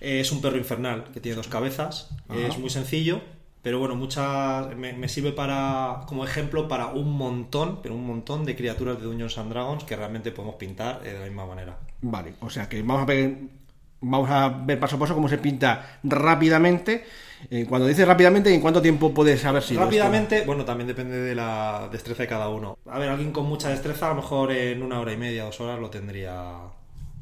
Eh, 0.00 0.20
es 0.20 0.32
un 0.32 0.40
perro 0.40 0.56
infernal 0.56 1.04
que 1.12 1.20
tiene 1.20 1.36
dos 1.36 1.48
cabezas. 1.48 2.10
Ajá. 2.28 2.40
Es 2.40 2.58
muy 2.58 2.70
sencillo, 2.70 3.20
pero 3.62 3.78
bueno, 3.78 3.94
muchas 3.94 4.74
me, 4.76 4.92
me 4.92 5.08
sirve 5.08 5.32
para 5.32 6.02
como 6.06 6.24
ejemplo 6.24 6.68
para 6.68 6.88
un 6.88 7.12
montón, 7.16 7.80
pero 7.82 7.94
un 7.94 8.06
montón 8.06 8.44
de 8.44 8.56
criaturas 8.56 8.98
de 8.98 9.04
Dungeons 9.04 9.38
and 9.38 9.50
Dragons 9.50 9.84
que 9.84 9.96
realmente 9.96 10.32
podemos 10.32 10.56
pintar 10.56 11.00
eh, 11.04 11.12
de 11.12 11.18
la 11.18 11.24
misma 11.26 11.46
manera. 11.46 11.78
Vale, 12.02 12.34
o 12.40 12.50
sea 12.50 12.68
que 12.68 12.82
vamos 12.82 13.02
a 13.02 13.06
ver, 13.06 13.38
vamos 14.00 14.30
a 14.30 14.48
ver 14.48 14.78
paso 14.78 14.96
a 14.96 14.98
paso 14.98 15.14
cómo 15.14 15.28
se 15.28 15.38
pinta 15.38 15.98
rápidamente. 16.02 17.04
Eh, 17.50 17.66
cuando 17.68 17.86
dices 17.86 18.06
rápidamente, 18.06 18.52
¿en 18.54 18.60
cuánto 18.60 18.80
tiempo 18.80 19.12
puedes 19.12 19.44
haber 19.44 19.62
sido 19.62 19.80
esto? 19.80 19.84
Rápidamente, 19.84 20.44
bueno, 20.46 20.64
también 20.64 20.88
depende 20.88 21.18
de 21.20 21.34
la 21.34 21.88
destreza 21.92 22.22
de 22.22 22.28
cada 22.28 22.48
uno. 22.48 22.78
A 22.86 22.98
ver, 22.98 23.10
alguien 23.10 23.32
con 23.32 23.46
mucha 23.46 23.68
destreza, 23.68 24.06
a 24.06 24.10
lo 24.10 24.16
mejor 24.16 24.52
en 24.52 24.82
una 24.82 25.00
hora 25.00 25.12
y 25.12 25.16
media, 25.16 25.44
dos 25.44 25.60
horas 25.60 25.78
lo 25.78 25.90
tendría. 25.90 26.52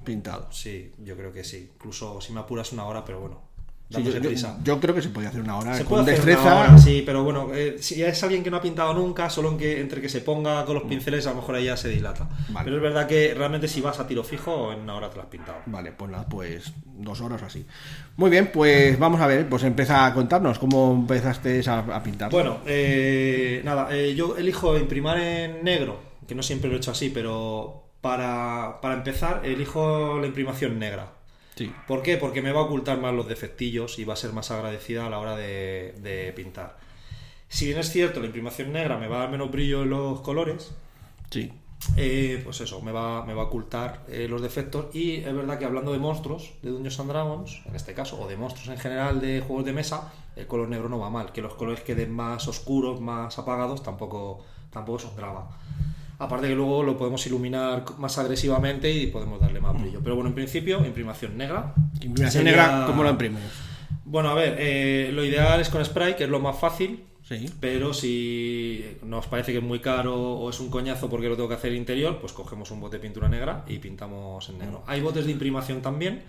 pintado. 0.04 0.48
Sí, 0.52 0.92
yo 0.98 1.16
creo 1.16 1.32
que 1.32 1.44
sí. 1.44 1.70
Incluso 1.74 2.20
si 2.20 2.32
me 2.32 2.40
apuras 2.40 2.72
una 2.72 2.84
hora, 2.86 3.04
pero 3.04 3.20
bueno, 3.20 3.40
Sí, 3.92 4.02
yo, 4.64 4.80
creo 4.80 4.94
que 4.94 5.02
se 5.02 5.10
podía 5.10 5.28
hacer 5.28 5.40
una 5.40 5.58
hora 5.58 5.74
Se 5.74 5.84
con 5.84 5.98
puede 6.00 6.12
hacer 6.12 6.24
destreza. 6.24 6.54
una 6.54 6.70
hora, 6.70 6.78
sí, 6.78 7.02
pero 7.04 7.24
bueno, 7.24 7.50
eh, 7.54 7.76
si 7.80 8.02
es 8.02 8.22
alguien 8.22 8.42
que 8.42 8.50
no 8.50 8.56
ha 8.56 8.62
pintado 8.62 8.94
nunca, 8.94 9.28
solo 9.28 9.50
en 9.50 9.58
que, 9.58 9.80
entre 9.80 10.00
que 10.00 10.08
se 10.08 10.20
ponga 10.20 10.64
con 10.64 10.74
los 10.74 10.84
pinceles, 10.84 11.26
a 11.26 11.30
lo 11.30 11.36
mejor 11.36 11.56
ahí 11.56 11.66
ya 11.66 11.76
se 11.76 11.88
dilata. 11.88 12.24
Mm. 12.24 12.52
Vale. 12.52 12.64
Pero 12.64 12.76
es 12.76 12.82
verdad 12.82 13.06
que 13.06 13.34
realmente 13.34 13.68
si 13.68 13.80
vas 13.80 14.00
a 14.00 14.06
tiro 14.06 14.24
fijo, 14.24 14.72
en 14.72 14.80
una 14.80 14.94
hora 14.94 15.10
te 15.10 15.16
lo 15.16 15.22
has 15.22 15.28
pintado. 15.28 15.58
Vale, 15.66 15.92
pues 15.92 16.10
nada, 16.10 16.26
pues 16.28 16.72
dos 16.84 17.20
horas 17.20 17.42
o 17.42 17.46
así. 17.46 17.66
Muy 18.16 18.30
bien, 18.30 18.50
pues 18.52 18.98
vamos 18.98 19.20
a 19.20 19.26
ver, 19.26 19.48
pues 19.48 19.62
empieza 19.64 20.06
a 20.06 20.14
contarnos 20.14 20.58
cómo 20.58 20.92
empezaste 20.92 21.62
a, 21.68 21.78
a 21.78 22.02
pintar. 22.02 22.30
Bueno, 22.30 22.58
eh, 22.66 23.60
nada, 23.64 23.88
eh, 23.94 24.14
yo 24.14 24.36
elijo 24.36 24.76
imprimar 24.78 25.18
en 25.18 25.64
negro, 25.64 26.00
que 26.26 26.34
no 26.34 26.42
siempre 26.42 26.68
lo 26.68 26.76
he 26.76 26.78
hecho 26.78 26.90
así, 26.92 27.10
pero 27.10 27.82
para, 28.00 28.80
para 28.82 28.94
empezar, 28.94 29.42
elijo 29.44 30.18
la 30.20 30.26
imprimación 30.26 30.78
negra. 30.78 31.12
Sí, 31.66 31.74
¿Por 31.86 32.02
qué? 32.02 32.16
Porque 32.16 32.42
me 32.42 32.52
va 32.52 32.60
a 32.60 32.64
ocultar 32.64 32.98
más 32.98 33.14
los 33.14 33.28
defectillos 33.28 33.98
y 33.98 34.04
va 34.04 34.14
a 34.14 34.16
ser 34.16 34.32
más 34.32 34.50
agradecida 34.50 35.06
a 35.06 35.10
la 35.10 35.18
hora 35.18 35.36
de, 35.36 35.94
de 36.00 36.32
pintar. 36.32 36.78
Si 37.48 37.66
bien 37.66 37.78
es 37.78 37.90
cierto, 37.90 38.20
la 38.20 38.26
imprimación 38.26 38.72
negra 38.72 38.98
me 38.98 39.08
va 39.08 39.16
a 39.16 39.20
dar 39.20 39.30
menos 39.30 39.50
brillo 39.50 39.82
en 39.82 39.90
los 39.90 40.20
colores, 40.22 40.74
sí. 41.30 41.52
eh, 41.96 42.40
pues 42.44 42.60
eso, 42.60 42.80
me 42.82 42.92
va, 42.92 43.24
me 43.26 43.34
va 43.34 43.42
a 43.42 43.46
ocultar 43.46 44.04
eh, 44.08 44.26
los 44.28 44.40
defectos. 44.42 44.94
Y 44.94 45.16
es 45.16 45.34
verdad 45.34 45.58
que 45.58 45.64
hablando 45.66 45.92
de 45.92 45.98
monstruos, 45.98 46.52
de 46.62 46.70
Dungeons 46.70 47.00
and 47.00 47.10
Dragons, 47.10 47.62
en 47.66 47.76
este 47.76 47.94
caso, 47.94 48.20
o 48.20 48.28
de 48.28 48.36
monstruos 48.36 48.68
en 48.68 48.78
general 48.78 49.20
de 49.20 49.40
juegos 49.42 49.64
de 49.66 49.72
mesa, 49.72 50.12
el 50.36 50.46
color 50.46 50.68
negro 50.68 50.88
no 50.88 50.98
va 50.98 51.10
mal. 51.10 51.32
Que 51.32 51.42
los 51.42 51.54
colores 51.54 51.82
queden 51.82 52.12
más 52.12 52.48
oscuros, 52.48 53.00
más 53.00 53.38
apagados, 53.38 53.82
tampoco, 53.82 54.44
tampoco 54.70 54.98
es 54.98 55.04
un 55.04 55.16
drama. 55.16 55.48
Aparte 56.22 56.46
que 56.48 56.54
luego 56.54 56.82
lo 56.82 56.96
podemos 56.96 57.26
iluminar 57.26 57.84
más 57.98 58.16
agresivamente 58.18 58.90
y 58.90 59.08
podemos 59.08 59.40
darle 59.40 59.60
más 59.60 59.80
brillo. 59.80 60.00
Pero 60.02 60.14
bueno, 60.14 60.28
en 60.28 60.34
principio, 60.34 60.84
imprimación 60.86 61.36
negra. 61.36 61.74
Imprimación 62.00 62.44
Sería- 62.44 62.66
negra, 62.66 62.84
¿cómo 62.86 63.02
lo 63.02 63.10
imprimes? 63.10 63.42
Bueno, 64.04 64.28
a 64.30 64.34
ver, 64.34 64.56
eh, 64.58 65.10
lo 65.12 65.24
ideal 65.24 65.60
es 65.60 65.68
con 65.68 65.84
spray, 65.84 66.14
que 66.16 66.24
es 66.24 66.30
lo 66.30 66.38
más 66.40 66.58
fácil. 66.58 67.04
Sí. 67.28 67.48
Pero 67.60 67.94
si 67.94 68.84
nos 69.04 69.26
parece 69.26 69.52
que 69.52 69.58
es 69.58 69.64
muy 69.64 69.78
caro 69.80 70.14
o 70.14 70.50
es 70.50 70.60
un 70.60 70.70
coñazo 70.70 71.08
porque 71.08 71.28
lo 71.28 71.36
tengo 71.36 71.48
que 71.48 71.54
hacer 71.54 71.72
interior, 71.72 72.18
pues 72.20 72.32
cogemos 72.32 72.70
un 72.70 72.80
bote 72.80 72.96
de 72.96 73.02
pintura 73.02 73.28
negra 73.28 73.64
y 73.68 73.78
pintamos 73.78 74.48
en 74.48 74.58
negro. 74.58 74.82
Hay 74.86 75.00
botes 75.00 75.24
de 75.26 75.32
imprimación 75.32 75.82
también, 75.82 76.22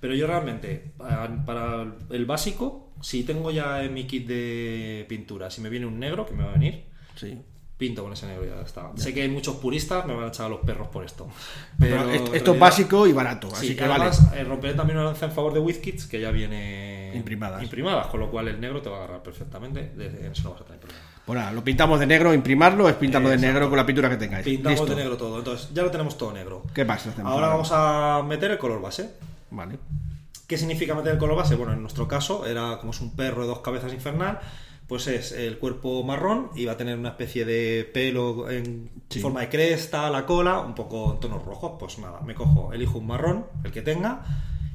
pero 0.00 0.14
yo 0.14 0.26
realmente, 0.26 0.92
para, 0.96 1.44
para 1.44 1.86
el 2.10 2.24
básico, 2.26 2.90
si 3.00 3.22
tengo 3.24 3.50
ya 3.50 3.82
en 3.84 3.94
mi 3.94 4.04
kit 4.04 4.26
de 4.26 5.06
pintura, 5.08 5.50
si 5.50 5.60
me 5.60 5.70
viene 5.70 5.86
un 5.86 5.98
negro, 5.98 6.26
que 6.26 6.34
me 6.34 6.42
va 6.44 6.50
a 6.50 6.54
venir, 6.54 6.84
Sí. 7.16 7.38
Pinto 7.80 8.02
con 8.04 8.12
ese 8.12 8.26
negro 8.26 8.44
y 8.44 8.48
ya 8.50 8.60
está. 8.60 8.90
Sé 8.94 9.12
que 9.14 9.22
hay 9.22 9.28
muchos 9.28 9.56
puristas, 9.56 10.04
me 10.06 10.14
van 10.14 10.26
a 10.26 10.28
echar 10.28 10.46
a 10.46 10.48
los 10.50 10.60
perros 10.60 10.86
por 10.88 11.04
esto. 11.04 11.26
Pero 11.80 11.96
Pero 12.06 12.34
esto, 12.34 12.52
es 12.54 12.60
básico 12.60 13.06
y 13.06 13.12
barato, 13.12 13.48
Sí, 13.50 13.56
así 13.56 13.76
que 13.76 13.84
además, 13.84 14.28
vale. 14.30 14.40
eh, 14.42 14.44
romperé 14.44 14.74
también 14.74 14.98
una 14.98 15.06
lanza 15.06 15.24
en 15.26 15.32
favor 15.32 15.52
de 15.54 15.60
WizKids, 15.60 16.06
que 16.06 16.20
ya 16.20 16.30
viene 16.30 17.12
Imprimadas. 17.14 17.62
imprimadas, 17.62 18.06
con 18.08 18.20
lo 18.20 18.30
cual 18.30 18.48
el 18.48 18.60
negro 18.60 18.82
te 18.82 18.88
va 18.90 18.96
a 18.96 18.98
agarrar 19.00 19.22
perfectamente, 19.22 19.92
eso 20.30 20.42
no 20.44 20.50
vas 20.52 20.60
a 20.60 20.64
tener 20.64 20.78
problema. 20.80 21.02
Bueno, 21.26 21.52
lo 21.52 21.64
pintamos 21.64 21.98
de 21.98 22.06
negro, 22.06 22.34
imprimarlo, 22.34 22.88
es 22.88 22.94
pintarlo 22.96 23.28
de 23.30 23.38
negro 23.38 23.68
con 23.68 23.76
la 23.78 23.86
pintura 23.86 24.08
que 24.10 24.16
tengáis. 24.16 24.44
Pintamos 24.44 24.80
Listo. 24.80 24.94
de 24.94 25.02
negro 25.02 25.16
todo, 25.16 25.38
entonces 25.38 25.70
ya 25.72 25.82
lo 25.82 25.90
tenemos 25.90 26.18
todo 26.18 26.32
negro. 26.32 26.62
¿Qué 26.74 26.84
pasa? 26.84 27.12
Ahora 27.24 27.48
vamos 27.48 27.70
a 27.72 28.22
meter 28.26 28.50
el 28.50 28.58
color 28.58 28.80
base. 28.80 29.10
Vale. 29.50 29.78
¿Qué 30.46 30.58
significa 30.58 30.94
meter 30.94 31.12
el 31.12 31.18
color 31.18 31.36
base? 31.36 31.54
Bueno, 31.54 31.72
en 31.72 31.80
nuestro 31.82 32.08
caso 32.08 32.44
era 32.46 32.78
como 32.78 32.90
es 32.92 33.00
un 33.00 33.14
perro 33.14 33.42
de 33.42 33.48
dos 33.48 33.60
cabezas 33.60 33.92
infernal, 33.92 34.40
pues 34.90 35.06
es 35.06 35.30
el 35.30 35.56
cuerpo 35.58 36.02
marrón 36.02 36.50
y 36.56 36.64
va 36.64 36.72
a 36.72 36.76
tener 36.76 36.98
una 36.98 37.10
especie 37.10 37.44
de 37.44 37.88
pelo 37.94 38.50
en 38.50 38.90
Sí. 39.08 39.20
forma 39.20 39.40
de 39.40 39.48
cresta, 39.48 40.10
la 40.10 40.26
cola, 40.26 40.58
un 40.58 40.74
poco 40.74 41.12
en 41.14 41.20
tonos 41.20 41.44
rojos. 41.44 41.72
Pues 41.78 41.98
nada, 42.00 42.20
me 42.22 42.34
cojo, 42.34 42.72
elijo 42.72 42.98
un 42.98 43.06
marrón, 43.06 43.46
el 43.64 43.70
que 43.70 43.82
tenga, 43.82 44.24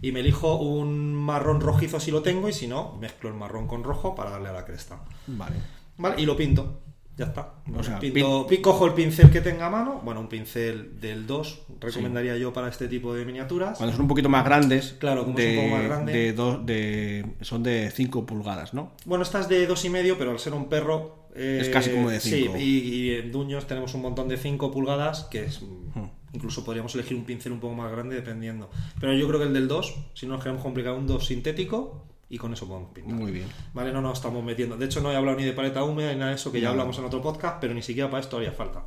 y 0.01 0.13
me 0.13 0.21
elijo 0.21 0.55
un 0.55 1.13
marrón 1.13 1.59
rojizo 1.59 1.99
si 1.99 2.11
lo 2.11 2.21
tengo, 2.21 2.47
y 2.47 2.53
si 2.53 2.65
no, 2.65 2.95
mezclo 2.99 3.29
el 3.29 3.35
marrón 3.35 3.67
con 3.67 3.83
rojo 3.83 4.15
para 4.15 4.31
darle 4.31 4.47
a 4.49 4.53
la 4.53 4.63
cresta. 4.65 4.99
Vale. 5.27 5.57
Vale, 5.97 6.21
y 6.21 6.25
lo 6.25 6.37
pinto. 6.37 6.79
Ya 7.17 7.25
está. 7.25 7.53
O 7.73 7.81
sea, 7.81 7.99
Pinto- 7.99 8.45
pi- 8.45 8.57
cojo 8.61 8.85
el 8.87 8.93
pincel 8.93 9.29
que 9.31 9.39
tenga 9.39 9.67
a 9.67 9.69
mano, 9.69 10.01
bueno, 10.03 10.19
un 10.19 10.27
pincel 10.27 10.99
del 10.99 11.25
2, 11.25 11.61
recomendaría 11.79 12.35
yo 12.37 12.51
para 12.51 12.67
este 12.67 12.87
tipo 12.89 13.13
de 13.13 13.23
miniaturas. 13.25 13.77
Cuando 13.77 13.93
son 13.93 14.01
un 14.03 14.07
poquito 14.09 14.27
más 14.27 14.43
grandes, 14.43 14.95
Claro, 14.99 15.23
como 15.23 15.37
de, 15.37 15.51
es 15.53 15.57
un 15.57 15.63
poco 15.65 15.75
más 15.77 15.85
grande. 15.87 16.11
de 16.13 16.33
dos- 16.33 16.65
de- 16.65 17.25
son 17.41 17.63
de 17.63 17.89
5 17.91 18.25
pulgadas, 18.25 18.73
¿no? 18.73 18.91
Bueno, 19.05 19.23
esta 19.23 19.39
es 19.39 19.47
de 19.47 19.65
dos 19.65 19.85
y 19.85 19.89
medio, 19.89 20.17
pero 20.17 20.31
al 20.31 20.39
ser 20.39 20.53
un 20.53 20.67
perro... 20.67 21.29
eh, 21.35 21.59
Es 21.61 21.69
casi 21.69 21.91
como 21.91 22.09
de 22.09 22.19
cinco. 22.19 22.53
Sí, 22.57 22.61
y, 22.63 22.95
y 22.95 23.15
en 23.15 23.31
Duños 23.31 23.65
tenemos 23.67 23.93
un 23.93 24.01
montón 24.01 24.27
de 24.27 24.37
5 24.37 24.71
pulgadas, 24.71 25.23
que 25.31 25.45
es... 25.45 25.61
Hmm. 25.61 26.07
Incluso 26.33 26.65
podríamos 26.65 26.93
elegir 26.95 27.15
un 27.15 27.23
pincel 27.23 27.53
un 27.53 27.61
poco 27.61 27.75
más 27.75 27.89
grande 27.91 28.15
dependiendo. 28.17 28.69
Pero 28.99 29.13
yo 29.13 29.25
creo 29.29 29.39
que 29.39 29.45
el 29.47 29.53
del 29.53 29.69
2, 29.69 29.95
si 30.15 30.25
no 30.25 30.33
nos 30.33 30.43
queremos 30.43 30.61
complicar, 30.63 30.91
un 30.93 31.07
2 31.07 31.25
sintético 31.25 32.03
y 32.29 32.37
con 32.37 32.51
eso 32.53 32.67
podemos 32.67 32.91
pintar. 32.91 33.13
Muy 33.15 33.31
bien. 33.31 33.47
Vale, 33.73 33.91
no 33.91 34.01
nos 34.01 34.17
estamos 34.17 34.43
metiendo. 34.43 34.77
De 34.77 34.85
hecho, 34.85 35.01
no 35.01 35.11
he 35.11 35.15
hablado 35.15 35.37
ni 35.37 35.43
de 35.43 35.53
paleta 35.53 35.83
húmeda 35.83 36.11
ni 36.11 36.17
nada 36.19 36.29
de 36.31 36.35
eso, 36.37 36.51
que 36.51 36.59
ya 36.59 36.67
No. 36.67 36.71
hablamos 36.71 36.97
en 36.97 37.05
otro 37.05 37.21
podcast, 37.21 37.57
pero 37.61 37.73
ni 37.73 37.81
siquiera 37.81 38.09
para 38.09 38.21
esto 38.21 38.37
haría 38.37 38.51
falta. 38.51 38.83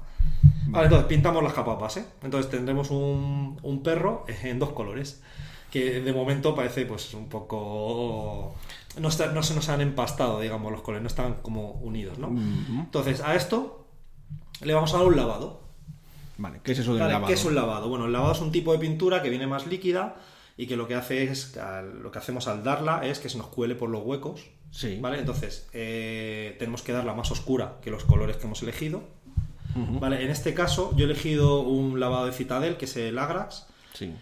Vale, 0.66 0.84
entonces 0.86 1.06
pintamos 1.08 1.42
las 1.42 1.52
capas 1.52 1.78
base. 1.78 2.04
Entonces 2.22 2.50
tendremos 2.50 2.90
un, 2.90 3.58
un 3.62 3.82
perro 3.82 4.24
en 4.42 4.58
dos 4.58 4.70
colores. 4.72 5.22
Que 5.70 6.00
de 6.00 6.12
momento 6.14 6.54
parece 6.54 6.86
pues 6.86 7.12
un 7.12 7.28
poco. 7.28 8.54
No, 8.98 9.08
está- 9.08 9.32
no 9.32 9.42
se 9.42 9.54
nos 9.54 9.68
han 9.68 9.80
empastado, 9.82 10.40
digamos, 10.40 10.72
los 10.72 10.80
colores, 10.80 11.02
no 11.02 11.08
están 11.08 11.34
como 11.42 11.72
unidos, 11.72 12.18
¿no? 12.18 12.28
Entonces, 12.80 13.20
a 13.20 13.34
esto 13.34 13.84
le 14.62 14.72
vamos 14.74 14.92
a 14.94 14.98
dar 14.98 15.06
un 15.06 15.16
lavado. 15.16 15.60
Vale, 16.38 16.60
¿qué 16.64 16.72
es 16.72 16.78
eso 16.78 16.92
del 16.92 17.00
Vale, 17.00 17.12
lavado? 17.12 17.28
¿Qué 17.28 17.34
es 17.34 17.44
un 17.44 17.54
lavado? 17.54 17.88
Bueno, 17.88 18.06
el 18.06 18.12
lavado 18.12 18.32
es 18.32 18.40
un 18.40 18.50
tipo 18.50 18.72
de 18.72 18.78
pintura 18.78 19.22
que 19.22 19.28
viene 19.28 19.46
más 19.46 19.66
líquida 19.66 20.16
y 20.58 20.66
que 20.66 20.76
lo 20.76 20.86
que 20.86 20.94
hace 20.96 21.22
es, 21.22 21.56
lo 22.02 22.10
que 22.10 22.18
hacemos 22.18 22.46
al 22.48 22.62
darla 22.62 23.00
es 23.06 23.18
que 23.20 23.30
se 23.30 23.38
nos 23.38 23.46
cuele 23.46 23.74
por 23.74 23.88
los 23.88 24.02
huecos. 24.04 24.42
Sí. 24.70 24.98
¿Vale? 25.00 25.18
Entonces, 25.18 25.66
eh, 25.72 26.54
tenemos 26.58 26.82
que 26.82 26.92
darla 26.92 27.14
más 27.14 27.30
oscura 27.30 27.76
que 27.80 27.90
los 27.90 28.04
colores 28.04 28.36
que 28.36 28.44
hemos 28.46 28.62
elegido. 28.62 29.02
¿Vale? 29.74 30.24
En 30.24 30.30
este 30.30 30.52
caso, 30.54 30.92
yo 30.96 31.06
he 31.06 31.10
elegido 31.10 31.60
un 31.60 32.00
lavado 32.00 32.26
de 32.26 32.32
Citadel, 32.32 32.76
que 32.76 32.86
es 32.86 32.96
el 32.96 33.16
Agrax, 33.18 33.66
Sí. 33.94 34.12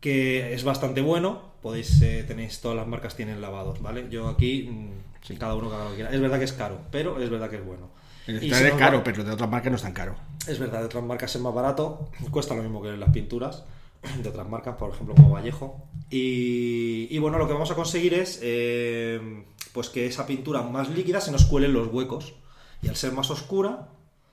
que 0.00 0.52
es 0.52 0.64
bastante 0.64 1.00
bueno. 1.00 1.54
Podéis, 1.62 2.00
eh, 2.02 2.24
tenéis, 2.26 2.60
todas 2.60 2.76
las 2.76 2.86
marcas 2.86 3.14
tienen 3.14 3.40
lavados, 3.40 3.80
¿vale? 3.80 4.06
Yo 4.10 4.28
aquí, 4.28 4.68
mm, 4.70 4.90
Sí. 5.22 5.36
cada 5.36 5.54
uno 5.54 5.68
que 5.68 5.74
haga 5.76 5.84
lo 5.84 5.90
que 5.90 5.96
quiera. 5.96 6.10
Es 6.10 6.20
verdad 6.20 6.38
que 6.38 6.44
es 6.44 6.52
caro, 6.52 6.80
pero 6.90 7.20
es 7.20 7.30
verdad 7.30 7.48
que 7.50 7.56
es 7.56 7.64
bueno. 7.64 7.88
El 8.26 8.36
Y 8.36 8.40
Citadel 8.40 8.66
si 8.66 8.72
es 8.72 8.78
caro, 8.78 8.98
va- 8.98 9.04
pero 9.04 9.22
de 9.24 9.30
otras 9.30 9.48
marcas 9.50 9.70
no 9.70 9.76
es 9.76 9.82
tan 9.82 9.92
caro. 9.92 10.16
es 10.48 10.58
verdad, 10.58 10.80
de 10.80 10.86
otras 10.86 11.04
marcas 11.04 11.34
es 11.36 11.40
más 11.42 11.54
barato, 11.54 12.10
cuesta 12.30 12.54
lo 12.54 12.62
mismo 12.62 12.82
que 12.82 12.96
las 12.96 13.10
pinturas 13.10 13.64
de 14.22 14.28
otras 14.28 14.48
marcas, 14.48 14.76
por 14.76 14.92
ejemplo 14.92 15.14
como 15.14 15.30
Vallejo. 15.30 15.88
Y, 16.10 17.08
y 17.10 17.18
bueno, 17.18 17.38
lo 17.38 17.46
que 17.46 17.52
vamos 17.52 17.70
a 17.70 17.74
conseguir 17.74 18.14
es 18.14 18.40
eh, 18.42 19.44
pues 19.72 19.88
que 19.88 20.06
esa 20.06 20.26
pintura 20.26 20.62
más 20.62 20.88
líquida 20.88 21.20
se 21.20 21.32
nos 21.32 21.44
cuele 21.44 21.66
en 21.66 21.74
los 21.74 21.88
huecos. 21.88 22.34
Y 22.82 22.88
al 22.88 22.96
ser 22.96 23.12
más 23.12 23.30
oscura, 23.30 23.88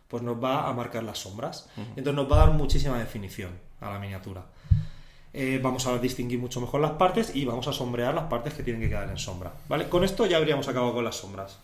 pues 0.08 0.22
nos 0.22 0.42
va 0.42 0.68
a 0.68 0.74
marcar 0.74 1.04
las 1.04 1.20
sombras. 1.20 1.70
Entonces 1.78 2.14
nos 2.14 2.32
va 2.32 2.36
a 2.36 2.48
dar 2.48 2.56
muchísima 2.56 3.00
definición 3.00 3.52
a 3.82 3.90
la 3.90 4.00
miniatura. 4.00 4.46
Eh, 5.34 5.60
vamos 5.64 5.88
a 5.88 5.98
distinguir 5.98 6.40
mucho 6.40 6.62
mejor 6.62 6.80
las 6.80 6.92
partes 6.92 7.36
y 7.36 7.44
vamos 7.46 7.68
a 7.68 7.74
sombrear 7.74 8.14
las 8.14 8.26
partes 8.26 8.54
que 8.54 8.62
tienen 8.62 8.82
que 8.82 8.90
quedar 8.90 9.10
en 9.10 9.18
sombra. 9.18 9.52
¿Vale? 9.68 9.90
Con 9.90 10.04
esto 10.04 10.28
ya 10.28 10.38
habríamos 10.38 10.68
acabado 10.68 10.94
con 10.94 11.04
las 11.04 11.16
sombras. 11.16 11.60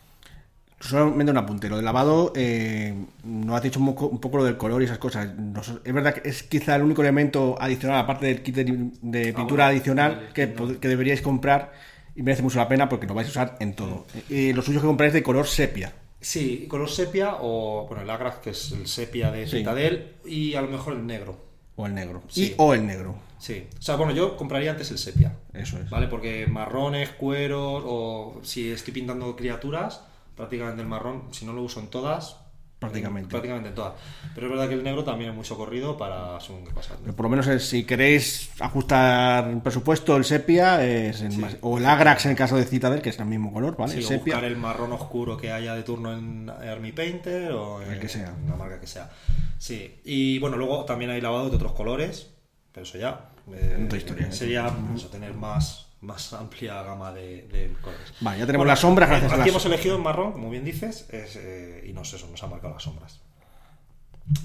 Solamente 0.80 1.32
un 1.32 1.38
apunte. 1.38 1.68
Lo 1.70 1.76
del 1.76 1.86
lavado, 1.86 2.32
eh, 2.36 2.94
no 3.26 3.56
has 3.56 3.62
dicho 3.64 3.80
un 3.80 3.88
poco, 3.88 4.08
un 4.08 4.20
poco 4.22 4.38
lo 4.38 4.44
del 4.46 4.56
color 4.58 4.82
y 4.82 4.86
esas 4.86 4.98
cosas. 4.98 5.36
Nos- 5.36 5.74
es 5.84 5.94
verdad 5.94 6.14
que 6.14 6.30
es 6.30 6.44
quizá 6.44 6.76
el 6.78 6.84
único 6.84 7.02
elemento 7.02 7.58
adicional, 7.60 8.00
aparte 8.00 8.28
del 8.28 8.42
kit 8.42 8.56
de, 8.56 8.64
de 9.02 9.34
pintura 9.34 9.66
bueno, 9.66 9.78
adicional, 9.78 10.30
que, 10.34 10.48
deberíais 10.48 11.22
comprar 11.22 11.74
y 12.16 12.22
merece 12.24 12.44
mucho 12.44 12.60
la 12.60 12.68
pena 12.70 12.88
porque 12.88 13.08
lo 13.08 13.14
vais 13.14 13.28
a 13.28 13.32
usar 13.32 13.58
en 13.60 13.74
todo. 13.76 14.06
Y 14.30 14.54
lo 14.54 14.62
suyo 14.62 14.80
que 14.80 14.88
compráis 14.88 15.12
de 15.14 15.22
color 15.22 15.48
sepia. 15.48 15.92
Sí, 16.22 16.66
color 16.70 16.90
sepia 16.90 17.36
o, 17.42 17.86
bueno, 17.88 18.04
el 18.04 18.10
Agrax, 18.10 18.38
que 18.38 18.50
es 18.52 18.72
el 18.72 18.88
sepia 18.88 19.32
de 19.32 19.48
Sí. 19.48 19.58
Citadel, 19.58 20.14
y 20.26 20.56
a 20.56 20.62
lo 20.62 20.70
mejor 20.70 20.94
el 20.94 21.06
negro. 21.06 21.38
O 21.76 21.86
el 21.86 21.94
negro. 21.94 22.24
Sí. 22.30 22.48
Y 22.52 22.56
o 22.58 22.74
el 22.74 22.86
negro. 22.86 23.16
Sí. 23.38 23.68
O 23.78 23.82
sea, 23.82 23.96
bueno, 23.96 24.14
yo 24.14 24.36
compraría 24.36 24.72
antes 24.72 24.92
el 24.92 24.98
sepia. 24.98 25.34
Eso 25.54 25.78
es. 25.80 25.90
¿Vale? 25.90 26.08
Porque 26.08 26.46
marrones, 26.48 27.10
cueros, 27.10 27.84
o 27.86 28.40
si 28.44 28.70
estoy 28.72 28.94
pintando 28.94 29.34
criaturas, 29.38 30.02
prácticamente 30.40 30.82
el 30.82 30.88
marrón, 30.88 31.24
si 31.32 31.46
no 31.46 31.52
lo 31.54 31.62
uso 31.62 31.80
en 31.82 31.88
todas. 31.90 32.38
Prácticamente. 32.80 33.30
Prácticamente 33.30 33.68
en 33.70 33.76
todas. 33.76 33.94
Pero 34.34 34.48
es 34.48 34.52
verdad 34.54 34.70
que 34.70 34.76
el 34.76 34.84
negro 34.86 35.04
también 35.04 35.32
es 35.32 35.36
muy 35.36 35.44
socorrido 35.44 35.98
para 35.98 36.40
según 36.40 36.64
qué. 36.64 36.72
Pero 37.04 37.14
por 37.14 37.26
lo 37.26 37.30
menos 37.30 37.46
eh, 37.48 37.60
si 37.60 37.84
queréis 37.84 38.52
ajustar 38.58 39.62
presupuesto, 39.62 40.16
el 40.16 40.24
sepia 40.24 40.82
es 40.86 41.20
el 41.20 41.38
más- 41.38 41.58
o 41.60 41.78
el 41.78 41.86
Agrax 41.86 42.24
en 42.24 42.32
el 42.32 42.38
caso 42.38 42.56
de 42.56 42.64
Citadel, 42.64 43.02
que 43.02 43.10
es 43.10 43.20
el 43.20 43.26
mismo 43.26 43.52
color, 43.52 43.76
¿vale? 43.76 43.92
Sí, 43.92 44.00
el 44.00 44.06
o 44.06 44.08
sepia. 44.08 44.36
buscar 44.36 44.44
el 44.46 44.56
marrón 44.56 44.94
oscuro 44.94 45.36
que 45.36 45.52
haya 45.52 45.76
de 45.76 45.84
turno 45.84 46.14
en 46.18 46.50
Army 46.50 46.94
Painter 46.94 47.52
o 47.52 47.82
en 47.82 47.92
El 47.92 48.00
que 48.00 48.08
sea. 48.08 48.34
la 48.48 48.56
marca 48.56 48.80
que 48.80 48.88
sea. 48.88 49.10
Sí, 49.58 50.00
y 50.06 50.40
bueno, 50.40 50.56
luego 50.56 50.86
también 50.86 51.12
hay 51.12 51.20
lavado 51.20 51.50
de 51.50 51.58
otros 51.58 51.74
colores, 51.74 52.30
pero 52.72 52.86
eso 52.86 52.98
ya 52.98 53.32
eh, 53.52 53.84
Otra 53.86 53.98
historia, 53.98 54.28
¿eh? 54.28 54.32
sería 54.32 54.70
pues, 54.90 55.12
tener 55.12 55.34
más, 55.34 55.89
más 56.02 56.32
amplia 56.34 56.82
gama 56.84 57.12
de, 57.12 57.44
de 57.52 57.74
colores. 57.82 58.14
Vale, 58.22 58.40
ya 58.40 58.46
tenemos 58.46 58.62
Bueno, 58.66 58.72
las 58.72 58.80
sombras 58.80 59.10
gracias 59.10 59.32
a 59.32 59.36
Aquí 59.36 59.40
las- 59.42 59.50
hemos 59.50 59.66
elegido 59.66 59.96
en 59.96 60.04
marrón, 60.04 60.32
como 60.34 60.50
bien 60.50 60.64
dices, 60.66 61.08
es, 61.10 61.36
eh, 61.36 61.86
y 61.88 61.94
nos, 61.94 62.14
eso, 62.14 62.28
nos 62.28 62.42
ha 62.44 62.48
marcado 62.48 62.74
las 62.74 62.84
sombras. 62.84 63.20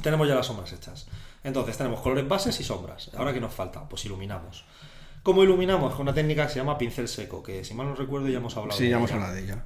Tenemos 0.03 0.27
ya 0.27 0.35
las 0.35 0.47
sombras 0.47 0.73
hechas. 0.73 1.07
Entonces 1.43 1.77
tenemos 1.77 2.01
colores 2.01 2.27
bases 2.27 2.59
y 2.61 2.65
sombras. 2.65 3.11
Ahora 3.17 3.33
qué 3.33 3.41
nos 3.41 3.53
falta, 3.53 3.87
pues 3.89 4.05
iluminamos. 4.07 4.65
¿Cómo 5.23 5.43
iluminamos? 5.43 5.93
Con 5.95 6.03
una 6.03 6.15
técnica 6.15 6.47
que 6.47 6.53
se 6.55 6.59
llama 6.59 6.77
pincel 6.79 7.07
seco, 7.09 7.43
que 7.43 7.65
si 7.65 7.75
mal 7.75 7.87
no 7.87 7.95
recuerdo 7.95 8.29
ya 8.29 8.39
hemos 8.39 8.57
hablado 8.57 8.77
Sí, 8.79 8.85
de 8.85 8.91
ya 8.91 8.97
hemos 8.97 9.13
hablado 9.13 9.35
de 9.35 9.45
ella. 9.45 9.65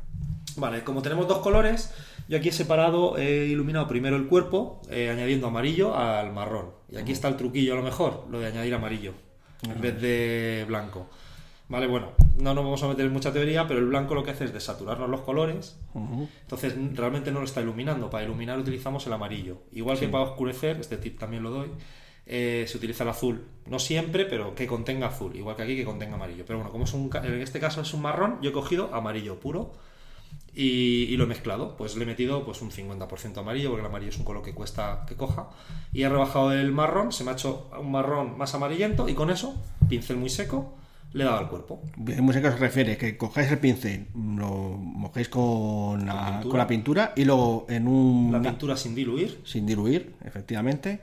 Vale, 0.56 0.82
como 0.82 1.02
tenemos 1.02 1.28
dos 1.28 1.38
colores, 1.38 1.92
yo 2.28 2.36
aquí 2.38 2.48
he 2.48 2.52
separado, 2.52 3.16
he 3.16 3.46
iluminado 3.46 3.86
primero 3.86 4.16
el 4.16 4.26
cuerpo, 4.26 4.82
eh, 4.90 5.08
añadiendo 5.10 5.46
amarillo 5.46 5.96
al 5.96 6.32
marrón. 6.32 6.70
Y 6.90 6.96
aquí 6.96 7.12
está 7.12 7.28
el 7.28 7.36
truquillo 7.36 7.74
a 7.74 7.76
lo 7.76 7.82
mejor, 7.82 8.26
lo 8.28 8.40
de 8.40 8.46
añadir 8.48 8.74
amarillo 8.74 9.14
en 9.62 9.80
vez 9.80 10.00
de 10.00 10.64
blanco. 10.66 11.08
Vale, 11.68 11.86
bueno, 11.86 12.12
no 12.38 12.54
nos 12.54 12.64
vamos 12.64 12.82
a 12.82 12.88
meter 12.88 13.04
en 13.04 13.12
mucha 13.12 13.32
teoría, 13.32 13.66
pero 13.66 13.80
el 13.80 13.86
blanco 13.86 14.14
lo 14.14 14.24
que 14.24 14.30
hace 14.30 14.44
es 14.44 14.54
desaturarnos 14.54 15.10
los 15.10 15.20
colores. 15.20 15.78
Entonces 15.94 16.74
realmente 16.94 17.30
no 17.30 17.40
lo 17.40 17.44
está 17.44 17.60
iluminando. 17.60 18.08
Para 18.08 18.24
iluminar 18.24 18.58
utilizamos 18.58 19.06
el 19.06 19.12
amarillo. 19.12 19.62
Igual 19.72 19.98
que 19.98 20.08
para 20.08 20.24
oscurecer, 20.24 20.78
este 20.80 20.96
tip 20.96 21.18
también 21.18 21.42
lo 21.42 21.50
doy, 21.50 21.70
eh, 22.24 22.64
se 22.66 22.78
utiliza 22.78 23.04
el 23.04 23.10
azul. 23.10 23.44
No 23.66 23.78
siempre, 23.78 24.24
pero 24.24 24.54
que 24.54 24.66
contenga 24.66 25.08
azul. 25.08 25.36
Igual 25.36 25.56
que 25.56 25.62
aquí 25.62 25.76
que 25.76 25.84
contenga 25.84 26.14
amarillo. 26.14 26.44
Pero 26.46 26.58
bueno, 26.58 26.72
como 26.72 26.84
es 26.84 26.94
un, 26.94 27.10
en 27.14 27.42
este 27.42 27.60
caso 27.60 27.82
es 27.82 27.92
un 27.92 28.00
marrón, 28.00 28.38
yo 28.40 28.48
he 28.48 28.52
cogido 28.54 28.94
amarillo 28.94 29.38
puro 29.38 29.74
y, 30.54 31.04
y 31.04 31.18
lo 31.18 31.24
he 31.24 31.26
mezclado. 31.26 31.76
Pues 31.76 31.96
le 31.96 32.04
he 32.04 32.06
metido 32.06 32.46
pues 32.46 32.62
un 32.62 32.70
50% 32.70 33.36
amarillo, 33.36 33.68
porque 33.68 33.82
el 33.82 33.86
amarillo 33.86 34.10
es 34.10 34.16
un 34.16 34.24
color 34.24 34.42
que 34.42 34.54
cuesta 34.54 35.04
que 35.06 35.16
coja. 35.16 35.50
Y 35.92 36.04
he 36.04 36.08
rebajado 36.08 36.50
el 36.54 36.72
marrón, 36.72 37.12
se 37.12 37.24
me 37.24 37.30
ha 37.32 37.34
hecho 37.34 37.68
un 37.78 37.90
marrón 37.90 38.38
más 38.38 38.54
amarillento 38.54 39.06
y 39.06 39.12
con 39.12 39.28
eso, 39.28 39.54
pincel 39.90 40.16
muy 40.16 40.30
seco, 40.30 40.77
le 41.12 41.22
he 41.22 41.26
dado 41.26 41.38
al 41.38 41.48
cuerpo. 41.48 41.82
En 42.06 42.24
música 42.24 42.52
se 42.52 42.58
refiere 42.58 42.96
que 42.96 43.16
cojáis 43.16 43.50
el 43.50 43.58
pincel, 43.58 44.06
lo 44.14 44.76
mojéis 44.78 45.28
con 45.28 46.04
la, 46.06 46.26
pintura. 46.26 46.50
con 46.50 46.58
la 46.58 46.66
pintura 46.66 47.12
y 47.16 47.24
luego 47.24 47.66
en 47.68 47.88
un... 47.88 48.30
La 48.32 48.42
pintura 48.42 48.76
sin 48.76 48.94
diluir. 48.94 49.40
sin 49.44 49.66
diluir, 49.66 50.14
efectivamente. 50.24 51.00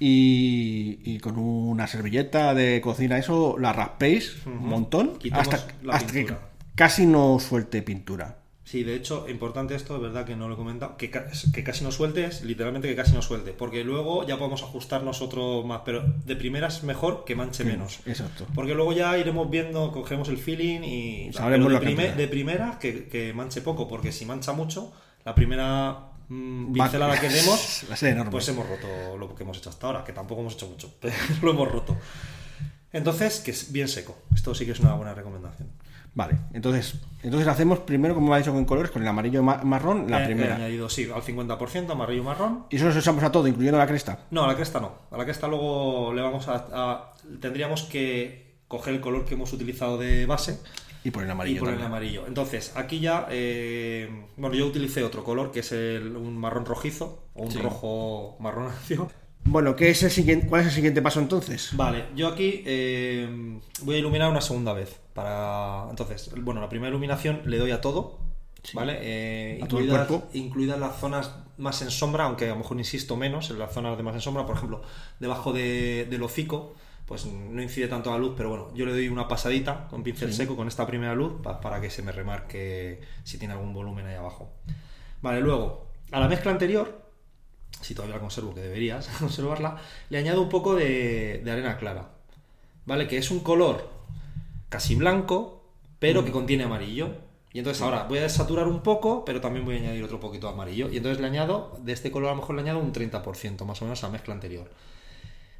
Y, 0.00 1.00
y 1.04 1.18
con 1.18 1.38
una 1.38 1.86
servilleta 1.86 2.54
de 2.54 2.80
cocina, 2.80 3.18
eso 3.18 3.56
la 3.58 3.72
raspéis 3.72 4.46
un 4.46 4.68
montón 4.68 5.18
Quitamos 5.18 5.48
hasta, 5.52 5.74
la 5.82 5.94
hasta 5.94 6.12
que 6.12 6.26
casi 6.76 7.06
no 7.06 7.40
suelte 7.40 7.82
pintura. 7.82 8.37
Sí, 8.68 8.84
de 8.84 8.94
hecho, 8.96 9.26
importante 9.30 9.74
esto, 9.74 9.96
es 9.96 10.02
verdad 10.02 10.26
que 10.26 10.36
no 10.36 10.46
lo 10.46 10.52
he 10.52 10.56
comentado, 10.58 10.98
que, 10.98 11.10
que 11.10 11.64
casi 11.64 11.84
no 11.84 11.90
sueltes, 11.90 12.42
literalmente 12.42 12.86
que 12.86 12.94
casi 12.94 13.12
no 13.12 13.22
suelte, 13.22 13.54
porque 13.54 13.82
luego 13.82 14.26
ya 14.26 14.36
podemos 14.36 14.62
ajustar 14.62 15.02
nosotros 15.02 15.64
más, 15.64 15.80
pero 15.86 16.02
de 16.02 16.36
primeras 16.36 16.76
es 16.76 16.82
mejor 16.82 17.24
que 17.24 17.34
manche 17.34 17.64
menos. 17.64 18.00
Exacto. 18.04 18.46
Porque 18.54 18.74
luego 18.74 18.92
ya 18.92 19.16
iremos 19.16 19.48
viendo, 19.48 19.90
cogemos 19.90 20.28
el 20.28 20.36
feeling 20.36 20.82
y... 20.82 21.32
Sabremos 21.32 21.80
de, 21.80 22.12
de 22.14 22.28
primera 22.28 22.78
que, 22.78 23.08
que 23.08 23.32
manche 23.32 23.62
poco, 23.62 23.88
porque 23.88 24.12
si 24.12 24.26
mancha 24.26 24.52
mucho, 24.52 24.92
la 25.24 25.34
primera 25.34 26.10
mm, 26.28 26.78
Va- 26.78 26.84
pincelada 26.84 27.18
que 27.18 27.30
demos, 27.30 27.86
pues 28.30 28.48
hemos 28.50 28.68
roto 28.68 29.16
lo 29.16 29.34
que 29.34 29.44
hemos 29.44 29.56
hecho 29.56 29.70
hasta 29.70 29.86
ahora, 29.86 30.04
que 30.04 30.12
tampoco 30.12 30.42
hemos 30.42 30.52
hecho 30.52 30.68
mucho, 30.68 30.92
pero 31.00 31.14
lo 31.40 31.52
hemos 31.52 31.72
roto. 31.72 31.96
Entonces, 32.92 33.40
que 33.40 33.50
es 33.50 33.72
bien 33.72 33.88
seco. 33.88 34.14
Esto 34.34 34.54
sí 34.54 34.66
que 34.66 34.72
es 34.72 34.80
una 34.80 34.92
buena 34.92 35.14
recomendación. 35.14 35.68
Vale, 36.18 36.34
entonces, 36.52 36.96
entonces 37.22 37.46
hacemos 37.46 37.78
primero, 37.78 38.12
como 38.12 38.26
me 38.30 38.34
ha 38.34 38.38
dicho 38.38 38.52
con 38.52 38.64
colores, 38.64 38.90
con 38.90 39.02
el 39.02 39.06
amarillo 39.08 39.40
ma- 39.40 39.62
marrón, 39.62 40.10
la 40.10 40.18
He- 40.18 40.22
he 40.24 40.26
primera. 40.26 40.56
añadido, 40.56 40.88
sí, 40.90 41.08
al 41.14 41.22
50%, 41.22 41.92
amarillo 41.92 42.22
y 42.22 42.24
marrón. 42.24 42.64
Y 42.70 42.74
eso 42.76 42.88
lo 42.88 42.98
usamos 42.98 43.22
a 43.22 43.30
todo, 43.30 43.46
incluyendo 43.46 43.78
la 43.78 43.86
cresta. 43.86 44.26
No, 44.32 44.42
a 44.42 44.48
la 44.48 44.56
cresta 44.56 44.80
no. 44.80 44.94
A 45.12 45.16
la 45.16 45.24
cresta 45.24 45.46
luego 45.46 46.12
le 46.12 46.20
vamos 46.20 46.48
a, 46.48 46.66
a- 46.72 47.14
tendríamos 47.40 47.84
que 47.84 48.56
coger 48.66 48.94
el 48.94 49.00
color 49.00 49.26
que 49.26 49.34
hemos 49.34 49.52
utilizado 49.52 49.96
de 49.96 50.26
base 50.26 50.58
Y 51.04 51.12
por 51.12 51.22
el 51.22 51.30
amarillo. 51.30 51.58
y 51.58 51.60
poner 51.60 51.76
el 51.76 51.86
amarillo. 51.86 52.26
Entonces, 52.26 52.72
aquí 52.74 52.98
ya, 52.98 53.28
eh, 53.30 54.26
bueno, 54.36 54.56
yo 54.56 54.66
utilicé 54.66 55.04
otro 55.04 55.22
color 55.22 55.52
que 55.52 55.60
es 55.60 55.70
el, 55.70 56.16
un 56.16 56.36
marrón 56.36 56.66
rojizo 56.66 57.26
o 57.34 57.44
un 57.44 57.52
Sí. 57.52 57.60
rojo 57.60 58.36
marronáceo. 58.40 59.08
Bueno, 59.50 59.74
¿qué 59.76 59.90
es 59.90 60.02
el 60.02 60.10
siguiente, 60.10 60.46
¿cuál 60.46 60.60
es 60.62 60.66
el 60.68 60.72
siguiente 60.74 61.00
paso 61.02 61.20
entonces? 61.20 61.70
Vale, 61.72 62.06
yo 62.14 62.28
aquí 62.28 62.62
eh, 62.66 63.58
voy 63.82 63.94
a 63.94 63.98
iluminar 63.98 64.30
una 64.30 64.40
segunda 64.40 64.72
vez. 64.72 65.00
Para 65.14 65.86
entonces, 65.90 66.30
bueno, 66.42 66.60
la 66.60 66.68
primera 66.68 66.90
iluminación 66.90 67.42
le 67.46 67.56
doy 67.58 67.70
a 67.70 67.80
todo, 67.80 68.18
¿vale? 68.74 68.98
Eh, 69.00 69.60
A 69.62 69.66
todo 69.66 69.80
el 69.80 69.86
incluidas, 69.86 70.08
incluidas 70.34 70.78
las 70.78 70.96
zonas 71.00 71.34
más 71.56 71.80
en 71.82 71.90
sombra, 71.90 72.24
aunque 72.24 72.44
a 72.46 72.50
lo 72.50 72.56
mejor 72.56 72.76
insisto 72.78 73.16
menos 73.16 73.50
en 73.50 73.58
las 73.58 73.72
zonas 73.72 73.96
de 73.96 74.02
más 74.02 74.14
en 74.14 74.20
sombra, 74.20 74.46
por 74.46 74.56
ejemplo, 74.56 74.82
debajo 75.18 75.52
de- 75.52 76.06
del 76.08 76.22
hocico, 76.22 76.74
pues 77.06 77.24
no 77.24 77.62
incide 77.62 77.88
tanto 77.88 78.10
la 78.10 78.18
luz, 78.18 78.34
pero 78.36 78.50
bueno, 78.50 78.68
yo 78.74 78.84
le 78.84 78.92
doy 78.92 79.08
una 79.08 79.26
pasadita 79.28 79.88
con 79.88 80.02
pincel 80.02 80.28
seco 80.32 80.56
con 80.56 80.68
esta 80.68 80.86
primera 80.86 81.14
luz 81.14 81.40
pa- 81.42 81.58
para 81.60 81.80
que 81.80 81.88
se 81.90 82.02
me 82.02 82.12
remarque 82.12 83.00
si 83.24 83.38
tiene 83.38 83.54
algún 83.54 83.72
volumen 83.72 84.06
ahí 84.06 84.14
abajo. 84.16 84.50
Vale, 85.22 85.40
luego, 85.40 85.86
a 86.12 86.20
la 86.20 86.28
mezcla 86.28 86.52
anterior, 86.52 87.07
si 87.80 87.94
todavía 87.94 88.16
la 88.16 88.20
conservo, 88.20 88.54
que 88.54 88.60
deberías 88.60 89.08
conservarla, 89.18 89.76
le 90.10 90.18
añado 90.18 90.42
un 90.42 90.48
poco 90.48 90.74
de, 90.74 91.40
de 91.44 91.50
arena 91.50 91.76
clara, 91.76 92.10
¿vale? 92.86 93.06
Que 93.06 93.18
es 93.18 93.30
un 93.30 93.40
color 93.40 93.88
casi 94.68 94.94
blanco, 94.94 95.64
pero 95.98 96.24
que 96.24 96.32
contiene 96.32 96.64
amarillo. 96.64 97.10
Y 97.52 97.58
entonces 97.58 97.82
ahora 97.82 98.04
voy 98.04 98.18
a 98.18 98.22
desaturar 98.22 98.68
un 98.68 98.82
poco, 98.82 99.24
pero 99.24 99.40
también 99.40 99.64
voy 99.64 99.76
a 99.76 99.78
añadir 99.78 100.04
otro 100.04 100.20
poquito 100.20 100.46
de 100.46 100.52
amarillo. 100.52 100.90
Y 100.90 100.98
entonces 100.98 101.20
le 101.20 101.26
añado, 101.26 101.76
de 101.80 101.92
este 101.92 102.10
color 102.10 102.28
a 102.28 102.32
lo 102.32 102.40
mejor 102.40 102.56
le 102.56 102.62
añado 102.62 102.78
un 102.78 102.92
30%, 102.92 103.64
más 103.64 103.80
o 103.80 103.84
menos 103.84 104.02
a 104.04 104.06
la 104.08 104.12
mezcla 104.12 104.34
anterior. 104.34 104.70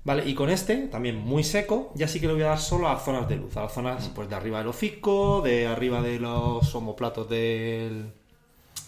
Vale, 0.04 0.28
y 0.28 0.34
con 0.34 0.48
este, 0.48 0.86
también 0.88 1.16
muy 1.16 1.44
seco, 1.44 1.92
ya 1.94 2.08
sí 2.08 2.20
que 2.20 2.26
le 2.26 2.34
voy 2.34 2.42
a 2.42 2.48
dar 2.48 2.60
solo 2.60 2.88
a 2.88 2.94
las 2.94 3.04
zonas 3.04 3.28
de 3.28 3.36
luz, 3.36 3.56
a 3.56 3.62
las 3.62 3.72
zonas 3.72 4.10
pues, 4.14 4.28
de 4.28 4.36
arriba 4.36 4.58
del 4.58 4.68
hocico, 4.68 5.42
de 5.42 5.66
arriba 5.66 6.00
de 6.00 6.20
los 6.20 6.74
omoplatos 6.74 7.28
del, 7.28 8.12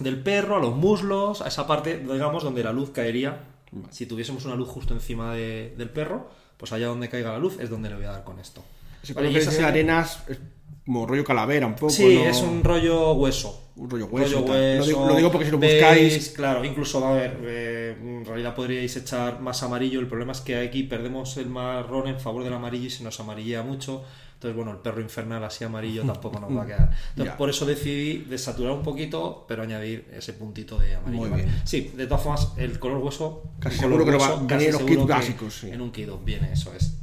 del 0.00 0.18
perro, 0.22 0.56
a 0.56 0.60
los 0.60 0.74
muslos, 0.76 1.42
a 1.42 1.48
esa 1.48 1.66
parte, 1.66 1.98
digamos, 1.98 2.42
donde 2.42 2.64
la 2.64 2.72
luz 2.72 2.90
caería. 2.90 3.44
Si 3.90 4.06
tuviésemos 4.06 4.44
una 4.46 4.56
luz 4.56 4.68
justo 4.68 4.94
encima 4.94 5.34
de- 5.34 5.74
del 5.78 5.90
perro, 5.90 6.28
pues 6.56 6.72
allá 6.72 6.86
donde 6.88 7.08
caiga 7.08 7.32
la 7.32 7.38
luz 7.38 7.58
es 7.60 7.70
donde 7.70 7.88
le 7.88 7.96
voy 7.96 8.04
a 8.06 8.10
dar 8.12 8.24
con 8.24 8.38
esto. 8.40 8.62
Ese 9.02 9.14
Vale, 9.14 9.30
y 9.30 9.32
que 9.32 9.38
esa 9.38 9.50
dice 9.50 9.62
sería- 9.62 9.68
arenas 9.72 10.24
es 10.28 10.38
como 10.84 11.06
rollo 11.06 11.24
calavera, 11.24 11.66
un 11.66 11.74
poco. 11.74 11.90
Sí, 11.90 12.16
¿no? 12.16 12.28
es 12.28 12.40
un 12.42 12.64
rollo 12.64 13.12
hueso. 13.12 13.68
Un 13.76 13.88
rollo 13.88 14.06
hueso. 14.06 14.40
Lo 14.46 14.84
digo- 14.84 15.06
lo 15.08 15.14
digo 15.16 15.30
porque 15.30 15.44
si 15.46 15.50
lo 15.52 15.58
Veis, 15.58 15.80
buscáis- 15.80 16.28
Claro, 16.34 16.64
incluso, 16.64 17.06
a 17.06 17.12
ver, 17.14 17.38
eh, 17.44 17.96
en 18.00 18.24
realidad 18.26 18.54
podríais 18.54 18.94
echar 18.96 19.40
más 19.40 19.62
amarillo. 19.62 20.00
El 20.00 20.06
problema 20.08 20.32
es 20.32 20.40
que 20.40 20.56
aquí 20.56 20.82
perdemos 20.82 21.36
el 21.36 21.46
marrón 21.48 22.08
en 22.08 22.18
favor 22.20 22.42
del 22.44 22.52
amarillo 22.52 22.86
y 22.86 22.90
se 22.90 23.04
nos 23.04 23.18
amarillea 23.20 23.62
mucho. 23.62 24.02
Entonces, 24.40 24.56
bueno, 24.56 24.70
el 24.70 24.78
perro 24.78 25.02
infernal 25.02 25.44
así 25.44 25.64
amarillo 25.64 26.02
tampoco 26.06 26.40
nos 26.40 26.56
va 26.56 26.62
a 26.62 26.66
quedar. 26.66 26.90
Entonces, 27.10 27.34
por 27.36 27.50
eso 27.50 27.66
decidí 27.66 28.18
desaturar 28.24 28.72
un 28.72 28.82
poquito, 28.82 29.44
pero 29.46 29.62
añadir 29.62 30.08
ese 30.14 30.32
puntito 30.32 30.78
de 30.78 30.94
amarillo. 30.94 31.26
Muy 31.26 31.30
bien. 31.42 31.60
Sí, 31.64 31.92
de 31.94 32.06
todas 32.06 32.22
formas, 32.22 32.52
el 32.56 32.78
color 32.78 32.98
hueso. 32.98 33.42
Casi 33.58 33.74
el 33.74 33.80
seguro 33.80 34.04
color 34.04 34.06
que 34.06 34.12
lo 34.12 34.18
va- 34.30 34.34
hueso, 34.36 34.46
casi 34.46 34.64
en 34.66 34.72
los 34.72 34.82
kits 34.82 35.06
básicos, 35.06 35.54
sí. 35.54 35.70
En 35.70 35.80
un 35.82 35.92
kit 35.92 36.08
viene, 36.24 36.52
eso 36.54 36.72
es. 36.74 36.96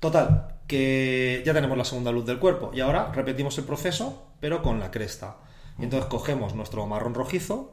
Total, 0.00 0.48
que 0.66 1.42
ya 1.46 1.54
tenemos 1.54 1.78
la 1.78 1.84
segunda 1.84 2.10
luz 2.12 2.26
del 2.26 2.38
cuerpo 2.38 2.70
y 2.74 2.80
ahora 2.80 3.12
repetimos 3.12 3.56
el 3.58 3.64
proceso, 3.64 4.24
pero 4.40 4.62
con 4.62 4.80
la 4.80 4.90
cresta. 4.90 5.36
Y 5.78 5.84
entonces 5.84 6.08
cogemos 6.08 6.54
nuestro 6.54 6.86
marrón 6.86 7.14
rojizo 7.14 7.72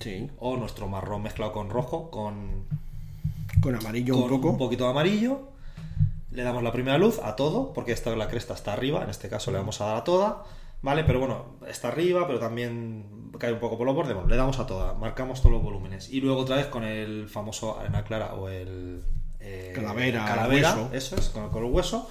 Sí, 0.00 0.28
o 0.38 0.56
nuestro 0.56 0.88
marrón 0.88 1.22
mezclado 1.22 1.52
con 1.52 1.70
rojo, 1.70 2.10
con, 2.10 2.64
con 3.62 3.74
amarillo 3.76 4.14
con 4.14 4.24
un 4.24 4.40
poco. 4.40 4.58
poquito 4.58 4.84
de 4.84 4.90
amarillo. 4.90 5.48
Le 6.36 6.42
damos 6.42 6.62
la 6.62 6.70
primera 6.72 6.98
luz 6.98 7.18
a 7.22 7.34
todo, 7.34 7.72
porque 7.72 7.92
esta 7.92 8.14
la 8.14 8.28
cresta 8.28 8.54
está 8.54 8.72
arriba, 8.74 9.02
en 9.02 9.10
este 9.10 9.28
caso 9.28 9.50
le 9.50 9.56
vamos 9.58 9.80
a 9.80 9.86
dar 9.86 9.96
a 9.96 10.04
toda, 10.04 10.44
¿vale? 10.82 11.02
Pero 11.04 11.18
bueno, 11.18 11.56
está 11.66 11.88
arriba, 11.88 12.26
pero 12.26 12.38
también 12.38 13.30
cae 13.38 13.52
un 13.54 13.58
poco 13.58 13.78
por 13.78 13.86
los 13.86 13.94
bordes. 13.96 14.14
Bueno, 14.14 14.28
le 14.28 14.36
damos 14.36 14.58
a 14.58 14.66
toda, 14.66 14.92
marcamos 14.94 15.40
todos 15.40 15.52
los 15.54 15.62
volúmenes. 15.62 16.10
Y 16.10 16.20
luego 16.20 16.40
otra 16.42 16.56
vez 16.56 16.66
con 16.66 16.84
el 16.84 17.28
famoso 17.28 17.78
arena 17.78 18.04
clara 18.04 18.34
o 18.34 18.48
el... 18.50 19.02
eh, 19.40 19.72
Calavera, 19.74 20.24
calavera, 20.26 20.74
hueso. 20.74 20.90
eso 20.92 21.16
es, 21.16 21.30
con 21.30 21.44
el 21.44 21.50
color 21.50 21.70
hueso. 21.72 22.08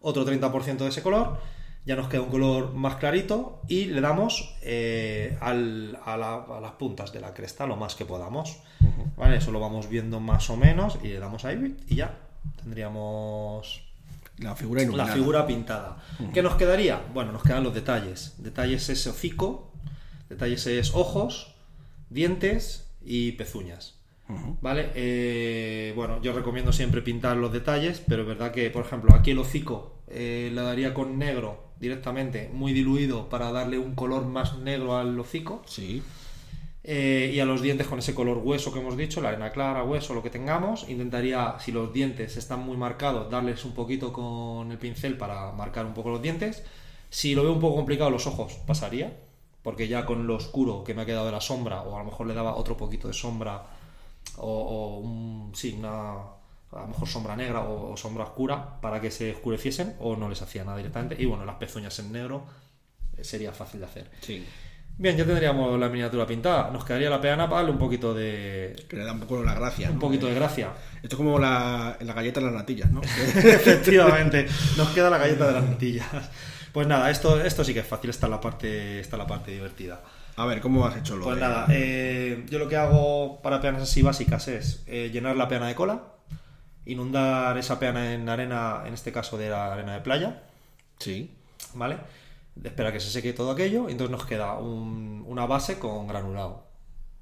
Otro 0.00 0.24
30% 0.26 0.76
de 0.78 0.88
ese 0.88 1.02
color. 1.02 1.38
Ya 1.86 1.96
nos 1.96 2.08
queda 2.08 2.22
un 2.22 2.30
color 2.30 2.72
más 2.72 2.96
clarito 2.96 3.60
y 3.68 3.84
le 3.86 4.00
damos 4.00 4.56
eh, 4.62 5.36
al- 5.40 5.98
a, 6.04 6.16
la- 6.16 6.44
a 6.56 6.60
las 6.60 6.72
puntas 6.72 7.12
de 7.12 7.20
la 7.20 7.34
cresta 7.34 7.66
lo 7.66 7.76
más 7.76 7.94
que 7.94 8.04
podamos. 8.04 8.58
¿Vale? 9.16 9.36
Eso 9.36 9.52
lo 9.52 9.60
vamos 9.60 9.88
viendo 9.88 10.18
más 10.18 10.50
o 10.50 10.56
menos 10.56 10.98
y 11.02 11.08
le 11.08 11.18
damos 11.20 11.44
ahí 11.44 11.76
y 11.88 11.94
ya. 11.96 12.18
Tendríamos 12.62 13.82
La 14.38 14.54
figura 14.54 14.82
la 14.84 15.06
figura 15.06 15.46
pintada. 15.46 16.02
¿Qué 16.32 16.42
nos 16.42 16.54
quedaría? 16.54 17.02
Bueno, 17.12 17.32
nos 17.32 17.42
quedan 17.42 17.62
los 17.62 17.74
detalles. 17.74 18.34
Detalles 18.38 18.88
es 18.88 19.06
hocico, 19.06 19.72
detalles 20.28 20.66
es 20.66 20.94
ojos, 20.94 21.54
dientes 22.10 22.90
y 23.04 23.32
pezuñas. 23.32 23.94
¿Vale? 24.62 24.90
Eh, 24.94 25.92
bueno, 25.94 26.20
yo 26.22 26.32
recomiendo 26.32 26.72
siempre 26.72 27.02
pintar 27.02 27.36
los 27.36 27.52
detalles, 27.52 28.02
pero 28.06 28.22
es 28.22 28.28
verdad 28.28 28.52
que, 28.52 28.70
por 28.70 28.84
ejemplo, 28.84 29.14
aquí 29.14 29.32
el 29.32 29.38
hocico 29.38 29.98
eh, 30.08 30.50
le 30.52 30.62
daría 30.62 30.94
con 30.94 31.18
negro 31.18 31.64
directamente, 31.78 32.50
muy 32.52 32.72
diluido, 32.72 33.28
para 33.28 33.52
darle 33.52 33.78
un 33.78 33.94
color 33.94 34.24
más 34.24 34.58
negro 34.58 34.96
al 34.96 35.18
hocico. 35.20 35.62
Sí. 35.66 36.02
Eh, 36.86 37.32
y 37.34 37.40
a 37.40 37.46
los 37.46 37.62
dientes 37.62 37.86
con 37.86 37.98
ese 37.98 38.14
color 38.14 38.38
hueso 38.44 38.70
que 38.70 38.78
hemos 38.78 38.94
dicho, 38.94 39.22
la 39.22 39.30
arena 39.30 39.50
clara, 39.50 39.82
hueso, 39.84 40.12
lo 40.12 40.22
que 40.22 40.28
tengamos. 40.28 40.86
Intentaría, 40.88 41.56
si 41.58 41.72
los 41.72 41.92
dientes 41.94 42.36
están 42.36 42.60
muy 42.60 42.76
marcados, 42.76 43.30
darles 43.30 43.64
un 43.64 43.72
poquito 43.72 44.12
con 44.12 44.70
el 44.70 44.76
pincel 44.76 45.16
para 45.16 45.50
marcar 45.52 45.86
un 45.86 45.94
poco 45.94 46.10
los 46.10 46.20
dientes. 46.20 46.62
Si 47.08 47.34
lo 47.34 47.42
veo 47.42 47.52
un 47.52 47.60
poco 47.60 47.76
complicado, 47.76 48.10
los 48.10 48.26
ojos 48.26 48.52
pasaría, 48.66 49.16
porque 49.62 49.88
ya 49.88 50.04
con 50.04 50.26
lo 50.26 50.34
oscuro 50.34 50.84
que 50.84 50.92
me 50.92 51.02
ha 51.02 51.06
quedado 51.06 51.24
de 51.24 51.32
la 51.32 51.40
sombra, 51.40 51.80
o 51.80 51.96
a 51.96 52.00
lo 52.00 52.04
mejor 52.04 52.26
le 52.26 52.34
daba 52.34 52.54
otro 52.54 52.76
poquito 52.76 53.08
de 53.08 53.14
sombra, 53.14 53.62
o, 54.36 54.98
un, 54.98 55.52
sí, 55.54 55.76
una, 55.78 56.12
a 56.12 56.80
lo 56.80 56.86
mejor 56.88 57.08
sombra 57.08 57.34
negra 57.34 57.60
o, 57.60 57.92
o 57.92 57.96
sombra 57.96 58.24
oscura, 58.24 58.78
para 58.82 59.00
que 59.00 59.10
se 59.10 59.32
oscureciesen, 59.32 59.96
o 60.00 60.16
no 60.16 60.28
les 60.28 60.42
hacía 60.42 60.64
nada 60.64 60.76
directamente. 60.76 61.16
Y 61.18 61.24
bueno, 61.24 61.46
las 61.46 61.56
pezuñas 61.56 61.98
en 61.98 62.12
negro 62.12 62.44
eh, 63.16 63.24
sería 63.24 63.52
fácil 63.52 63.80
de 63.80 63.86
hacer. 63.86 64.10
Sí. 64.20 64.44
Bien, 64.96 65.16
ya 65.16 65.24
tendríamos 65.24 65.78
la 65.78 65.88
miniatura 65.88 66.24
pintada. 66.26 66.70
Nos 66.70 66.84
quedaría 66.84 67.10
la 67.10 67.20
peana 67.20 67.44
para 67.48 67.56
darle 67.62 67.72
un 67.72 67.78
poquito 67.78 68.14
de. 68.14 68.76
Que 68.88 68.96
le 68.96 69.04
da 69.04 69.12
un 69.12 69.20
poco 69.20 69.42
la 69.42 69.54
gracia. 69.54 69.88
un 69.88 69.94
¿no? 69.94 70.00
poquito 70.00 70.26
de 70.26 70.34
gracia. 70.34 70.70
Esto 71.02 71.08
es 71.08 71.16
como 71.16 71.38
la, 71.38 71.96
la 72.00 72.12
galleta 72.12 72.38
de 72.40 72.46
las 72.46 72.54
natillas, 72.54 72.90
¿no? 72.90 73.00
Efectivamente, 73.34 74.46
nos 74.76 74.88
queda 74.90 75.10
la 75.10 75.18
galleta 75.18 75.48
de 75.48 75.52
las 75.52 75.64
natillas. 75.64 76.06
Pues 76.72 76.86
nada, 76.86 77.10
esto, 77.10 77.40
esto 77.44 77.62
sí 77.64 77.72
que 77.74 77.80
es 77.80 77.86
fácil, 77.86 78.10
esta 78.10 78.26
es 78.26 78.30
la 78.30 78.40
parte, 78.40 79.00
esta 79.00 79.16
es 79.16 79.18
la 79.18 79.26
parte 79.26 79.50
divertida. 79.52 80.00
A 80.36 80.46
ver, 80.46 80.60
¿cómo 80.60 80.84
has 80.86 80.96
hecho 80.96 81.16
lo 81.16 81.24
Pues 81.24 81.36
de- 81.36 81.40
nada, 81.42 81.66
eh, 81.70 82.44
yo 82.50 82.58
lo 82.58 82.68
que 82.68 82.76
hago 82.76 83.40
para 83.42 83.60
peanas 83.60 83.82
así 83.82 84.02
básicas 84.02 84.48
es 84.48 84.82
eh, 84.88 85.10
llenar 85.12 85.36
la 85.36 85.46
peana 85.46 85.68
de 85.68 85.76
cola, 85.76 86.02
inundar 86.86 87.56
esa 87.58 87.78
peana 87.78 88.12
en 88.14 88.28
arena, 88.28 88.82
en 88.86 88.94
este 88.94 89.12
caso 89.12 89.38
de 89.38 89.50
la 89.50 89.72
arena 89.72 89.94
de 89.94 90.00
playa, 90.00 90.42
Sí. 90.98 91.32
¿vale? 91.74 91.98
Espera 92.62 92.92
que 92.92 93.00
se 93.00 93.10
seque 93.10 93.32
todo 93.32 93.50
aquello, 93.50 93.88
y 93.88 93.92
entonces 93.92 94.10
nos 94.16 94.26
queda 94.26 94.58
un- 94.58 95.24
una 95.26 95.46
base 95.46 95.78
con 95.78 96.06
granulado. 96.06 96.64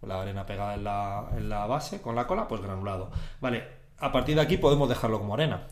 La 0.02 0.20
arena 0.20 0.44
pegada 0.46 0.74
en 0.74 0.84
la, 0.84 1.28
en 1.36 1.48
la 1.48 1.66
base, 1.66 2.00
con 2.02 2.16
la 2.16 2.26
cola, 2.26 2.48
pues 2.48 2.60
granulado. 2.60 3.10
Vale, 3.40 3.64
a 3.98 4.10
partir 4.12 4.34
de 4.34 4.40
aquí 4.42 4.56
podemos 4.56 4.88
dejarlo 4.88 5.18
como 5.20 5.34
arena. 5.34 5.68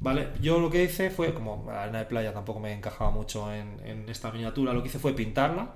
Vale, 0.00 0.28
yo 0.40 0.58
lo 0.60 0.70
que 0.70 0.82
hice 0.84 1.10
fue, 1.10 1.34
como 1.34 1.64
la 1.66 1.82
arena 1.84 1.98
de 1.98 2.06
playa 2.06 2.32
tampoco 2.32 2.60
me 2.60 2.72
encajaba 2.72 3.10
mucho 3.10 3.52
en, 3.52 3.80
en 3.84 4.08
esta 4.08 4.30
miniatura, 4.32 4.72
lo 4.72 4.82
que 4.82 4.88
hice 4.88 4.98
fue 4.98 5.12
pintarla. 5.14 5.68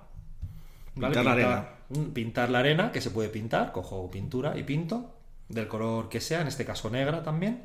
Pintar 0.95 1.25
la 1.25 1.33
arena. 1.33 1.69
mm, 1.91 2.13
Pintar 2.13 2.51
la 2.51 2.59
arena, 2.61 2.93
que 2.93 3.01
se 3.01 3.11
puede 3.11 3.29
pintar, 3.29 3.73
cojo 3.73 4.11
pintura 4.11 4.57
y 4.59 4.63
pinto, 4.65 5.15
del 5.49 5.69
color 5.69 6.09
que 6.09 6.21
sea, 6.21 6.41
en 6.41 6.49
este 6.49 6.65
caso 6.65 6.91
negra 6.91 7.23
también. 7.23 7.65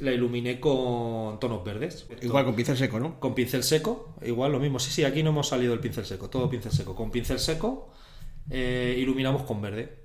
La 0.00 0.12
iluminé 0.12 0.58
con 0.60 1.38
tonos 1.40 1.62
verdes. 1.64 2.06
Igual 2.22 2.44
con 2.46 2.54
pincel 2.56 2.76
seco, 2.76 2.98
¿no? 2.98 3.20
Con 3.20 3.34
pincel 3.34 3.62
seco, 3.62 4.14
igual 4.22 4.52
lo 4.52 4.58
mismo. 4.58 4.78
Sí, 4.78 4.90
sí, 4.90 5.04
aquí 5.04 5.22
no 5.22 5.30
hemos 5.30 5.48
salido 5.48 5.72
del 5.72 5.80
pincel 5.80 6.06
seco, 6.06 6.28
todo 6.30 6.48
pincel 6.48 6.72
seco. 6.72 6.94
Con 6.94 7.10
pincel 7.10 7.38
seco 7.38 7.90
eh, 8.48 8.96
iluminamos 8.98 9.42
con 9.42 9.60
verde 9.60 9.98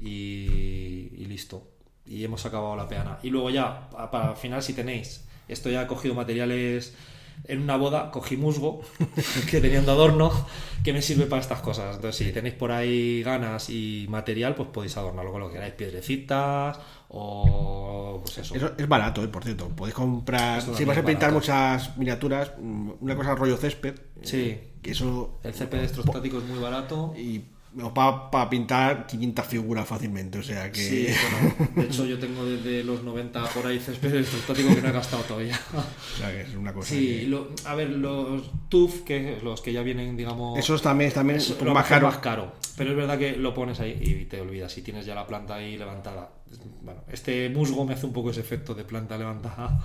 y, 0.00 1.12
y 1.16 1.24
listo. 1.26 1.70
Y 2.04 2.24
hemos 2.24 2.44
acabado 2.46 2.76
la 2.76 2.88
peana. 2.88 3.18
Y 3.22 3.30
luego 3.30 3.50
ya, 3.50 3.88
pa- 3.90 4.10
para 4.10 4.30
el 4.32 4.36
final, 4.36 4.62
si 4.62 4.72
tenéis, 4.74 5.26
esto 5.48 5.70
ya 5.70 5.82
he 5.82 5.86
cogido 5.86 6.14
materiales 6.14 6.94
en 7.44 7.62
una 7.62 7.76
boda, 7.76 8.10
cogí 8.10 8.36
musgo 8.36 8.80
que 9.50 9.60
tenían 9.60 9.84
de 9.84 9.92
adorno, 9.92 10.32
que 10.82 10.92
me 10.92 11.02
sirve 11.02 11.26
para 11.26 11.42
estas 11.42 11.60
cosas. 11.60 11.96
Entonces, 11.96 12.26
si 12.26 12.32
tenéis 12.32 12.54
por 12.54 12.72
ahí 12.72 13.22
ganas 13.22 13.70
y 13.70 14.06
material, 14.08 14.54
pues 14.54 14.68
podéis 14.70 14.96
adornarlo 14.96 15.32
con 15.32 15.40
lo 15.40 15.48
que 15.48 15.54
queráis, 15.54 15.74
piedrecitas 15.74 16.78
o 17.08 18.20
pues 18.22 18.38
eso. 18.38 18.54
Eso 18.54 18.72
es 18.76 18.88
barato, 18.88 19.22
¿eh? 19.22 19.28
por 19.28 19.44
cierto. 19.44 19.68
Podéis 19.68 19.94
comprar. 19.94 20.60
Si 20.62 20.84
vas 20.84 20.98
a 20.98 21.04
pintar 21.04 21.30
barato. 21.30 21.34
muchas 21.34 21.96
miniaturas, 21.96 22.52
mm, 22.58 22.90
una 23.00 23.16
cosa 23.16 23.34
rollo 23.34 23.56
césped. 23.56 23.94
Sí. 24.22 24.36
eh, 24.42 24.72
Que 24.82 24.90
eso. 24.92 25.38
El 25.42 25.54
césped 25.54 25.78
electrostático 25.78 26.38
es 26.38 26.44
muy 26.44 26.58
barato. 26.58 27.14
Y 27.16 27.42
para 27.94 28.48
pintar 28.48 29.06
500 29.06 29.46
figuras 29.46 29.86
fácilmente. 29.86 30.38
O 30.38 30.42
sea 30.42 30.70
que. 30.72 30.80
Sí, 30.80 31.06
bueno, 31.30 31.70
de 31.76 31.82
hecho 31.84 32.04
yo 32.06 32.18
tengo 32.18 32.44
desde 32.44 32.82
los 32.84 33.02
90 33.02 33.44
por 33.50 33.66
ahí 33.66 33.78
césped 33.78 34.14
electrostático 34.14 34.74
que 34.74 34.80
no 34.82 34.88
he 34.88 34.92
gastado 34.92 35.22
todavía. 35.24 35.60
o 35.74 36.16
sea 36.18 36.30
que 36.30 36.40
es 36.42 36.54
una 36.54 36.72
cosa. 36.72 36.88
Sí, 36.90 37.20
que- 37.20 37.26
lo- 37.28 37.48
a 37.64 37.74
ver, 37.74 37.90
los 37.90 38.42
TUF, 38.68 39.02
que 39.02 39.38
los 39.42 39.60
que 39.60 39.72
ya 39.72 39.82
vienen, 39.82 40.16
digamos... 40.16 40.58
Esos 40.58 40.80
también, 40.82 41.12
también 41.12 41.40
lo 41.62 41.74
más 41.74 41.86
caro. 41.86 42.06
más 42.08 42.18
caro. 42.18 42.52
Pero 42.76 42.90
es 42.90 42.96
verdad 42.96 43.18
que 43.18 43.36
lo 43.36 43.52
pones 43.54 43.80
ahí 43.80 43.98
y 44.00 44.24
te 44.26 44.40
olvidas. 44.40 44.72
Si 44.72 44.82
tienes 44.82 45.04
ya 45.06 45.14
la 45.14 45.26
planta 45.26 45.54
ahí 45.56 45.76
levantada. 45.76 46.30
Bueno, 46.82 47.02
este 47.10 47.48
musgo 47.50 47.84
me 47.84 47.94
hace 47.94 48.06
un 48.06 48.12
poco 48.12 48.30
ese 48.30 48.40
efecto 48.40 48.74
de 48.74 48.84
planta 48.84 49.16
levantada. 49.18 49.80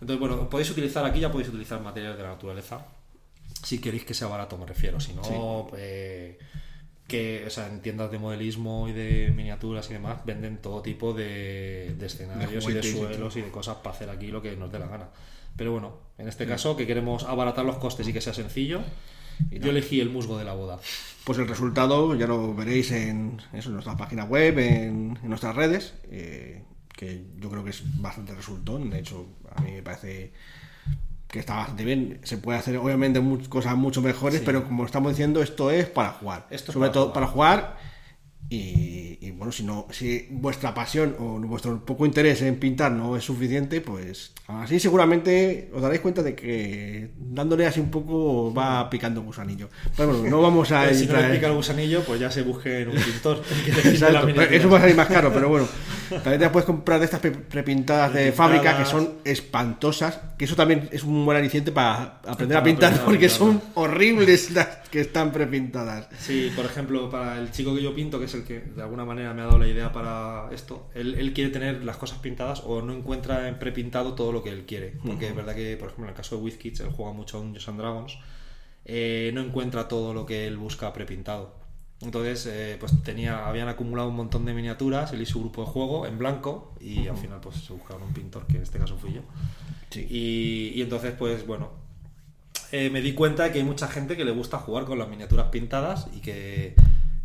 Entonces, 0.00 0.18
bueno, 0.18 0.48
podéis 0.48 0.70
utilizar 0.70 1.04
aquí, 1.04 1.20
ya 1.20 1.30
podéis 1.30 1.48
utilizar 1.48 1.80
materiales 1.80 2.16
de 2.16 2.22
la 2.24 2.30
naturaleza. 2.30 2.84
Si 3.62 3.78
queréis 3.78 4.04
que 4.04 4.12
sea 4.14 4.26
barato, 4.28 4.58
me 4.58 4.66
refiero. 4.66 5.00
Si 5.00 5.12
no, 5.14 5.66
pues, 5.70 6.36
que, 7.14 7.44
o 7.46 7.50
sea, 7.50 7.68
en 7.68 7.80
tiendas 7.80 8.10
de 8.10 8.18
modelismo 8.18 8.88
y 8.88 8.92
de 8.92 9.32
miniaturas 9.34 9.88
y 9.88 9.92
demás, 9.92 10.24
venden 10.24 10.56
todo 10.58 10.82
tipo 10.82 11.12
de, 11.12 11.94
de 11.96 12.06
escenarios 12.06 12.68
y 12.68 12.72
de 12.72 12.80
y 12.80 12.82
suelos 12.82 13.36
y 13.36 13.42
de 13.42 13.50
cosas 13.50 13.76
para 13.76 13.94
hacer 13.94 14.10
aquí 14.10 14.28
lo 14.32 14.42
que 14.42 14.56
nos 14.56 14.72
dé 14.72 14.80
la 14.80 14.88
gana. 14.88 15.08
Pero 15.56 15.70
bueno, 15.70 15.96
en 16.18 16.26
este 16.26 16.44
caso, 16.44 16.76
que 16.76 16.88
queremos 16.88 17.22
abaratar 17.22 17.64
los 17.64 17.76
costes 17.76 18.08
y 18.08 18.12
que 18.12 18.20
sea 18.20 18.34
sencillo, 18.34 18.80
yo 19.52 19.70
elegí 19.70 20.00
el 20.00 20.10
musgo 20.10 20.36
de 20.36 20.44
la 20.44 20.54
boda. 20.54 20.80
Pues 21.22 21.38
el 21.38 21.46
resultado 21.46 22.16
ya 22.16 22.26
lo 22.26 22.52
veréis 22.52 22.90
en, 22.90 23.40
eso, 23.52 23.68
en 23.68 23.74
nuestra 23.74 23.96
página 23.96 24.24
web, 24.24 24.58
en, 24.58 25.16
en 25.22 25.28
nuestras 25.28 25.54
redes, 25.54 25.94
eh, 26.10 26.64
que 26.92 27.22
yo 27.38 27.48
creo 27.48 27.62
que 27.62 27.70
es 27.70 27.82
bastante 28.02 28.34
resultón. 28.34 28.90
De 28.90 28.98
hecho, 28.98 29.28
a 29.54 29.62
mí 29.62 29.70
me 29.70 29.82
parece 29.84 30.32
que 31.34 31.40
está 31.40 31.56
bastante 31.56 31.84
bien. 31.84 32.20
Se 32.22 32.38
puede 32.38 32.58
hacer, 32.60 32.76
obviamente, 32.78 33.18
mu- 33.18 33.42
cosas 33.48 33.74
mucho 33.76 34.00
mejores, 34.00 34.38
Sí. 34.38 34.42
pero 34.46 34.62
como 34.64 34.86
estamos 34.86 35.10
diciendo, 35.10 35.42
esto 35.42 35.68
es 35.70 35.86
para 35.86 36.10
jugar. 36.10 36.46
Esto 36.48 36.70
Sobre 36.72 36.84
para 36.88 36.92
todo 36.92 37.02
jugar. 37.06 37.14
para 37.14 37.26
jugar. 37.26 37.76
Y, 38.50 39.18
y, 39.20 39.30
bueno, 39.32 39.50
si 39.50 39.62
no, 39.64 39.86
si 39.90 40.28
vuestra 40.30 40.72
pasión 40.74 41.16
o 41.18 41.40
vuestro 41.40 41.84
poco 41.84 42.04
interés 42.06 42.42
en 42.42 42.56
pintar 42.56 42.92
no 42.92 43.16
es 43.16 43.24
suficiente, 43.24 43.80
pues 43.80 44.32
así 44.46 44.78
seguramente 44.78 45.70
os 45.74 45.80
daréis 45.82 46.02
cuenta 46.02 46.22
de 46.22 46.34
que 46.34 47.10
dándole 47.18 47.66
así 47.66 47.80
un 47.80 47.90
poco 47.90 48.52
va 48.54 48.88
picando 48.90 49.22
gusanillo. 49.22 49.70
Pero 49.96 50.10
bueno, 50.12 50.28
no 50.30 50.42
vamos 50.42 50.70
a 50.72 50.92
si 50.94 51.06
no 51.06 51.16
le 51.20 51.34
pica 51.34 51.48
el 51.48 51.54
gusanillo, 51.54 52.02
pues 52.04 52.20
ya 52.20 52.30
se 52.30 52.42
busque 52.42 52.82
en 52.82 52.90
un 52.90 52.96
pintor. 52.96 53.42
Exacto, 53.66 54.28
eso 54.28 54.68
va 54.70 54.78
a 54.78 54.80
salir 54.82 54.96
más 54.96 55.08
caro, 55.08 55.32
pero 55.32 55.48
bueno. 55.48 55.66
También 56.10 56.38
te 56.38 56.50
puedes 56.50 56.66
comprar 56.66 56.98
de 56.98 57.06
estas 57.06 57.20
pre- 57.20 57.30
prepintadas 57.32 58.12
de 58.12 58.30
fábrica 58.30 58.76
que 58.78 58.84
son 58.84 59.14
espantosas, 59.24 60.20
que 60.38 60.44
eso 60.44 60.54
también 60.54 60.88
es 60.92 61.02
un 61.02 61.24
buen 61.24 61.38
aliciente 61.38 61.72
para 61.72 62.20
aprender 62.26 62.58
a 62.58 62.62
pintar, 62.62 62.88
aprender 62.92 63.04
porque 63.06 63.28
son 63.30 63.60
horribles 63.74 64.50
las 64.50 64.66
que 64.90 65.00
están 65.00 65.32
prepintadas. 65.32 66.06
Sí, 66.20 66.52
por 66.54 66.66
ejemplo, 66.66 67.10
para 67.10 67.38
el 67.38 67.50
chico 67.50 67.74
que 67.74 67.82
yo 67.82 67.94
pinto, 67.94 68.18
que 68.18 68.26
es 68.26 68.33
el 68.34 68.44
que 68.44 68.60
de 68.60 68.82
alguna 68.82 69.04
manera 69.04 69.32
me 69.34 69.42
ha 69.42 69.46
dado 69.46 69.58
la 69.58 69.68
idea 69.68 69.92
para 69.92 70.48
esto, 70.52 70.88
él, 70.94 71.14
él 71.14 71.32
quiere 71.32 71.50
tener 71.50 71.84
las 71.84 71.96
cosas 71.96 72.18
pintadas 72.18 72.62
o 72.64 72.82
no 72.82 72.92
encuentra 72.92 73.48
en 73.48 73.58
prepintado 73.58 74.14
todo 74.14 74.32
lo 74.32 74.42
que 74.42 74.50
él 74.50 74.64
quiere. 74.66 74.94
Porque 75.04 75.28
es 75.28 75.34
verdad 75.34 75.54
que, 75.54 75.76
por 75.76 75.88
ejemplo, 75.88 76.04
en 76.04 76.10
el 76.10 76.16
caso 76.16 76.36
de 76.36 76.42
WizKids, 76.42 76.80
él 76.80 76.90
juega 76.90 77.12
mucho 77.12 77.38
a 77.38 77.40
Dungeons 77.40 77.68
and 77.68 77.78
Dragons, 77.80 78.18
eh, 78.84 79.30
no 79.34 79.40
encuentra 79.40 79.88
todo 79.88 80.12
lo 80.12 80.26
que 80.26 80.46
él 80.46 80.56
busca 80.56 80.92
prepintado. 80.92 81.54
Entonces, 82.00 82.46
eh, 82.46 82.76
pues 82.78 83.02
tenía, 83.02 83.46
habían 83.46 83.68
acumulado 83.68 84.08
un 84.08 84.16
montón 84.16 84.44
de 84.44 84.52
miniaturas, 84.52 85.12
él 85.12 85.22
y 85.22 85.26
su 85.26 85.40
grupo 85.40 85.62
de 85.62 85.68
juego 85.68 86.06
en 86.06 86.18
blanco, 86.18 86.74
y 86.80 87.06
al 87.08 87.16
final 87.16 87.40
pues 87.40 87.56
se 87.56 87.72
buscaron 87.72 88.02
un 88.02 88.12
pintor, 88.12 88.46
que 88.46 88.56
en 88.56 88.62
este 88.62 88.78
caso 88.78 88.96
fui 88.98 89.14
yo. 89.14 89.22
Sí. 89.90 90.06
Y, 90.10 90.72
y 90.78 90.82
entonces, 90.82 91.14
pues 91.16 91.46
bueno, 91.46 91.84
eh, 92.72 92.90
me 92.90 93.00
di 93.00 93.14
cuenta 93.14 93.44
de 93.44 93.52
que 93.52 93.58
hay 93.58 93.64
mucha 93.64 93.86
gente 93.86 94.16
que 94.16 94.24
le 94.24 94.32
gusta 94.32 94.58
jugar 94.58 94.84
con 94.84 94.98
las 94.98 95.08
miniaturas 95.08 95.46
pintadas 95.46 96.08
y 96.12 96.20
que, 96.20 96.74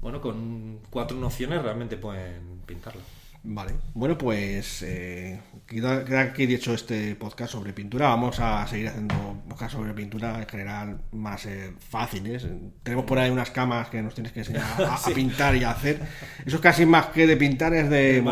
bueno, 0.02 0.22
con 0.22 0.80
cuatro 0.90 1.18
nociones 1.18 1.62
realmente 1.62 1.98
pueden 1.98 2.62
pintarla. 2.66 3.02
Vale. 3.42 3.74
Bueno, 3.94 4.18
pues 4.18 4.84
eh, 4.84 5.40
queda, 5.66 6.04
queda 6.04 6.22
aquí 6.22 6.46
dicho 6.46 6.74
este 6.74 7.16
podcast 7.16 7.54
sobre 7.54 7.72
pintura. 7.72 8.10
Vamos 8.10 8.40
a 8.40 8.68
seguir 8.68 8.90
haciendo 8.90 9.16
podcast 9.48 9.74
sobre 9.74 9.94
pintura 9.94 10.40
en 10.40 10.48
general 10.48 11.02
más 11.14 11.46
eh, 11.46 11.74
fáciles. 11.80 12.46
Tenemos 12.84 13.06
por 13.06 13.18
ahí 13.18 13.30
unas 13.30 13.50
camas 13.52 13.90
que 13.90 14.02
nos 14.02 14.14
tienes 14.14 14.34
que 14.34 14.40
enseñar 14.40 14.66
a, 14.80 15.00
pintar 15.16 15.56
y 15.56 15.64
a 15.64 15.72
hacer. 15.72 16.02
Eso 16.46 16.58
es 16.58 16.62
casi 16.62 16.86
más 16.86 17.08
que 17.08 17.28
de 17.28 17.38
pintar, 17.38 17.74
es 17.74 17.90
de, 17.90 17.98
de 17.98 18.18
eso 18.18 18.24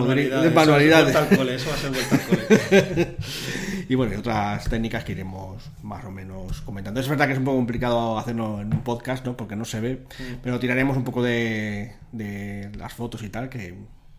manualidades. 0.53 1.13
ser 1.13 1.23
vuelta 1.23 1.31
al 1.31 1.37
cole, 1.37 1.55
eso 1.55 1.69
va 1.69 1.75
a 1.75 1.79
ser 1.79 1.91
cole. 2.27 3.17
Y 3.89 3.95
bueno, 3.95 4.13
y 4.13 4.17
otras 4.17 4.67
técnicas 4.69 5.05
que 5.05 5.13
iremos 5.13 5.71
más 5.81 6.03
o 6.03 6.11
menos 6.11 6.59
comentando. 6.61 6.99
Es 6.99 7.07
verdad 7.07 7.25
que 7.25 7.31
es 7.31 7.39
un 7.39 7.45
poco 7.45 7.55
complicado 7.55 8.17
hacerlo 8.17 8.59
en 8.59 8.73
un 8.73 8.83
podcast, 8.83 9.25
¿no? 9.25 9.37
Porque 9.37 9.55
no 9.55 9.63
se 9.63 9.79
ve, 9.79 10.03
pero 10.43 10.59
tiraremos 10.59 10.97
un 10.97 11.05
poco 11.05 11.23
de, 11.23 11.93
de 12.11 12.69
las 12.77 12.93
fotos 12.93 13.23
y 13.23 13.29
tal, 13.29 13.47
que, 13.47 13.75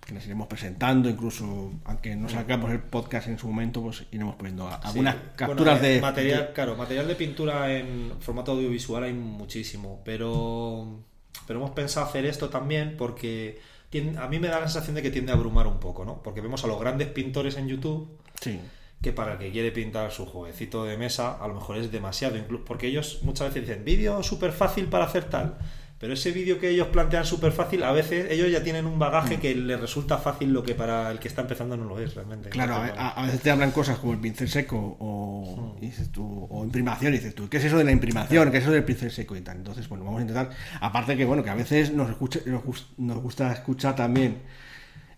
que 0.09 0.15
las 0.15 0.25
iremos 0.25 0.47
presentando, 0.47 1.11
incluso 1.11 1.71
aunque 1.85 2.17
no 2.17 2.31
sacamos 2.31 2.71
el 2.71 2.81
podcast 2.81 3.29
en 3.29 3.39
su 3.39 3.47
momento, 3.47 3.83
pues 3.83 4.07
iremos 4.11 4.37
poniendo 4.37 4.67
algunas 4.83 5.15
Sí. 5.15 5.21
capturas 5.37 5.79
Bueno, 5.81 5.87
eh, 5.87 5.95
de... 5.97 6.01
material, 6.01 6.51
claro, 6.55 6.77
material 6.77 7.07
de 7.09 7.15
pintura 7.15 7.77
en 7.77 8.13
formato 8.19 8.53
audiovisual 8.53 9.05
hay 9.05 9.13
muchísimo, 9.13 10.01
pero 10.05 11.05
pero 11.47 11.61
hemos 11.61 11.71
pensado 11.73 12.07
hacer 12.07 12.25
esto 12.27 12.49
también 12.49 12.97
porque 12.99 13.61
tiende- 13.91 14.19
a 14.19 14.29
mí 14.29 14.39
me 14.39 14.49
da 14.49 14.61
la 14.61 14.67
sensación 14.69 14.97
de 14.97 15.03
que 15.03 15.11
tiende 15.11 15.31
a 15.33 15.35
abrumar 15.35 15.67
un 15.67 15.79
poco, 15.79 16.05
¿no? 16.07 16.23
Porque 16.23 16.41
vemos 16.41 16.65
a 16.65 16.67
los 16.67 16.81
grandes 16.81 17.09
pintores 17.09 17.57
en 17.59 17.69
YouTube 17.69 18.19
Sí, 18.41 18.61
que 19.03 19.13
para 19.13 19.33
el 19.35 19.39
que 19.39 19.51
quiere 19.53 19.73
pintar 19.73 20.11
su 20.11 20.25
jueguecito 20.27 20.85
de 20.85 20.97
mesa 20.97 21.37
a 21.43 21.47
lo 21.49 21.55
mejor 21.55 21.77
es 21.77 21.93
demasiado, 21.93 22.37
incluso 22.39 22.65
porque 22.65 22.87
ellos 22.87 23.21
muchas 23.25 23.49
veces 23.49 23.69
dicen 23.69 23.85
vídeo 23.85 24.23
súper 24.23 24.53
fácil 24.53 24.87
para 24.87 25.05
hacer 25.05 25.25
tal, 25.25 25.59
pero 25.99 26.13
ese 26.13 26.31
vídeo 26.31 26.61
que 26.61 26.71
ellos 26.71 26.89
plantean 26.89 27.25
súper 27.25 27.51
fácil, 27.51 27.83
a 27.83 27.91
veces 27.91 28.31
ellos 28.31 28.51
ya 28.51 28.63
tienen 28.63 28.87
un 28.87 28.99
bagaje 28.99 29.41
que 29.41 29.55
les 29.55 29.81
resulta 29.81 30.19
fácil 30.19 30.53
lo 30.53 30.63
que 30.63 30.75
para 30.75 31.11
el 31.11 31.19
que 31.19 31.27
está 31.27 31.43
empezando 31.43 31.77
no 31.77 31.85
lo 31.85 31.99
es 31.99 32.15
realmente. 32.15 32.51
claro, 32.51 32.77
a, 32.77 33.27
veces 33.27 33.41
te 33.41 33.51
hablan 33.51 33.73
cosas 33.73 33.99
como 33.99 34.13
el 34.13 34.21
pincel 34.21 34.49
seco 34.49 34.97
o, 35.01 35.77
y 35.81 35.87
dices 35.87 36.11
tú, 36.11 36.47
o 36.51 36.65
imprimación, 36.65 37.15
y 37.15 37.19
dices 37.19 37.35
tú, 37.35 37.49
¿qué 37.49 37.57
es 37.57 37.65
eso 37.65 37.79
de 37.79 37.85
la 37.85 37.93
imprimación? 37.93 38.51
¿Qué 38.53 38.59
es 38.59 38.65
eso 38.65 38.73
del 38.73 38.85
pincel 38.85 39.11
seco 39.11 39.37
y 39.37 39.41
tal? 39.41 39.57
Entonces, 39.57 39.89
bueno, 39.89 40.05
vamos 40.05 40.21
a 40.21 40.23
intentar, 40.23 40.51
aparte 40.81 41.17
que, 41.17 41.25
bueno, 41.25 41.43
que 41.43 41.51
a 41.51 41.57
veces 41.57 41.93
nos, 41.93 42.11
escucha, 42.11 42.41
nos, 42.47 42.63
nos 42.97 43.19
gusta 43.21 43.53
escuchar 43.53 43.97
también 43.97 44.43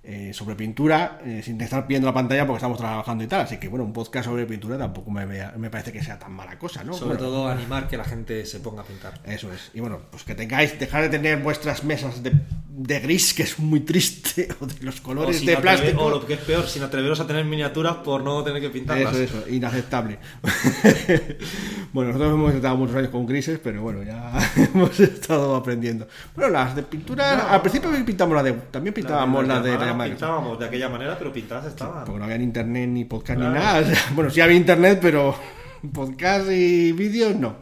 eh, 0.02 0.32
sobre 0.32 0.55
pintura 0.55 1.18
eh, 1.24 1.43
sin 1.44 1.60
estar 1.60 1.86
viendo 1.86 2.06
la 2.06 2.14
pantalla 2.14 2.47
porque 2.47 2.56
estamos 2.56 2.78
trabajando 2.78 3.22
y 3.22 3.27
tal, 3.27 3.43
así 3.43 3.59
que, 3.59 3.68
bueno, 3.68 3.85
un 3.85 3.93
podcast 3.93 4.27
sobre 4.27 4.47
pintura 4.47 4.78
tampoco 4.78 5.10
me, 5.10 5.27
vea- 5.27 5.52
me 5.59 5.68
parece 5.70 5.93
que 5.93 6.02
sea 6.02 6.18
tan 6.18 6.32
mala 6.32 6.59
cosa, 6.59 6.82
¿no? 6.85 6.93
Sobre 6.94 7.16
Bueno, 7.16 7.28
todo 7.31 7.48
animar 7.48 7.86
que 7.86 7.97
la 7.98 8.05
gente 8.05 8.47
se 8.47 8.60
ponga 8.60 8.81
a 8.82 8.85
pintar. 8.86 9.14
Eso 9.27 9.52
es. 9.52 9.70
Y 9.74 9.81
bueno, 9.81 9.98
pues 10.10 10.24
que 10.24 10.35
tengáis, 10.35 10.78
dejar 10.78 11.02
de 11.02 11.09
tener 11.10 11.43
vuestras 11.43 11.85
mesas 11.85 12.22
de, 12.22 12.32
de 12.72 13.01
gris, 13.01 13.34
que 13.34 13.42
es 13.42 13.59
muy 13.59 13.80
triste, 13.80 14.48
o 14.60 14.66
de 14.66 14.74
los 14.82 15.01
colores 15.01 15.44
de 15.44 15.55
atreve- 15.56 15.60
plástico. 15.60 16.05
o 16.05 16.10
lo 16.10 16.24
que 16.26 16.34
es 16.34 16.40
peor, 16.40 16.66
sin 16.68 16.82
atreveros 16.82 17.18
a 17.20 17.26
tener 17.26 17.44
miniaturas 17.44 17.97
por 17.97 18.22
no 18.22 18.42
tener 18.44 18.60
que 18.62 18.70
pintarlas. 18.70 19.14
Eso, 19.16 19.38
eso, 19.38 19.48
inaceptable. 19.48 20.18
bueno, 21.92 22.12
nosotros 22.12 22.34
hemos 22.34 22.55
estado 22.55 22.76
muchos 22.76 22.97
años 22.97 23.10
con 23.10 23.26
grises, 23.26 23.59
pero 23.62 23.82
bueno, 23.82 24.02
ya 24.02 24.32
hemos 24.74 24.98
estado 25.01 25.56
aprendiendo. 25.56 26.06
Bueno, 26.34 26.51
las 26.52 26.76
de 26.76 26.82
pintura, 26.82 27.36
No. 27.36 27.48
al 27.48 27.60
principio 27.62 27.90
pintamos 28.05 28.34
la 28.36 28.42
de. 28.42 28.52
También 28.52 28.94
pintábamos 28.94 29.47
la 29.47 29.60
de, 29.60 29.70
llamada 29.70 29.84
la 29.86 29.90
llamada, 29.92 30.10
Pintábamos 30.10 30.59
de 30.59 30.66
aquella 30.66 30.88
manera, 30.88 31.18
pero 31.18 31.32
pintadas 31.32 31.66
estaban. 31.66 32.05
Porque 32.05 32.18
no 32.18 32.24
había 32.24 32.36
internet 32.36 32.88
ni 32.88 33.05
podcast 33.05 33.38
Claro. 33.38 33.52
ni 33.55 33.59
nada. 33.59 33.94
bueno, 34.14 34.30
sí 34.30 34.40
había 34.40 34.56
internet, 34.56 34.98
pero 35.02 35.34
podcast 35.93 36.51
y 36.51 36.93
vídeos 36.93 37.36
no. 37.36 37.57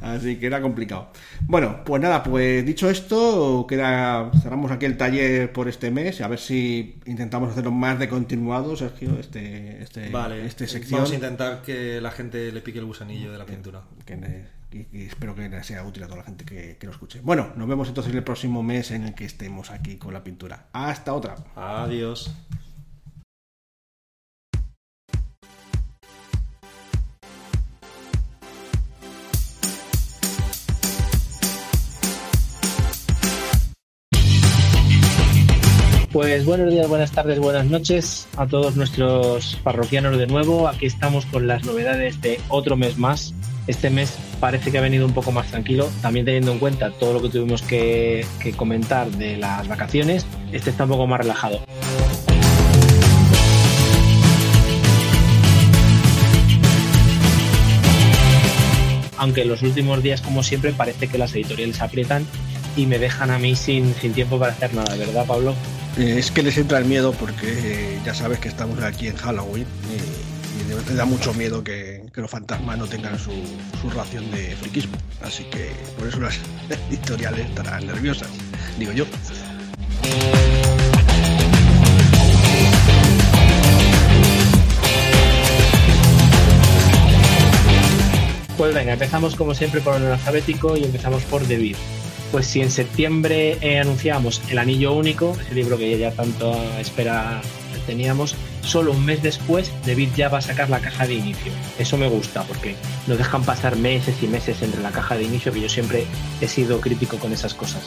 Así 0.00 0.36
que 0.36 0.46
era 0.46 0.60
complicado. 0.60 1.10
Bueno, 1.42 1.82
pues 1.84 2.00
nada, 2.02 2.22
pues 2.22 2.64
dicho 2.64 2.88
esto, 2.88 3.66
queda, 3.68 4.30
cerramos 4.42 4.70
aquí 4.70 4.86
el 4.86 4.96
taller 4.96 5.52
por 5.52 5.68
este 5.68 5.90
mes. 5.90 6.20
A 6.20 6.28
ver 6.28 6.38
si 6.38 6.96
intentamos 7.06 7.50
hacerlo 7.50 7.70
más 7.70 7.98
de 7.98 8.08
continuado, 8.08 8.76
Sergio, 8.76 9.18
este, 9.18 9.82
este, 9.82 10.10
Vale, 10.10 10.46
este 10.46 10.66
sección. 10.66 10.98
vamos 10.98 11.12
a 11.12 11.14
intentar 11.14 11.62
que 11.62 12.00
la 12.00 12.10
gente 12.10 12.52
le 12.52 12.60
pique 12.60 12.78
el 12.78 12.84
gusanillo 12.84 13.32
de 13.32 13.38
la 13.38 13.46
pintura. 13.46 13.82
Que, 14.04 14.46
y, 14.70 15.02
espero 15.02 15.34
que 15.34 15.64
sea 15.64 15.82
útil 15.84 16.02
a 16.02 16.06
toda 16.06 16.18
la 16.18 16.24
gente 16.24 16.44
que, 16.44 16.76
que 16.78 16.86
lo 16.86 16.92
escuche. 16.92 17.20
Bueno, 17.22 17.52
nos 17.56 17.68
vemos 17.68 17.88
entonces 17.88 18.14
el 18.14 18.22
próximo 18.22 18.62
mes 18.62 18.90
en 18.90 19.04
el 19.04 19.14
que 19.14 19.24
estemos 19.24 19.70
aquí 19.70 19.96
con 19.96 20.12
la 20.12 20.22
pintura. 20.22 20.66
Hasta 20.72 21.14
otra. 21.14 21.36
Adiós. 21.56 22.30
Pues 36.18 36.44
buenos 36.44 36.72
días, 36.72 36.88
buenas 36.88 37.12
tardes, 37.12 37.38
buenas 37.38 37.66
noches 37.66 38.26
a 38.36 38.44
todos 38.48 38.74
nuestros 38.74 39.56
parroquianos 39.62 40.18
de 40.18 40.26
nuevo. 40.26 40.66
Aquí 40.66 40.84
estamos 40.84 41.24
con 41.26 41.46
las 41.46 41.64
novedades 41.64 42.20
de 42.20 42.40
otro 42.48 42.76
mes 42.76 42.98
más. 42.98 43.32
Este 43.68 43.88
mes 43.88 44.18
parece 44.40 44.72
que 44.72 44.78
ha 44.78 44.80
venido 44.80 45.06
un 45.06 45.12
poco 45.12 45.30
más 45.30 45.46
tranquilo, 45.46 45.88
también 46.02 46.26
teniendo 46.26 46.50
en 46.50 46.58
cuenta 46.58 46.90
todo 46.90 47.12
lo 47.12 47.22
que 47.22 47.28
tuvimos 47.28 47.62
que, 47.62 48.26
que 48.40 48.50
comentar 48.50 49.08
de 49.12 49.36
las 49.36 49.68
vacaciones. 49.68 50.26
Este 50.50 50.70
está 50.70 50.82
un 50.82 50.90
poco 50.90 51.06
más 51.06 51.20
relajado. 51.20 51.60
aunque 59.20 59.42
en 59.42 59.48
los 59.48 59.62
últimos 59.62 60.02
días, 60.02 60.20
como 60.20 60.42
siempre, 60.42 60.72
parece 60.72 61.06
que 61.06 61.18
las 61.18 61.34
editoriales 61.34 61.80
aprietan 61.80 62.24
y 62.76 62.86
me 62.86 62.98
dejan 62.98 63.30
a 63.30 63.38
mí 63.38 63.54
sin, 63.56 63.94
sin 63.94 64.12
tiempo 64.12 64.38
para 64.38 64.52
hacer 64.52 64.74
nada, 64.74 64.94
¿verdad, 64.96 65.26
Pablo? 65.26 65.54
Eh, 65.98 66.16
es 66.16 66.30
que 66.30 66.44
les 66.44 66.56
entra 66.56 66.78
el 66.78 66.84
miedo 66.84 67.12
porque 67.12 67.46
eh, 67.48 68.00
ya 68.04 68.14
sabes 68.14 68.38
que 68.38 68.46
estamos 68.46 68.80
aquí 68.84 69.08
en 69.08 69.16
Halloween 69.16 69.66
y, 69.90 70.92
y 70.92 70.94
da 70.94 71.04
mucho 71.04 71.34
miedo 71.34 71.64
que, 71.64 72.06
los 72.14 72.30
fantasmas 72.30 72.78
no 72.78 72.86
tengan 72.86 73.18
su, 73.18 73.32
su, 73.80 73.90
ración 73.90 74.30
de 74.30 74.54
friquismo. 74.54 74.96
Así 75.22 75.42
que 75.44 75.72
por 75.98 76.06
eso 76.06 76.20
las 76.20 76.38
editoriales 76.88 77.46
estarán 77.46 77.84
nerviosas, 77.84 78.28
digo 78.78 78.92
yo. 78.92 79.06
Pues 88.56 88.72
venga, 88.72 88.92
empezamos 88.92 89.34
como 89.34 89.52
siempre 89.52 89.80
por 89.80 89.96
el 89.96 90.12
alfabético 90.12 90.76
y 90.76 90.84
empezamos 90.84 91.24
por 91.24 91.42
David. 91.48 91.74
Pues 92.30 92.46
si 92.46 92.60
en 92.60 92.70
septiembre 92.70 93.56
eh, 93.62 93.78
anunciábamos 93.78 94.42
El 94.50 94.58
Anillo 94.58 94.92
Único, 94.92 95.36
ese 95.40 95.54
libro 95.54 95.78
que 95.78 95.98
ya 95.98 96.10
tanto 96.10 96.54
espera 96.78 97.40
teníamos, 97.86 98.34
solo 98.60 98.92
un 98.92 99.02
mes 99.06 99.22
después 99.22 99.72
David 99.86 100.10
ya 100.14 100.28
va 100.28 100.38
a 100.38 100.42
sacar 100.42 100.68
la 100.68 100.78
caja 100.80 101.06
de 101.06 101.14
inicio. 101.14 101.50
Eso 101.78 101.96
me 101.96 102.06
gusta 102.06 102.42
porque 102.42 102.76
nos 103.06 103.16
dejan 103.16 103.42
pasar 103.44 103.76
meses 103.76 104.16
y 104.22 104.26
meses 104.26 104.60
entre 104.60 104.82
la 104.82 104.90
caja 104.90 105.16
de 105.16 105.24
inicio, 105.24 105.52
que 105.52 105.62
yo 105.62 105.70
siempre 105.70 106.04
he 106.42 106.48
sido 106.48 106.80
crítico 106.82 107.16
con 107.16 107.32
esas 107.32 107.54
cosas. 107.54 107.82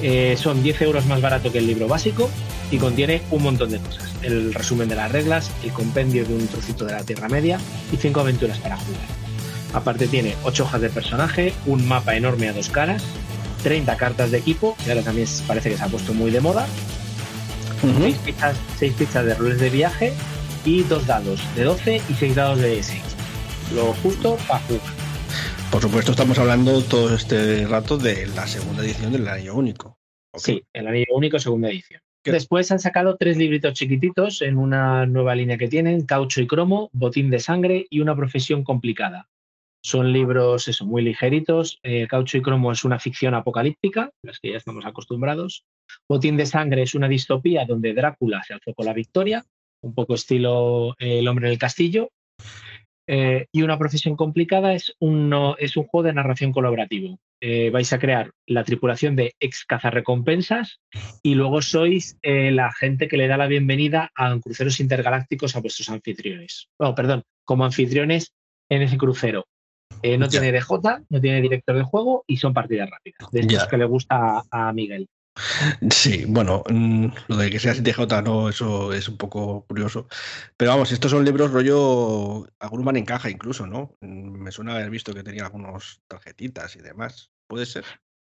Eh, 0.00 0.36
son 0.38 0.62
10 0.62 0.80
euros 0.82 1.04
más 1.06 1.20
barato 1.20 1.52
que 1.52 1.58
el 1.58 1.66
libro 1.66 1.86
básico 1.86 2.30
y 2.70 2.78
contiene 2.78 3.20
un 3.30 3.42
montón 3.42 3.70
de 3.70 3.78
cosas. 3.78 4.14
El 4.22 4.54
resumen 4.54 4.88
de 4.88 4.96
las 4.96 5.12
reglas, 5.12 5.50
el 5.62 5.72
compendio 5.72 6.24
de 6.24 6.34
un 6.34 6.48
trocito 6.48 6.86
de 6.86 6.92
la 6.92 7.04
Tierra 7.04 7.28
Media 7.28 7.60
y 7.92 7.96
cinco 7.96 8.20
aventuras 8.20 8.58
para 8.58 8.78
jugar. 8.78 9.24
Aparte 9.74 10.06
tiene 10.06 10.36
8 10.44 10.62
hojas 10.62 10.80
de 10.80 10.88
personaje, 10.88 11.52
un 11.66 11.86
mapa 11.86 12.14
enorme 12.14 12.48
a 12.48 12.52
dos 12.52 12.70
caras, 12.70 13.02
30 13.64 13.96
cartas 13.96 14.30
de 14.30 14.38
equipo, 14.38 14.76
que 14.84 14.90
ahora 14.90 15.02
también 15.02 15.26
parece 15.48 15.70
que 15.70 15.76
se 15.78 15.82
ha 15.82 15.88
puesto 15.88 16.12
muy 16.12 16.30
de 16.30 16.40
moda, 16.40 16.66
6 17.80 17.96
uh 17.96 17.98
-huh. 17.98 18.14
fichas, 18.18 18.56
seis 18.78 18.94
fichas 18.94 19.24
de 19.24 19.34
roles 19.34 19.58
de 19.58 19.70
viaje 19.70 20.12
y 20.64 20.82
dos 20.82 21.06
dados 21.06 21.40
de 21.56 21.64
12 21.64 21.96
y 22.08 22.14
6 22.14 22.34
dados 22.34 22.60
de 22.60 22.82
6. 22.82 23.02
Lo 23.74 23.94
justo 23.94 24.36
para 24.46 24.60
jugar. 24.60 24.82
Por 25.70 25.80
supuesto, 25.80 26.12
estamos 26.12 26.38
hablando 26.38 26.82
todo 26.82 27.14
este 27.14 27.66
rato 27.66 27.96
de 27.96 28.26
la 28.28 28.46
segunda 28.46 28.84
edición 28.84 29.12
del 29.12 29.26
Anillo 29.26 29.56
Único. 29.56 29.98
Okay. 30.32 30.56
Sí, 30.56 30.62
el 30.74 30.86
Anillo 30.86 31.14
Único, 31.14 31.38
segunda 31.38 31.68
edición. 31.70 32.00
¿Qué? 32.22 32.32
Después 32.32 32.70
han 32.70 32.80
sacado 32.80 33.16
tres 33.18 33.36
libritos 33.38 33.72
chiquititos 33.72 34.42
en 34.42 34.58
una 34.58 35.06
nueva 35.06 35.34
línea 35.34 35.56
que 35.56 35.68
tienen, 35.68 36.06
Caucho 36.06 36.42
y 36.42 36.46
Cromo, 36.46 36.90
Botín 36.92 37.30
de 37.30 37.38
Sangre 37.38 37.86
y 37.90 38.00
Una 38.00 38.14
Profesión 38.14 38.62
Complicada. 38.62 39.26
Son 39.84 40.14
libros 40.14 40.66
eso, 40.66 40.86
muy 40.86 41.02
ligeritos. 41.02 41.78
Eh, 41.82 42.06
Caucho 42.08 42.38
y 42.38 42.42
Cromo 42.42 42.72
es 42.72 42.84
una 42.84 42.98
ficción 42.98 43.34
apocalíptica, 43.34 44.10
las 44.22 44.40
que 44.40 44.52
ya 44.52 44.56
estamos 44.56 44.86
acostumbrados. 44.86 45.66
Botín 46.08 46.38
de 46.38 46.46
Sangre 46.46 46.82
es 46.82 46.94
una 46.94 47.06
distopía 47.06 47.66
donde 47.66 47.92
Drácula 47.92 48.42
se 48.44 48.54
alzó 48.54 48.72
con 48.72 48.86
la 48.86 48.94
victoria, 48.94 49.44
un 49.82 49.94
poco 49.94 50.14
estilo 50.14 50.94
eh, 50.98 51.18
El 51.18 51.28
hombre 51.28 51.48
en 51.48 51.52
el 51.52 51.58
castillo. 51.58 52.08
Eh, 53.06 53.44
y 53.52 53.60
una 53.60 53.78
profesión 53.78 54.16
complicada 54.16 54.72
es 54.72 54.94
un, 55.00 55.28
no, 55.28 55.54
es 55.58 55.76
un 55.76 55.84
juego 55.84 56.04
de 56.04 56.14
narración 56.14 56.52
colaborativo. 56.52 57.18
Vais 57.70 57.92
a 57.92 57.98
crear 57.98 58.30
la 58.46 58.64
tripulación 58.64 59.16
de 59.16 59.34
ex 59.38 59.66
cazarrecompensas 59.66 60.80
y 61.22 61.34
luego 61.34 61.60
sois 61.60 62.16
la 62.22 62.72
gente 62.72 63.06
que 63.06 63.18
le 63.18 63.28
da 63.28 63.36
la 63.36 63.48
bienvenida 63.48 64.10
a 64.14 64.34
cruceros 64.40 64.80
intergalácticos 64.80 65.54
a 65.54 65.60
vuestros 65.60 65.90
anfitriones. 65.90 66.70
Oh, 66.78 66.94
perdón, 66.94 67.22
como 67.44 67.66
anfitriones 67.66 68.32
en 68.70 68.80
ese 68.80 68.96
crucero. 68.96 69.44
Eh, 70.02 70.18
no 70.18 70.26
ya. 70.26 70.40
tiene 70.40 70.52
DJ, 70.52 71.04
no 71.08 71.20
tiene 71.20 71.40
director 71.40 71.76
de 71.76 71.82
juego 71.82 72.24
y 72.26 72.36
son 72.36 72.52
partidas 72.52 72.90
rápidas. 72.90 73.30
De 73.32 73.40
estos 73.40 73.66
que 73.68 73.78
le 73.78 73.86
gusta 73.86 74.44
a, 74.50 74.68
a 74.68 74.72
Miguel. 74.72 75.08
Sí, 75.90 76.24
bueno, 76.28 76.62
mm, 76.70 77.06
lo 77.28 77.36
de 77.36 77.50
que 77.50 77.58
sea 77.58 77.74
DJ 77.74 78.22
no, 78.22 78.48
eso 78.48 78.92
es 78.92 79.08
un 79.08 79.16
poco 79.16 79.64
curioso. 79.66 80.06
Pero 80.56 80.72
vamos, 80.72 80.92
estos 80.92 81.10
son 81.10 81.24
libros 81.24 81.50
rollo 81.50 82.46
Agruman 82.58 82.96
en 82.96 83.04
caja 83.04 83.30
incluso, 83.30 83.66
¿no? 83.66 83.96
Mm, 84.00 84.42
me 84.42 84.52
suena 84.52 84.74
haber 84.74 84.90
visto 84.90 85.12
que 85.12 85.22
tenía 85.22 85.44
algunos 85.44 86.00
tarjetitas 86.06 86.76
y 86.76 86.80
demás. 86.80 87.30
¿Puede 87.46 87.66
ser? 87.66 87.84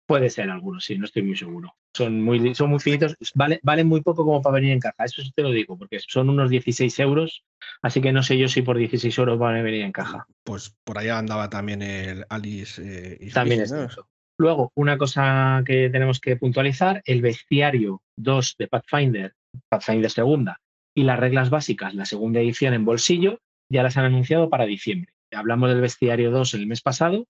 Puede 0.07 0.29
ser 0.29 0.49
algunos, 0.49 0.85
sí, 0.85 0.97
no 0.97 1.05
estoy 1.05 1.23
muy 1.23 1.35
seguro. 1.35 1.75
Son 1.95 2.21
muy, 2.21 2.53
son 2.53 2.69
muy 2.69 2.79
finitos, 2.79 3.15
vale, 3.33 3.59
valen 3.63 3.87
muy 3.87 4.01
poco 4.01 4.23
como 4.23 4.41
para 4.41 4.55
venir 4.55 4.71
en 4.71 4.79
caja, 4.79 5.05
eso 5.05 5.21
sí 5.21 5.31
te 5.35 5.41
lo 5.41 5.51
digo, 5.51 5.77
porque 5.77 5.99
son 5.99 6.29
unos 6.29 6.49
16 6.49 6.99
euros, 6.99 7.43
así 7.81 8.01
que 8.01 8.11
no 8.11 8.21
sé 8.21 8.37
yo 8.37 8.47
si 8.47 8.61
por 8.61 8.77
16 8.77 9.17
euros 9.17 9.39
van 9.39 9.55
a 9.55 9.61
venir 9.63 9.81
en 9.81 9.91
caja. 9.91 10.27
Pues 10.43 10.75
por 10.83 10.97
allá 10.99 11.17
andaba 11.17 11.49
también 11.49 11.81
el 11.81 12.25
Alice. 12.29 12.81
Eh, 12.83 13.17
y 13.19 13.31
también 13.31 13.61
es 13.61 13.71
¿no? 13.71 13.83
eso. 13.83 14.07
Luego, 14.37 14.71
una 14.75 14.97
cosa 14.97 15.63
que 15.65 15.89
tenemos 15.89 16.19
que 16.19 16.35
puntualizar, 16.35 17.01
el 17.05 17.21
bestiario 17.21 18.01
2 18.17 18.55
de 18.59 18.67
Pathfinder, 18.67 19.33
Pathfinder 19.69 20.11
segunda, 20.11 20.59
y 20.93 21.03
las 21.03 21.19
reglas 21.19 21.49
básicas, 21.49 21.95
la 21.95 22.05
segunda 22.05 22.41
edición 22.41 22.73
en 22.73 22.85
bolsillo, 22.85 23.39
ya 23.69 23.81
las 23.81 23.97
han 23.97 24.05
anunciado 24.05 24.49
para 24.49 24.65
diciembre. 24.65 25.11
Hablamos 25.31 25.69
del 25.69 25.81
bestiario 25.81 26.31
2 26.31 26.53
el 26.53 26.67
mes 26.67 26.81
pasado 26.81 27.25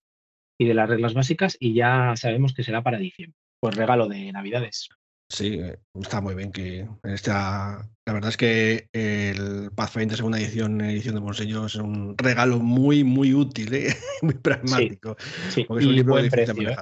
y 0.58 0.66
de 0.66 0.74
las 0.74 0.88
reglas 0.88 1.14
básicas 1.14 1.56
y 1.60 1.74
ya 1.74 2.14
sabemos 2.16 2.54
que 2.54 2.62
será 2.62 2.82
para 2.82 2.98
diciembre. 2.98 3.38
Pues 3.60 3.76
regalo 3.76 4.08
de 4.08 4.32
Navidades. 4.32 4.88
Sí, 5.28 5.60
está 6.00 6.20
muy 6.20 6.34
bien 6.36 6.52
que 6.52 6.88
esta, 7.02 7.88
la 8.06 8.12
verdad 8.12 8.30
es 8.30 8.36
que 8.36 8.88
el 8.92 9.70
Pathfinder 9.74 10.16
segunda 10.16 10.38
edición, 10.38 10.80
edición 10.80 11.16
de 11.16 11.20
bolsillo 11.20 11.66
es 11.66 11.74
un 11.74 12.16
regalo 12.16 12.58
muy, 12.58 13.02
muy 13.02 13.34
útil, 13.34 13.74
¿eh? 13.74 13.96
muy 14.22 14.34
pragmático. 14.34 15.16
Sí, 15.18 15.50
sí. 15.50 15.64
Porque 15.64 15.82
es 15.82 15.88
un 15.88 15.94
y 15.94 15.96
libro 15.96 16.14
buen 16.14 16.30
precio, 16.30 16.54
de 16.54 16.72
¿eh? 16.72 16.76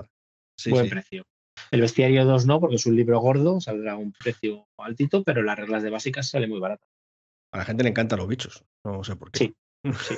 Sí, 0.59 0.71
buen 0.71 0.85
sí. 0.85 0.91
precio. 0.91 1.25
El 1.71 1.81
bestiario 1.81 2.25
2 2.27 2.47
no, 2.47 2.61
porque 2.61 2.77
es 2.77 2.85
un 2.85 2.97
libro 2.97 3.19
gordo, 3.21 3.61
saldrá 3.61 3.93
a 3.93 3.97
un 3.97 4.13
precio 4.13 4.67
altito, 4.77 5.25
pero 5.25 5.43
las 5.43 5.59
reglas 5.59 5.83
de 5.83 5.91
básicas 5.91 6.29
sale 6.29 6.47
muy 6.47 6.61
baratas. 6.61 6.89
A 7.53 7.59
la 7.59 7.65
gente 7.65 7.83
le 7.83 7.91
encantan 7.91 8.19
los 8.19 8.29
bichos, 8.29 8.65
no 8.85 9.03
sé 9.05 9.17
por 9.17 9.31
qué. 9.31 9.39
Sí, 9.39 9.55
sí. 10.01 10.15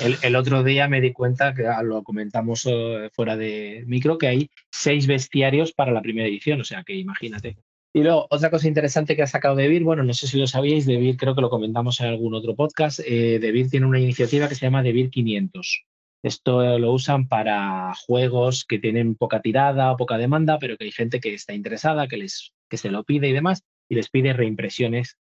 El, 0.00 0.36
otro 0.36 0.62
día 0.62 0.88
me 0.88 1.00
di 1.00 1.12
cuenta, 1.12 1.54
que 1.54 1.64
lo 1.82 2.02
comentamos 2.02 2.64
uh, 2.66 3.08
fuera 3.12 3.36
de 3.36 3.84
micro, 3.86 4.18
que 4.18 4.28
hay 4.28 4.50
seis 4.70 5.06
bestiarios 5.06 5.72
para 5.72 5.92
la 5.92 6.02
primera 6.02 6.28
edición, 6.28 6.60
o 6.60 6.64
sea 6.64 6.82
que 6.82 6.94
imagínate. 6.94 7.56
Y 7.92 8.02
luego, 8.02 8.26
otra 8.30 8.50
cosa 8.50 8.66
interesante 8.66 9.14
que 9.14 9.22
ha 9.22 9.26
sacado 9.26 9.54
Debir, 9.54 9.84
bueno, 9.84 10.02
no 10.02 10.12
sé 10.14 10.26
si 10.26 10.38
lo 10.38 10.48
sabíais, 10.48 10.84
Debir 10.84 11.16
creo 11.16 11.36
que 11.36 11.40
lo 11.40 11.50
comentamos 11.50 12.00
en 12.00 12.06
algún 12.06 12.34
otro 12.34 12.56
podcast, 12.56 13.00
eh, 13.06 13.38
Debir 13.40 13.70
tiene 13.70 13.86
una 13.86 14.00
iniciativa 14.00 14.48
que 14.48 14.56
se 14.56 14.66
llama 14.66 14.82
Debir 14.82 15.10
500. 15.10 15.84
Esto 16.24 16.78
lo 16.78 16.92
usan 16.92 17.28
para 17.28 17.92
juegos 17.94 18.64
que 18.64 18.78
tienen 18.78 19.14
poca 19.14 19.42
tirada 19.42 19.92
o 19.92 19.96
poca 19.96 20.18
demanda, 20.18 20.58
pero 20.58 20.76
que 20.76 20.84
hay 20.84 20.90
gente 20.90 21.20
que 21.20 21.34
está 21.34 21.52
interesada, 21.52 22.08
que, 22.08 22.16
les, 22.16 22.52
que 22.68 22.78
se 22.78 22.90
lo 22.90 23.04
pide 23.04 23.28
y 23.28 23.32
demás, 23.32 23.62
y 23.88 23.94
les 23.94 24.08
pide 24.08 24.32
reimpresiones 24.32 25.18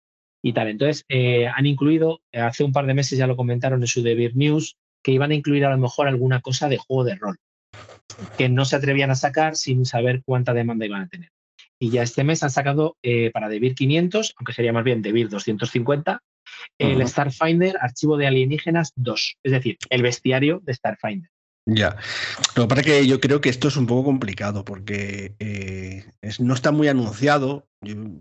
y 0.41 0.53
tal. 0.53 0.67
Entonces, 0.67 1.05
eh, 1.09 1.47
han 1.47 1.65
incluido, 1.65 2.21
hace 2.33 2.63
un 2.63 2.71
par 2.71 2.85
de 2.85 2.93
meses 2.93 3.17
ya 3.17 3.27
lo 3.27 3.35
comentaron 3.35 3.81
en 3.81 3.87
su 3.87 4.01
Debir 4.01 4.35
News, 4.35 4.77
que 5.03 5.11
iban 5.11 5.31
a 5.31 5.35
incluir 5.35 5.65
a 5.65 5.69
lo 5.69 5.77
mejor 5.77 6.07
alguna 6.07 6.41
cosa 6.41 6.69
de 6.69 6.77
juego 6.77 7.03
de 7.03 7.15
rol, 7.15 7.37
que 8.37 8.49
no 8.49 8.65
se 8.65 8.75
atrevían 8.75 9.11
a 9.11 9.15
sacar 9.15 9.55
sin 9.55 9.85
saber 9.85 10.21
cuánta 10.25 10.53
demanda 10.53 10.85
iban 10.85 11.03
a 11.03 11.07
tener. 11.07 11.31
Y 11.79 11.91
ya 11.91 12.01
este 12.01 12.23
mes 12.23 12.41
han 12.43 12.49
sacado 12.49 12.97
eh, 13.03 13.31
para 13.31 13.49
Debir 13.49 13.75
500, 13.75 14.33
aunque 14.37 14.53
sería 14.53 14.73
más 14.73 14.83
bien 14.83 15.01
Debir 15.01 15.29
250, 15.29 16.21
El 16.79 17.07
Starfinder, 17.07 17.77
archivo 17.79 18.17
de 18.17 18.27
alienígenas 18.27 18.93
2, 18.95 19.37
es 19.43 19.51
decir, 19.51 19.77
el 19.89 20.01
bestiario 20.01 20.59
de 20.63 20.73
Starfinder. 20.73 21.29
Ya. 21.69 21.97
Lo 22.55 22.63
que 22.63 22.67
pasa 22.69 22.81
es 22.81 22.87
que 22.87 23.07
yo 23.07 23.19
creo 23.19 23.41
que 23.41 23.49
esto 23.49 23.67
es 23.67 23.75
un 23.75 23.87
poco 23.87 24.05
complicado 24.05 24.63
porque 24.63 25.35
eh, 25.39 26.05
no 26.39 26.53
está 26.53 26.71
muy 26.71 26.87
anunciado, 26.87 27.67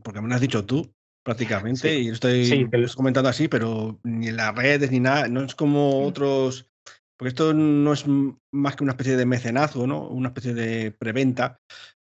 porque 0.02 0.20
me 0.20 0.28
lo 0.28 0.34
has 0.34 0.40
dicho 0.40 0.64
tú 0.66 0.92
prácticamente, 1.26 1.98
y 1.98 2.08
estoy 2.10 2.70
comentando 2.94 3.28
así, 3.28 3.48
pero 3.48 3.98
ni 4.04 4.28
en 4.28 4.36
las 4.36 4.54
redes 4.54 4.92
ni 4.92 5.00
nada, 5.00 5.26
no 5.26 5.42
es 5.42 5.56
como 5.56 6.04
otros, 6.04 6.70
porque 7.16 7.30
esto 7.30 7.52
no 7.52 7.92
es 7.92 8.04
más 8.52 8.76
que 8.76 8.84
una 8.84 8.92
especie 8.92 9.16
de 9.16 9.26
mecenazgo, 9.26 9.88
¿no? 9.88 10.06
Una 10.06 10.28
especie 10.28 10.54
de 10.54 10.92
preventa. 10.92 11.58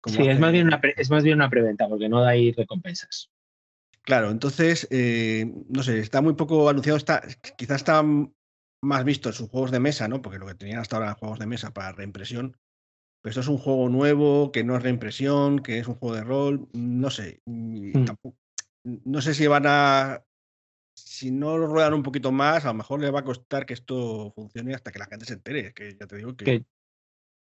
sí, 0.08 0.28
es, 0.28 0.40
más 0.40 0.52
bien 0.52 0.66
una 0.66 0.82
es 0.98 1.12
más 1.12 1.24
bien 1.24 1.36
una 1.36 1.52
preventa, 1.52 1.88
porque 1.88 2.10
no 2.10 2.22
da 2.22 2.30
ahí 2.30 2.52
recompensas. 2.52 3.30
Claro, 4.02 4.32
entonces, 4.32 4.88
eh, 4.90 5.54
no 5.70 5.84
sé, 5.84 6.00
está 6.00 6.24
muy 6.24 6.34
poco 6.34 6.68
anunciado, 6.68 6.98
está, 6.98 7.22
quizás 7.56 7.78
está 7.78 8.04
más 8.04 9.04
visto 9.04 9.30
en 9.30 9.36
sus 9.36 9.50
juegos 9.50 9.70
de 9.70 9.80
mesa, 9.80 10.08
¿no? 10.08 10.24
Porque 10.24 10.40
lo 10.40 10.48
que 10.48 10.56
tenían 10.56 10.80
hasta 10.80 10.96
ahora 10.96 11.14
juegos 11.14 11.38
de 11.38 11.46
mesa 11.46 11.76
para 11.76 11.92
reimpresión. 11.92 12.58
Pero 13.22 13.30
esto 13.30 13.42
es 13.42 13.48
un 13.50 13.60
juego 13.60 13.88
nuevo, 13.88 14.52
que 14.52 14.64
no 14.64 14.76
es 14.76 14.82
reimpresión, 14.82 15.60
que 15.60 15.78
es 15.78 15.88
un 15.88 15.94
juego 15.94 16.16
de 16.16 16.24
rol, 16.24 16.68
no 16.74 17.12
sé. 17.12 17.40
Mm. 17.46 18.06
No 18.84 19.22
sé 19.22 19.34
si 19.34 19.48
van 19.48 19.64
a. 19.68 20.24
Si 20.94 21.32
no 21.32 21.58
lo 21.58 21.68
ruedan 21.68 21.94
un 21.94 22.04
poquito 22.04 22.32
más, 22.32 22.66
a 22.66 22.70
lo 22.70 22.74
mejor 22.76 23.00
le 23.00 23.12
va 23.12 23.22
a 23.22 23.24
costar 23.24 23.66
que 23.66 23.74
esto 23.74 24.32
funcione 24.36 24.74
hasta 24.74 24.92
que 24.92 25.00
la 25.00 25.06
gente 25.06 25.26
se 25.26 25.34
entere. 25.34 25.74
Que 25.74 25.96
ya 26.00 26.08
te 26.08 26.18
digo 26.18 26.36
que. 26.36 26.66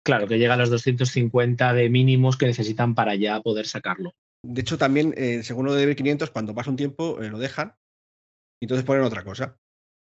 claro, 0.04 0.28
que 0.28 0.40
llega 0.40 0.54
a 0.54 0.58
los 0.58 0.70
250 0.70 1.74
de 1.74 1.90
mínimos 1.90 2.38
que 2.38 2.46
necesitan 2.46 2.96
para 2.96 3.16
ya 3.16 3.42
poder 3.42 3.68
sacarlo. 3.68 4.14
De 4.44 4.62
hecho, 4.62 4.78
también, 4.78 5.14
eh, 5.18 5.44
según 5.44 5.66
lo 5.66 5.74
de 5.74 5.96
500, 5.96 6.32
cuando 6.32 6.56
pasa 6.56 6.72
un 6.72 6.78
tiempo, 6.78 7.22
eh, 7.22 7.30
lo 7.30 7.38
dejan 7.38 7.76
y 8.60 8.66
entonces 8.66 8.86
ponen 8.86 9.04
otra 9.04 9.24
cosa. 9.24 9.58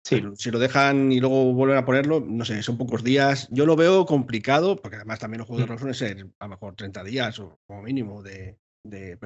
Si 0.04 0.52
lo 0.52 0.60
dejan 0.60 1.12
y 1.12 1.20
luego 1.20 1.54
vuelven 1.54 1.78
a 1.78 1.84
ponerlo, 1.84 2.22
no 2.22 2.46
sé, 2.46 2.64
son 2.64 2.78
pocos 2.78 3.04
días. 3.04 3.50
Yo 3.52 3.66
lo 3.66 3.76
veo 3.76 4.06
complicado, 4.06 4.78
porque 4.78 4.96
además 4.96 5.20
también 5.20 5.40
los 5.40 5.48
juegos 5.48 5.64
de 5.64 5.66
mm. 5.66 5.70
rol 5.70 5.80
suelen 5.80 5.96
ser 5.96 6.28
a 6.40 6.46
lo 6.46 6.50
mejor 6.52 6.76
30 6.76 7.04
días 7.04 7.40
o 7.40 7.60
como 7.68 7.82
mínimo 7.82 8.24
de, 8.24 8.58
de, 8.84 9.18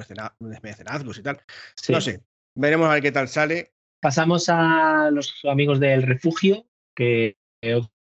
mecenazgos 0.62 1.18
y 1.18 1.22
tal. 1.22 1.40
No 1.88 2.00
sé, 2.00 2.22
veremos 2.54 2.88
a 2.88 2.94
ver 2.94 3.02
qué 3.02 3.12
tal 3.12 3.28
sale. 3.28 3.72
Pasamos 4.00 4.48
a 4.48 5.10
los 5.12 5.34
amigos 5.44 5.78
del 5.78 6.02
refugio, 6.02 6.66
que 6.96 7.36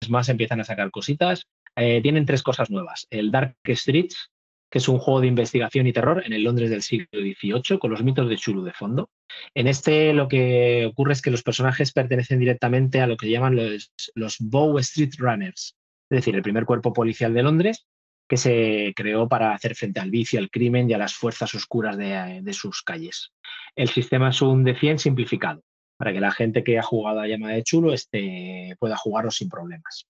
más 0.09 0.29
empiezan 0.29 0.61
a 0.61 0.65
sacar 0.65 0.91
cositas. 0.91 1.47
Eh, 1.77 2.01
tienen 2.03 2.27
tres 2.27 2.43
cosas 2.43 2.71
nuevas. 2.71 3.07
El 3.11 3.31
Dark 3.31 3.57
Streets, 3.67 4.31
que 4.71 4.79
es 4.79 4.89
un 4.89 4.99
juego 4.99 5.21
de 5.21 5.27
investigación 5.27 5.87
y 5.87 5.93
terror 5.93 6.23
en 6.25 6.33
el 6.33 6.45
Londres 6.45 6.71
del 6.71 6.83
siglo 6.83 7.07
XVIII, 7.13 7.79
con 7.79 7.91
los 7.91 8.03
mitos 8.03 8.29
de 8.29 8.37
Chulu 8.37 8.63
de 8.63 8.73
fondo. 8.73 9.11
En 9.55 9.67
este 9.67 10.13
lo 10.13 10.29
que 10.29 10.87
ocurre 10.87 11.13
es 11.13 11.23
que 11.23 11.31
los 11.31 11.43
personajes 11.43 11.93
pertenecen 11.93 12.39
directamente 12.39 13.01
a 13.01 13.07
lo 13.07 13.17
que 13.17 13.31
llaman 13.31 13.57
los, 13.57 13.93
los 14.15 14.37
Bow 14.39 14.79
Street 14.79 15.13
Runners, 15.19 15.77
es 16.11 16.17
decir, 16.17 16.35
el 16.35 16.43
primer 16.43 16.65
cuerpo 16.65 16.93
policial 16.93 17.35
de 17.35 17.43
Londres, 17.43 17.87
que 18.31 18.37
se 18.37 18.93
creó 18.95 19.29
para 19.29 19.53
hacer 19.53 19.75
frente 19.75 19.99
al 19.99 20.09
vicio, 20.09 20.39
al 20.39 20.51
crimen 20.51 20.89
y 20.89 20.93
a 20.93 20.99
las 20.99 21.15
fuerzas 21.15 21.53
oscuras 21.57 21.99
de, 21.99 22.53
sus 22.53 22.81
calles. 22.83 23.33
El 23.75 23.89
sistema 23.89 24.31
es 24.31 24.41
un 24.41 24.63
de 24.63 24.77
100 24.77 25.01
simplificado, 25.01 25.65
para 25.99 26.13
que 26.13 26.21
la 26.21 26.31
gente 26.31 26.63
que 26.63 26.79
ha 26.79 26.83
jugado 26.85 27.19
a 27.19 27.27
Llama 27.27 27.51
de 27.51 27.65
Chulo 27.65 27.93
este, 27.93 28.77
pueda 28.79 28.97
jugarlo 28.97 29.33
sin 29.33 29.49
problemas. 29.49 30.07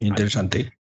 Interesante. 0.00 0.74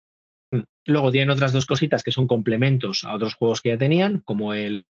Mm. 0.51 0.63
Luego 0.87 1.13
tienen 1.13 1.31
otras 1.31 1.53
dos 1.53 1.65
cositas 1.67 2.03
que 2.03 2.11
son 2.11 2.27
complementos 2.27 3.05
a 3.05 3.15
otros 3.15 3.37
juegos 3.37 3.61
que 3.61 3.69
ya 3.69 3.79
tenían, 3.79 4.19
como 4.25 4.53
el 4.53 4.85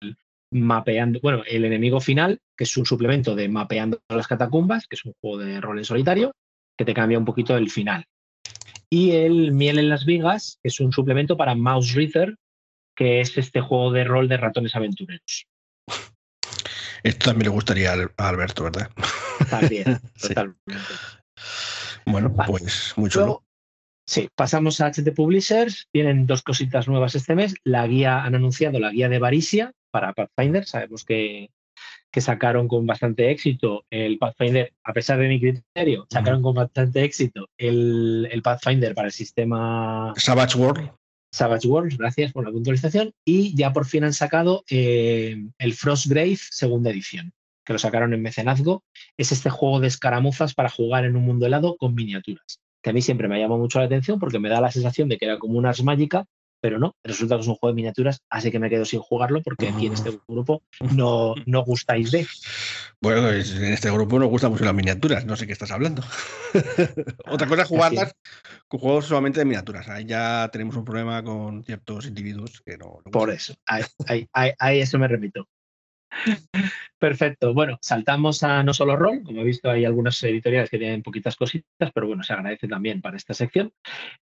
mapeando, 0.54 1.20
bueno, 1.22 1.44
el 1.46 1.66
enemigo 1.66 2.00
final, 2.00 2.40
que 2.56 2.64
es 2.64 2.78
un 2.78 2.86
suplemento 2.86 3.36
de 3.36 3.50
mapeando 3.50 4.00
las 4.08 4.28
catacumbas, 4.28 4.88
que 4.88 4.96
es 4.96 5.04
un 5.04 5.12
juego 5.20 5.40
de 5.40 5.60
rol 5.60 5.80
en 5.80 5.84
solitario, 5.84 6.32
que 6.78 6.86
te 6.86 6.94
cambia 6.94 7.20
un 7.20 7.26
poquito 7.26 7.58
el 7.58 7.70
final. 7.70 8.06
Y 8.90 9.12
el 9.12 9.52
Miel 9.52 9.80
en 9.80 9.90
las 9.90 10.06
Vigas, 10.06 10.60
que 10.62 10.70
es 10.70 10.80
un 10.80 10.92
suplemento 10.94 11.36
para 11.36 11.56
Mouse 11.56 11.94
Reader, 11.94 12.36
que 12.96 13.22
es 13.22 13.38
este 13.38 13.62
juego 13.62 13.92
de 13.92 14.04
rol 14.04 14.28
de 14.28 14.38
ratones 14.38 14.76
aventureros. 14.76 15.48
Esto 17.04 17.30
también 17.30 17.50
le 17.50 17.56
gustaría 17.56 17.94
a 17.94 18.30
Alberto, 18.30 18.64
¿verdad? 18.64 18.90
También, 19.50 20.00
totalmente. 20.22 20.72
Bueno, 22.06 22.34
pues 22.34 22.94
mucho. 22.96 23.44
Sí, 24.06 24.30
pasamos 24.34 24.80
a 24.80 24.90
HT 24.90 25.14
Publishers. 25.14 25.88
Tienen 25.92 26.26
dos 26.26 26.42
cositas 26.42 26.88
nuevas 26.88 27.14
este 27.16 27.36
mes. 27.36 27.56
La 27.66 27.86
guía, 27.86 28.24
han 28.24 28.36
anunciado 28.36 28.80
la 28.80 28.92
guía 28.92 29.10
de 29.10 29.20
Varisia 29.20 29.74
para 29.92 30.14
Pathfinder. 30.14 30.66
Sabemos 30.66 31.04
que, 31.04 31.50
sacaron 32.22 32.68
con 32.68 32.85
bastante 32.85 33.31
éxito 33.31 33.85
el 33.89 34.18
Pathfinder, 34.18 34.73
a 34.84 34.94
pesar 34.94 35.19
de 35.19 35.27
mi 35.27 35.39
criterio, 35.39 36.07
sacaron 36.10 36.41
con 36.41 36.56
bastante 36.56 37.03
éxito 37.03 37.49
el, 37.57 38.41
Pathfinder 38.44 38.94
para 38.95 39.07
el 39.07 39.11
sistema 39.11 40.14
Savage 40.18 40.57
World. 40.57 40.91
Savage 41.31 41.68
World, 41.68 41.98
gracias 41.98 42.31
por 42.31 42.45
la 42.45 42.52
puntualización. 42.52 43.14
Y 43.26 43.56
ya 43.56 43.73
por 43.73 43.85
fin 43.85 44.03
han 44.03 44.14
sacado 44.14 44.64
eh, 44.69 45.35
el 45.60 45.73
Frostgrave 45.73 46.38
segunda 46.38 46.89
edición, 46.89 47.34
que 47.65 47.73
lo 47.73 47.80
sacaron 47.80 48.14
en 48.14 48.22
mecenazgo. 48.22 48.84
Es 49.18 49.31
este 49.31 49.49
juego 49.49 49.80
de 49.80 49.88
escaramuzas 49.88 50.53
para 50.53 50.69
jugar 50.69 51.06
en 51.06 51.15
un 51.15 51.23
mundo 51.23 51.45
helado 51.45 51.76
con 51.77 51.95
miniaturas 51.95 52.60
que 52.88 52.91
a 52.91 52.94
mí 52.94 53.02
siempre 53.02 53.27
me 53.27 53.38
llama 53.38 53.57
mucho 53.57 53.80
la 53.80 53.85
atención 53.85 54.18
porque 54.18 54.39
me 54.39 54.48
da 54.48 54.61
la 54.61 54.72
sensación 54.72 55.10
de 55.10 55.18
que 55.18 55.26
era 55.26 55.39
como 55.39 55.57
una 55.57 55.69
Ars 55.69 55.84
mágica, 55.84 56.26
pero 56.62 56.80
no, 56.80 56.96
resulta 57.04 57.36
que 57.36 57.42
es 57.42 57.48
un 57.48 57.56
juego 57.56 57.74
de 57.74 57.76
miniaturas, 57.76 58.22
así 58.30 58.52
que 58.52 58.60
me 58.60 58.70
quedo 58.70 58.86
sin 58.86 59.00
jugarlo 59.00 59.42
porque 59.42 59.70
aquí 59.70 59.88
en 59.88 59.94
este 59.94 60.18
grupo 60.28 60.64
no, 60.96 61.36
no 61.46 61.64
gustáis 61.64 62.12
de. 62.12 62.28
Bueno, 63.00 63.30
en 63.30 63.74
este 63.74 63.92
grupo 63.92 64.18
nos 64.18 64.30
gustan 64.30 64.52
mucho 64.52 64.66
las 64.66 64.74
miniaturas, 64.74 65.26
no 65.26 65.36
sé 65.36 65.46
qué 65.46 65.54
estás 65.54 65.72
hablando. 65.72 66.04
Otra 67.28 67.48
cosa 67.48 67.62
es 67.62 67.68
jugarlas 67.68 68.16
con 68.68 68.80
juegos 68.80 69.06
solamente 69.06 69.40
de 69.40 69.46
miniaturas. 69.46 69.88
Ahí 69.88 70.06
ya 70.06 70.50
tenemos 70.52 70.76
un 70.76 70.84
problema 70.84 71.24
con 71.24 71.64
ciertos 71.64 72.08
individuos 72.08 72.62
que 72.66 72.78
no. 72.78 73.02
Por 73.12 73.32
eso, 73.32 73.56
ahí, 73.66 74.28
ahí, 74.34 74.80
eso 74.80 74.98
me 74.98 75.08
repito. 75.08 75.48
Perfecto. 76.99 77.53
Bueno, 77.53 77.77
saltamos 77.81 78.44
a 78.44 78.64
No 78.64 78.73
Solo 78.73 78.95
Roll. 78.95 79.23
Como 79.23 79.41
he 79.41 79.45
visto, 79.45 79.69
hay 79.69 79.85
algunas 79.85 80.22
editoriales 80.23 80.69
que 80.69 80.80
tienen 80.80 81.03
poquitas 81.03 81.35
cositas, 81.35 81.91
pero 81.94 82.07
bueno, 82.07 82.23
se 82.23 82.34
agradece 82.34 82.68
también 82.68 83.02
para 83.02 83.18
esta 83.18 83.34
sección. 83.34 83.72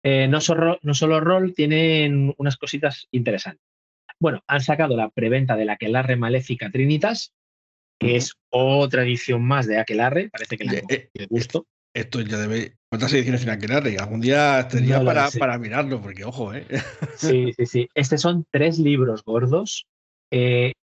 Eh, 0.04 0.28
no, 0.28 0.42
solo, 0.42 0.80
no 0.82 0.94
Solo 0.94 1.20
Roll 1.20 1.54
tienen 1.54 2.34
unas 2.38 2.58
cositas 2.58 3.08
interesantes. 3.12 3.64
Bueno, 4.20 4.44
han 4.48 4.62
sacado 4.62 4.96
la 4.96 5.10
preventa 5.10 5.56
de 5.56 5.66
la 5.66 5.74
Aquelarre 5.74 6.16
Maléfica 6.16 6.70
Trinitas, 6.70 7.34
que 8.00 8.16
es 8.18 8.34
otra 8.50 9.04
edición 9.04 9.44
más 9.44 9.68
de 9.68 9.80
Aquelarre. 9.80 10.30
Parece 10.30 10.58
que 10.58 10.64
le 10.66 10.78
eh, 10.90 11.10
eh, 11.14 11.28
gusto. 11.30 11.68
Esto 11.94 12.20
ya 12.22 12.38
debe. 12.38 12.76
¿Cuántas 12.90 13.14
ediciones 13.14 13.42
tiene 13.42 13.54
Aquelarre? 13.54 13.98
Algún 13.98 14.20
día 14.20 14.68
tendría 14.70 15.04
para, 15.04 15.30
para, 15.32 15.58
mirarlo, 15.58 16.02
porque 16.02 16.26
ojo, 16.26 16.54
¿eh? 16.54 16.66
Sí, 17.16 17.54
sí, 17.58 17.66
sí. 17.66 17.90
Estos 17.94 18.22
son 18.22 18.46
tres 18.52 18.80
libros 18.80 19.24
gordos. 19.24 19.86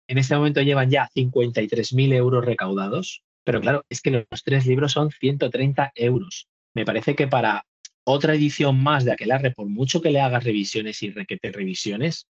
En 0.09 0.17
este 0.17 0.35
momento 0.35 0.63
llevan 0.63 0.91
ya 0.91 1.11
53.000 1.15 2.15
euros 2.15 2.45
recaudados, 2.45 3.23
pero 3.45 3.61
claro, 3.61 3.85
es 3.91 4.01
que 4.01 4.11
los 4.11 4.43
tres 4.43 4.67
libros 4.67 4.93
son 4.93 5.11
130 5.11 5.93
euros. 5.95 6.49
Me 6.75 6.87
parece 6.87 7.15
que 7.15 7.29
para 7.29 7.65
otra 8.05 8.35
edición 8.35 8.83
más 8.83 9.05
de 9.05 9.13
Aquelarre, 9.13 9.51
por 9.51 9.69
mucho 9.69 10.01
que 10.01 10.11
le 10.11 10.21
hagas 10.21 10.45
revisiones 10.45 11.03
y 11.03 11.11
requete 11.11 11.53
revisiones, 11.53 12.27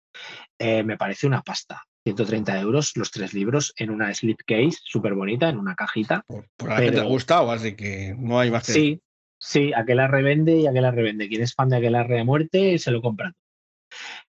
eh, 0.58 0.82
me 0.82 0.96
parece 0.96 1.28
una 1.28 1.42
pasta. 1.42 1.84
130 2.04 2.60
euros 2.60 2.96
los 2.96 3.10
tres 3.12 3.32
libros 3.32 3.72
en 3.76 3.90
una 3.90 4.12
slipcase 4.12 4.78
súper 4.82 5.14
bonita, 5.14 5.48
en 5.48 5.58
una 5.58 5.76
cajita. 5.76 6.24
Por, 6.26 6.48
por 6.56 6.76
que 6.76 6.90
te 6.90 7.00
ha 7.00 7.04
gustado, 7.04 7.52
así 7.52 7.76
que 7.76 8.14
no 8.18 8.40
hay 8.40 8.50
más 8.50 8.66
que... 8.66 8.72
Sí, 8.72 9.00
sí, 9.38 9.72
Aquelarre 9.72 10.22
vende 10.22 10.58
y 10.58 10.66
Aquelarre 10.66 11.02
vende. 11.02 11.28
Quien 11.28 11.42
es 11.42 11.54
fan 11.54 11.68
de 11.68 11.76
Aquelarre 11.76 12.18
a 12.18 12.24
muerte 12.24 12.78
se 12.78 12.90
lo 12.90 13.00
compra. 13.00 13.32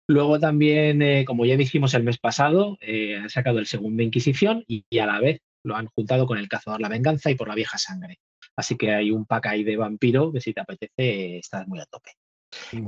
Luego 0.08 0.40
también, 0.40 1.02
eh, 1.02 1.26
como 1.26 1.46
ya 1.46 1.58
dijimos 1.58 1.94
el 1.94 2.04
mes 2.04 2.20
pasado, 2.20 2.78
eh, 2.82 3.18
han 3.18 3.30
sacado 3.30 3.60
el 3.60 3.66
segundo 3.66 4.04
Inquisición 4.04 4.64
y, 4.68 4.86
a 5.00 5.06
la 5.06 5.20
vez 5.20 5.42
lo 5.64 5.76
han 5.76 5.88
juntado 5.88 6.28
con 6.28 6.38
el 6.38 6.48
Cazador 6.48 6.80
la 6.80 6.90
Venganza 6.90 7.32
y 7.32 7.36
por 7.36 7.48
la 7.48 7.56
Vieja 7.56 7.78
Sangre. 7.80 8.20
Así 8.56 8.78
que 8.78 8.94
hay 8.94 9.10
un 9.10 9.26
pack 9.26 9.48
ahí 9.48 9.64
de 9.64 9.78
vampiro 9.78 10.32
que 10.32 10.42
si 10.42 10.54
te 10.54 10.62
apetece 10.62 11.38
estás 11.40 11.68
muy 11.68 11.80
a 11.80 11.86
tope. 11.86 12.12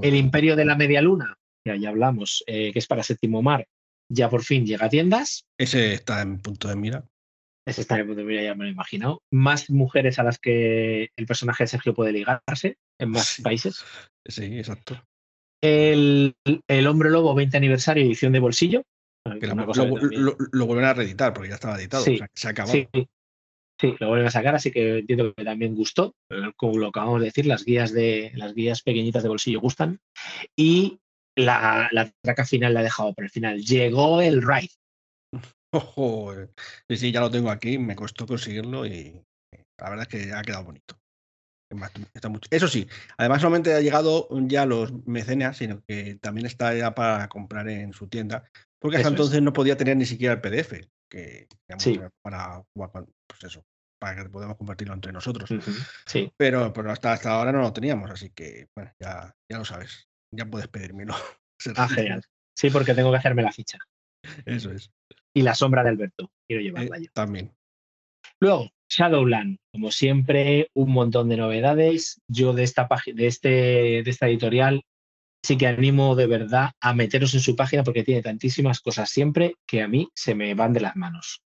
el 0.01 0.15
Imperio 0.15 0.55
de 0.55 0.65
la 0.65 0.75
Media 0.75 1.01
Luna, 1.01 1.35
que 1.65 1.79
ya 1.79 1.89
hablamos, 1.89 2.43
eh, 2.45 2.71
que 2.71 2.79
es 2.79 2.87
para 2.87 3.03
Séptimo 3.03 3.41
Mar, 3.41 3.67
ya 4.09 4.29
por 4.29 4.43
fin 4.43 4.65
llega 4.65 4.85
a 4.85 4.89
tiendas. 4.89 5.43
Ese 5.57 5.93
está 5.93 6.21
en 6.21 6.39
punto 6.39 6.67
de 6.67 6.75
mira. 6.75 7.03
Ese 7.65 7.81
está 7.81 7.99
en 7.99 8.05
punto 8.05 8.21
de 8.21 8.27
mira, 8.27 8.43
ya 8.43 8.53
me 8.53 8.63
lo 8.63 8.69
he 8.69 8.73
imaginado. 8.73 9.23
Más 9.31 9.71
mujeres 9.71 10.19
a 10.19 10.23
las 10.23 10.37
que 10.37 11.09
el 11.17 11.25
personaje 11.25 11.63
de 11.63 11.67
Sergio 11.67 11.95
puede 11.95 12.13
ligarse 12.13 12.77
en 12.99 13.09
más 13.09 13.41
países. 13.41 13.83
Sí, 14.23 14.57
exacto. 14.57 15.03
El, 15.61 16.35
Hombre 16.87 17.09
Lobo 17.09 17.33
20 17.35 17.57
aniversario 17.57 18.03
edición 18.03 18.33
de 18.33 18.39
bolsillo. 18.39 18.83
lo, 19.25 20.65
vuelven 20.65 20.85
a 20.85 20.93
reeditar 20.93 21.33
porque 21.33 21.49
ya 21.49 21.55
estaba 21.55 21.77
editado. 21.77 22.03
se 22.03 22.47
ha 22.47 22.51
acabado. 22.51 22.73
Sí, 23.79 23.95
lo 23.99 24.07
vuelven 24.07 24.27
a 24.27 24.31
sacar, 24.31 24.55
así 24.55 24.71
que 24.71 24.99
entiendo 24.99 25.33
que 25.35 25.43
también 25.43 25.75
gustó. 25.75 26.15
Como 26.55 26.77
lo 26.77 26.87
acabamos 26.87 27.19
de 27.19 27.25
decir, 27.25 27.45
las 27.45 27.63
guías 27.63 27.93
de 27.93 28.31
las 28.35 28.55
guías 28.55 28.81
pequeñitas 28.81 29.21
de 29.21 29.29
bolsillo 29.29 29.61
gustan. 29.61 29.99
Y 30.55 30.99
la, 31.37 31.87
la 31.91 32.11
traca 32.23 32.45
final 32.45 32.73
la 32.73 32.79
ha 32.79 32.83
dejado 32.83 33.13
por 33.13 33.23
el 33.23 33.29
final. 33.29 33.59
Llegó 33.61 34.21
el 34.21 34.41
ride. 34.41 34.71
sí, 36.89 36.97
sí, 36.97 37.11
ya 37.11 37.19
lo 37.21 37.29
tengo 37.29 37.51
aquí, 37.51 37.77
me 37.77 37.95
costó 37.95 38.25
conseguirlo 38.25 38.85
y 38.85 39.21
la 39.79 39.89
verdad 39.89 40.07
es 40.09 40.25
que 40.25 40.33
ha 40.33 40.41
quedado 40.41 40.65
bonito. 40.65 40.97
Eso 42.49 42.67
sí, 42.67 42.87
además 43.17 43.41
solamente 43.41 43.73
ha 43.73 43.81
llegado 43.81 44.29
ya 44.47 44.65
los 44.65 45.05
mecenas, 45.05 45.57
sino 45.57 45.83
que 45.85 46.15
también 46.15 46.45
está 46.45 46.73
ya 46.73 46.95
para 46.95 47.27
comprar 47.27 47.67
en 47.69 47.93
su 47.93 48.07
tienda, 48.07 48.49
porque 48.79 48.97
hasta 48.97 49.09
entonces 49.09 49.41
no 49.41 49.53
podía 49.53 49.75
tener 49.75 49.97
ni 49.97 50.05
siquiera 50.05 50.33
el 50.33 50.41
PDF, 50.41 50.87
que 51.09 51.47
para 52.21 52.63
pues 52.73 53.43
eso, 53.43 53.65
para 53.99 54.23
que 54.23 54.29
podamos 54.29 54.57
compartirlo 54.57 54.93
entre 54.93 55.11
nosotros. 55.11 55.49
Sí. 56.05 56.31
Pero, 56.37 56.71
pero 56.71 56.91
hasta, 56.91 57.13
hasta 57.13 57.31
ahora 57.31 57.51
no 57.51 57.61
lo 57.61 57.73
teníamos, 57.73 58.09
así 58.11 58.29
que 58.29 58.67
bueno, 58.75 58.91
ya, 58.99 59.35
ya 59.51 59.57
lo 59.57 59.65
sabes, 59.65 60.07
ya 60.33 60.45
puedes 60.45 60.67
pedírmelo. 60.67 61.15
Ah, 61.75 61.89
genial. 61.89 62.23
Sí, 62.55 62.69
porque 62.69 62.93
tengo 62.93 63.09
que 63.09 63.17
hacerme 63.17 63.41
la 63.41 63.51
ficha. 63.51 63.79
Eso 64.45 64.71
es. 64.71 64.91
Y 65.33 65.41
la 65.41 65.55
sombra 65.55 65.83
de 65.83 65.89
Alberto, 65.89 66.31
quiero 66.47 66.61
llevarla 66.61 66.97
eh, 66.97 67.05
yo. 67.05 67.11
También. 67.13 67.51
Luego, 68.39 68.69
Shadowland, 68.89 69.57
como 69.71 69.91
siempre, 69.91 70.69
un 70.73 70.91
montón 70.91 71.29
de 71.29 71.37
novedades. 71.37 72.21
Yo 72.27 72.53
de 72.53 72.63
esta 72.63 72.87
de 73.05 73.27
este, 73.27 73.49
de 73.49 74.09
esta 74.09 74.27
editorial, 74.27 74.83
sí 75.43 75.57
que 75.57 75.67
animo 75.67 76.15
de 76.15 76.27
verdad 76.27 76.71
a 76.81 76.93
meteros 76.93 77.33
en 77.33 77.39
su 77.39 77.55
página 77.55 77.83
porque 77.83 78.03
tiene 78.03 78.21
tantísimas 78.21 78.81
cosas 78.81 79.09
siempre 79.09 79.55
que 79.65 79.81
a 79.81 79.87
mí 79.87 80.09
se 80.13 80.35
me 80.35 80.53
van 80.53 80.73
de 80.73 80.81
las 80.81 80.95
manos. 80.95 81.41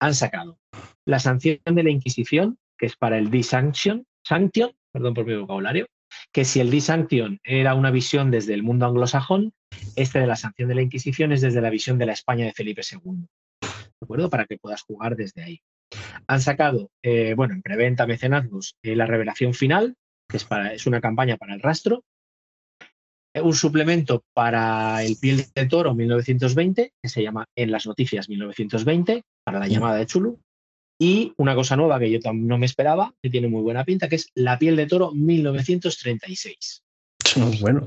Han 0.00 0.14
sacado 0.14 0.58
la 1.06 1.18
sanción 1.18 1.58
de 1.64 1.82
la 1.82 1.90
Inquisición, 1.90 2.58
que 2.78 2.86
es 2.86 2.96
para 2.96 3.18
el 3.18 3.30
Disanction, 3.30 4.04
Sanction, 4.26 4.72
perdón 4.92 5.14
por 5.14 5.24
mi 5.24 5.36
vocabulario, 5.36 5.86
que 6.32 6.44
si 6.44 6.60
el 6.60 6.70
Disanction 6.70 7.40
era 7.44 7.74
una 7.74 7.90
visión 7.90 8.30
desde 8.30 8.54
el 8.54 8.62
mundo 8.62 8.86
anglosajón, 8.86 9.52
este 9.96 10.20
de 10.20 10.26
la 10.26 10.36
sanción 10.36 10.68
de 10.68 10.74
la 10.74 10.82
Inquisición 10.82 11.32
es 11.32 11.40
desde 11.40 11.60
la 11.60 11.70
visión 11.70 11.98
de 11.98 12.06
la 12.06 12.12
España 12.12 12.44
de 12.44 12.52
Felipe 12.52 12.82
II. 12.90 13.26
¿De 13.60 14.04
acuerdo? 14.04 14.30
Para 14.30 14.46
que 14.46 14.58
puedas 14.58 14.82
jugar 14.82 15.16
desde 15.16 15.42
ahí. 15.42 15.60
Han 16.26 16.40
sacado, 16.40 16.90
eh, 17.02 17.34
bueno, 17.34 17.54
en 17.54 17.62
preventa 17.62 18.06
mecenazgos, 18.06 18.76
eh, 18.82 18.96
la 18.96 19.06
revelación 19.06 19.54
final, 19.54 19.96
que 20.28 20.36
es, 20.36 20.44
para, 20.44 20.72
es 20.74 20.86
una 20.86 21.00
campaña 21.00 21.36
para 21.36 21.54
el 21.54 21.62
rastro, 21.62 22.04
eh, 23.34 23.40
un 23.40 23.54
suplemento 23.54 24.24
para 24.34 25.02
el 25.02 25.16
piel 25.16 25.44
de 25.54 25.66
toro 25.66 25.94
1920, 25.94 26.92
que 27.02 27.08
se 27.08 27.22
llama 27.22 27.46
En 27.56 27.70
las 27.70 27.86
noticias 27.86 28.28
1920, 28.28 29.22
para 29.44 29.58
la 29.58 29.66
mm. 29.66 29.70
llamada 29.70 29.96
de 29.96 30.06
Chulu, 30.06 30.38
y 31.00 31.32
una 31.36 31.54
cosa 31.54 31.76
nueva 31.76 31.98
que 31.98 32.10
yo 32.10 32.18
no 32.32 32.58
me 32.58 32.66
esperaba, 32.66 33.14
que 33.22 33.30
tiene 33.30 33.48
muy 33.48 33.62
buena 33.62 33.84
pinta, 33.84 34.08
que 34.08 34.16
es 34.16 34.30
La 34.34 34.58
piel 34.58 34.76
de 34.76 34.86
toro 34.86 35.12
1936. 35.12 36.82
Muy 37.36 37.56
bueno. 37.60 37.86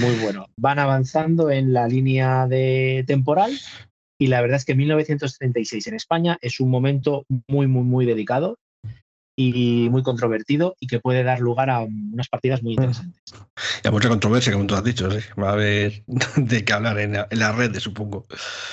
Muy 0.00 0.14
bueno. 0.22 0.46
Van 0.56 0.78
avanzando 0.78 1.50
en 1.50 1.72
la 1.72 1.86
línea 1.86 2.46
de 2.46 3.04
temporal 3.06 3.52
y 4.20 4.26
la 4.26 4.42
verdad 4.42 4.58
es 4.58 4.66
que 4.66 4.74
1936 4.74 5.86
en 5.86 5.94
España 5.94 6.38
es 6.42 6.60
un 6.60 6.68
momento 6.70 7.24
muy, 7.48 7.66
muy, 7.66 7.84
muy 7.84 8.04
dedicado 8.04 8.58
y 9.34 9.88
muy 9.90 10.02
controvertido 10.02 10.76
y 10.78 10.88
que 10.88 11.00
puede 11.00 11.24
dar 11.24 11.40
lugar 11.40 11.70
a 11.70 11.80
unas 11.80 12.28
partidas 12.28 12.62
muy 12.62 12.74
interesantes. 12.74 13.22
Y 13.82 13.88
a 13.88 13.90
mucha 13.90 14.10
controversia, 14.10 14.52
como 14.52 14.66
tú 14.66 14.74
has 14.74 14.84
dicho, 14.84 15.10
¿sí? 15.10 15.26
va 15.40 15.48
a 15.48 15.52
haber 15.54 16.04
de 16.36 16.64
qué 16.66 16.72
hablar 16.74 16.98
en 16.98 17.14
la, 17.14 17.52
red, 17.52 17.74
supongo. 17.78 18.26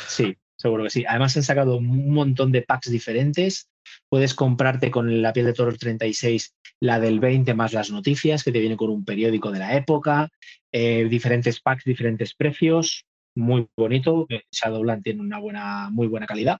Sí, 0.09 0.35
seguro 0.57 0.83
que 0.83 0.89
sí. 0.89 1.05
Además 1.07 1.37
han 1.37 1.43
sacado 1.43 1.77
un 1.77 2.13
montón 2.13 2.51
de 2.51 2.63
packs 2.63 2.91
diferentes. 2.91 3.69
Puedes 4.09 4.33
comprarte 4.33 4.91
con 4.91 5.21
la 5.21 5.31
piel 5.31 5.45
de 5.45 5.53
toro 5.53 5.73
36 5.73 6.55
la 6.81 6.99
del 6.99 7.21
20 7.21 7.53
más 7.53 7.71
las 7.71 7.89
noticias, 7.89 8.43
que 8.43 8.51
te 8.51 8.59
viene 8.59 8.75
con 8.75 8.89
un 8.89 9.05
periódico 9.05 9.49
de 9.49 9.59
la 9.59 9.77
época, 9.77 10.27
eh, 10.73 11.07
diferentes 11.09 11.61
packs, 11.61 11.85
diferentes 11.85 12.35
precios 12.35 13.05
muy 13.37 13.67
bonito. 13.77 14.27
Shadowland 14.51 15.03
tiene 15.03 15.21
una 15.21 15.39
buena, 15.39 15.89
muy 15.89 16.07
buena 16.07 16.25
calidad. 16.25 16.59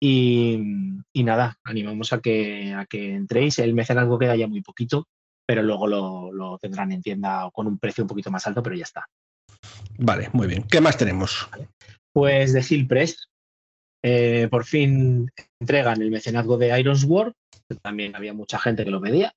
Y, 0.00 0.58
nada, 1.14 1.58
animamos 1.64 2.12
a 2.12 2.20
que, 2.20 2.74
a 2.74 2.86
que 2.86 3.14
entréis. 3.14 3.58
El 3.58 3.74
mecenazgo 3.74 4.18
queda 4.18 4.36
ya 4.36 4.46
muy 4.46 4.62
poquito, 4.62 5.06
pero 5.46 5.62
luego 5.62 5.86
lo, 5.86 6.58
tendrán 6.58 6.92
en 6.92 7.02
tienda 7.02 7.48
con 7.52 7.66
un 7.66 7.78
precio 7.78 8.04
un 8.04 8.08
poquito 8.08 8.30
más 8.30 8.46
alto, 8.46 8.62
pero 8.62 8.76
ya 8.76 8.84
está. 8.84 9.06
Vale, 9.98 10.30
muy 10.32 10.46
bien. 10.46 10.64
¿Qué 10.64 10.80
más 10.80 10.96
tenemos? 10.96 11.48
Pues 12.12 12.52
de 12.52 12.64
Hill 12.68 12.86
Press, 12.86 13.28
eh, 14.02 14.48
por 14.50 14.64
fin 14.64 15.30
entregan 15.60 16.00
el 16.02 16.10
mecenazgo 16.10 16.58
de 16.58 16.78
Irons 16.78 17.04
War. 17.04 17.32
También 17.82 18.14
había 18.14 18.34
mucha 18.34 18.58
gente 18.58 18.84
que 18.84 18.90
lo 18.90 19.00
pedía, 19.00 19.32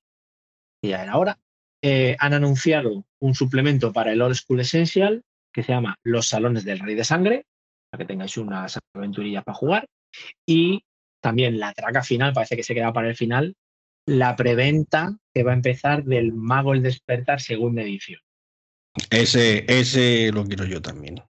y 0.82 0.88
ya 0.88 1.02
era 1.02 1.16
hora. 1.16 1.38
Eh, 1.82 2.16
han 2.18 2.34
anunciado 2.34 3.04
un 3.20 3.34
suplemento 3.34 3.92
para 3.92 4.12
el 4.12 4.20
Old 4.20 4.34
School 4.34 4.60
Essential 4.60 5.22
que 5.52 5.62
se 5.62 5.72
llama 5.72 5.96
Los 6.02 6.28
Salones 6.28 6.64
del 6.64 6.78
Rey 6.78 6.94
de 6.94 7.04
Sangre, 7.04 7.46
para 7.90 8.02
que 8.02 8.08
tengáis 8.08 8.36
unas 8.36 8.78
aventurillas 8.94 9.44
para 9.44 9.56
jugar. 9.56 9.86
Y 10.46 10.82
también 11.20 11.58
la 11.58 11.72
traca 11.72 12.02
final, 12.02 12.32
parece 12.32 12.56
que 12.56 12.62
se 12.62 12.74
queda 12.74 12.92
para 12.92 13.08
el 13.08 13.16
final, 13.16 13.54
la 14.06 14.36
preventa 14.36 15.16
que 15.34 15.42
va 15.42 15.52
a 15.52 15.56
empezar 15.56 16.04
del 16.04 16.32
Mago 16.32 16.74
el 16.74 16.82
Despertar 16.82 17.40
segunda 17.40 17.82
edición. 17.82 18.20
Ese, 19.10 19.64
ese 19.68 20.30
lo 20.32 20.44
quiero 20.44 20.64
yo 20.64 20.80
también. 20.80 21.22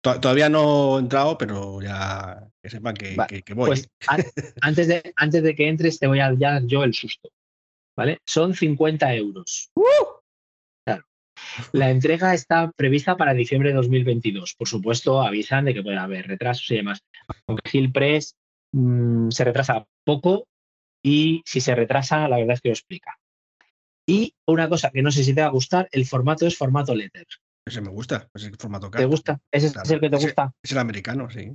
todavía 0.00 0.48
no 0.48 0.96
he 0.96 1.00
entrado, 1.00 1.38
pero 1.38 1.80
ya 1.82 2.48
que 2.62 2.70
sepan 2.70 2.94
que, 2.94 3.14
voy. 3.54 3.68
Pues, 3.68 3.88
antes, 4.60 4.88
de, 4.88 5.12
antes 5.16 5.42
de 5.42 5.54
que 5.54 5.68
entres, 5.68 5.98
te 5.98 6.06
voy 6.06 6.20
a 6.20 6.32
dar 6.32 6.64
yo 6.66 6.84
el 6.84 6.94
susto. 6.94 7.30
¿Vale? 7.96 8.18
Son 8.26 8.54
50 8.54 9.14
euros. 9.14 9.70
¡Uh! 9.74 10.15
La 11.72 11.90
entrega 11.90 12.34
está 12.34 12.70
prevista 12.72 13.16
para 13.16 13.34
diciembre 13.34 13.70
de 13.70 13.76
2022. 13.76 14.54
Por 14.54 14.68
supuesto, 14.68 15.22
avisan 15.22 15.64
de 15.64 15.74
que 15.74 15.82
puede 15.82 15.98
haber 15.98 16.26
retrasos 16.26 16.70
y 16.70 16.76
demás. 16.76 17.00
Aunque 17.46 17.70
Hill 17.72 17.92
Press 17.92 18.36
mm, 18.72 19.30
se 19.30 19.44
retrasa 19.44 19.86
poco 20.04 20.46
y 21.02 21.42
si 21.44 21.60
se 21.60 21.74
retrasa, 21.74 22.28
la 22.28 22.38
verdad 22.38 22.54
es 22.54 22.60
que 22.60 22.68
lo 22.68 22.74
explica. 22.74 23.18
Y 24.06 24.34
una 24.46 24.68
cosa 24.68 24.90
que 24.90 25.02
no 25.02 25.10
sé 25.10 25.24
si 25.24 25.34
te 25.34 25.40
va 25.40 25.48
a 25.48 25.50
gustar, 25.50 25.88
el 25.92 26.06
formato 26.06 26.46
es 26.46 26.56
formato 26.56 26.94
letter. 26.94 27.26
Ese 27.66 27.80
me 27.80 27.90
gusta, 27.90 28.28
es 28.32 28.44
el 28.44 28.56
formato 28.56 28.90
¿Te 28.90 29.04
gusta? 29.04 29.40
¿Ese 29.50 29.66
es 29.66 29.90
el 29.90 30.00
que 30.00 30.10
te 30.10 30.16
gusta? 30.16 30.52
Es 30.62 30.70
el 30.70 30.78
americano, 30.78 31.28
sí. 31.28 31.50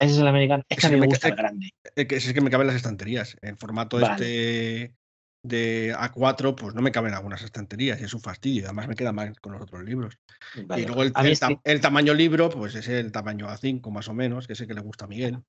Ese 0.00 0.12
es 0.12 0.18
el 0.18 0.28
americano. 0.28 0.62
Es 0.68 0.78
que 0.78 0.86
a 0.86 0.90
mí 0.90 1.00
me 1.00 1.06
gusta 1.06 1.28
el 1.28 1.34
grande. 1.34 1.70
Es 1.96 2.32
que 2.32 2.40
me 2.40 2.50
caben 2.50 2.68
las 2.68 2.76
estanterías. 2.76 3.36
En 3.42 3.58
formato 3.58 3.98
este 4.00 4.94
de 5.42 5.94
A4, 5.94 6.54
pues 6.54 6.74
no 6.74 6.82
me 6.82 6.92
caben 6.92 7.14
algunas 7.14 7.42
estanterías 7.42 8.00
y 8.00 8.04
es 8.04 8.14
un 8.14 8.20
fastidio. 8.20 8.64
Además 8.66 8.88
me 8.88 8.96
queda 8.96 9.12
mal 9.12 9.38
con 9.40 9.52
los 9.52 9.62
otros 9.62 9.84
libros. 9.84 10.18
Y 10.54 10.86
luego 10.86 11.02
el, 11.02 11.80
tamaño 11.80 12.14
libro, 12.14 12.50
pues 12.50 12.74
es 12.74 12.88
el 12.88 13.12
tamaño 13.12 13.48
A5 13.48 13.90
más 13.90 14.08
o 14.08 14.14
menos, 14.14 14.46
que 14.46 14.54
es 14.54 14.60
el 14.60 14.66
que 14.66 14.74
le 14.74 14.80
gusta 14.80 15.04
a 15.04 15.08
Miguel. 15.08 15.42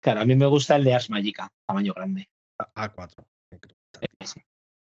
Claro, 0.00 0.20
a 0.20 0.24
mí 0.24 0.36
me 0.36 0.46
gusta 0.46 0.76
el 0.76 0.84
de 0.84 0.94
Ars 0.94 1.10
Magica, 1.10 1.52
tamaño 1.66 1.92
grande. 1.94 2.28
A4. 2.58 3.24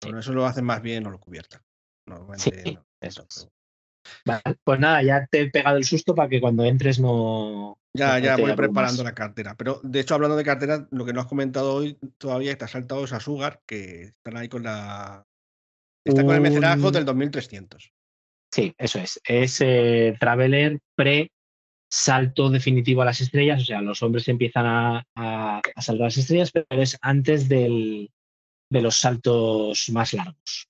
eso 0.01 0.34
lo 0.34 0.45
hacen 0.45 0.65
más 0.65 0.81
bien 0.81 1.05
o 1.07 1.11
lo 1.11 1.19
cubierta. 1.19 1.63
Normalmente 2.07 2.80
eso. 3.01 3.27
Pues 4.64 4.80
nada, 4.80 5.03
ya 5.03 5.26
te 5.27 5.41
he 5.41 5.49
pegado 5.49 5.77
el 5.77 5.84
susto 5.84 6.15
para 6.15 6.30
que 6.30 6.41
cuando 6.41 6.64
entres 6.64 6.99
no, 6.99 7.80
ya, 7.94 8.19
ya 8.19 8.38
voy 8.38 8.53
preparando 8.53 9.03
la 9.03 9.15
cartera. 9.15 9.56
Pero 9.56 9.80
de 9.84 9.99
hecho, 9.99 10.15
hablando 10.15 10.38
de 10.38 10.44
cartera, 10.44 10.88
lo 10.91 11.06
que 11.06 11.14
no 11.14 11.22
has 11.22 11.27
comentado 11.27 11.73
hoy 11.73 11.98
todavía 12.18 12.52
está 12.52 12.68
saltado 12.68 13.03
es 13.03 13.14
a 13.14 13.19
Sugar, 13.19 13.61
que 13.65 14.03
están 14.03 14.38
ahí 14.38 14.48
con 14.48 14.64
la. 14.64 15.26
Está 16.06 16.23
con 16.23 16.36
el 16.36 16.41
mecenazgo 16.41 16.91
del 16.91 17.06
2300. 17.06 17.91
Sí, 18.52 18.73
eso 18.77 18.99
es. 18.99 19.19
Es 19.23 19.61
eh, 19.61 20.15
Traveler 20.19 20.80
pre 20.95 21.31
salto 21.91 22.49
definitivo 22.49 23.02
a 23.02 23.06
las 23.06 23.22
estrellas. 23.22 23.61
O 23.64 23.65
sea, 23.65 23.81
los 23.81 24.02
hombres 24.03 24.27
empiezan 24.27 24.65
a, 24.65 25.03
a, 25.15 25.61
a 25.76 25.81
saltar 25.81 26.03
a 26.03 26.07
las 26.07 26.18
estrellas, 26.18 26.52
pero 26.52 26.65
es 26.69 26.98
antes 27.02 27.49
del, 27.49 28.11
de 28.72 28.81
los 28.81 28.98
saltos 28.98 29.90
más 29.90 30.14
largos. 30.14 30.69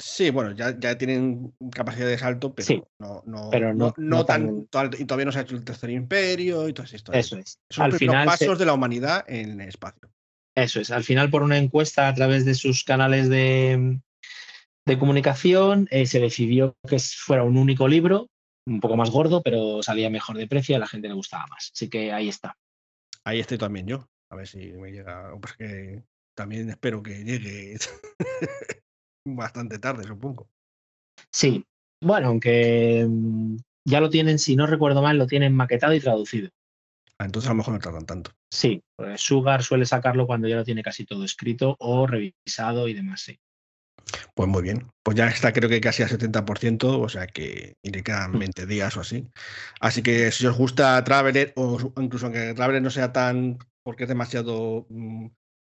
Sí, 0.00 0.30
bueno, 0.30 0.52
ya, 0.52 0.78
ya 0.78 0.96
tienen 0.96 1.54
capacidad 1.72 2.06
de 2.06 2.16
salto, 2.16 2.54
pero, 2.54 2.88
no, 2.98 3.22
no, 3.26 3.50
pero 3.50 3.74
no, 3.74 3.92
no, 3.98 4.24
tan, 4.24 4.66
Y 4.98 5.04
todavía 5.04 5.26
no 5.26 5.32
se 5.32 5.38
ha 5.38 5.42
hecho 5.42 5.54
el 5.54 5.64
tercer 5.64 5.90
imperio 5.90 6.68
y 6.68 6.72
todas 6.72 6.94
estas 6.94 7.16
Eso 7.16 7.36
es. 7.36 7.60
Son 7.68 7.84
Al 7.84 7.90
los 7.90 7.98
final 7.98 8.26
pasos 8.26 8.58
de 8.58 8.64
la 8.64 8.72
humanidad 8.72 9.24
en 9.28 9.60
el 9.60 9.68
espacio. 9.68 10.10
Eso 10.56 10.80
es. 10.80 10.90
Al 10.90 11.04
final, 11.04 11.30
por 11.30 11.42
una 11.42 11.58
encuesta 11.58 12.08
a 12.08 12.14
través 12.14 12.44
de 12.44 12.54
sus 12.54 12.82
canales 12.82 13.28
de, 13.28 14.00
de 14.86 14.98
comunicación, 14.98 15.86
eh, 15.90 16.06
se 16.06 16.18
decidió 16.18 16.76
que 16.88 16.98
fuera 16.98 17.44
un 17.44 17.58
único 17.58 17.86
libro, 17.86 18.28
un 18.66 18.80
poco 18.80 18.96
más 18.96 19.10
gordo, 19.10 19.42
pero 19.42 19.82
salía 19.82 20.08
mejor 20.08 20.38
de 20.38 20.46
precio 20.46 20.72
y 20.72 20.76
a 20.76 20.80
la 20.80 20.86
gente 20.86 21.08
le 21.08 21.14
gustaba 21.14 21.46
más. 21.48 21.70
Así 21.74 21.90
que 21.90 22.12
ahí 22.12 22.28
está. 22.28 22.56
Ahí 23.24 23.38
estoy 23.38 23.58
también 23.58 23.86
yo. 23.86 24.08
A 24.30 24.36
ver 24.36 24.46
si 24.46 24.72
me 24.72 24.90
llega. 24.90 25.30
Pues 25.40 26.02
también 26.34 26.70
espero 26.70 27.02
que 27.02 27.22
llegue 27.22 27.76
bastante 29.24 29.78
tarde, 29.78 30.04
supongo. 30.04 30.48
Sí, 31.32 31.64
bueno, 32.02 32.28
aunque 32.28 33.06
mm, 33.08 33.56
ya 33.84 34.00
lo 34.00 34.10
tienen, 34.10 34.38
si 34.38 34.56
no 34.56 34.66
recuerdo 34.66 35.02
mal, 35.02 35.18
lo 35.18 35.26
tienen 35.26 35.54
maquetado 35.54 35.94
y 35.94 36.00
traducido. 36.00 36.50
Ah, 37.18 37.26
entonces 37.26 37.50
a 37.50 37.52
lo 37.52 37.58
mejor 37.58 37.74
no 37.74 37.80
tardan 37.80 38.06
tanto. 38.06 38.32
Sí, 38.50 38.82
pues 38.96 39.20
Sugar 39.20 39.62
suele 39.62 39.84
sacarlo 39.84 40.26
cuando 40.26 40.48
ya 40.48 40.56
lo 40.56 40.64
tiene 40.64 40.82
casi 40.82 41.04
todo 41.04 41.24
escrito 41.24 41.76
o 41.78 42.06
revisado 42.06 42.88
y 42.88 42.94
demás, 42.94 43.20
sí. 43.20 43.38
Pues 44.34 44.48
muy 44.48 44.62
bien. 44.62 44.90
Pues 45.02 45.16
ya 45.16 45.28
está, 45.28 45.52
creo 45.52 45.68
que 45.68 45.80
casi 45.80 46.02
a 46.02 46.08
70%, 46.08 46.84
o 46.84 47.08
sea 47.08 47.26
que 47.26 47.76
le 47.82 48.02
quedan 48.02 48.38
20 48.38 48.66
días 48.66 48.96
o 48.96 49.00
así. 49.00 49.28
Así 49.80 50.02
que 50.02 50.30
si 50.32 50.46
os 50.46 50.56
gusta 50.56 51.02
Traveler, 51.04 51.52
o 51.56 51.92
incluso 51.98 52.26
aunque 52.26 52.54
Traveler 52.54 52.82
no 52.82 52.90
sea 52.90 53.12
tan. 53.12 53.58
porque 53.82 54.04
es 54.04 54.08
demasiado 54.08 54.86
mm, 54.88 55.26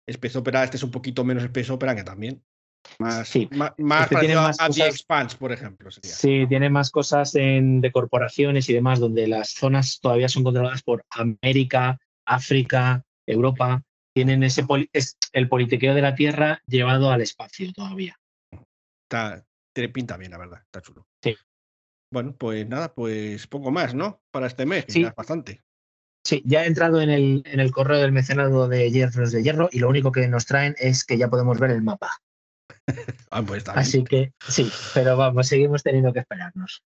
Space 0.08 0.38
Opera, 0.38 0.64
este 0.64 0.78
es 0.78 0.84
un 0.84 0.92
poquito 0.92 1.24
menos 1.24 1.44
Space 1.44 1.72
Opera 1.72 1.96
que 1.96 2.04
también. 2.04 2.44
Más, 3.00 3.28
Sí. 3.28 3.50
más, 3.52 3.72
más 3.78 4.04
Este 4.04 4.16
tiene 4.20 4.36
más 4.36 4.60
a, 4.60 4.70
The 4.70 4.88
Expanse, 4.88 5.38
por 5.38 5.52
ejemplo. 5.52 5.92
Sería. 5.92 6.12
Sí, 6.14 6.46
tiene 6.48 6.70
más 6.70 6.90
cosas 6.92 7.36
en, 7.36 7.82
de 7.82 7.92
corporaciones 7.92 8.70
y 8.70 8.74
demás, 8.74 9.00
donde 9.00 9.28
las 9.28 9.50
zonas 9.50 10.00
todavía 10.00 10.30
son 10.30 10.44
controladas 10.44 10.82
por 10.84 11.04
América, 11.10 12.00
África, 12.26 13.04
Europa. 13.28 13.84
Tienen 14.14 14.44
ese 14.44 14.64
poli- 14.64 14.90
es 14.94 15.18
el 15.34 15.50
politiqueo 15.50 15.94
de 15.94 16.02
la 16.02 16.16
Tierra 16.16 16.62
llevado 16.68 17.12
al 17.12 17.22
espacio 17.22 17.72
todavía. 17.74 18.18
Está, 19.10 19.44
tiene 19.74 19.90
pinta 19.90 20.16
bien, 20.18 20.32
la 20.32 20.38
verdad. 20.38 20.62
Está 20.64 20.82
chulo. 20.82 21.06
Sí. 21.22 21.36
Bueno, 22.12 22.34
pues 22.38 22.68
nada, 22.68 22.94
pues 22.94 23.46
poco 23.48 23.72
más, 23.72 23.94
¿no? 23.94 24.22
Para 24.32 24.48
este 24.48 24.66
mes, 24.66 24.86
Sí. 24.88 25.06
bastante. 25.16 25.62
Sí, 26.24 26.42
ya 26.46 26.64
he 26.64 26.68
entrado 26.68 27.02
en 27.02 27.10
el, 27.10 27.44
en 27.46 27.60
el 27.60 27.72
correo 27.72 28.00
del 28.00 28.12
mecenado 28.12 28.68
de 28.68 28.90
Hierros 28.90 29.32
de 29.32 29.44
Hierro 29.44 29.70
y 29.72 29.80
lo 29.80 29.90
único 29.90 30.12
que 30.12 30.28
nos 30.28 30.46
traen 30.46 30.76
es 30.80 31.04
que 31.04 31.18
ya 31.18 31.28
podemos 31.30 31.60
ver 31.60 31.72
el 31.72 31.84
mapa. 31.84 32.10
Ah, 33.32 33.44
pues. 33.44 33.68
Así 33.70 34.04
que 34.04 34.32
sí, 34.48 34.72
pero 34.94 35.18
vamos, 35.18 35.48
seguimos 35.48 35.84
teniendo 35.84 36.14
que 36.14 36.20
esperarnos. 36.20 36.84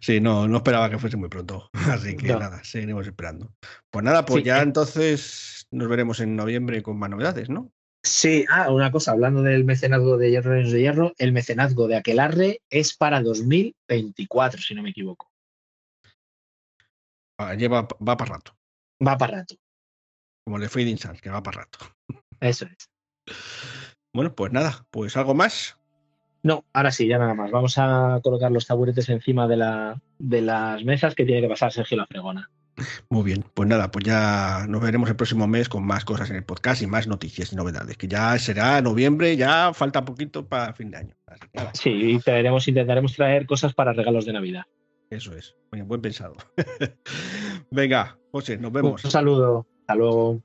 Sí, 0.00 0.20
no, 0.20 0.46
no 0.48 0.58
esperaba 0.58 0.88
que 0.90 0.98
fuese 0.98 1.16
muy 1.16 1.28
pronto. 1.28 1.68
Así 1.90 2.16
que 2.16 2.28
No. 2.28 2.38
nada, 2.38 2.62
seguiremos 2.64 3.06
esperando. 3.06 3.52
Pues 3.90 4.04
nada, 4.04 4.24
pues 4.24 4.42
Sí, 4.42 4.46
ya 4.46 4.58
eh. 4.58 4.62
entonces 4.62 5.66
nos 5.70 5.88
veremos 5.88 6.20
en 6.20 6.36
noviembre 6.36 6.82
con 6.82 6.98
más 6.98 7.10
novedades, 7.10 7.48
¿no? 7.48 7.70
Sí, 8.04 8.44
ah, 8.50 8.70
una 8.72 8.90
cosa, 8.90 9.12
hablando 9.12 9.42
del 9.42 9.64
mecenazgo 9.64 10.16
de 10.18 10.30
Hierros 10.30 10.72
de 10.72 10.80
Hierro, 10.80 11.12
el 11.18 11.32
mecenazgo 11.32 11.86
de 11.86 11.96
Aquelarre 11.96 12.60
es 12.68 12.94
para 12.96 13.20
2024, 13.22 14.60
si 14.60 14.74
no 14.74 14.82
me 14.82 14.90
equivoco. 14.90 15.30
Ah, 17.38 17.54
Lleva, 17.54 17.86
va 18.06 18.16
para 18.16 18.34
rato. 18.34 18.56
Va 19.06 19.16
para 19.16 19.38
rato, 19.38 19.56
Como 20.44 20.58
de 20.58 20.68
Fading 20.68 20.98
Suns, 20.98 21.20
que 21.20 21.30
va 21.30 21.42
para 21.42 21.62
rato. 21.62 21.78
eso 22.40 22.66
es. 22.66 22.88
Bueno, 24.14 24.34
pues 24.34 24.52
nada, 24.52 24.84
pues 24.90 25.16
algo 25.16 25.34
más. 25.34 25.78
No, 26.42 26.64
ahora 26.72 26.90
sí, 26.90 27.06
ya 27.06 27.18
nada 27.18 27.34
más. 27.34 27.50
Vamos 27.50 27.78
a 27.78 28.20
colocar 28.22 28.50
los 28.50 28.66
taburetes 28.66 29.08
encima 29.08 29.46
de, 29.46 29.56
la, 29.56 30.00
de 30.18 30.42
las 30.42 30.84
mesas 30.84 31.14
que 31.14 31.24
tiene 31.24 31.40
que 31.40 31.48
pasar 31.48 31.72
Sergio 31.72 31.96
La 31.96 32.06
Fregona. 32.06 32.50
Muy 33.10 33.22
bien, 33.22 33.44
pues 33.54 33.68
nada, 33.68 33.90
pues 33.90 34.04
ya 34.04 34.64
nos 34.68 34.80
veremos 34.80 35.08
el 35.08 35.14
próximo 35.16 35.46
mes 35.46 35.68
con 35.68 35.84
más 35.86 36.04
cosas 36.04 36.30
en 36.30 36.36
el 36.36 36.44
podcast 36.44 36.82
y 36.82 36.86
más 36.86 37.06
noticias 37.06 37.52
y 37.52 37.56
novedades, 37.56 37.96
que 37.96 38.08
ya 38.08 38.36
será 38.38 38.80
noviembre, 38.80 39.36
ya 39.36 39.72
falta 39.74 40.04
poquito 40.04 40.46
para 40.48 40.72
fin 40.72 40.90
de 40.90 40.96
año. 40.96 41.14
Así 41.26 41.40
que 41.40 41.58
nada, 41.58 41.70
Sí, 41.74 41.90
y 41.90 42.18
traeremos, 42.18 42.66
intentaremos 42.66 43.14
traer 43.14 43.46
cosas 43.46 43.74
para 43.74 43.92
regalos 43.92 44.24
de 44.24 44.32
Navidad. 44.32 44.62
eso 45.10 45.34
es. 45.36 45.54
Buen 45.70 46.00
pensado. 46.00 46.34
Venga, 47.70 48.18
José, 48.32 48.58
nos 48.58 48.72
vemos. 48.72 49.04
Un 49.04 49.10
saludo. 49.10 49.66
Hasta 49.80 49.94
luego. 49.94 50.42